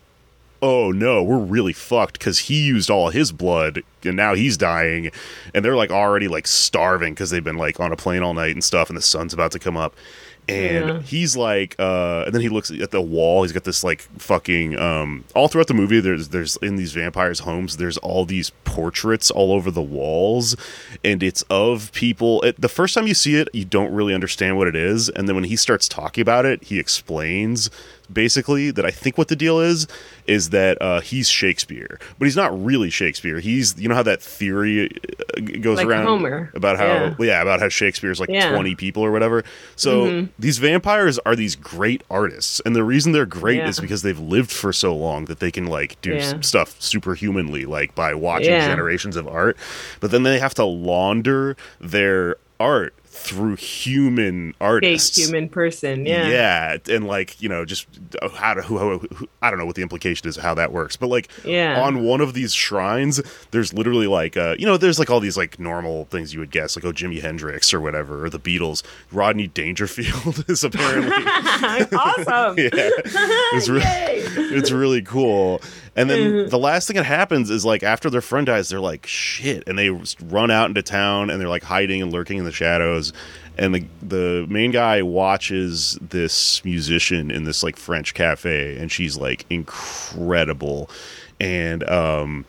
oh 0.60 0.90
no 0.90 1.22
we're 1.22 1.38
really 1.38 1.72
fucked 1.72 2.18
because 2.18 2.40
he 2.40 2.60
used 2.66 2.90
all 2.90 3.10
his 3.10 3.30
blood 3.30 3.80
and 4.02 4.16
now 4.16 4.34
he's 4.34 4.56
dying. 4.56 5.10
And 5.54 5.64
they're 5.64 5.76
like 5.76 5.90
already 5.90 6.28
like 6.28 6.46
starving 6.46 7.14
because 7.14 7.30
they've 7.30 7.44
been 7.44 7.58
like 7.58 7.78
on 7.80 7.92
a 7.92 7.96
plane 7.96 8.22
all 8.22 8.34
night 8.34 8.52
and 8.52 8.64
stuff 8.64 8.88
and 8.88 8.96
the 8.96 9.02
sun's 9.02 9.32
about 9.32 9.52
to 9.52 9.58
come 9.58 9.76
up 9.76 9.94
and 10.48 10.88
Yeah. 10.88 11.00
he's 11.02 11.36
like 11.36 11.76
uh 11.78 12.22
and 12.26 12.34
then 12.34 12.40
he 12.42 12.48
looks 12.48 12.70
at 12.70 12.90
the 12.90 13.00
wall. 13.00 13.42
He's 13.42 13.52
got 13.52 13.64
this 13.64 13.84
like 13.84 14.02
fucking 14.18 14.78
um 14.78 15.24
all 15.34 15.48
throughout 15.48 15.66
the 15.68 15.74
movie 15.74 16.00
there's 16.00 16.28
there's 16.28 16.56
in 16.58 16.76
these 16.76 16.92
vampires 16.92 17.40
homes 17.40 17.76
there's 17.76 17.98
all 17.98 18.24
these 18.24 18.50
portraits 18.64 19.30
all 19.30 19.52
over 19.52 19.70
the 19.70 19.82
walls. 19.82 20.56
And 21.04 21.22
it's 21.22 21.42
of 21.50 21.92
people. 21.92 22.40
It, 22.42 22.60
the 22.60 22.68
first 22.68 22.94
time 22.94 23.06
you 23.06 23.14
see 23.14 23.36
it 23.36 23.48
you 23.52 23.64
don't 23.64 23.92
really 23.92 24.14
understand 24.14 24.56
what 24.56 24.68
it 24.68 24.76
is. 24.76 25.08
And 25.08 25.28
then 25.28 25.34
when 25.34 25.44
he 25.44 25.56
starts 25.56 25.88
talking 25.88 26.22
about 26.22 26.46
it 26.46 26.64
he 26.64 26.78
explains 26.78 27.70
basically 28.12 28.70
that 28.70 28.84
I 28.84 28.90
think 28.90 29.18
what 29.18 29.28
the 29.28 29.36
deal 29.36 29.60
is 29.60 29.86
is 30.26 30.50
that 30.50 30.80
uh, 30.80 31.00
he's 31.00 31.28
Shakespeare, 31.28 31.98
but 32.18 32.26
he's 32.26 32.36
not 32.36 32.52
really 32.64 32.90
Shakespeare. 32.90 33.40
He's 33.40 33.78
you 33.78 33.88
know 33.88 33.94
how 33.94 34.02
that 34.02 34.20
theory 34.22 34.90
uh, 35.36 35.40
goes 35.60 35.78
Like 35.78 35.86
around 35.86 36.06
Homer. 36.06 36.50
about 36.54 36.76
how 36.78 36.86
Yeah. 36.86 37.14
yeah. 37.18 37.42
about 37.42 37.60
how 37.60 37.68
Shakespeare's 37.68 38.20
like 38.20 38.28
Yeah. 38.28 38.44
Mm-hmm. 38.46 38.54
twenty 38.54 38.74
people 38.74 39.02
or 39.04 39.10
whatever. 39.10 39.44
So 39.76 40.26
these 40.38 40.58
vampires 40.58 41.18
are 41.20 41.34
these 41.36 41.56
great 41.56 42.02
artists, 42.10 42.60
and 42.66 42.74
the 42.76 42.84
reason 42.84 43.12
they're 43.12 43.26
great 43.26 43.58
Yeah. 43.58 43.68
is 43.68 43.80
because 43.80 44.02
they've 44.02 44.18
lived 44.18 44.50
for 44.50 44.72
so 44.72 44.94
long 44.94 45.26
that 45.26 45.40
they 45.40 45.50
can 45.50 45.66
like 45.66 46.00
do 46.02 46.20
stuff 46.42 46.76
superhumanly, 46.80 47.64
like 47.64 47.94
by 47.94 48.14
watching 48.14 48.50
generations 48.50 49.16
of 49.16 49.26
art. 49.28 49.56
But 50.00 50.10
then 50.10 50.22
they 50.22 50.38
have 50.38 50.54
to 50.54 50.64
launder 50.64 51.56
their 51.80 52.36
art 52.60 52.92
through 53.18 53.56
human 53.56 54.52
Fake 54.52 54.56
artists 54.60 55.16
human 55.16 55.48
person. 55.48 56.06
Yeah. 56.06 56.28
yeah, 56.28 56.76
and 56.90 57.06
like 57.06 57.40
you 57.42 57.48
know, 57.48 57.64
just 57.64 57.86
how 58.34 58.54
to 58.54 58.62
who, 58.62 58.78
who, 58.78 58.98
who 59.14 59.28
I 59.42 59.50
don't 59.50 59.58
know 59.58 59.66
what 59.66 59.74
the 59.76 59.82
implication 59.82 60.28
is 60.28 60.36
of 60.36 60.42
how 60.42 60.54
that 60.54 60.72
works, 60.72 60.96
but 60.96 61.08
like 61.08 61.28
Yeah. 61.44 61.80
on 61.82 62.02
one 62.04 62.20
of 62.20 62.34
these 62.34 62.54
shrines, 62.54 63.20
there's 63.50 63.72
literally 63.74 64.06
like 64.06 64.36
uh, 64.36 64.54
you 64.58 64.66
know, 64.66 64.76
there's 64.76 64.98
like 64.98 65.10
all 65.10 65.20
these 65.20 65.36
like 65.36 65.58
normal 65.58 66.04
things 66.06 66.32
you 66.32 66.40
would 66.40 66.50
guess, 66.50 66.76
like 66.76 66.84
oh 66.84 66.92
Jimi 66.92 67.20
Hendrix 67.20 67.74
or 67.74 67.80
whatever, 67.80 68.24
or 68.24 68.30
the 68.30 68.38
Beatles. 68.40 68.82
Rodney 69.12 69.48
Dangerfield 69.48 70.44
is 70.48 70.64
apparently 70.64 71.10
awesome. 71.96 72.56
yeah, 72.58 72.68
it's 73.54 73.68
re- 73.68 73.82
it's 73.84 74.70
really 74.70 75.02
cool. 75.02 75.60
And 75.98 76.08
then 76.08 76.48
the 76.48 76.58
last 76.58 76.86
thing 76.86 76.94
that 76.94 77.06
happens 77.06 77.50
is 77.50 77.64
like 77.64 77.82
after 77.82 78.08
their 78.08 78.20
friend 78.20 78.46
dies, 78.46 78.68
they're 78.68 78.78
like 78.78 79.04
shit, 79.04 79.64
and 79.66 79.76
they 79.76 79.90
run 79.90 80.48
out 80.48 80.68
into 80.68 80.80
town 80.80 81.28
and 81.28 81.40
they're 81.40 81.48
like 81.48 81.64
hiding 81.64 82.00
and 82.00 82.12
lurking 82.12 82.38
in 82.38 82.44
the 82.44 82.52
shadows. 82.52 83.12
And 83.56 83.74
the 83.74 83.84
the 84.00 84.46
main 84.48 84.70
guy 84.70 85.02
watches 85.02 85.98
this 86.00 86.64
musician 86.64 87.32
in 87.32 87.42
this 87.42 87.64
like 87.64 87.76
French 87.76 88.14
cafe, 88.14 88.76
and 88.78 88.92
she's 88.92 89.16
like 89.16 89.44
incredible. 89.50 90.88
And 91.40 91.82
um, 91.90 92.44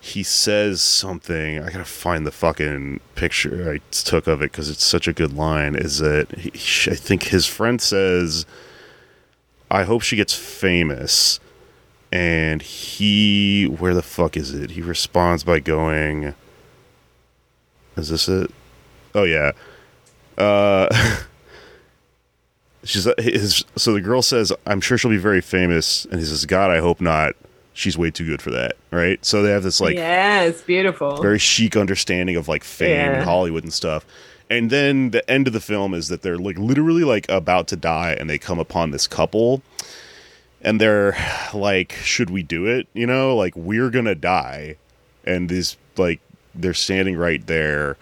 he 0.00 0.22
says 0.22 0.80
something. 0.80 1.58
I 1.58 1.72
gotta 1.72 1.84
find 1.84 2.24
the 2.24 2.30
fucking 2.30 3.00
picture 3.16 3.72
I 3.72 3.80
took 3.90 4.28
of 4.28 4.42
it 4.42 4.52
because 4.52 4.70
it's 4.70 4.84
such 4.84 5.08
a 5.08 5.12
good 5.12 5.32
line. 5.32 5.74
Is 5.74 5.98
that 5.98 6.30
he, 6.38 6.50
I 6.88 6.94
think 6.94 7.24
his 7.24 7.46
friend 7.46 7.82
says, 7.82 8.46
"I 9.72 9.82
hope 9.82 10.02
she 10.02 10.14
gets 10.14 10.34
famous." 10.34 11.40
And 12.16 12.62
he 12.62 13.64
where 13.64 13.92
the 13.92 14.02
fuck 14.02 14.36
is 14.38 14.54
it? 14.54 14.70
He 14.70 14.80
responds 14.80 15.44
by 15.44 15.60
going 15.60 16.34
is 17.96 18.08
this 18.08 18.26
it? 18.28 18.50
Oh 19.14 19.24
yeah. 19.24 19.52
Uh 20.38 20.88
she's 22.84 23.06
his 23.18 23.64
so 23.76 23.92
the 23.94 24.00
girl 24.00 24.22
says 24.22 24.52
i'm 24.66 24.80
sure 24.80 24.96
she'll 24.96 25.10
be 25.10 25.16
very 25.16 25.40
famous. 25.40 26.04
And 26.06 26.18
he 26.20 26.24
says 26.26 26.46
god 26.46 26.70
i 26.70 26.78
hope 26.78 27.00
not. 27.00 27.34
She's 27.74 27.98
way 27.98 28.10
too 28.10 28.24
good 28.26 28.40
for 28.40 28.50
that. 28.52 28.76
Right? 28.90 29.22
So 29.24 29.42
they 29.42 29.50
have 29.50 29.62
this 29.62 29.80
like 29.80 29.96
yeah, 29.96 30.42
it's 30.42 30.62
beautiful. 30.62 31.20
very 31.20 31.38
chic 31.38 31.76
understanding 31.76 32.36
of 32.36 32.48
like 32.48 32.64
fame 32.64 32.90
Yeah. 32.90 33.12
and 33.16 33.24
Hollywood 33.24 33.62
and 33.64 33.72
stuff. 33.72 34.06
And 34.48 34.70
then 34.70 35.10
the 35.10 35.28
end 35.30 35.46
of 35.48 35.52
the 35.52 35.60
film 35.60 35.92
is 35.92 36.08
that 36.08 36.22
they're 36.22 36.38
like 36.38 36.56
literally 36.56 37.04
like 37.04 37.28
about 37.28 37.66
to 37.68 37.76
die 37.76 38.16
and 38.18 38.30
they 38.30 38.38
come 38.38 38.58
upon 38.58 38.90
this 38.92 39.06
couple 39.06 39.60
and 40.66 40.80
they're 40.80 41.16
like, 41.54 41.92
should 41.92 42.28
we 42.28 42.42
do 42.42 42.66
it? 42.66 42.88
You 42.92 43.06
know, 43.06 43.34
like 43.34 43.56
we're 43.56 43.88
gonna 43.88 44.16
die. 44.16 44.76
And 45.24 45.48
these 45.48 45.78
like 45.96 46.20
they're 46.54 46.74
standing 46.74 47.16
right 47.16 47.46
there 47.46 47.96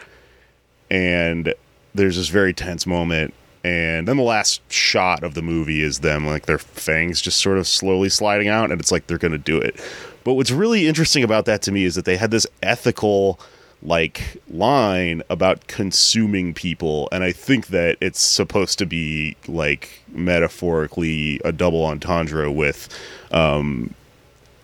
and 0.90 1.54
there's 1.94 2.16
this 2.16 2.28
very 2.28 2.52
tense 2.52 2.86
moment 2.86 3.34
and 3.64 4.06
then 4.06 4.16
the 4.16 4.22
last 4.22 4.60
shot 4.70 5.24
of 5.24 5.34
the 5.34 5.42
movie 5.42 5.82
is 5.82 6.00
them 6.00 6.26
like 6.26 6.46
their 6.46 6.58
fangs 6.58 7.20
just 7.20 7.40
sort 7.40 7.58
of 7.58 7.66
slowly 7.66 8.08
sliding 8.08 8.48
out 8.48 8.70
and 8.70 8.80
it's 8.80 8.92
like 8.92 9.06
they're 9.06 9.18
to 9.32 9.38
do 9.38 9.58
it 9.58 9.80
but 10.22 10.34
what's 10.34 10.50
really 10.50 10.86
interesting 10.86 11.24
about 11.24 11.46
that 11.46 11.62
to 11.62 11.72
me 11.72 11.84
is 11.84 11.94
that 11.94 12.04
they 12.04 12.16
had 12.16 12.30
this 12.30 12.46
ethical 12.62 13.40
like 13.84 14.40
line 14.50 15.22
about 15.28 15.66
consuming 15.66 16.54
people 16.54 17.08
and 17.12 17.22
i 17.22 17.30
think 17.32 17.66
that 17.68 17.96
it's 18.00 18.20
supposed 18.20 18.78
to 18.78 18.86
be 18.86 19.36
like 19.46 20.02
metaphorically 20.08 21.40
a 21.44 21.52
double 21.52 21.84
entendre 21.84 22.50
with 22.50 22.88
um 23.30 23.94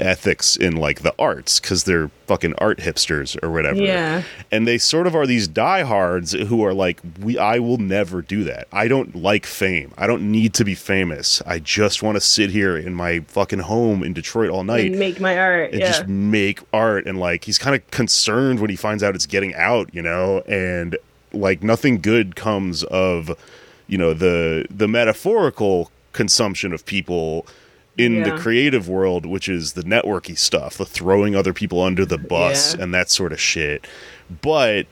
ethics 0.00 0.56
in 0.56 0.76
like 0.76 1.02
the 1.02 1.14
arts 1.18 1.60
because 1.60 1.84
they're 1.84 2.10
fucking 2.26 2.54
art 2.58 2.78
hipsters 2.78 3.36
or 3.42 3.50
whatever 3.50 3.76
Yeah. 3.80 4.22
and 4.50 4.66
they 4.66 4.78
sort 4.78 5.06
of 5.06 5.14
are 5.14 5.26
these 5.26 5.48
diehards 5.48 6.32
who 6.32 6.64
are 6.64 6.72
like 6.74 7.00
we 7.20 7.36
i 7.38 7.58
will 7.58 7.78
never 7.78 8.22
do 8.22 8.44
that 8.44 8.68
i 8.72 8.86
don't 8.88 9.14
like 9.16 9.46
fame 9.46 9.92
i 9.98 10.06
don't 10.06 10.22
need 10.30 10.54
to 10.54 10.64
be 10.64 10.74
famous 10.74 11.42
i 11.46 11.58
just 11.58 12.02
want 12.02 12.16
to 12.16 12.20
sit 12.20 12.50
here 12.50 12.76
in 12.76 12.94
my 12.94 13.20
fucking 13.28 13.58
home 13.60 14.02
in 14.02 14.12
detroit 14.12 14.50
all 14.50 14.62
night 14.64 14.86
and 14.86 14.98
make 14.98 15.20
my 15.20 15.38
art. 15.38 15.70
and 15.72 15.80
yeah. 15.80 15.86
just 15.88 16.06
make 16.06 16.60
art 16.72 17.06
and 17.06 17.18
like 17.18 17.44
he's 17.44 17.58
kind 17.58 17.74
of 17.74 17.90
concerned 17.90 18.60
when 18.60 18.70
he 18.70 18.76
finds 18.76 19.02
out 19.02 19.14
it's 19.14 19.26
getting 19.26 19.54
out 19.54 19.92
you 19.92 20.02
know 20.02 20.40
and 20.46 20.96
like 21.32 21.62
nothing 21.62 22.00
good 22.00 22.36
comes 22.36 22.84
of 22.84 23.30
you 23.88 23.98
know 23.98 24.14
the 24.14 24.66
the 24.70 24.86
metaphorical 24.88 25.90
consumption 26.12 26.72
of 26.72 26.84
people 26.86 27.46
in 27.98 28.22
the 28.22 28.36
creative 28.38 28.88
world 28.88 29.26
which 29.26 29.48
is 29.48 29.72
the 29.74 29.82
networky 29.82 30.36
stuff 30.38 30.76
the 30.78 30.86
throwing 30.86 31.34
other 31.36 31.52
people 31.52 31.82
under 31.82 32.04
the 32.06 32.18
bus 32.18 32.74
Yeah. 32.74 32.84
and 32.84 32.94
that 32.94 33.10
sort 33.10 33.32
of 33.32 33.40
shit 33.40 33.86
but 34.42 34.86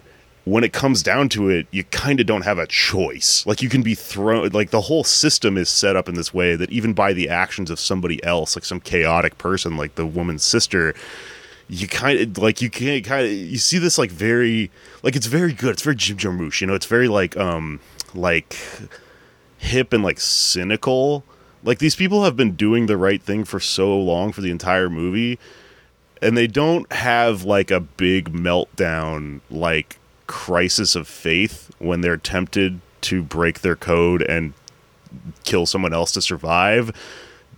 when 0.45 0.65
it 0.65 0.73
comes 0.73 1.03
down 1.03 1.29
to 1.31 1.51
it, 1.51 1.67
you 1.73 1.85
kind 1.85 2.21
of 2.21 2.27
don't 2.27 2.41
have 2.41 2.59
a 2.59 2.67
choice. 2.67 3.45
Like 3.47 3.61
you 3.61 3.69
can 3.69 3.83
be 3.83 3.95
thrown 3.95 4.49
like 4.49 4.71
the 4.71 4.81
whole 4.81 5.05
system 5.05 5.59
is 5.59 5.69
set 5.69 5.95
up 5.95 6.09
in 6.09 6.15
this 6.15 6.33
way 6.33 6.57
that 6.57 6.71
even 6.71 6.95
by 6.95 7.13
the 7.13 7.29
actions 7.29 7.71
of 7.71 7.79
somebody 7.79 8.25
else, 8.25 8.57
like 8.57 8.65
some 8.65 8.81
chaotic 8.81 9.37
person 9.37 9.77
like 9.77 9.97
the 9.97 10.07
woman's 10.07 10.43
sister, 10.43 10.95
you 11.69 11.87
kind 11.87 12.19
of 12.19 12.39
like 12.43 12.63
you 12.63 12.71
can't 12.71 13.05
kind 13.05 13.27
of 13.27 13.31
you 13.33 13.59
see 13.59 13.77
this 13.77 13.99
like 13.99 14.11
very 14.11 14.71
like 15.03 15.17
it's 15.17 15.27
very 15.27 15.53
good. 15.53 15.73
It's 15.73 15.83
very 15.83 15.97
Jim 15.97 16.17
Jarmusch, 16.17 16.63
you 16.63 16.67
know. 16.67 16.73
It's 16.75 16.87
very 16.87 17.09
like 17.09 17.37
um 17.37 17.79
like 18.15 18.57
hip 19.59 19.93
and 19.93 20.03
like 20.03 20.19
cynical. 20.19 21.25
Like 21.69 21.81
these 21.81 21.97
people 21.97 22.25
have 22.25 22.35
been 22.35 22.53
doing 22.53 22.87
the 22.87 22.97
right 22.97 23.23
thing 23.23 23.45
for 23.45 23.61
so 23.61 23.95
long 23.95 24.33
for 24.33 24.41
the 24.41 24.51
entire 24.51 24.89
movie 24.89 25.39
and 26.23 26.35
they 26.35 26.47
don't 26.47 26.91
have 26.91 27.45
like 27.45 27.71
a 27.71 27.79
big 27.79 28.33
meltdown 28.33 29.43
like 29.51 29.99
crisis 30.27 30.97
of 30.97 31.07
faith 31.07 31.71
when 31.79 32.01
they're 32.01 32.17
tempted 32.17 32.81
to 33.03 33.23
break 33.23 33.61
their 33.61 33.77
code 33.77 34.23
and 34.23 34.55
kill 35.45 35.67
someone 35.67 35.93
else 35.93 36.11
to 36.13 36.23
survive 36.23 36.91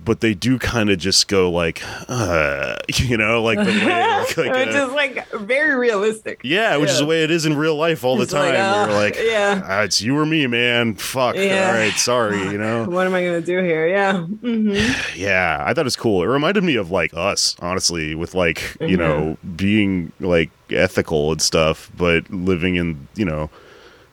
but 0.05 0.21
they 0.21 0.35
do 0.35 0.59
kind 0.59 0.91
of 0.91 0.99
just 0.99 1.29
go 1.29 1.51
like, 1.51 1.83
uh, 2.09 2.77
you 2.97 3.17
know, 3.17 3.43
like 3.43 3.59
the 3.59 3.65
way, 3.65 4.19
like, 4.19 4.37
like, 4.37 4.67
Which 4.67 4.75
uh, 4.75 4.87
is 4.89 4.93
like 4.93 5.29
very 5.33 5.75
realistic. 5.77 6.41
yeah, 6.43 6.77
which 6.77 6.91
is 6.91 6.99
the 6.99 7.07
way 7.07 7.23
it 7.25 7.31
is 7.31 7.47
in 7.47 7.57
real 7.57 7.77
life 7.77 8.03
all 8.05 8.17
the 8.17 8.23
It's 8.25 8.33
like, 8.33 8.55
time. 8.55 8.61
uh, 8.61 8.87
We're 8.93 9.01
like, 9.01 9.17
yeah. 9.21 9.63
"Ah, 9.65 9.83
it's 9.83 10.01
you 10.01 10.17
or 10.19 10.27
me, 10.27 10.47
man. 10.47 10.95
Fuck. 10.95 11.37
Yeah. 11.37 11.69
All 11.69 11.75
right, 11.75 11.93
sorry. 11.95 12.39
You 12.41 12.59
know. 12.59 12.85
What 12.91 13.07
am 13.07 13.15
I 13.15 13.23
gonna 13.25 13.41
do 13.41 13.59
here? 13.63 13.87
Yeah. 13.89 14.23
hmm 14.23 14.71
Yeah, 15.17 15.63
I 15.67 15.75
thought 15.75 15.83
it 15.83 15.85
was 15.85 15.97
cool. 15.97 16.23
It 16.23 16.27
reminded 16.27 16.65
me 16.65 16.77
of 16.77 16.91
like 16.91 17.13
us, 17.15 17.57
honestly, 17.61 18.15
with 18.15 18.35
like 18.35 18.77
you 18.81 18.97
know 18.97 19.37
being 19.57 20.13
like 20.21 20.51
ethical 20.71 21.33
and 21.33 21.43
stuff, 21.43 21.91
but 21.97 22.29
living 22.31 22.77
in 22.77 23.07
you 23.17 23.25
know 23.25 23.51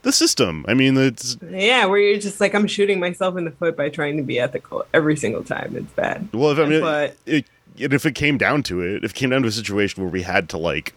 the 0.03 0.11
system. 0.11 0.65
I 0.67 0.73
mean, 0.73 0.95
it's 0.97 1.37
Yeah, 1.49 1.85
where 1.85 1.99
you're 1.99 2.19
just 2.19 2.39
like, 2.39 2.53
I'm 2.55 2.67
shooting 2.67 2.99
myself 2.99 3.37
in 3.37 3.45
the 3.45 3.51
foot 3.51 3.75
by 3.75 3.89
trying 3.89 4.17
to 4.17 4.23
be 4.23 4.39
ethical 4.39 4.85
every 4.93 5.15
single 5.17 5.43
time. 5.43 5.75
It's 5.75 5.91
bad. 5.93 6.29
well, 6.33 6.51
if 6.51 6.59
I 6.59 6.65
mean, 6.65 6.81
But- 6.81 7.17
it, 7.25 7.45
it, 7.77 7.93
if 7.93 8.05
it 8.05 8.15
came 8.15 8.37
down 8.37 8.63
to 8.63 8.81
it, 8.81 9.03
if 9.03 9.11
it 9.11 9.15
came 9.15 9.29
down 9.29 9.41
to 9.43 9.47
a 9.47 9.51
situation 9.51 10.01
where 10.03 10.11
we 10.11 10.21
had 10.23 10.49
to 10.49 10.57
like, 10.57 10.93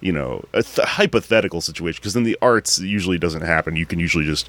you 0.00 0.10
know, 0.12 0.44
a 0.52 0.62
th- 0.64 0.86
hypothetical 0.88 1.60
situation, 1.60 2.00
because 2.00 2.16
in 2.16 2.24
the 2.24 2.36
arts 2.42 2.78
it 2.78 2.86
usually 2.86 3.18
doesn't 3.18 3.42
happen. 3.42 3.76
You 3.76 3.86
can 3.86 4.00
usually 4.00 4.24
just, 4.24 4.48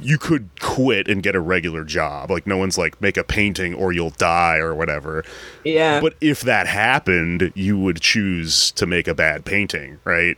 you 0.00 0.18
could 0.18 0.48
quit 0.60 1.08
and 1.08 1.22
get 1.22 1.34
a 1.34 1.40
regular 1.40 1.84
job. 1.84 2.30
Like 2.30 2.46
no 2.46 2.56
one's 2.58 2.76
like 2.76 3.00
make 3.00 3.16
a 3.16 3.24
painting 3.24 3.74
or 3.74 3.92
you'll 3.92 4.10
die 4.10 4.56
or 4.56 4.74
whatever. 4.74 5.24
Yeah. 5.64 6.00
But 6.00 6.14
if 6.20 6.42
that 6.42 6.66
happened, 6.66 7.50
you 7.54 7.78
would 7.78 8.00
choose 8.02 8.70
to 8.72 8.84
make 8.86 9.08
a 9.08 9.14
bad 9.14 9.44
painting, 9.46 10.00
right? 10.04 10.36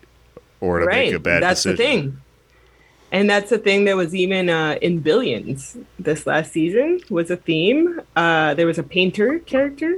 Or 0.61 0.78
to 0.78 0.86
right. 0.86 1.07
make 1.07 1.14
a 1.14 1.18
bad 1.18 1.42
That's 1.42 1.62
decision. 1.64 1.76
the 1.76 1.82
thing. 2.03 2.22
And 3.17 3.31
that's 3.31 3.49
the 3.49 3.57
thing 3.57 3.87
that 3.87 3.97
was 3.97 4.14
even 4.14 4.51
uh, 4.51 4.77
in 4.83 4.99
Billions 4.99 5.79
this 5.99 6.27
last 6.27 6.53
season 6.53 7.01
was 7.09 7.31
a 7.31 7.37
theme. 7.39 8.03
Uh, 8.14 8.53
there 8.53 8.67
was 8.67 8.77
a 8.77 8.83
painter 8.83 9.39
character 9.39 9.97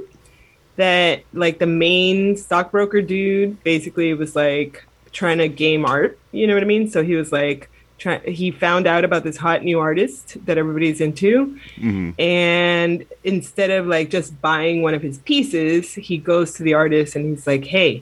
that, 0.77 1.23
like, 1.33 1.59
the 1.59 1.67
main 1.67 2.37
stockbroker 2.37 3.01
dude 3.01 3.61
basically 3.65 4.13
was 4.13 4.37
like 4.37 4.85
trying 5.11 5.39
to 5.39 5.49
game 5.49 5.85
art. 5.85 6.17
You 6.31 6.47
know 6.47 6.53
what 6.53 6.63
I 6.63 6.65
mean? 6.65 6.89
So 6.89 7.03
he 7.03 7.15
was 7.15 7.33
like, 7.33 7.69
try- 7.97 8.19
he 8.19 8.51
found 8.51 8.87
out 8.87 9.03
about 9.03 9.25
this 9.25 9.35
hot 9.35 9.65
new 9.65 9.79
artist 9.79 10.37
that 10.45 10.57
everybody's 10.57 11.01
into. 11.01 11.59
Mhm. 11.75 12.13
And 12.17 13.05
instead 13.25 13.69
of 13.69 13.85
like 13.85 14.09
just 14.09 14.39
buying 14.41 14.81
one 14.81 14.93
of 14.93 15.01
his 15.01 15.17
pieces, 15.17 15.93
he 15.93 16.17
goes 16.17 16.53
to 16.53 16.63
the 16.63 16.73
artist 16.73 17.17
and 17.17 17.25
he's 17.25 17.45
like, 17.45 17.65
hey, 17.65 18.01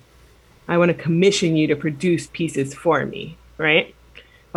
I 0.68 0.78
want 0.78 0.89
to 0.89 0.93
commission 0.93 1.57
you 1.57 1.65
to 1.68 1.76
produce 1.76 2.28
pieces 2.28 2.76
for 2.76 3.03
me, 3.03 3.36
right? 3.57 3.95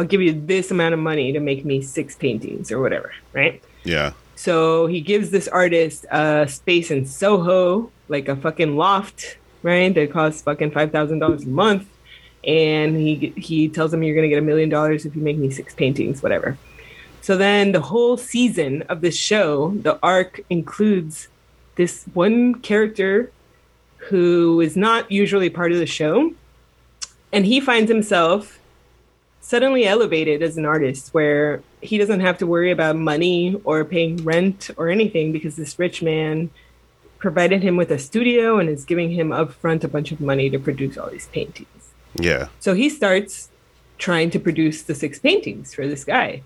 I'll 0.01 0.07
give 0.07 0.23
you 0.23 0.33
this 0.33 0.71
amount 0.71 0.95
of 0.95 0.99
money 0.99 1.31
to 1.31 1.41
make 1.41 1.67
me 1.67 1.83
six 1.83 2.17
paintings 2.17 2.73
or 2.73 2.81
whatever, 2.81 3.13
right? 3.35 3.63
Yeah. 3.85 4.15
So 4.35 4.87
he 4.87 5.03
gives 5.03 5.29
this 5.29 5.47
artist 5.47 6.07
a 6.11 6.49
space 6.49 6.91
in 6.91 7.05
Soho, 7.05 7.93
like 8.09 8.27
a 8.27 8.35
fucking 8.35 8.79
loft, 8.79 9.37
right? 9.63 9.95
That 9.95 10.11
costs 10.11 10.41
fucking 10.41 10.71
five 10.71 10.91
thousand 10.91 11.19
dollars 11.19 11.45
a 11.45 11.49
month, 11.49 11.87
and 12.47 12.97
he 12.97 13.35
he 13.37 13.69
tells 13.69 13.93
him 13.93 14.03
you're 14.03 14.15
gonna 14.15 14.29
get 14.29 14.39
a 14.39 14.49
million 14.51 14.71
dollars 14.71 15.05
if 15.05 15.15
you 15.15 15.21
make 15.21 15.37
me 15.37 15.51
six 15.51 15.75
paintings, 15.75 16.23
whatever. 16.23 16.57
So 17.21 17.37
then 17.37 17.73
the 17.73 17.83
whole 17.83 18.17
season 18.17 18.81
of 18.89 19.03
this 19.03 19.17
show, 19.17 19.77
the 19.83 19.99
arc 20.03 20.41
includes 20.49 21.29
this 21.75 22.07
one 22.15 22.55
character 22.55 23.31
who 24.09 24.63
is 24.63 24.79
not 24.79 25.13
usually 25.13 25.51
part 25.51 25.73
of 25.73 25.79
the 25.79 25.85
show, 25.85 26.33
and 27.35 27.45
he 27.45 27.61
finds 27.61 27.91
himself 27.91 28.60
suddenly 29.51 29.85
elevated 29.85 30.45
as 30.45 30.57
an 30.57 30.65
artist 30.65 31.13
where 31.13 31.61
he 31.81 31.99
doesn't 31.99 32.21
have 32.21 32.39
to 32.39 32.47
worry 32.47 32.71
about 32.71 32.95
money 32.95 33.61
or 33.65 33.85
paying 33.85 34.17
rent 34.19 34.71
or 34.77 34.89
anything 34.89 35.33
because 35.33 35.57
this 35.57 35.77
rich 35.77 36.03
man 36.03 36.49
provided 37.19 37.61
him 37.61 37.77
with 37.77 37.91
a 37.91 37.99
studio 37.99 38.61
and 38.61 38.69
is 38.69 38.85
giving 38.85 39.11
him 39.11 39.31
upfront 39.31 39.83
a 39.83 39.89
bunch 39.89 40.13
of 40.13 40.21
money 40.21 40.49
to 40.49 40.59
produce 40.59 40.97
all 40.97 41.11
these 41.11 41.27
paintings. 41.27 41.91
Yeah. 42.15 42.47
So 42.61 42.75
he 42.75 42.89
starts 42.89 43.49
trying 43.99 44.31
to 44.31 44.39
produce 44.39 44.85
the 44.85 44.95
six 44.95 45.19
paintings 45.19 45.75
for 45.75 45.85
this 45.85 46.05
guy. 46.05 46.43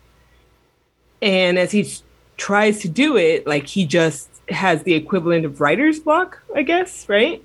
And 1.20 1.58
as 1.58 1.72
he 1.72 1.86
tries 2.38 2.80
to 2.80 2.88
do 2.88 3.18
it, 3.18 3.46
like 3.46 3.66
he 3.66 3.84
just 3.84 4.30
has 4.48 4.82
the 4.84 4.94
equivalent 4.94 5.44
of 5.44 5.60
writer's 5.60 6.00
block, 6.00 6.42
I 6.54 6.62
guess, 6.62 7.06
right? 7.06 7.44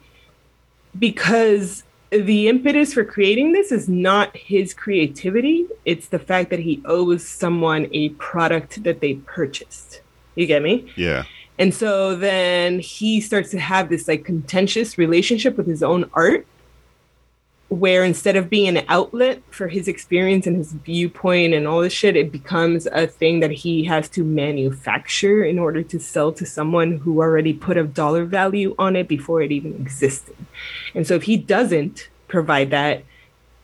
Because 0.98 1.84
the 2.12 2.48
impetus 2.48 2.94
for 2.94 3.04
creating 3.04 3.52
this 3.52 3.72
is 3.72 3.88
not 3.88 4.36
his 4.36 4.74
creativity, 4.74 5.68
it's 5.86 6.08
the 6.08 6.20
fact 6.20 6.50
that 6.50 6.60
he 6.60 6.82
owes 6.86 7.28
someone 7.28 7.88
a 7.92 8.10
product 8.10 8.84
that 8.84 9.00
they 9.00 9.16
purchased. 9.16 10.02
You 10.36 10.48
get 10.48 10.62
me? 10.64 10.92
Yeah. 10.96 11.26
And 11.58 11.74
so 11.74 12.16
then 12.16 12.80
he 12.80 13.20
starts 13.20 13.52
to 13.52 13.60
have 13.60 13.90
this 13.90 14.08
like 14.08 14.24
contentious 14.24 14.98
relationship 14.98 15.58
with 15.58 15.68
his 15.68 15.84
own 15.84 16.10
art, 16.14 16.48
where 17.70 18.04
instead 18.04 18.36
of 18.36 18.50
being 18.50 18.78
an 18.78 18.84
outlet 18.88 19.42
for 19.52 19.68
his 19.68 19.88
experience 19.88 20.48
and 20.48 20.58
his 20.58 20.72
viewpoint 20.72 21.54
and 21.54 21.68
all 21.68 21.82
this 21.82 21.94
shit, 21.94 22.16
it 22.16 22.32
becomes 22.32 22.88
a 22.88 23.06
thing 23.06 23.40
that 23.42 23.52
he 23.52 23.84
has 23.84 24.10
to 24.10 24.24
manufacture 24.24 25.44
in 25.44 25.60
order 25.60 25.84
to 25.84 26.00
sell 26.00 26.32
to 26.32 26.46
someone 26.46 26.98
who 26.98 27.20
already 27.20 27.54
put 27.54 27.78
a 27.78 27.84
dollar 27.84 28.26
value 28.26 28.74
on 28.80 28.96
it 28.96 29.08
before 29.08 29.44
it 29.44 29.52
even 29.52 29.76
existed. 29.76 30.36
And 30.96 31.06
so 31.06 31.14
if 31.14 31.24
he 31.24 31.38
doesn't 31.38 32.10
provide 32.28 32.72
that, 32.72 33.04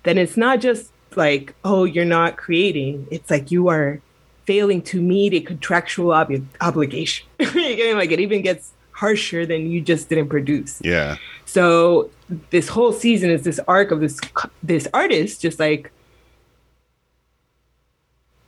then 0.04 0.20
it's 0.20 0.38
not 0.38 0.62
just 0.62 0.92
like, 1.16 1.56
oh, 1.64 1.84
you're 1.84 2.06
not 2.06 2.38
creating. 2.38 3.08
It's 3.10 3.32
like 3.32 3.50
you 3.50 3.70
are 3.70 4.02
failing 4.46 4.84
to 4.84 5.02
meet 5.02 5.34
a 5.34 5.42
contractual 5.42 6.12
ob- 6.12 6.46
obligation. 6.62 7.28
Like 7.40 8.12
it 8.12 8.20
even 8.20 8.44
gets 8.44 8.74
harsher 8.92 9.46
than 9.46 9.72
you 9.72 9.82
just 9.82 10.10
didn't 10.10 10.30
produce. 10.30 10.80
Yeah. 10.84 11.18
So 11.46 12.12
this 12.50 12.68
whole 12.68 12.92
season 12.92 13.30
is 13.30 13.44
this 13.44 13.60
arc 13.68 13.92
of 13.92 14.00
this 14.00 14.20
this 14.64 14.88
artist 14.94 15.42
just 15.42 15.60
like 15.60 15.92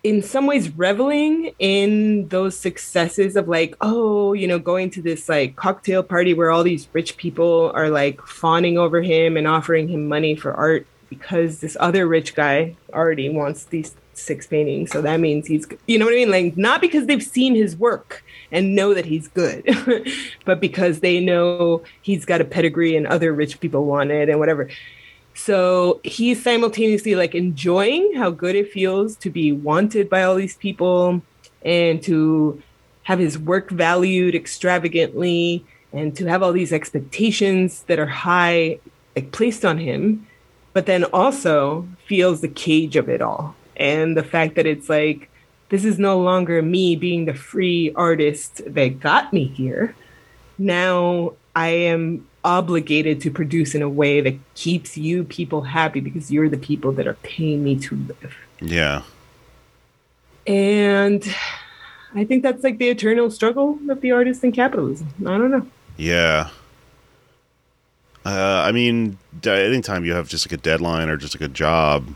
in 0.03 0.21
some 0.21 0.47
ways 0.47 0.75
reveling 0.77 1.53
in 1.59 2.27
those 2.29 2.57
successes 2.57 3.35
of 3.35 3.47
like 3.47 3.75
oh 3.81 4.33
you 4.33 4.47
know 4.47 4.57
going 4.57 4.89
to 4.89 5.01
this 5.01 5.29
like 5.29 5.55
cocktail 5.55 6.01
party 6.01 6.33
where 6.33 6.49
all 6.49 6.63
these 6.63 6.87
rich 6.93 7.17
people 7.17 7.71
are 7.75 7.89
like 7.89 8.21
fawning 8.21 8.77
over 8.77 9.01
him 9.01 9.37
and 9.37 9.47
offering 9.47 9.87
him 9.87 10.07
money 10.07 10.35
for 10.35 10.53
art 10.53 10.87
because 11.09 11.59
this 11.59 11.77
other 11.79 12.07
rich 12.07 12.35
guy 12.35 12.75
already 12.93 13.29
wants 13.29 13.65
these 13.65 13.95
six 14.13 14.47
paintings. 14.47 14.91
So 14.91 15.01
that 15.01 15.19
means 15.19 15.47
he's 15.47 15.67
you 15.87 15.99
know 15.99 16.05
what 16.05 16.13
i 16.13 16.17
mean? 16.17 16.31
Like 16.31 16.57
not 16.57 16.81
because 16.81 17.05
they've 17.05 17.23
seen 17.23 17.55
his 17.55 17.75
work 17.75 18.23
and 18.51 18.75
know 18.75 18.93
that 18.93 19.05
he's 19.05 19.27
good. 19.27 19.65
But 20.45 20.61
because 20.61 21.01
they 21.01 21.19
know 21.19 21.83
he's 22.01 22.23
got 22.23 22.39
a 22.39 22.45
pedigree 22.45 22.95
and 22.95 23.05
other 23.05 23.33
rich 23.33 23.59
people 23.59 23.85
want 23.85 24.11
it 24.11 24.29
and 24.29 24.39
whatever. 24.39 24.69
So 25.33 25.99
he's 26.03 26.41
simultaneously 26.41 27.15
like 27.15 27.35
enjoying 27.35 28.13
how 28.15 28.31
good 28.31 28.55
it 28.55 28.71
feels 28.71 29.17
to 29.17 29.29
be 29.29 29.51
wanted 29.51 30.09
by 30.09 30.23
all 30.23 30.35
these 30.35 30.55
people 30.55 31.21
and 31.63 32.01
to 32.03 32.63
have 33.03 33.19
his 33.19 33.37
work 33.37 33.69
valued 33.69 34.35
extravagantly 34.35 35.65
and 35.91 36.15
to 36.15 36.25
have 36.27 36.41
all 36.41 36.53
these 36.53 36.71
expectations 36.71 37.83
that 37.83 37.99
are 37.99 38.07
high 38.07 38.79
like 39.15 39.31
placed 39.31 39.65
on 39.65 39.77
him 39.77 40.25
but 40.77 40.85
then 40.85 41.05
also 41.05 41.87
feels 42.05 42.41
the 42.41 42.47
cage 42.47 42.95
of 42.95 43.09
it 43.09 43.19
all. 43.19 43.55
And 43.77 44.15
the 44.15 44.21
fact 44.21 44.53
that 44.57 44.67
it's 44.67 44.87
like 44.87 45.27
this 45.69 45.83
is 45.83 45.99
no 45.99 46.19
longer 46.19 46.61
me 46.61 46.95
being 46.95 47.25
the 47.25 47.33
free 47.33 47.91
artist 47.95 48.61
that 48.65 48.99
got 48.99 49.33
me 49.33 49.45
here. 49.45 49.95
Now 50.57 51.33
i 51.55 51.69
am 51.69 52.27
obligated 52.43 53.19
to 53.19 53.31
produce 53.31 53.73
in 53.73 53.81
a 53.81 53.89
way 53.89 54.21
that 54.21 54.35
keeps 54.53 54.95
you 54.95 55.23
people 55.23 55.63
happy 55.63 55.99
because 55.99 56.31
you're 56.31 56.47
the 56.47 56.57
people 56.57 56.91
that 56.91 57.07
are 57.07 57.15
paying 57.23 57.63
me 57.63 57.75
to 57.75 57.95
live. 57.95 58.35
Yeah. 58.61 59.01
and 60.45 61.23
i 62.15 62.23
think 62.23 62.41
that's 62.41 62.63
like 62.63 62.77
the 62.77 62.89
eternal 62.89 63.29
struggle 63.29 63.77
of 63.89 64.01
the 64.01 64.11
artist 64.11 64.43
in 64.43 64.51
capitalism. 64.51 65.07
I 65.21 65.37
don't 65.37 65.51
know. 65.51 65.67
Yeah. 65.97 66.49
Uh, 68.25 68.63
I 68.65 68.71
mean, 68.71 69.17
anytime 69.45 70.05
you 70.05 70.13
have 70.13 70.27
just 70.27 70.45
like 70.45 70.59
a 70.59 70.61
deadline 70.61 71.09
or 71.09 71.17
just 71.17 71.33
like 71.33 71.49
a 71.49 71.53
job, 71.53 72.07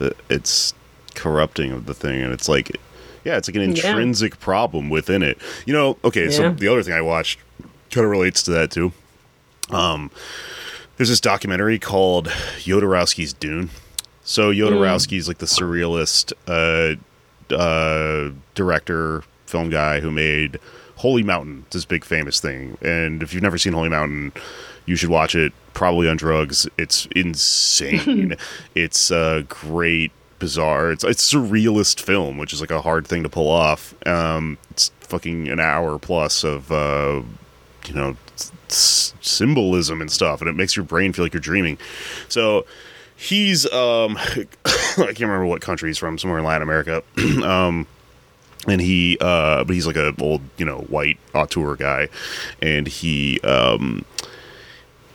uh, 0.00 0.10
it's 0.30 0.72
corrupting 1.14 1.72
of 1.72 1.86
the 1.86 1.94
thing, 1.94 2.22
and 2.22 2.32
it's 2.32 2.48
like, 2.48 2.76
yeah, 3.24 3.36
it's 3.36 3.48
like 3.48 3.56
an 3.56 3.62
Yeah. 3.74 3.88
intrinsic 3.90 4.38
problem 4.40 4.90
within 4.90 5.22
it. 5.22 5.38
You 5.66 5.72
know, 5.74 5.98
okay, 6.04 6.30
so 6.30 6.50
the 6.50 6.68
other 6.68 6.82
thing 6.82 6.94
I 6.94 7.00
watched 7.00 7.38
kind 7.90 8.04
of 8.04 8.10
relates 8.10 8.42
to 8.44 8.50
that 8.52 8.70
too. 8.70 8.92
Um, 9.70 10.10
there's 10.96 11.08
this 11.10 11.20
documentary 11.20 11.78
called 11.78 12.28
Jodorowsky's 12.58 13.32
Dune. 13.32 13.70
So 14.24 14.52
Jodorowsky's 14.52 15.28
like 15.28 15.38
the 15.38 15.46
surrealist 15.46 16.32
uh, 16.46 17.54
uh, 17.54 18.32
director, 18.54 19.22
film 19.46 19.70
guy 19.70 20.00
who 20.00 20.10
made 20.10 20.58
Holy 20.96 21.22
Mountain, 21.22 21.64
this 21.70 21.84
big 21.84 22.04
famous 22.04 22.40
thing. 22.40 22.76
And 22.82 23.22
if 23.22 23.32
you've 23.32 23.42
never 23.42 23.56
seen 23.58 23.72
Holy 23.72 23.88
Mountain, 23.88 24.32
you 24.86 24.96
should 24.96 25.10
watch 25.10 25.34
it. 25.34 25.52
Probably 25.74 26.08
on 26.08 26.16
drugs. 26.16 26.66
It's 26.76 27.06
insane. 27.14 28.34
it's 28.74 29.10
a 29.10 29.44
great, 29.48 30.10
bizarre. 30.38 30.90
It's 30.92 31.04
it's 31.04 31.32
a 31.32 31.36
surrealist 31.36 32.00
film, 32.00 32.38
which 32.38 32.52
is 32.52 32.60
like 32.60 32.70
a 32.70 32.80
hard 32.80 33.06
thing 33.06 33.22
to 33.22 33.28
pull 33.28 33.50
off. 33.50 33.94
Um, 34.06 34.58
it's 34.70 34.90
fucking 35.00 35.48
an 35.48 35.60
hour 35.60 35.98
plus 35.98 36.44
of 36.44 36.70
uh, 36.72 37.22
you 37.86 37.94
know 37.94 38.16
s- 38.68 39.14
symbolism 39.20 40.00
and 40.00 40.10
stuff, 40.10 40.40
and 40.40 40.48
it 40.48 40.54
makes 40.54 40.76
your 40.76 40.84
brain 40.84 41.12
feel 41.12 41.24
like 41.24 41.32
you're 41.32 41.40
dreaming. 41.40 41.78
So 42.28 42.66
he's 43.16 43.70
um 43.72 44.16
I 44.26 44.46
can't 44.96 45.20
remember 45.20 45.46
what 45.46 45.60
country 45.60 45.88
he's 45.88 45.98
from, 45.98 46.18
somewhere 46.18 46.38
in 46.38 46.44
Latin 46.44 46.62
America. 46.62 47.02
um 47.44 47.86
and 48.66 48.80
he 48.80 49.16
uh 49.20 49.64
but 49.64 49.72
he's 49.74 49.86
like 49.86 49.96
a 49.96 50.14
old, 50.20 50.42
you 50.56 50.64
know, 50.64 50.78
white 50.82 51.18
auteur 51.34 51.76
guy 51.76 52.08
and 52.60 52.86
he 52.86 53.40
um 53.40 54.04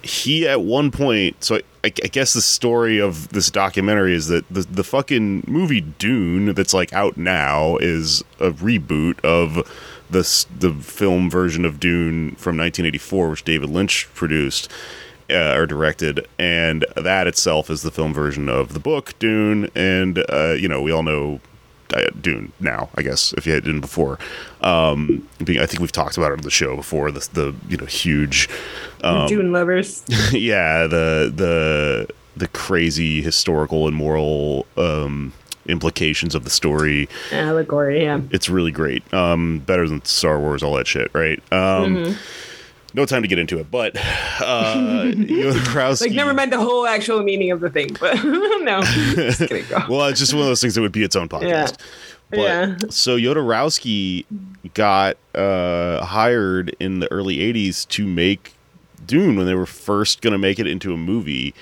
he 0.04 0.48
at 0.48 0.62
one 0.62 0.92
point 0.92 1.42
so 1.44 1.56
I, 1.56 1.62
I 1.86 1.90
guess 1.90 2.34
the 2.34 2.42
story 2.42 3.00
of 3.00 3.30
this 3.30 3.50
documentary 3.50 4.14
is 4.14 4.28
that 4.28 4.48
the, 4.50 4.62
the 4.62 4.84
fucking 4.84 5.46
movie 5.48 5.82
dune 5.82 6.54
that's 6.54 6.74
like 6.74 6.92
out 6.94 7.16
now 7.16 7.78
is 7.78 8.22
a 8.40 8.52
reboot 8.52 9.20
of 9.22 9.68
this 10.10 10.46
the 10.58 10.74
film 10.74 11.30
version 11.30 11.64
of 11.64 11.80
dune 11.80 12.32
from 12.32 12.58
1984 12.58 13.30
which 13.30 13.44
david 13.44 13.70
lynch 13.70 14.08
produced 14.14 14.70
uh, 15.30 15.56
or 15.56 15.66
directed 15.66 16.28
and 16.38 16.86
that 16.98 17.26
itself 17.26 17.70
is 17.70 17.82
the 17.82 17.92
film 17.92 18.14
version 18.14 18.50
of 18.50 18.74
the 18.74 18.80
book 18.80 19.18
dune 19.20 19.70
and 19.74 20.24
uh, 20.30 20.52
you 20.52 20.68
know 20.68 20.82
we 20.82 20.92
all 20.92 21.04
know 21.04 21.40
uh, 21.94 22.10
Dune 22.20 22.52
now, 22.60 22.90
I 22.96 23.02
guess, 23.04 23.34
if 23.34 23.46
you 23.46 23.54
had 23.54 23.66
Dune 23.66 23.80
before. 23.80 24.18
Um, 24.62 25.28
I 25.42 25.66
think 25.66 25.80
we've 25.80 25.92
talked 25.92 26.18
about 26.18 26.32
it 26.32 26.40
on 26.40 26.42
the 26.42 26.50
show 26.50 26.76
before. 26.76 27.12
The, 27.12 27.28
the 27.34 27.56
you 27.70 27.78
know 27.78 27.86
huge 27.86 28.50
um, 29.04 29.28
Dune 29.28 29.52
lovers. 29.52 30.04
yeah 30.32 30.88
the 30.88 31.32
the 31.36 32.08
the 32.36 32.48
crazy 32.48 33.22
historical 33.22 33.88
and 33.88 33.96
moral 33.96 34.66
um 34.78 35.34
implications 35.68 36.36
of 36.36 36.44
the 36.44 36.50
story 36.50 37.08
Allegory, 37.32 38.04
yeah. 38.04 38.20
it's 38.32 38.50
really 38.50 38.72
great 38.72 39.02
um 39.14 39.60
better 39.60 39.88
than 39.88 40.04
star 40.04 40.40
wars 40.40 40.62
all 40.64 40.74
that 40.76 40.88
shit 40.88 41.10
right 41.14 41.40
um 41.54 41.96
Mm-hmm. 41.96 42.14
no 42.96 43.06
time 43.06 43.22
to 43.22 43.28
get 43.28 43.40
into 43.40 43.60
it 43.60 43.72
but 43.72 43.96
uh 44.42 45.04
Jodorowsky, 45.06 46.02
Like, 46.08 46.12
never 46.12 46.34
meant 46.34 46.52
the 46.52 46.60
whole 46.60 46.86
actual 46.86 47.24
meaning 47.24 47.52
of 47.52 47.60
the 47.62 47.70
thing, 47.70 47.96
but 48.00 48.16
no. 48.24 48.82
Kidding. 49.36 49.66
Well 49.90 50.06
it's 50.08 50.20
just 50.20 50.34
one 50.34 50.42
of 50.42 50.48
those 50.48 50.60
things 50.62 50.76
that 50.76 50.82
would 50.82 50.92
be 50.92 51.04
its 51.04 51.16
own 51.16 51.30
podcast 51.30 51.48
Yeah. 51.50 51.68
But, 52.30 52.40
Yeah. 52.40 52.76
So 52.90 53.18
Jodorowsky 53.18 54.26
got 54.74 55.18
uh, 55.36 56.04
hired 56.04 56.76
in 56.80 57.00
the 57.00 57.10
early 57.12 57.38
'80s 57.38 57.88
to 57.90 58.08
make 58.08 58.54
Dune 59.06 59.36
when 59.36 59.46
they 59.46 59.56
were 59.56 59.66
first 59.66 60.22
going 60.22 60.32
to 60.32 60.38
make 60.38 60.60
it 60.60 60.68
into 60.68 60.94
a 60.94 60.98
movie, 60.98 61.54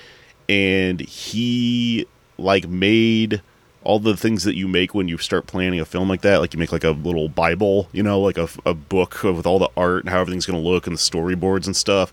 and 0.48 1.00
he 1.00 2.06
like 2.38 2.68
made 2.68 3.42
all 3.84 3.98
the 3.98 4.16
things 4.16 4.44
that 4.44 4.54
you 4.54 4.68
make 4.68 4.94
when 4.94 5.08
you 5.08 5.18
start 5.18 5.46
planning 5.46 5.80
a 5.80 5.84
film 5.84 6.08
like 6.08 6.22
that. 6.22 6.38
Like 6.38 6.52
you 6.54 6.58
make 6.58 6.72
like 6.72 6.84
a 6.84 6.90
little 6.90 7.28
Bible, 7.28 7.88
you 7.92 8.02
know, 8.02 8.20
like 8.20 8.38
a, 8.38 8.48
a 8.64 8.74
book 8.74 9.22
with 9.22 9.46
all 9.46 9.58
the 9.58 9.70
art 9.76 10.04
and 10.04 10.10
how 10.10 10.20
everything's 10.20 10.46
going 10.46 10.62
to 10.62 10.68
look 10.68 10.86
and 10.86 10.96
the 10.96 11.00
storyboards 11.00 11.66
and 11.66 11.74
stuff. 11.74 12.12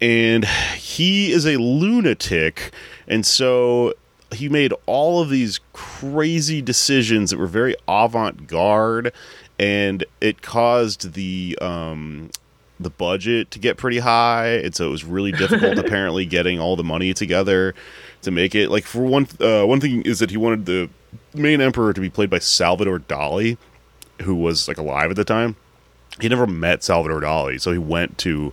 And 0.00 0.44
he 0.76 1.32
is 1.32 1.44
a 1.46 1.56
lunatic, 1.56 2.72
and 3.06 3.26
so 3.26 3.94
he 4.32 4.48
made 4.48 4.72
all 4.86 5.20
of 5.20 5.30
these 5.30 5.60
crazy 5.72 6.60
decisions 6.62 7.30
that 7.30 7.38
were 7.38 7.46
very 7.46 7.74
avant-garde 7.88 9.12
and 9.58 10.04
it 10.20 10.42
caused 10.42 11.14
the 11.14 11.58
um 11.60 12.30
the 12.80 12.90
budget 12.90 13.50
to 13.50 13.58
get 13.58 13.76
pretty 13.76 13.98
high 13.98 14.48
and 14.48 14.74
so 14.74 14.86
it 14.86 14.90
was 14.90 15.04
really 15.04 15.32
difficult 15.32 15.78
apparently 15.84 16.24
getting 16.24 16.60
all 16.60 16.76
the 16.76 16.84
money 16.84 17.12
together 17.12 17.74
to 18.22 18.30
make 18.30 18.54
it. 18.54 18.70
Like 18.70 18.84
for 18.84 19.02
one 19.02 19.26
uh, 19.40 19.64
one 19.64 19.80
thing 19.80 20.02
is 20.02 20.18
that 20.20 20.30
he 20.30 20.36
wanted 20.36 20.66
the 20.66 20.88
main 21.34 21.60
emperor 21.60 21.92
to 21.92 22.00
be 22.00 22.10
played 22.10 22.30
by 22.30 22.38
Salvador 22.38 23.00
Dali 23.00 23.56
who 24.22 24.34
was 24.34 24.68
like 24.68 24.78
alive 24.78 25.10
at 25.10 25.16
the 25.16 25.24
time. 25.24 25.56
He 26.20 26.28
never 26.28 26.46
met 26.46 26.82
Salvador 26.82 27.20
Dali 27.20 27.60
so 27.60 27.72
he 27.72 27.78
went 27.78 28.18
to 28.18 28.52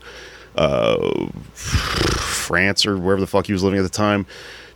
uh, 0.56 1.27
France 1.53 2.85
or 2.85 2.97
wherever 2.97 3.22
the 3.22 3.27
fuck 3.27 3.47
he 3.47 3.53
was 3.53 3.64
living 3.64 3.80
at 3.80 3.84
the 3.84 3.89
time 3.89 4.26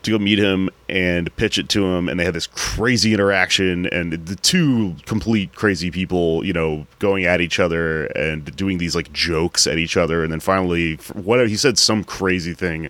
to 0.04 0.12
go 0.12 0.18
meet 0.18 0.40
him 0.40 0.70
and 0.88 1.36
pitch 1.36 1.58
it 1.58 1.68
to 1.70 1.86
him 1.86 2.08
and 2.08 2.20
they 2.20 2.26
had 2.26 2.34
this 2.34 2.48
crazy 2.48 3.14
interaction 3.14 3.86
and 3.88 4.14
the 4.14 4.36
two 4.36 4.96
complete 5.06 5.54
crazy 5.54 5.92
people 5.92 6.44
you 6.46 6.54
know 6.54 6.88
going 7.00 7.26
at 7.26 7.42
each 7.42 7.60
other 7.60 8.06
and 8.08 8.56
doing 8.56 8.78
these 8.78 8.96
like 8.96 9.12
jokes 9.12 9.68
at 9.68 9.78
each 9.78 9.98
other 9.98 10.24
and 10.24 10.32
then 10.32 10.40
finally 10.40 10.96
whatever 11.14 11.48
he 11.48 11.58
said 11.58 11.78
some 11.78 12.04
crazy 12.04 12.54
thing 12.54 12.90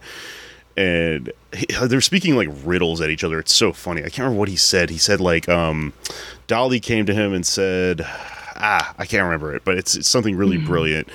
and 0.77 1.34
he, 1.53 1.65
they're 1.88 1.99
speaking 1.99 2.36
like 2.36 2.48
riddles 2.64 3.02
at 3.02 3.10
each 3.10 3.26
other. 3.26 3.38
It's 3.38 3.53
so 3.53 3.73
funny. 3.73 4.02
I 4.02 4.06
can't 4.06 4.19
remember 4.19 4.40
what 4.40 4.48
he 4.48 4.56
said. 4.56 4.90
He 4.90 4.98
said 4.98 5.19
like 5.19 5.49
um 5.49 5.94
Dali 6.48 6.81
came 6.81 7.06
to 7.06 7.14
him 7.14 7.34
and 7.34 7.45
said 7.45 8.02
ah 8.61 8.94
i 8.98 9.06
can't 9.06 9.23
remember 9.23 9.56
it 9.56 9.64
but 9.64 9.77
it's, 9.77 9.95
it's 9.95 10.10
something 10.10 10.36
really 10.36 10.57
brilliant. 10.57 11.10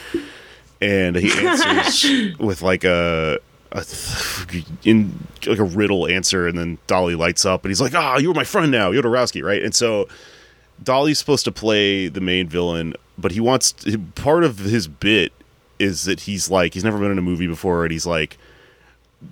And 0.80 1.16
he 1.16 1.30
answers 1.46 2.36
with 2.38 2.60
like 2.60 2.84
a, 2.84 3.38
a 3.74 3.84
in 4.84 5.26
like 5.46 5.58
a 5.58 5.64
riddle 5.64 6.06
answer, 6.06 6.46
and 6.46 6.56
then 6.56 6.78
Dali 6.86 7.16
lights 7.18 7.44
up, 7.44 7.64
and 7.64 7.70
he's 7.70 7.80
like, 7.80 7.94
"Ah, 7.94 8.18
you're 8.18 8.34
my 8.34 8.44
friend 8.44 8.70
now, 8.70 8.92
Jodorowsky, 8.92 9.42
right?" 9.42 9.62
And 9.62 9.74
so 9.74 10.08
Dali's 10.82 11.18
supposed 11.18 11.44
to 11.44 11.52
play 11.52 12.08
the 12.08 12.20
main 12.20 12.48
villain, 12.48 12.94
but 13.18 13.32
he 13.32 13.40
wants 13.40 13.74
part 14.14 14.44
of 14.44 14.58
his 14.58 14.88
bit 14.88 15.32
is 15.78 16.04
that 16.04 16.20
he's 16.20 16.50
like 16.50 16.74
he's 16.74 16.84
never 16.84 16.98
been 16.98 17.10
in 17.10 17.18
a 17.18 17.22
movie 17.22 17.46
before, 17.48 17.84
and 17.84 17.92
he's 17.92 18.06
like. 18.06 18.38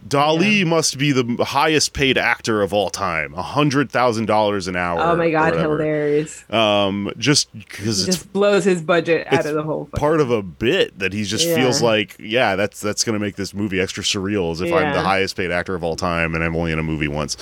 Dali 0.09 0.59
Yeah. 0.61 0.65
must 0.65 0.99
be 0.99 1.13
the 1.13 1.45
highest 1.45 1.93
paid 1.93 2.19
actor 2.19 2.63
of 2.63 2.73
all 2.73 2.91
time, 2.91 3.33
a 3.35 3.43
hundred 3.43 3.91
thousand 3.91 4.27
dollars 4.27 4.69
an 4.69 4.77
hour. 4.77 5.01
Oh 5.01 5.17
my 5.17 5.31
god, 5.31 5.55
hilarious! 5.55 6.45
Um, 6.51 7.11
just 7.19 7.53
because 7.57 8.07
it's 8.07 8.17
Just 8.19 8.33
blows 8.33 8.65
his 8.65 8.83
budget 8.83 9.27
out 9.33 9.47
of 9.47 9.55
the 9.55 9.63
whole. 9.63 9.87
fucking- 9.87 10.01
part 10.01 10.21
of 10.21 10.31
a 10.31 10.43
bit 10.43 10.99
that 10.99 11.13
he 11.13 11.25
just 11.25 11.47
Yeah. 11.47 11.57
feels 11.57 11.81
like, 11.81 12.17
yeah, 12.19 12.57
that's 12.57 12.81
that's 12.81 13.05
gonna 13.05 13.19
make 13.19 13.37
this 13.37 13.55
movie 13.55 13.81
extra 13.81 14.03
surreal 14.05 14.53
as 14.53 14.61
if 14.61 14.73
I'm 14.73 14.93
the 14.93 15.01
highest 15.03 15.37
paid 15.37 15.51
actor 15.51 15.75
of 15.75 15.83
all 15.83 15.97
time 15.97 16.35
and 16.35 16.43
I'm 16.45 16.55
only 16.57 16.73
in 16.73 16.79
a 16.79 16.83
movie 16.83 17.09
once. 17.09 17.37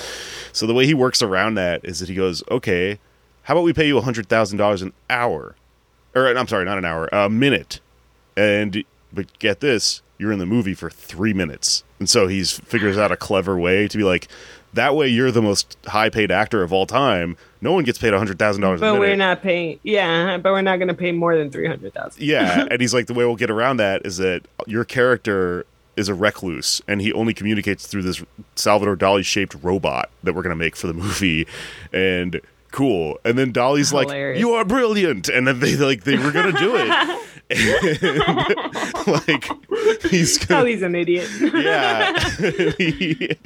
So 0.53 0.67
the 0.67 0.75
way 0.75 0.87
he 0.87 0.95
works 0.95 1.23
around 1.23 1.55
that 1.55 1.81
is 1.85 1.99
that 2.01 2.09
he 2.09 2.15
goes, 2.15 2.43
okay, 2.51 2.99
how 3.45 3.55
about 3.55 3.65
we 3.65 3.73
pay 3.73 3.87
you 3.87 3.99
a 3.99 4.03
hundred 4.03 4.29
thousand 4.29 4.59
dollars 4.59 4.83
an 4.83 4.93
hour, 5.09 5.57
or 6.15 6.27
I'm 6.29 6.47
sorry, 6.49 6.65
not 6.65 6.79
an 6.79 6.85
hour, 6.85 7.09
a 7.13 7.29
minute, 7.29 7.81
and 8.37 8.85
but 9.13 9.39
get 9.39 9.61
this, 9.61 10.03
you're 10.19 10.31
in 10.31 10.39
the 10.39 10.47
movie 10.47 10.75
for 10.75 10.89
three 10.91 11.33
minutes, 11.33 11.83
and 12.01 12.11
so 12.11 12.27
he's 12.27 12.59
figures 12.59 12.99
out 12.99 13.13
a 13.13 13.17
clever 13.17 13.57
way 13.59 13.87
to 13.87 13.97
be 13.97 14.05
like. 14.05 14.27
That 14.75 14.95
way, 14.95 15.09
you're 15.09 15.33
the 15.33 15.43
most 15.43 15.77
high-paid 15.89 16.31
actor 16.31 16.63
of 16.63 16.73
all 16.73 16.87
time. 16.87 17.37
No 17.61 17.73
one 17.73 17.83
gets 17.83 17.99
paid 17.99 18.15
hundred 18.15 18.39
thousand 18.39 18.63
dollars. 18.63 18.79
But 18.79 19.01
we're 19.01 19.17
not 19.17 19.43
paying. 19.43 19.81
Yeah, 19.83 20.39
but 20.39 20.53
we're 20.53 20.63
not 20.63 20.77
going 20.77 20.87
to 20.87 20.95
pay 20.95 21.11
more 21.11 21.37
than 21.37 21.51
three 21.51 21.67
hundred 21.67 21.93
thousand. 21.93 22.23
Yeah, 22.23 22.69
and 22.71 22.81
he's 22.81 22.95
like, 22.95 23.09
the 23.09 23.15
way 23.15 23.25
we'll 23.25 23.35
get 23.35 23.51
around 23.51 23.79
that 23.79 24.07
is 24.07 24.19
that 24.19 24.47
your 24.69 24.85
character 24.85 25.67
is 25.97 26.09
a 26.09 26.15
recluse, 26.15 26.81
and 26.87 27.01
he 27.01 27.13
only 27.13 27.35
communicates 27.35 27.89
through 27.89 28.03
this 28.03 28.23
Salvador 28.55 28.97
Dali 28.97 29.25
shaped 29.25 29.57
robot 29.61 30.09
that 30.23 30.37
we're 30.37 30.43
gonna 30.43 30.55
make 30.55 30.77
for 30.77 30.87
the 30.87 30.95
movie, 30.95 31.49
and 31.93 32.41
cool. 32.71 33.19
And 33.25 33.39
then 33.39 33.53
Dali's 33.53 33.93
like, 33.93 34.11
"You 34.39 34.53
are 34.53 34.65
brilliant," 34.65 35.29
and 35.29 35.47
then 35.47 35.61
they 35.61 35.77
like 35.77 36.05
they 36.05 36.17
were 36.17 36.33
gonna 36.33 36.59
do 36.59 36.77
it, 36.77 36.91
and, 37.51 39.07
like 39.07 39.45
he's 40.11 40.39
gonna 40.39 40.61
Kelly's 40.61 40.83
an 40.83 40.95
idiot. 40.95 41.29
yeah. 41.41 42.15
And, 42.39 42.75
he, 42.79 43.37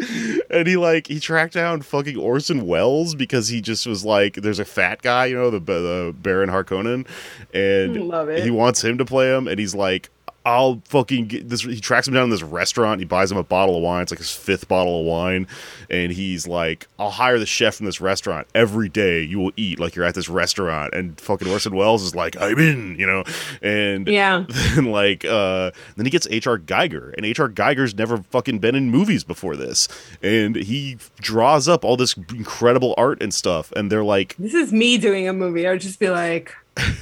and 0.51 0.67
he 0.67 0.77
like 0.77 1.07
he 1.07 1.21
tracked 1.21 1.55
down 1.55 1.83
fucking 1.83 2.17
orson 2.17 2.67
welles 2.67 3.15
because 3.15 3.49
he 3.49 3.61
just 3.61 3.87
was 3.87 4.05
like 4.05 4.35
there's 4.35 4.59
a 4.59 4.65
fat 4.65 5.03
guy 5.03 5.27
you 5.27 5.37
know 5.37 5.51
the, 5.51 5.61
the 5.61 6.15
baron 6.19 6.51
harkonnen. 6.51 7.07
And 7.53 7.97
he 8.43 8.51
wants 8.51 8.83
him 8.83 8.99
to 8.99 9.05
play 9.05 9.35
him. 9.35 9.49
And 9.49 9.59
he's 9.59 9.75
like 9.75 10.11
I'll 10.47 10.83
fucking 10.87 11.27
get 11.29 11.49
this. 11.49 11.63
He 11.63 11.81
tracks 11.81 12.07
him 12.07 12.15
down 12.15 12.25
in 12.25 12.31
this 12.31 12.43
restaurant. 12.43 13.01
He 13.01 13.07
buys 13.07 13.33
him 13.33 13.39
a 13.39 13.43
bottle 13.43 13.77
of 13.77 13.83
wine. 13.83 14.03
It's 14.03 14.13
like 14.13 14.19
his 14.19 14.31
fifth 14.35 14.69
bottle 14.69 15.01
of 15.01 15.07
wine. 15.07 15.47
And 15.89 16.13
he's 16.13 16.47
like, 16.47 16.87
I'll 16.99 17.11
hire 17.11 17.39
the 17.39 17.47
chef 17.47 17.77
from 17.77 17.87
this 17.87 18.01
restaurant 18.01 18.47
every 18.55 18.89
day. 18.91 19.23
You 19.23 19.39
will 19.39 19.53
eat 19.57 19.81
like 19.81 19.95
you're 19.95 20.05
at 20.05 20.15
this 20.15 20.29
restaurant. 20.29 20.93
And 20.95 21.19
fucking 21.21 21.49
Orson 21.49 21.75
Welles 21.75 22.03
is 22.03 22.15
like, 22.15 22.37
I'm 22.41 22.59
in, 22.59 22.97
you 22.99 23.07
know? 23.07 23.25
And 23.63 24.07
Yeah. 24.07 24.45
then 24.75 24.87
like 24.87 25.25
uh 25.25 25.71
then 25.97 26.05
he 26.07 26.11
gets 26.11 26.27
HR 26.27 26.57
Giger 26.59 27.15
and 27.17 27.25
HR 27.27 27.47
Giger's 27.51 27.95
never 27.95 28.19
fucking 28.19 28.59
been 28.59 28.75
in 28.75 28.91
movies 28.91 29.25
before 29.25 29.57
this 29.57 29.89
and 30.23 30.57
he 30.57 30.99
draws 31.21 31.69
up 31.69 31.85
all 31.85 31.97
this 31.97 32.15
incredible 32.17 32.95
art 32.99 33.23
and 33.23 33.33
stuff 33.33 33.73
and 33.73 33.91
they're 33.91 34.05
like 34.05 34.37
This 34.39 34.55
is 34.55 34.73
me 34.73 34.99
doing 34.99 35.27
a 35.29 35.33
movie. 35.33 35.67
I 35.67 35.71
would 35.73 35.81
just 35.81 35.99
be 35.99 36.11
like, 36.11 36.55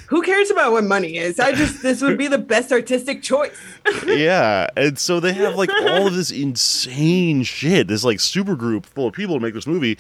who 0.09 0.23
cares 0.23 0.51
about 0.51 0.73
what 0.73 0.85
money 0.85 1.17
is? 1.17 1.41
I 1.41 1.53
just 1.53 1.83
this 1.83 2.03
would 2.03 2.19
be 2.19 2.29
the 2.29 2.39
best 2.39 2.73
artistic 2.73 3.23
choice. 3.23 3.57
yeah 4.07 4.69
and 4.77 4.99
so 4.99 5.21
they 5.21 5.33
have 5.33 5.57
like 5.57 5.71
all 5.71 6.07
of 6.07 6.15
this 6.15 6.31
insane 6.31 7.43
shit 7.43 7.89
this 7.89 8.05
like 8.05 8.21
super 8.21 8.55
group 8.55 8.87
full 8.87 9.07
of 9.07 9.15
people 9.15 9.37
to 9.37 9.41
make 9.41 9.55
this 9.55 9.67
movie 9.67 9.99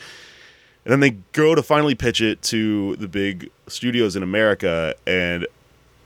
and 0.84 0.92
then 0.92 1.00
they 1.00 1.10
go 1.32 1.54
to 1.54 1.62
finally 1.62 1.94
pitch 1.94 2.20
it 2.20 2.42
to 2.42 2.96
the 2.96 3.08
big 3.08 3.50
studios 3.68 4.16
in 4.16 4.22
America 4.22 4.94
and 5.06 5.46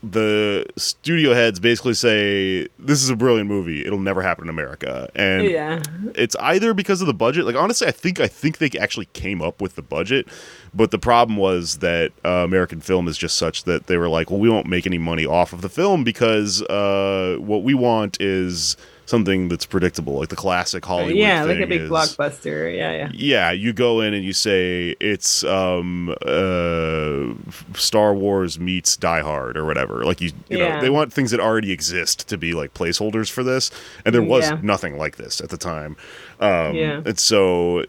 the 0.02 0.64
studio 0.76 1.34
heads 1.34 1.58
basically 1.58 1.94
say 1.94 2.68
this 2.78 3.02
is 3.02 3.10
a 3.10 3.16
brilliant 3.16 3.48
movie. 3.48 3.84
It'll 3.84 3.98
never 3.98 4.22
happen 4.22 4.44
in 4.44 4.50
America, 4.50 5.08
and 5.14 5.44
Yeah. 5.44 5.82
it's 6.14 6.36
either 6.36 6.74
because 6.74 7.00
of 7.00 7.06
the 7.06 7.14
budget. 7.14 7.44
Like 7.46 7.56
honestly, 7.56 7.86
I 7.88 7.90
think 7.90 8.20
I 8.20 8.26
think 8.28 8.58
they 8.58 8.70
actually 8.78 9.06
came 9.14 9.42
up 9.42 9.60
with 9.60 9.74
the 9.74 9.82
budget, 9.82 10.26
but 10.74 10.90
the 10.90 10.98
problem 10.98 11.36
was 11.36 11.78
that 11.78 12.12
uh, 12.24 12.28
American 12.44 12.80
film 12.80 13.08
is 13.08 13.16
just 13.18 13.36
such 13.36 13.64
that 13.64 13.86
they 13.86 13.96
were 13.96 14.08
like, 14.08 14.30
well, 14.30 14.38
we 14.40 14.48
won't 14.50 14.66
make 14.66 14.86
any 14.86 14.98
money 14.98 15.26
off 15.26 15.52
of 15.52 15.60
the 15.62 15.68
film 15.68 16.04
because 16.04 16.62
uh, 16.62 17.36
what 17.40 17.62
we 17.62 17.74
want 17.74 18.20
is 18.20 18.76
something 19.06 19.48
that's 19.48 19.64
predictable, 19.66 20.18
like 20.18 20.28
the 20.28 20.36
classic 20.36 20.84
Hollywood. 20.84 21.14
yeah, 21.16 21.42
like 21.44 21.58
a 21.60 21.66
big 21.66 21.82
is- 21.82 21.90
blockbuster. 21.90 22.76
Yeah, 22.76 22.92
yeah. 22.92 23.10
yeah, 23.14 23.50
you 23.52 23.72
go 23.72 24.00
in 24.02 24.12
and 24.14 24.24
you 24.24 24.32
say 24.34 24.94
it's 25.00 25.42
um 25.44 26.14
uh 26.26 27.34
Star 27.74 28.14
Wars 28.14 28.58
meets 28.58 28.96
Die 28.96 29.20
Hard 29.22 29.56
or 29.56 29.64
whatever. 29.64 30.04
Like 30.04 30.20
you 30.20 30.32
you 30.48 30.58
know, 30.58 30.80
they 30.80 30.90
want 30.90 31.12
things 31.12 31.30
that 31.30 31.40
already 31.40 31.72
exist 31.72 32.28
to 32.28 32.36
be 32.36 32.52
like 32.52 32.74
placeholders 32.74 33.30
for 33.30 33.42
this. 33.42 33.70
And 34.04 34.14
there 34.14 34.22
was 34.22 34.50
Yeah. 34.50 34.58
nothing 34.62 34.98
like 34.98 35.16
this 35.16 35.40
at 35.40 35.48
the 35.50 35.56
time. 35.56 35.96
Um 36.40 36.74
Yeah. 36.74 37.00
and 37.04 37.18
so 37.18 37.84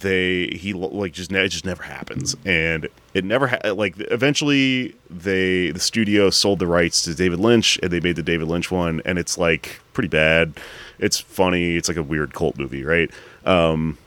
they 0.00 0.48
he 0.48 0.72
like 0.72 1.12
just 1.12 1.30
it 1.30 1.48
just 1.48 1.64
never 1.64 1.82
happens. 1.82 2.36
And 2.44 2.88
it 3.14 3.24
never 3.24 3.46
ha- 3.46 3.72
like 3.72 3.94
eventually 3.98 4.94
they 5.08 5.70
the 5.70 5.80
studio 5.80 6.30
sold 6.30 6.58
the 6.58 6.66
rights 6.66 7.02
to 7.02 7.14
David 7.14 7.38
Lynch 7.38 7.78
and 7.82 7.92
they 7.92 8.00
made 8.00 8.16
the 8.16 8.22
David 8.22 8.48
Lynch 8.48 8.70
one 8.70 9.00
and 9.04 9.18
it's 9.18 9.38
like 9.38 9.80
pretty 9.92 10.08
bad. 10.08 10.54
It's 10.98 11.20
funny. 11.20 11.76
It's 11.76 11.88
like 11.88 11.96
a 11.96 12.02
weird 12.02 12.34
cult 12.34 12.58
movie 12.58 12.84
right? 12.84 13.10
Um 13.44 13.98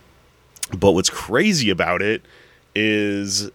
but 0.78 0.92
what's 0.92 1.10
crazy 1.10 1.70
about 1.70 2.02
it 2.02 2.22
is 2.76 3.50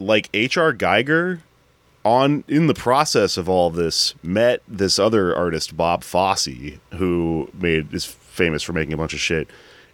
like 0.00 0.28
H.R. 0.34 0.74
Giger 0.74 1.40
on 2.04 2.44
in 2.48 2.66
the 2.66 2.74
process 2.74 3.36
of 3.36 3.48
all 3.48 3.70
this 3.70 4.14
met 4.22 4.62
this 4.66 4.98
other 4.98 5.34
artist 5.34 5.76
Bob 5.76 6.02
Fosse 6.02 6.48
who 6.94 7.48
made 7.54 7.92
is 7.94 8.04
famous 8.04 8.62
for 8.62 8.72
making 8.72 8.92
a 8.92 8.96
bunch 8.96 9.14
of 9.14 9.20
shit 9.20 9.48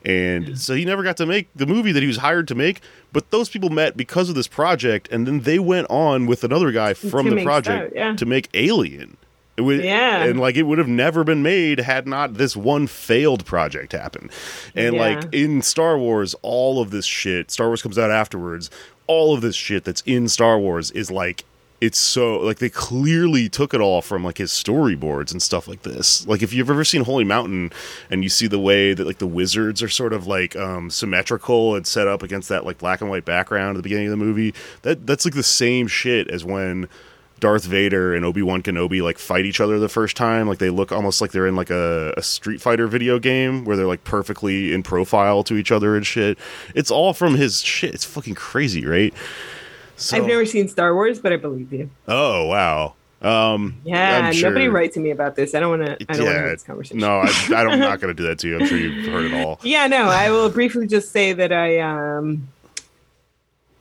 and 0.05 0.59
so 0.59 0.75
he 0.75 0.85
never 0.85 1.03
got 1.03 1.17
to 1.17 1.27
make 1.27 1.49
the 1.55 1.67
movie 1.67 1.93
that 1.93 2.03
he 2.03 2.07
was 2.07 2.17
hired 2.19 2.49
to 2.49 2.55
make 2.55 2.81
but 3.13 3.31
those 3.31 3.49
people 3.49 3.71
met 3.71 3.97
because 3.97 4.29
of 4.29 4.35
this 4.35 4.49
project 4.49 5.09
and 5.11 5.27
then 5.27 5.41
they 5.41 5.59
went 5.59 5.87
on 5.91 6.27
with 6.27 6.45
another 6.45 6.73
guy 6.73 6.95
from 6.95 7.29
the 7.31 7.45
project 7.45 7.93
yeah. 7.95 8.15
to 8.17 8.27
make 8.27 8.49
Alien 8.55 9.17
would, 9.59 9.85
Yeah. 9.85 10.25
and 10.25 10.41
like 10.41 10.57
it 10.57 10.63
would 10.63 10.79
have 10.79 10.89
never 10.89 11.25
been 11.25 11.43
made 11.43 11.81
had 11.81 12.07
not 12.07 12.35
this 12.35 12.57
one 12.57 12.87
failed 12.87 13.45
project 13.45 13.93
happened. 13.93 14.31
And 14.75 14.95
Yeah. 14.95 15.01
like 15.01 15.35
in 15.35 15.63
Star 15.63 15.99
Wars, 15.99 16.35
all 16.43 16.81
of 16.81 16.91
this 16.91 17.05
shit, 17.05 17.51
Star 17.51 17.69
Wars 17.69 17.83
comes 17.83 17.99
out 17.99 18.11
afterwards. 18.11 18.71
All 19.07 19.35
of 19.35 19.41
this 19.41 19.57
shit 19.57 19.85
that's 19.85 20.03
in 20.07 20.29
Star 20.29 20.59
Wars 20.59 20.91
is 20.93 21.11
like 21.11 21.45
it's 21.83 21.99
so 21.99 22.39
like 22.39 22.59
they 22.59 22.71
clearly 22.71 23.49
took 23.49 23.75
it 23.75 23.81
all 23.81 24.01
from 24.01 24.23
like 24.23 24.39
his 24.39 24.53
storyboards 24.53 25.33
and 25.33 25.43
stuff 25.43 25.67
like 25.67 25.83
this. 25.83 26.25
Like 26.29 26.41
if 26.41 26.53
you've 26.53 26.71
ever 26.71 26.85
seen 26.85 27.03
Holy 27.03 27.25
Mountain 27.25 27.73
and 28.09 28.23
you 28.23 28.29
see 28.29 28.47
the 28.47 28.61
way 28.61 28.95
that 28.95 29.05
like 29.05 29.19
the 29.19 29.27
wizards 29.27 29.83
are 29.83 29.89
sort 29.89 30.13
of 30.13 30.29
like 30.29 30.55
um 30.55 30.91
symmetrical 30.91 31.75
and 31.75 31.85
set 31.85 32.07
up 32.07 32.23
against 32.23 32.49
that 32.51 32.65
like 32.65 32.79
black 32.79 33.01
and 33.01 33.11
white 33.11 33.25
background 33.25 33.77
at 33.77 33.79
the 33.79 33.83
beginning 33.83 34.07
of 34.07 34.13
the 34.13 34.25
movie, 34.25 34.55
that 34.83 35.09
that's 35.09 35.25
like 35.25 35.35
the 35.35 35.43
same 35.43 35.89
shit 35.89 36.31
as 36.31 36.45
when 36.45 36.89
Darth 37.41 37.65
Vader 37.65 38.15
and 38.15 38.25
Obi 38.25 38.43
Wan 38.43 38.63
Kenobi 38.63 39.03
like 39.03 39.19
fight 39.19 39.45
each 39.45 39.61
other 39.61 39.81
the 39.81 39.89
first 39.89 40.17
time. 40.17 40.47
Like 40.47 40.59
they 40.59 40.71
look 40.71 40.93
almost 40.93 41.21
like 41.21 41.33
they're 41.33 41.49
in 41.49 41.57
like 41.57 41.71
a, 41.71 42.15
a 42.17 42.23
Street 42.23 42.61
Fighter 42.61 42.87
video 42.87 43.19
game 43.19 43.65
where 43.65 43.77
they're 43.77 43.87
like 43.89 44.05
perfectly 44.05 44.73
in 44.73 44.85
profile 44.85 45.43
to 45.43 45.57
each 45.57 45.73
other 45.73 45.97
and 45.97 46.07
shit. 46.07 46.39
It's 46.77 46.93
all 46.93 47.13
from 47.13 47.35
his 47.35 47.61
shit. 47.61 47.93
It's 47.93 48.05
fucking 48.05 48.37
crazy, 48.37 48.87
right? 48.87 49.13
So, 49.97 50.17
I've 50.17 50.27
never 50.27 50.45
seen 50.47 50.69
Star 50.69 50.95
Wars, 50.95 51.21
but 51.21 51.33
I 51.33 51.37
believe 51.37 51.73
you. 51.73 51.91
Oh 52.09 52.47
wow. 52.47 52.95
Um, 53.21 53.77
Yeah, 53.85 54.33
sure- 54.33 54.51
nobody 54.51 54.67
write 54.69 54.93
to 54.95 55.01
me 55.01 55.11
about 55.11 55.37
this. 55.37 55.55
I 55.55 55.61
don't 55.61 55.79
want 55.79 55.87
to. 55.87 55.93
I 55.93 55.97
don't 55.97 56.09
want 56.09 56.19
to 56.19 56.25
Yeah, 56.25 56.41
have 56.41 56.51
this 56.51 56.63
conversation. 56.65 56.99
no, 56.99 57.19
I, 57.19 57.29
I 57.29 57.49
don't, 57.63 57.71
I'm 57.75 57.79
not 57.79 58.01
going 58.01 58.15
to 58.17 58.21
do 58.21 58.27
that 58.29 58.41
to 58.41 58.49
you. 58.49 58.59
I'm 58.59 58.67
sure 58.67 58.77
you've 58.79 59.07
heard 59.07 59.27
it 59.27 59.35
all. 59.35 59.61
Yeah, 59.63 59.87
no. 59.87 60.07
I 60.09 60.31
will 60.31 60.51
briefly 60.51 60.89
just 60.89 61.13
say 61.13 61.33
that 61.33 61.53
I 61.53 61.79
um, 61.79 62.49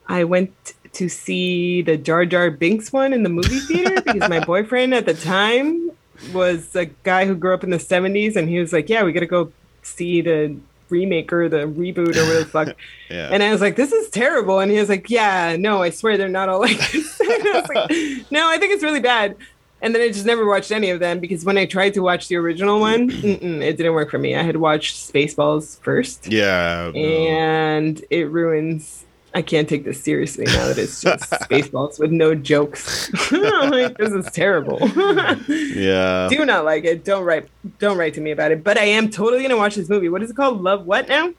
I 0.06 0.24
went 0.24 0.74
to 0.92 1.08
see 1.08 1.82
the 1.82 1.96
Jar 1.96 2.24
Jar 2.24 2.50
Binks 2.50 2.92
one 2.92 3.12
in 3.12 3.22
the 3.24 3.28
movie 3.30 3.58
theater 3.60 4.00
because 4.04 4.28
my 4.28 4.40
boyfriend 4.40 4.94
at 4.94 5.06
the 5.06 5.14
time 5.14 5.90
was 6.32 6.76
a 6.76 6.84
guy 6.86 7.26
who 7.26 7.34
grew 7.34 7.54
up 7.54 7.64
in 7.64 7.70
the 7.70 7.78
'70s, 7.78 8.36
and 8.36 8.48
he 8.48 8.60
was 8.60 8.72
like, 8.72 8.88
"Yeah, 8.88 9.02
we 9.02 9.12
got 9.12 9.20
to 9.20 9.26
go 9.26 9.50
see 9.82 10.20
the 10.20 10.54
remake 10.92 11.32
or 11.32 11.48
the 11.48 11.66
reboot 11.66 11.98
or 12.16 12.24
whatever 12.24 12.38
the 12.38 12.46
fuck." 12.46 12.76
Yeah. 13.10 13.28
And 13.30 13.42
I 13.42 13.52
was 13.52 13.60
like, 13.60 13.76
"This 13.76 13.92
is 13.92 14.08
terrible," 14.08 14.60
and 14.60 14.72
he 14.72 14.78
was 14.78 14.88
like, 14.88 15.10
"Yeah, 15.10 15.56
no, 15.58 15.82
I 15.82 15.90
swear 15.90 16.16
they're 16.16 16.30
not 16.30 16.48
all 16.48 16.60
like 16.60 16.78
this." 16.92 17.20
I 17.22 17.62
like, 17.68 18.30
"No, 18.30 18.48
I 18.48 18.56
think 18.56 18.72
it's 18.72 18.82
really 18.82 19.00
bad." 19.00 19.36
And 19.82 19.94
then 19.94 20.00
I 20.00 20.08
just 20.08 20.24
never 20.24 20.46
watched 20.46 20.70
any 20.70 20.88
of 20.90 21.00
them 21.00 21.18
because 21.20 21.44
when 21.44 21.58
I 21.58 21.66
tried 21.66 21.92
to 21.94 22.00
watch 22.00 22.28
the 22.28 22.36
original 22.36 22.80
one, 22.80 23.10
it 23.10 23.76
didn't 23.76 23.92
work 23.92 24.10
for 24.10 24.18
me. 24.18 24.34
I 24.34 24.42
had 24.42 24.56
watched 24.56 24.96
Spaceballs 24.96 25.78
first, 25.80 26.28
yeah. 26.28 26.90
no. 26.94 27.00
and 27.00 28.02
it 28.08 28.30
ruins. 28.30 29.04
I 29.34 29.42
can't 29.42 29.68
take 29.68 29.84
this 29.84 30.02
seriously 30.02 30.44
now 30.44 30.66
that 30.68 30.78
it's 30.78 31.00
just 31.00 31.30
Spaceballs 31.30 31.98
with 31.98 32.10
no 32.10 32.34
jokes. 32.34 33.10
Like, 33.32 33.96
this 33.96 34.12
is 34.12 34.30
terrible. 34.32 34.78
yeah. 35.48 36.28
Do 36.28 36.44
not 36.44 36.64
like 36.64 36.84
it. 36.84 37.04
Don't 37.04 37.24
write. 37.24 37.48
Don't 37.78 37.96
write 37.96 38.14
to 38.14 38.20
me 38.20 38.30
about 38.30 38.52
it. 38.52 38.62
But 38.62 38.76
I 38.76 38.84
am 38.84 39.08
totally 39.08 39.42
gonna 39.42 39.56
watch 39.56 39.76
this 39.76 39.88
movie. 39.88 40.08
What 40.08 40.22
is 40.22 40.30
it 40.30 40.36
called? 40.36 40.60
Love 40.60 40.84
what 40.84 41.08
now? 41.08 41.32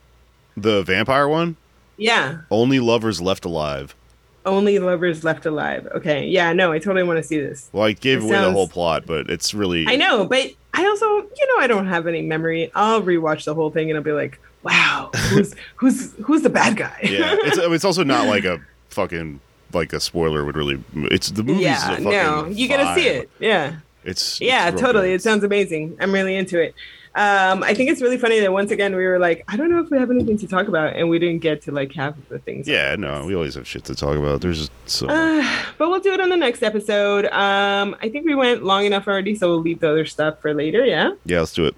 The 0.56 0.82
vampire 0.82 1.28
one? 1.28 1.56
Yeah. 1.96 2.38
Only 2.50 2.80
lovers 2.80 3.20
left 3.20 3.44
alive. 3.44 3.94
Only 4.44 4.78
lovers 4.78 5.22
left 5.22 5.46
alive. 5.46 5.86
Okay. 5.94 6.26
Yeah. 6.26 6.52
No, 6.52 6.72
I 6.72 6.78
totally 6.78 7.04
want 7.04 7.18
to 7.18 7.22
see 7.22 7.38
this. 7.38 7.70
Well, 7.72 7.84
I 7.84 7.92
gave 7.92 8.22
It 8.22 8.24
away 8.24 8.40
the 8.40 8.52
whole 8.52 8.68
plot, 8.68 9.04
but 9.06 9.30
it's 9.30 9.54
really. 9.54 9.86
I 9.86 9.96
know, 9.96 10.24
but 10.24 10.50
I 10.72 10.86
also, 10.86 11.06
you 11.06 11.46
know, 11.54 11.62
I 11.62 11.66
don't 11.68 11.86
have 11.86 12.06
any 12.06 12.22
memory. 12.22 12.72
I'll 12.74 13.02
rewatch 13.02 13.44
the 13.44 13.54
whole 13.54 13.70
thing 13.70 13.90
and 13.90 13.96
I'll 13.96 14.02
be 14.04 14.12
like, 14.12 14.40
wow, 14.64 15.10
who's 15.30 15.54
who's 15.76 16.12
who's 16.14 16.42
the 16.42 16.50
bad 16.50 16.76
guy? 16.76 16.98
Yeah. 17.02 17.36
It's, 17.40 17.58
it's 17.58 17.84
also 17.84 18.02
not 18.04 18.26
like 18.26 18.44
a 18.44 18.60
fucking. 18.90 19.40
Like 19.72 19.92
a 19.92 19.98
spoiler 19.98 20.44
would 20.44 20.54
really. 20.54 20.80
It's 20.94 21.30
the 21.32 21.42
movie's 21.42 21.64
yeah. 21.64 21.96
No, 22.00 22.46
you 22.46 22.68
gotta 22.68 22.94
see 22.94 23.08
it. 23.08 23.28
Yeah. 23.40 23.78
It's 24.04 24.40
Yeah, 24.40 24.68
it's 24.68 24.80
totally. 24.80 25.08
good. 25.08 25.14
It 25.14 25.22
sounds 25.22 25.42
amazing. 25.42 25.96
I'm 25.98 26.12
really 26.12 26.36
into 26.36 26.60
it. 26.62 26.76
Um, 27.16 27.64
I 27.64 27.74
think 27.74 27.90
it's 27.90 28.00
really 28.00 28.18
funny 28.18 28.38
that 28.38 28.52
once 28.52 28.70
again 28.70 28.94
we 28.94 29.04
were 29.04 29.18
like, 29.18 29.44
I 29.48 29.56
don't 29.56 29.70
know 29.72 29.80
if 29.80 29.90
we 29.90 29.98
have 29.98 30.12
anything 30.12 30.38
to 30.38 30.46
talk 30.46 30.68
about, 30.68 30.94
and 30.94 31.08
we 31.08 31.18
didn't 31.18 31.40
get 31.40 31.62
to 31.62 31.72
like 31.72 31.92
half 31.92 32.16
of 32.16 32.28
the 32.28 32.38
things. 32.38 32.68
Yeah, 32.68 32.94
no, 32.94 33.24
we 33.26 33.34
always 33.34 33.56
have 33.56 33.66
shit 33.66 33.84
to 33.86 33.96
talk 33.96 34.16
about. 34.16 34.42
There's 34.42 34.70
so. 34.86 35.08
Uh, 35.08 35.44
but 35.76 35.88
we'll 35.88 35.98
do 35.98 36.12
it 36.12 36.20
on 36.20 36.28
the 36.28 36.36
next 36.36 36.62
episode. 36.62 37.24
Um, 37.26 37.96
I 38.00 38.08
think 38.10 38.26
we 38.26 38.36
went 38.36 38.62
long 38.62 38.84
enough 38.84 39.08
already, 39.08 39.34
so 39.34 39.48
we'll 39.48 39.60
leave 39.60 39.80
the 39.80 39.90
other 39.90 40.06
stuff 40.06 40.40
for 40.40 40.54
later. 40.54 40.84
Yeah. 40.84 41.14
yeah, 41.24 41.40
let's 41.40 41.52
do 41.52 41.66
it. 41.66 41.74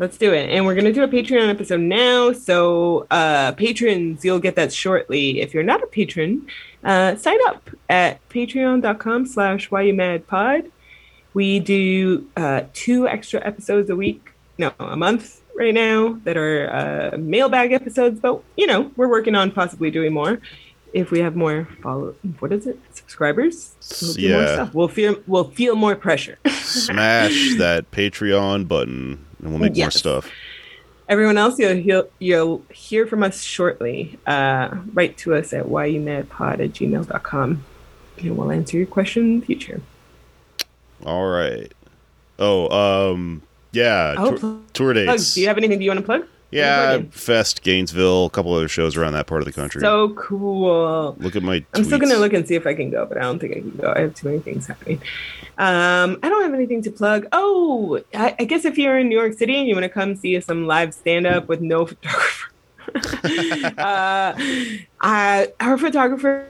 Let's 0.00 0.16
do 0.16 0.32
it. 0.32 0.48
And 0.50 0.64
we're 0.64 0.74
going 0.74 0.84
to 0.84 0.92
do 0.92 1.02
a 1.02 1.08
Patreon 1.08 1.48
episode 1.48 1.80
now. 1.80 2.32
So, 2.32 3.08
uh, 3.10 3.50
patrons, 3.52 4.24
you'll 4.24 4.38
get 4.38 4.54
that 4.54 4.72
shortly. 4.72 5.40
If 5.40 5.52
you're 5.52 5.64
not 5.64 5.82
a 5.82 5.88
patron, 5.88 6.46
uh, 6.84 7.16
sign 7.16 7.38
up 7.48 7.68
at 7.88 8.26
patreon.com 8.28 9.26
slash 9.26 9.72
why 9.72 9.82
you 9.82 9.94
mad 9.94 10.28
pod. 10.28 10.70
We 11.34 11.58
do 11.58 12.28
uh, 12.36 12.62
two 12.74 13.08
extra 13.08 13.44
episodes 13.44 13.90
a 13.90 13.96
week, 13.96 14.30
no, 14.56 14.72
a 14.78 14.96
month 14.96 15.42
right 15.56 15.74
now 15.74 16.20
that 16.22 16.36
are 16.36 16.70
uh, 16.72 17.18
mailbag 17.18 17.72
episodes. 17.72 18.20
But, 18.20 18.40
you 18.56 18.68
know, 18.68 18.92
we're 18.96 19.08
working 19.08 19.34
on 19.34 19.50
possibly 19.50 19.90
doing 19.90 20.12
more. 20.12 20.40
If 20.92 21.10
we 21.10 21.20
have 21.20 21.36
more 21.36 21.68
follow, 21.82 22.14
what 22.38 22.52
is 22.52 22.66
it? 22.66 22.78
Subscribers? 22.94 23.74
We'll 24.00 24.18
Yeah. 24.18 24.70
We'll 24.72 24.88
feel, 24.88 25.16
we'll 25.26 25.50
feel 25.50 25.76
more 25.76 25.94
pressure. 25.96 26.38
Smash 26.48 27.56
that 27.58 27.90
Patreon 27.90 28.68
button, 28.68 29.24
and 29.40 29.50
we'll 29.50 29.58
make 29.58 29.76
more 29.76 29.90
stuff. 29.90 30.30
Everyone 31.08 31.38
else, 31.38 31.58
you'll 31.58 31.74
hear, 31.76 32.04
you'll 32.18 32.62
hear 32.70 33.06
from 33.06 33.22
us 33.22 33.42
shortly. 33.42 34.18
Uh, 34.26 34.76
write 34.92 35.16
to 35.18 35.34
us 35.34 35.52
at 35.54 35.64
whyoumadpod 35.64 36.60
at 36.60 36.72
gmail.com 36.72 37.64
and 38.20 38.36
we'll 38.36 38.50
answer 38.50 38.76
your 38.76 38.86
question 38.86 39.24
in 39.24 39.40
the 39.40 39.46
future. 39.46 39.80
All 41.04 41.28
right. 41.28 41.72
Oh, 42.38 43.12
um, 43.12 43.42
yeah. 43.72 44.14
Oh, 44.18 44.36
tour, 44.36 44.60
tour 44.72 44.92
dates. 44.92 45.34
Do 45.34 45.40
you 45.40 45.48
have 45.48 45.58
anything 45.58 45.78
do 45.78 45.84
you 45.84 45.90
want 45.90 46.00
to 46.00 46.06
plug? 46.06 46.26
Yeah, 46.50 47.02
Fest, 47.10 47.62
Gainesville, 47.62 48.26
a 48.26 48.30
couple 48.30 48.54
other 48.54 48.68
shows 48.68 48.96
around 48.96 49.12
that 49.12 49.26
part 49.26 49.42
of 49.42 49.46
the 49.46 49.52
country. 49.52 49.80
So 49.80 50.10
cool. 50.14 51.14
look 51.18 51.36
at 51.36 51.42
my. 51.42 51.64
I'm 51.74 51.84
still 51.84 51.98
going 51.98 52.12
to 52.12 52.18
look 52.18 52.32
and 52.32 52.46
see 52.46 52.54
if 52.54 52.66
I 52.66 52.74
can 52.74 52.90
go, 52.90 53.04
but 53.04 53.18
I 53.18 53.22
don't 53.22 53.38
think 53.38 53.56
I 53.56 53.60
can 53.60 53.76
go. 53.76 53.92
I 53.94 54.00
have 54.00 54.14
too 54.14 54.28
many 54.28 54.40
things 54.40 54.66
happening. 54.66 55.02
Um, 55.58 56.18
I 56.22 56.28
don't 56.28 56.42
have 56.42 56.54
anything 56.54 56.82
to 56.82 56.90
plug. 56.90 57.26
Oh, 57.32 58.00
I, 58.14 58.34
I 58.38 58.44
guess 58.44 58.64
if 58.64 58.78
you're 58.78 58.98
in 58.98 59.08
New 59.08 59.18
York 59.18 59.34
City 59.34 59.56
and 59.56 59.66
you 59.66 59.74
want 59.74 59.84
to 59.84 59.88
come 59.88 60.14
see 60.14 60.40
some 60.40 60.66
live 60.66 60.94
stand 60.94 61.26
up 61.26 61.48
with 61.48 61.60
no 61.60 61.86
photographer, 61.86 62.52
uh, 62.94 64.34
I, 65.00 65.52
our 65.60 65.76
photographer, 65.76 66.46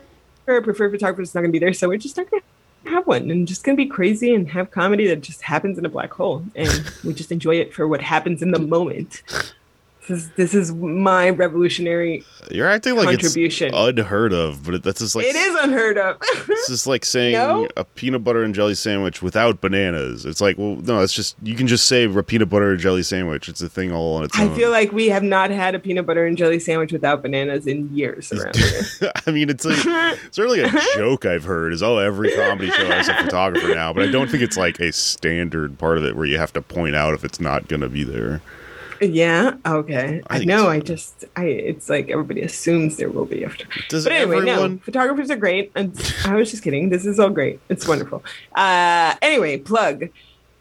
our 0.47 0.61
preferred 0.61 0.93
photographer, 0.93 1.23
is 1.23 1.35
not 1.35 1.41
going 1.41 1.51
to 1.51 1.53
be 1.53 1.59
there. 1.59 1.73
So 1.73 1.89
we're 1.89 1.99
just 1.99 2.17
not 2.17 2.31
going 2.31 2.43
to 2.85 2.91
have 2.91 3.07
one 3.07 3.31
and 3.31 3.49
just 3.49 3.65
going 3.65 3.77
to 3.77 3.83
be 3.83 3.89
crazy 3.89 4.35
and 4.35 4.49
have 4.51 4.71
comedy 4.71 5.07
that 5.09 5.23
just 5.23 5.43
happens 5.43 5.79
in 5.79 5.85
a 5.85 5.89
black 5.89 6.13
hole. 6.13 6.45
And 6.55 6.93
we 7.03 7.15
just 7.15 7.33
enjoy 7.33 7.57
it 7.57 7.75
for 7.75 7.89
what 7.89 8.01
happens 8.01 8.43
in 8.43 8.53
the 8.53 8.59
moment. 8.59 9.23
This 10.09 10.23
is, 10.25 10.31
this 10.37 10.55
is 10.55 10.73
my 10.75 11.29
revolutionary. 11.29 12.25
You're 12.51 12.67
acting 12.67 12.97
like 12.97 13.09
Contribution. 13.11 13.69
it's 13.69 13.77
unheard 13.77 14.33
of, 14.33 14.65
but 14.65 14.77
it, 14.77 14.83
that's 14.83 15.01
just 15.01 15.15
like 15.15 15.27
it 15.27 15.37
is 15.37 15.55
unheard 15.63 15.99
of. 15.99 16.17
It's 16.49 16.69
just 16.69 16.87
like 16.87 17.05
saying 17.05 17.33
No? 17.35 17.69
a 17.77 17.85
peanut 17.85 18.25
butter 18.25 18.43
and 18.43 18.55
jelly 18.55 18.75
sandwich 18.75 19.21
without 19.21 19.61
bananas. 19.61 20.25
It's 20.25 20.41
like, 20.41 20.57
well, 20.57 20.77
no, 20.77 21.01
it's 21.01 21.13
just 21.13 21.37
you 21.43 21.55
can 21.55 21.67
just 21.67 21.87
say 21.87 22.05
a 22.05 22.23
peanut 22.23 22.49
butter 22.49 22.71
and 22.71 22.81
jelly 22.81 23.03
sandwich. 23.03 23.51
It's 23.51 23.61
a 23.61 23.69
thing 23.69 23.93
all 23.93 24.17
on 24.17 24.25
its 24.25 24.39
I 24.39 24.45
own. 24.45 24.53
I 24.53 24.57
feel 24.57 24.71
like 24.71 24.93
we 24.93 25.09
have 25.09 25.23
not 25.23 25.51
had 25.51 25.75
a 25.75 25.79
peanut 25.79 26.07
butter 26.07 26.25
and 26.25 26.39
jelly 26.39 26.59
sandwich 26.59 26.91
without 26.91 27.21
bananas 27.21 27.67
in 27.67 27.95
years 27.95 28.33
around 28.33 28.57
here. 28.57 29.13
I 29.27 29.31
mean, 29.31 29.51
it's 29.51 29.67
like 29.67 29.77
certainly 30.31 30.61
a 30.61 30.71
joke 30.95 31.27
I've 31.27 31.45
heard 31.45 31.75
is 31.75 31.83
oh, 31.83 31.99
every 31.99 32.35
comedy 32.35 32.71
show 32.71 32.87
has 32.87 33.09
a 33.09 33.15
photographer 33.15 33.75
now, 33.75 33.93
but 33.93 34.05
I 34.05 34.11
don't 34.11 34.31
think 34.31 34.43
it's 34.43 34.57
like 34.57 34.81
a 34.81 34.91
standard 34.91 35.79
part 35.79 35.99
of 35.99 36.05
it 36.05 36.17
where 36.17 36.25
you 36.25 36.39
have 36.39 36.53
to 36.55 36.63
point 36.63 36.97
out 36.97 37.13
if 37.13 37.25
it's 37.25 37.41
not 37.41 37.69
going 37.69 37.83
to 37.83 37.91
be 37.91 38.05
there. 38.05 38.41
Yeah. 39.01 39.57
Okay. 39.67 40.23
I 40.29 40.39
I, 40.41 40.45
know. 40.45 40.69
I 40.69 40.81
just. 40.81 41.25
I. 41.37 41.45
It's 41.45 41.89
like 41.89 42.11
everybody 42.11 42.43
assumes 42.43 42.97
there 42.97 43.11
will 43.11 43.25
be 43.25 43.45
after. 43.45 43.67
Does 43.89 44.05
But 44.05 44.13
anyway, 44.13 44.39
everyone? 44.39 44.75
no. 44.75 44.79
Photographers 44.79 45.31
are 45.31 45.37
great. 45.37 45.73
And 45.75 45.93
I 46.25 46.35
was 46.35 46.51
just 46.51 46.63
kidding. 46.63 46.89
This 46.89 47.07
is 47.07 47.19
all 47.19 47.31
great. 47.31 47.61
It's 47.69 47.87
wonderful. 47.87 48.25
Uh, 48.55 49.15
anyway, 49.23 49.59
plug 49.59 50.09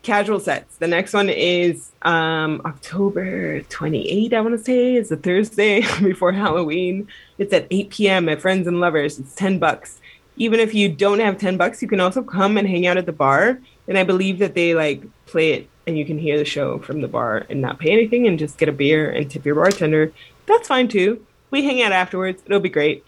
casual 0.04 0.40
sets. 0.40 0.78
The 0.78 0.88
next 0.88 1.14
one 1.14 1.30
is 1.30 1.92
um, 2.04 2.62
October 2.64 3.62
28, 3.64 4.34
I 4.34 4.40
want 4.40 4.58
to 4.58 4.64
say, 4.64 4.96
is 4.96 5.12
a 5.12 5.18
Thursday 5.18 5.82
before 6.02 6.32
Halloween. 6.32 7.10
It's 7.38 7.52
at 7.52 7.68
8 7.70 7.90
p.m. 7.90 8.30
at 8.30 8.40
Friends 8.42 8.68
and 8.68 8.80
Lovers. 8.80 9.20
It's 9.20 9.36
10 9.36 9.60
bucks. 9.60 10.00
Even 10.38 10.62
if 10.62 10.74
you 10.74 10.88
don't 10.88 11.20
have 11.20 11.38
10 11.38 11.58
bucks, 11.58 11.82
you 11.82 11.90
can 11.90 12.00
also 12.00 12.24
come 12.24 12.58
and 12.58 12.66
hang 12.68 12.88
out 12.88 12.96
at 12.96 13.06
the 13.06 13.12
bar. 13.12 13.60
And 13.90 13.98
I 13.98 14.04
believe 14.04 14.40
that 14.40 14.54
they 14.54 14.74
like 14.76 15.04
play 15.26 15.52
it 15.54 15.70
and 15.88 15.98
you 15.98 16.06
can 16.06 16.20
hear 16.20 16.38
the 16.38 16.46
show 16.46 16.78
from 16.80 17.02
the 17.02 17.08
bar 17.08 17.46
and 17.50 17.62
not 17.62 17.80
pay 17.80 17.92
anything 17.92 18.28
and 18.28 18.38
just 18.38 18.58
get 18.58 18.70
a 18.70 18.74
beer 18.74 19.10
and 19.10 19.32
tip 19.32 19.46
your 19.46 19.56
bartender, 19.56 20.12
that's 20.46 20.68
fine 20.68 20.88
too. 20.88 21.26
We 21.50 21.64
hang 21.64 21.82
out 21.82 21.94
afterwards. 21.94 22.44
It'll 22.46 22.60
be 22.60 22.70
great. 22.70 23.08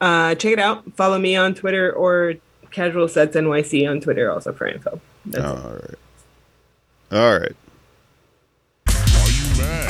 Uh, 0.00 0.34
check 0.34 0.52
it 0.52 0.58
out. 0.58 0.92
Follow 0.96 1.18
me 1.18 1.36
on 1.36 1.54
Twitter 1.54 1.92
or 1.92 2.34
Casual 2.72 3.06
Sets 3.08 3.36
NYC 3.36 3.88
on 3.88 4.00
Twitter 4.00 4.30
also 4.30 4.52
for 4.52 4.66
info. 4.66 5.00
That's 5.24 5.44
All 5.44 5.72
right. 5.72 5.94
All 7.12 7.38
right. 7.38 7.56
Are 8.88 9.30
you 9.30 9.58
mad? 9.58 9.87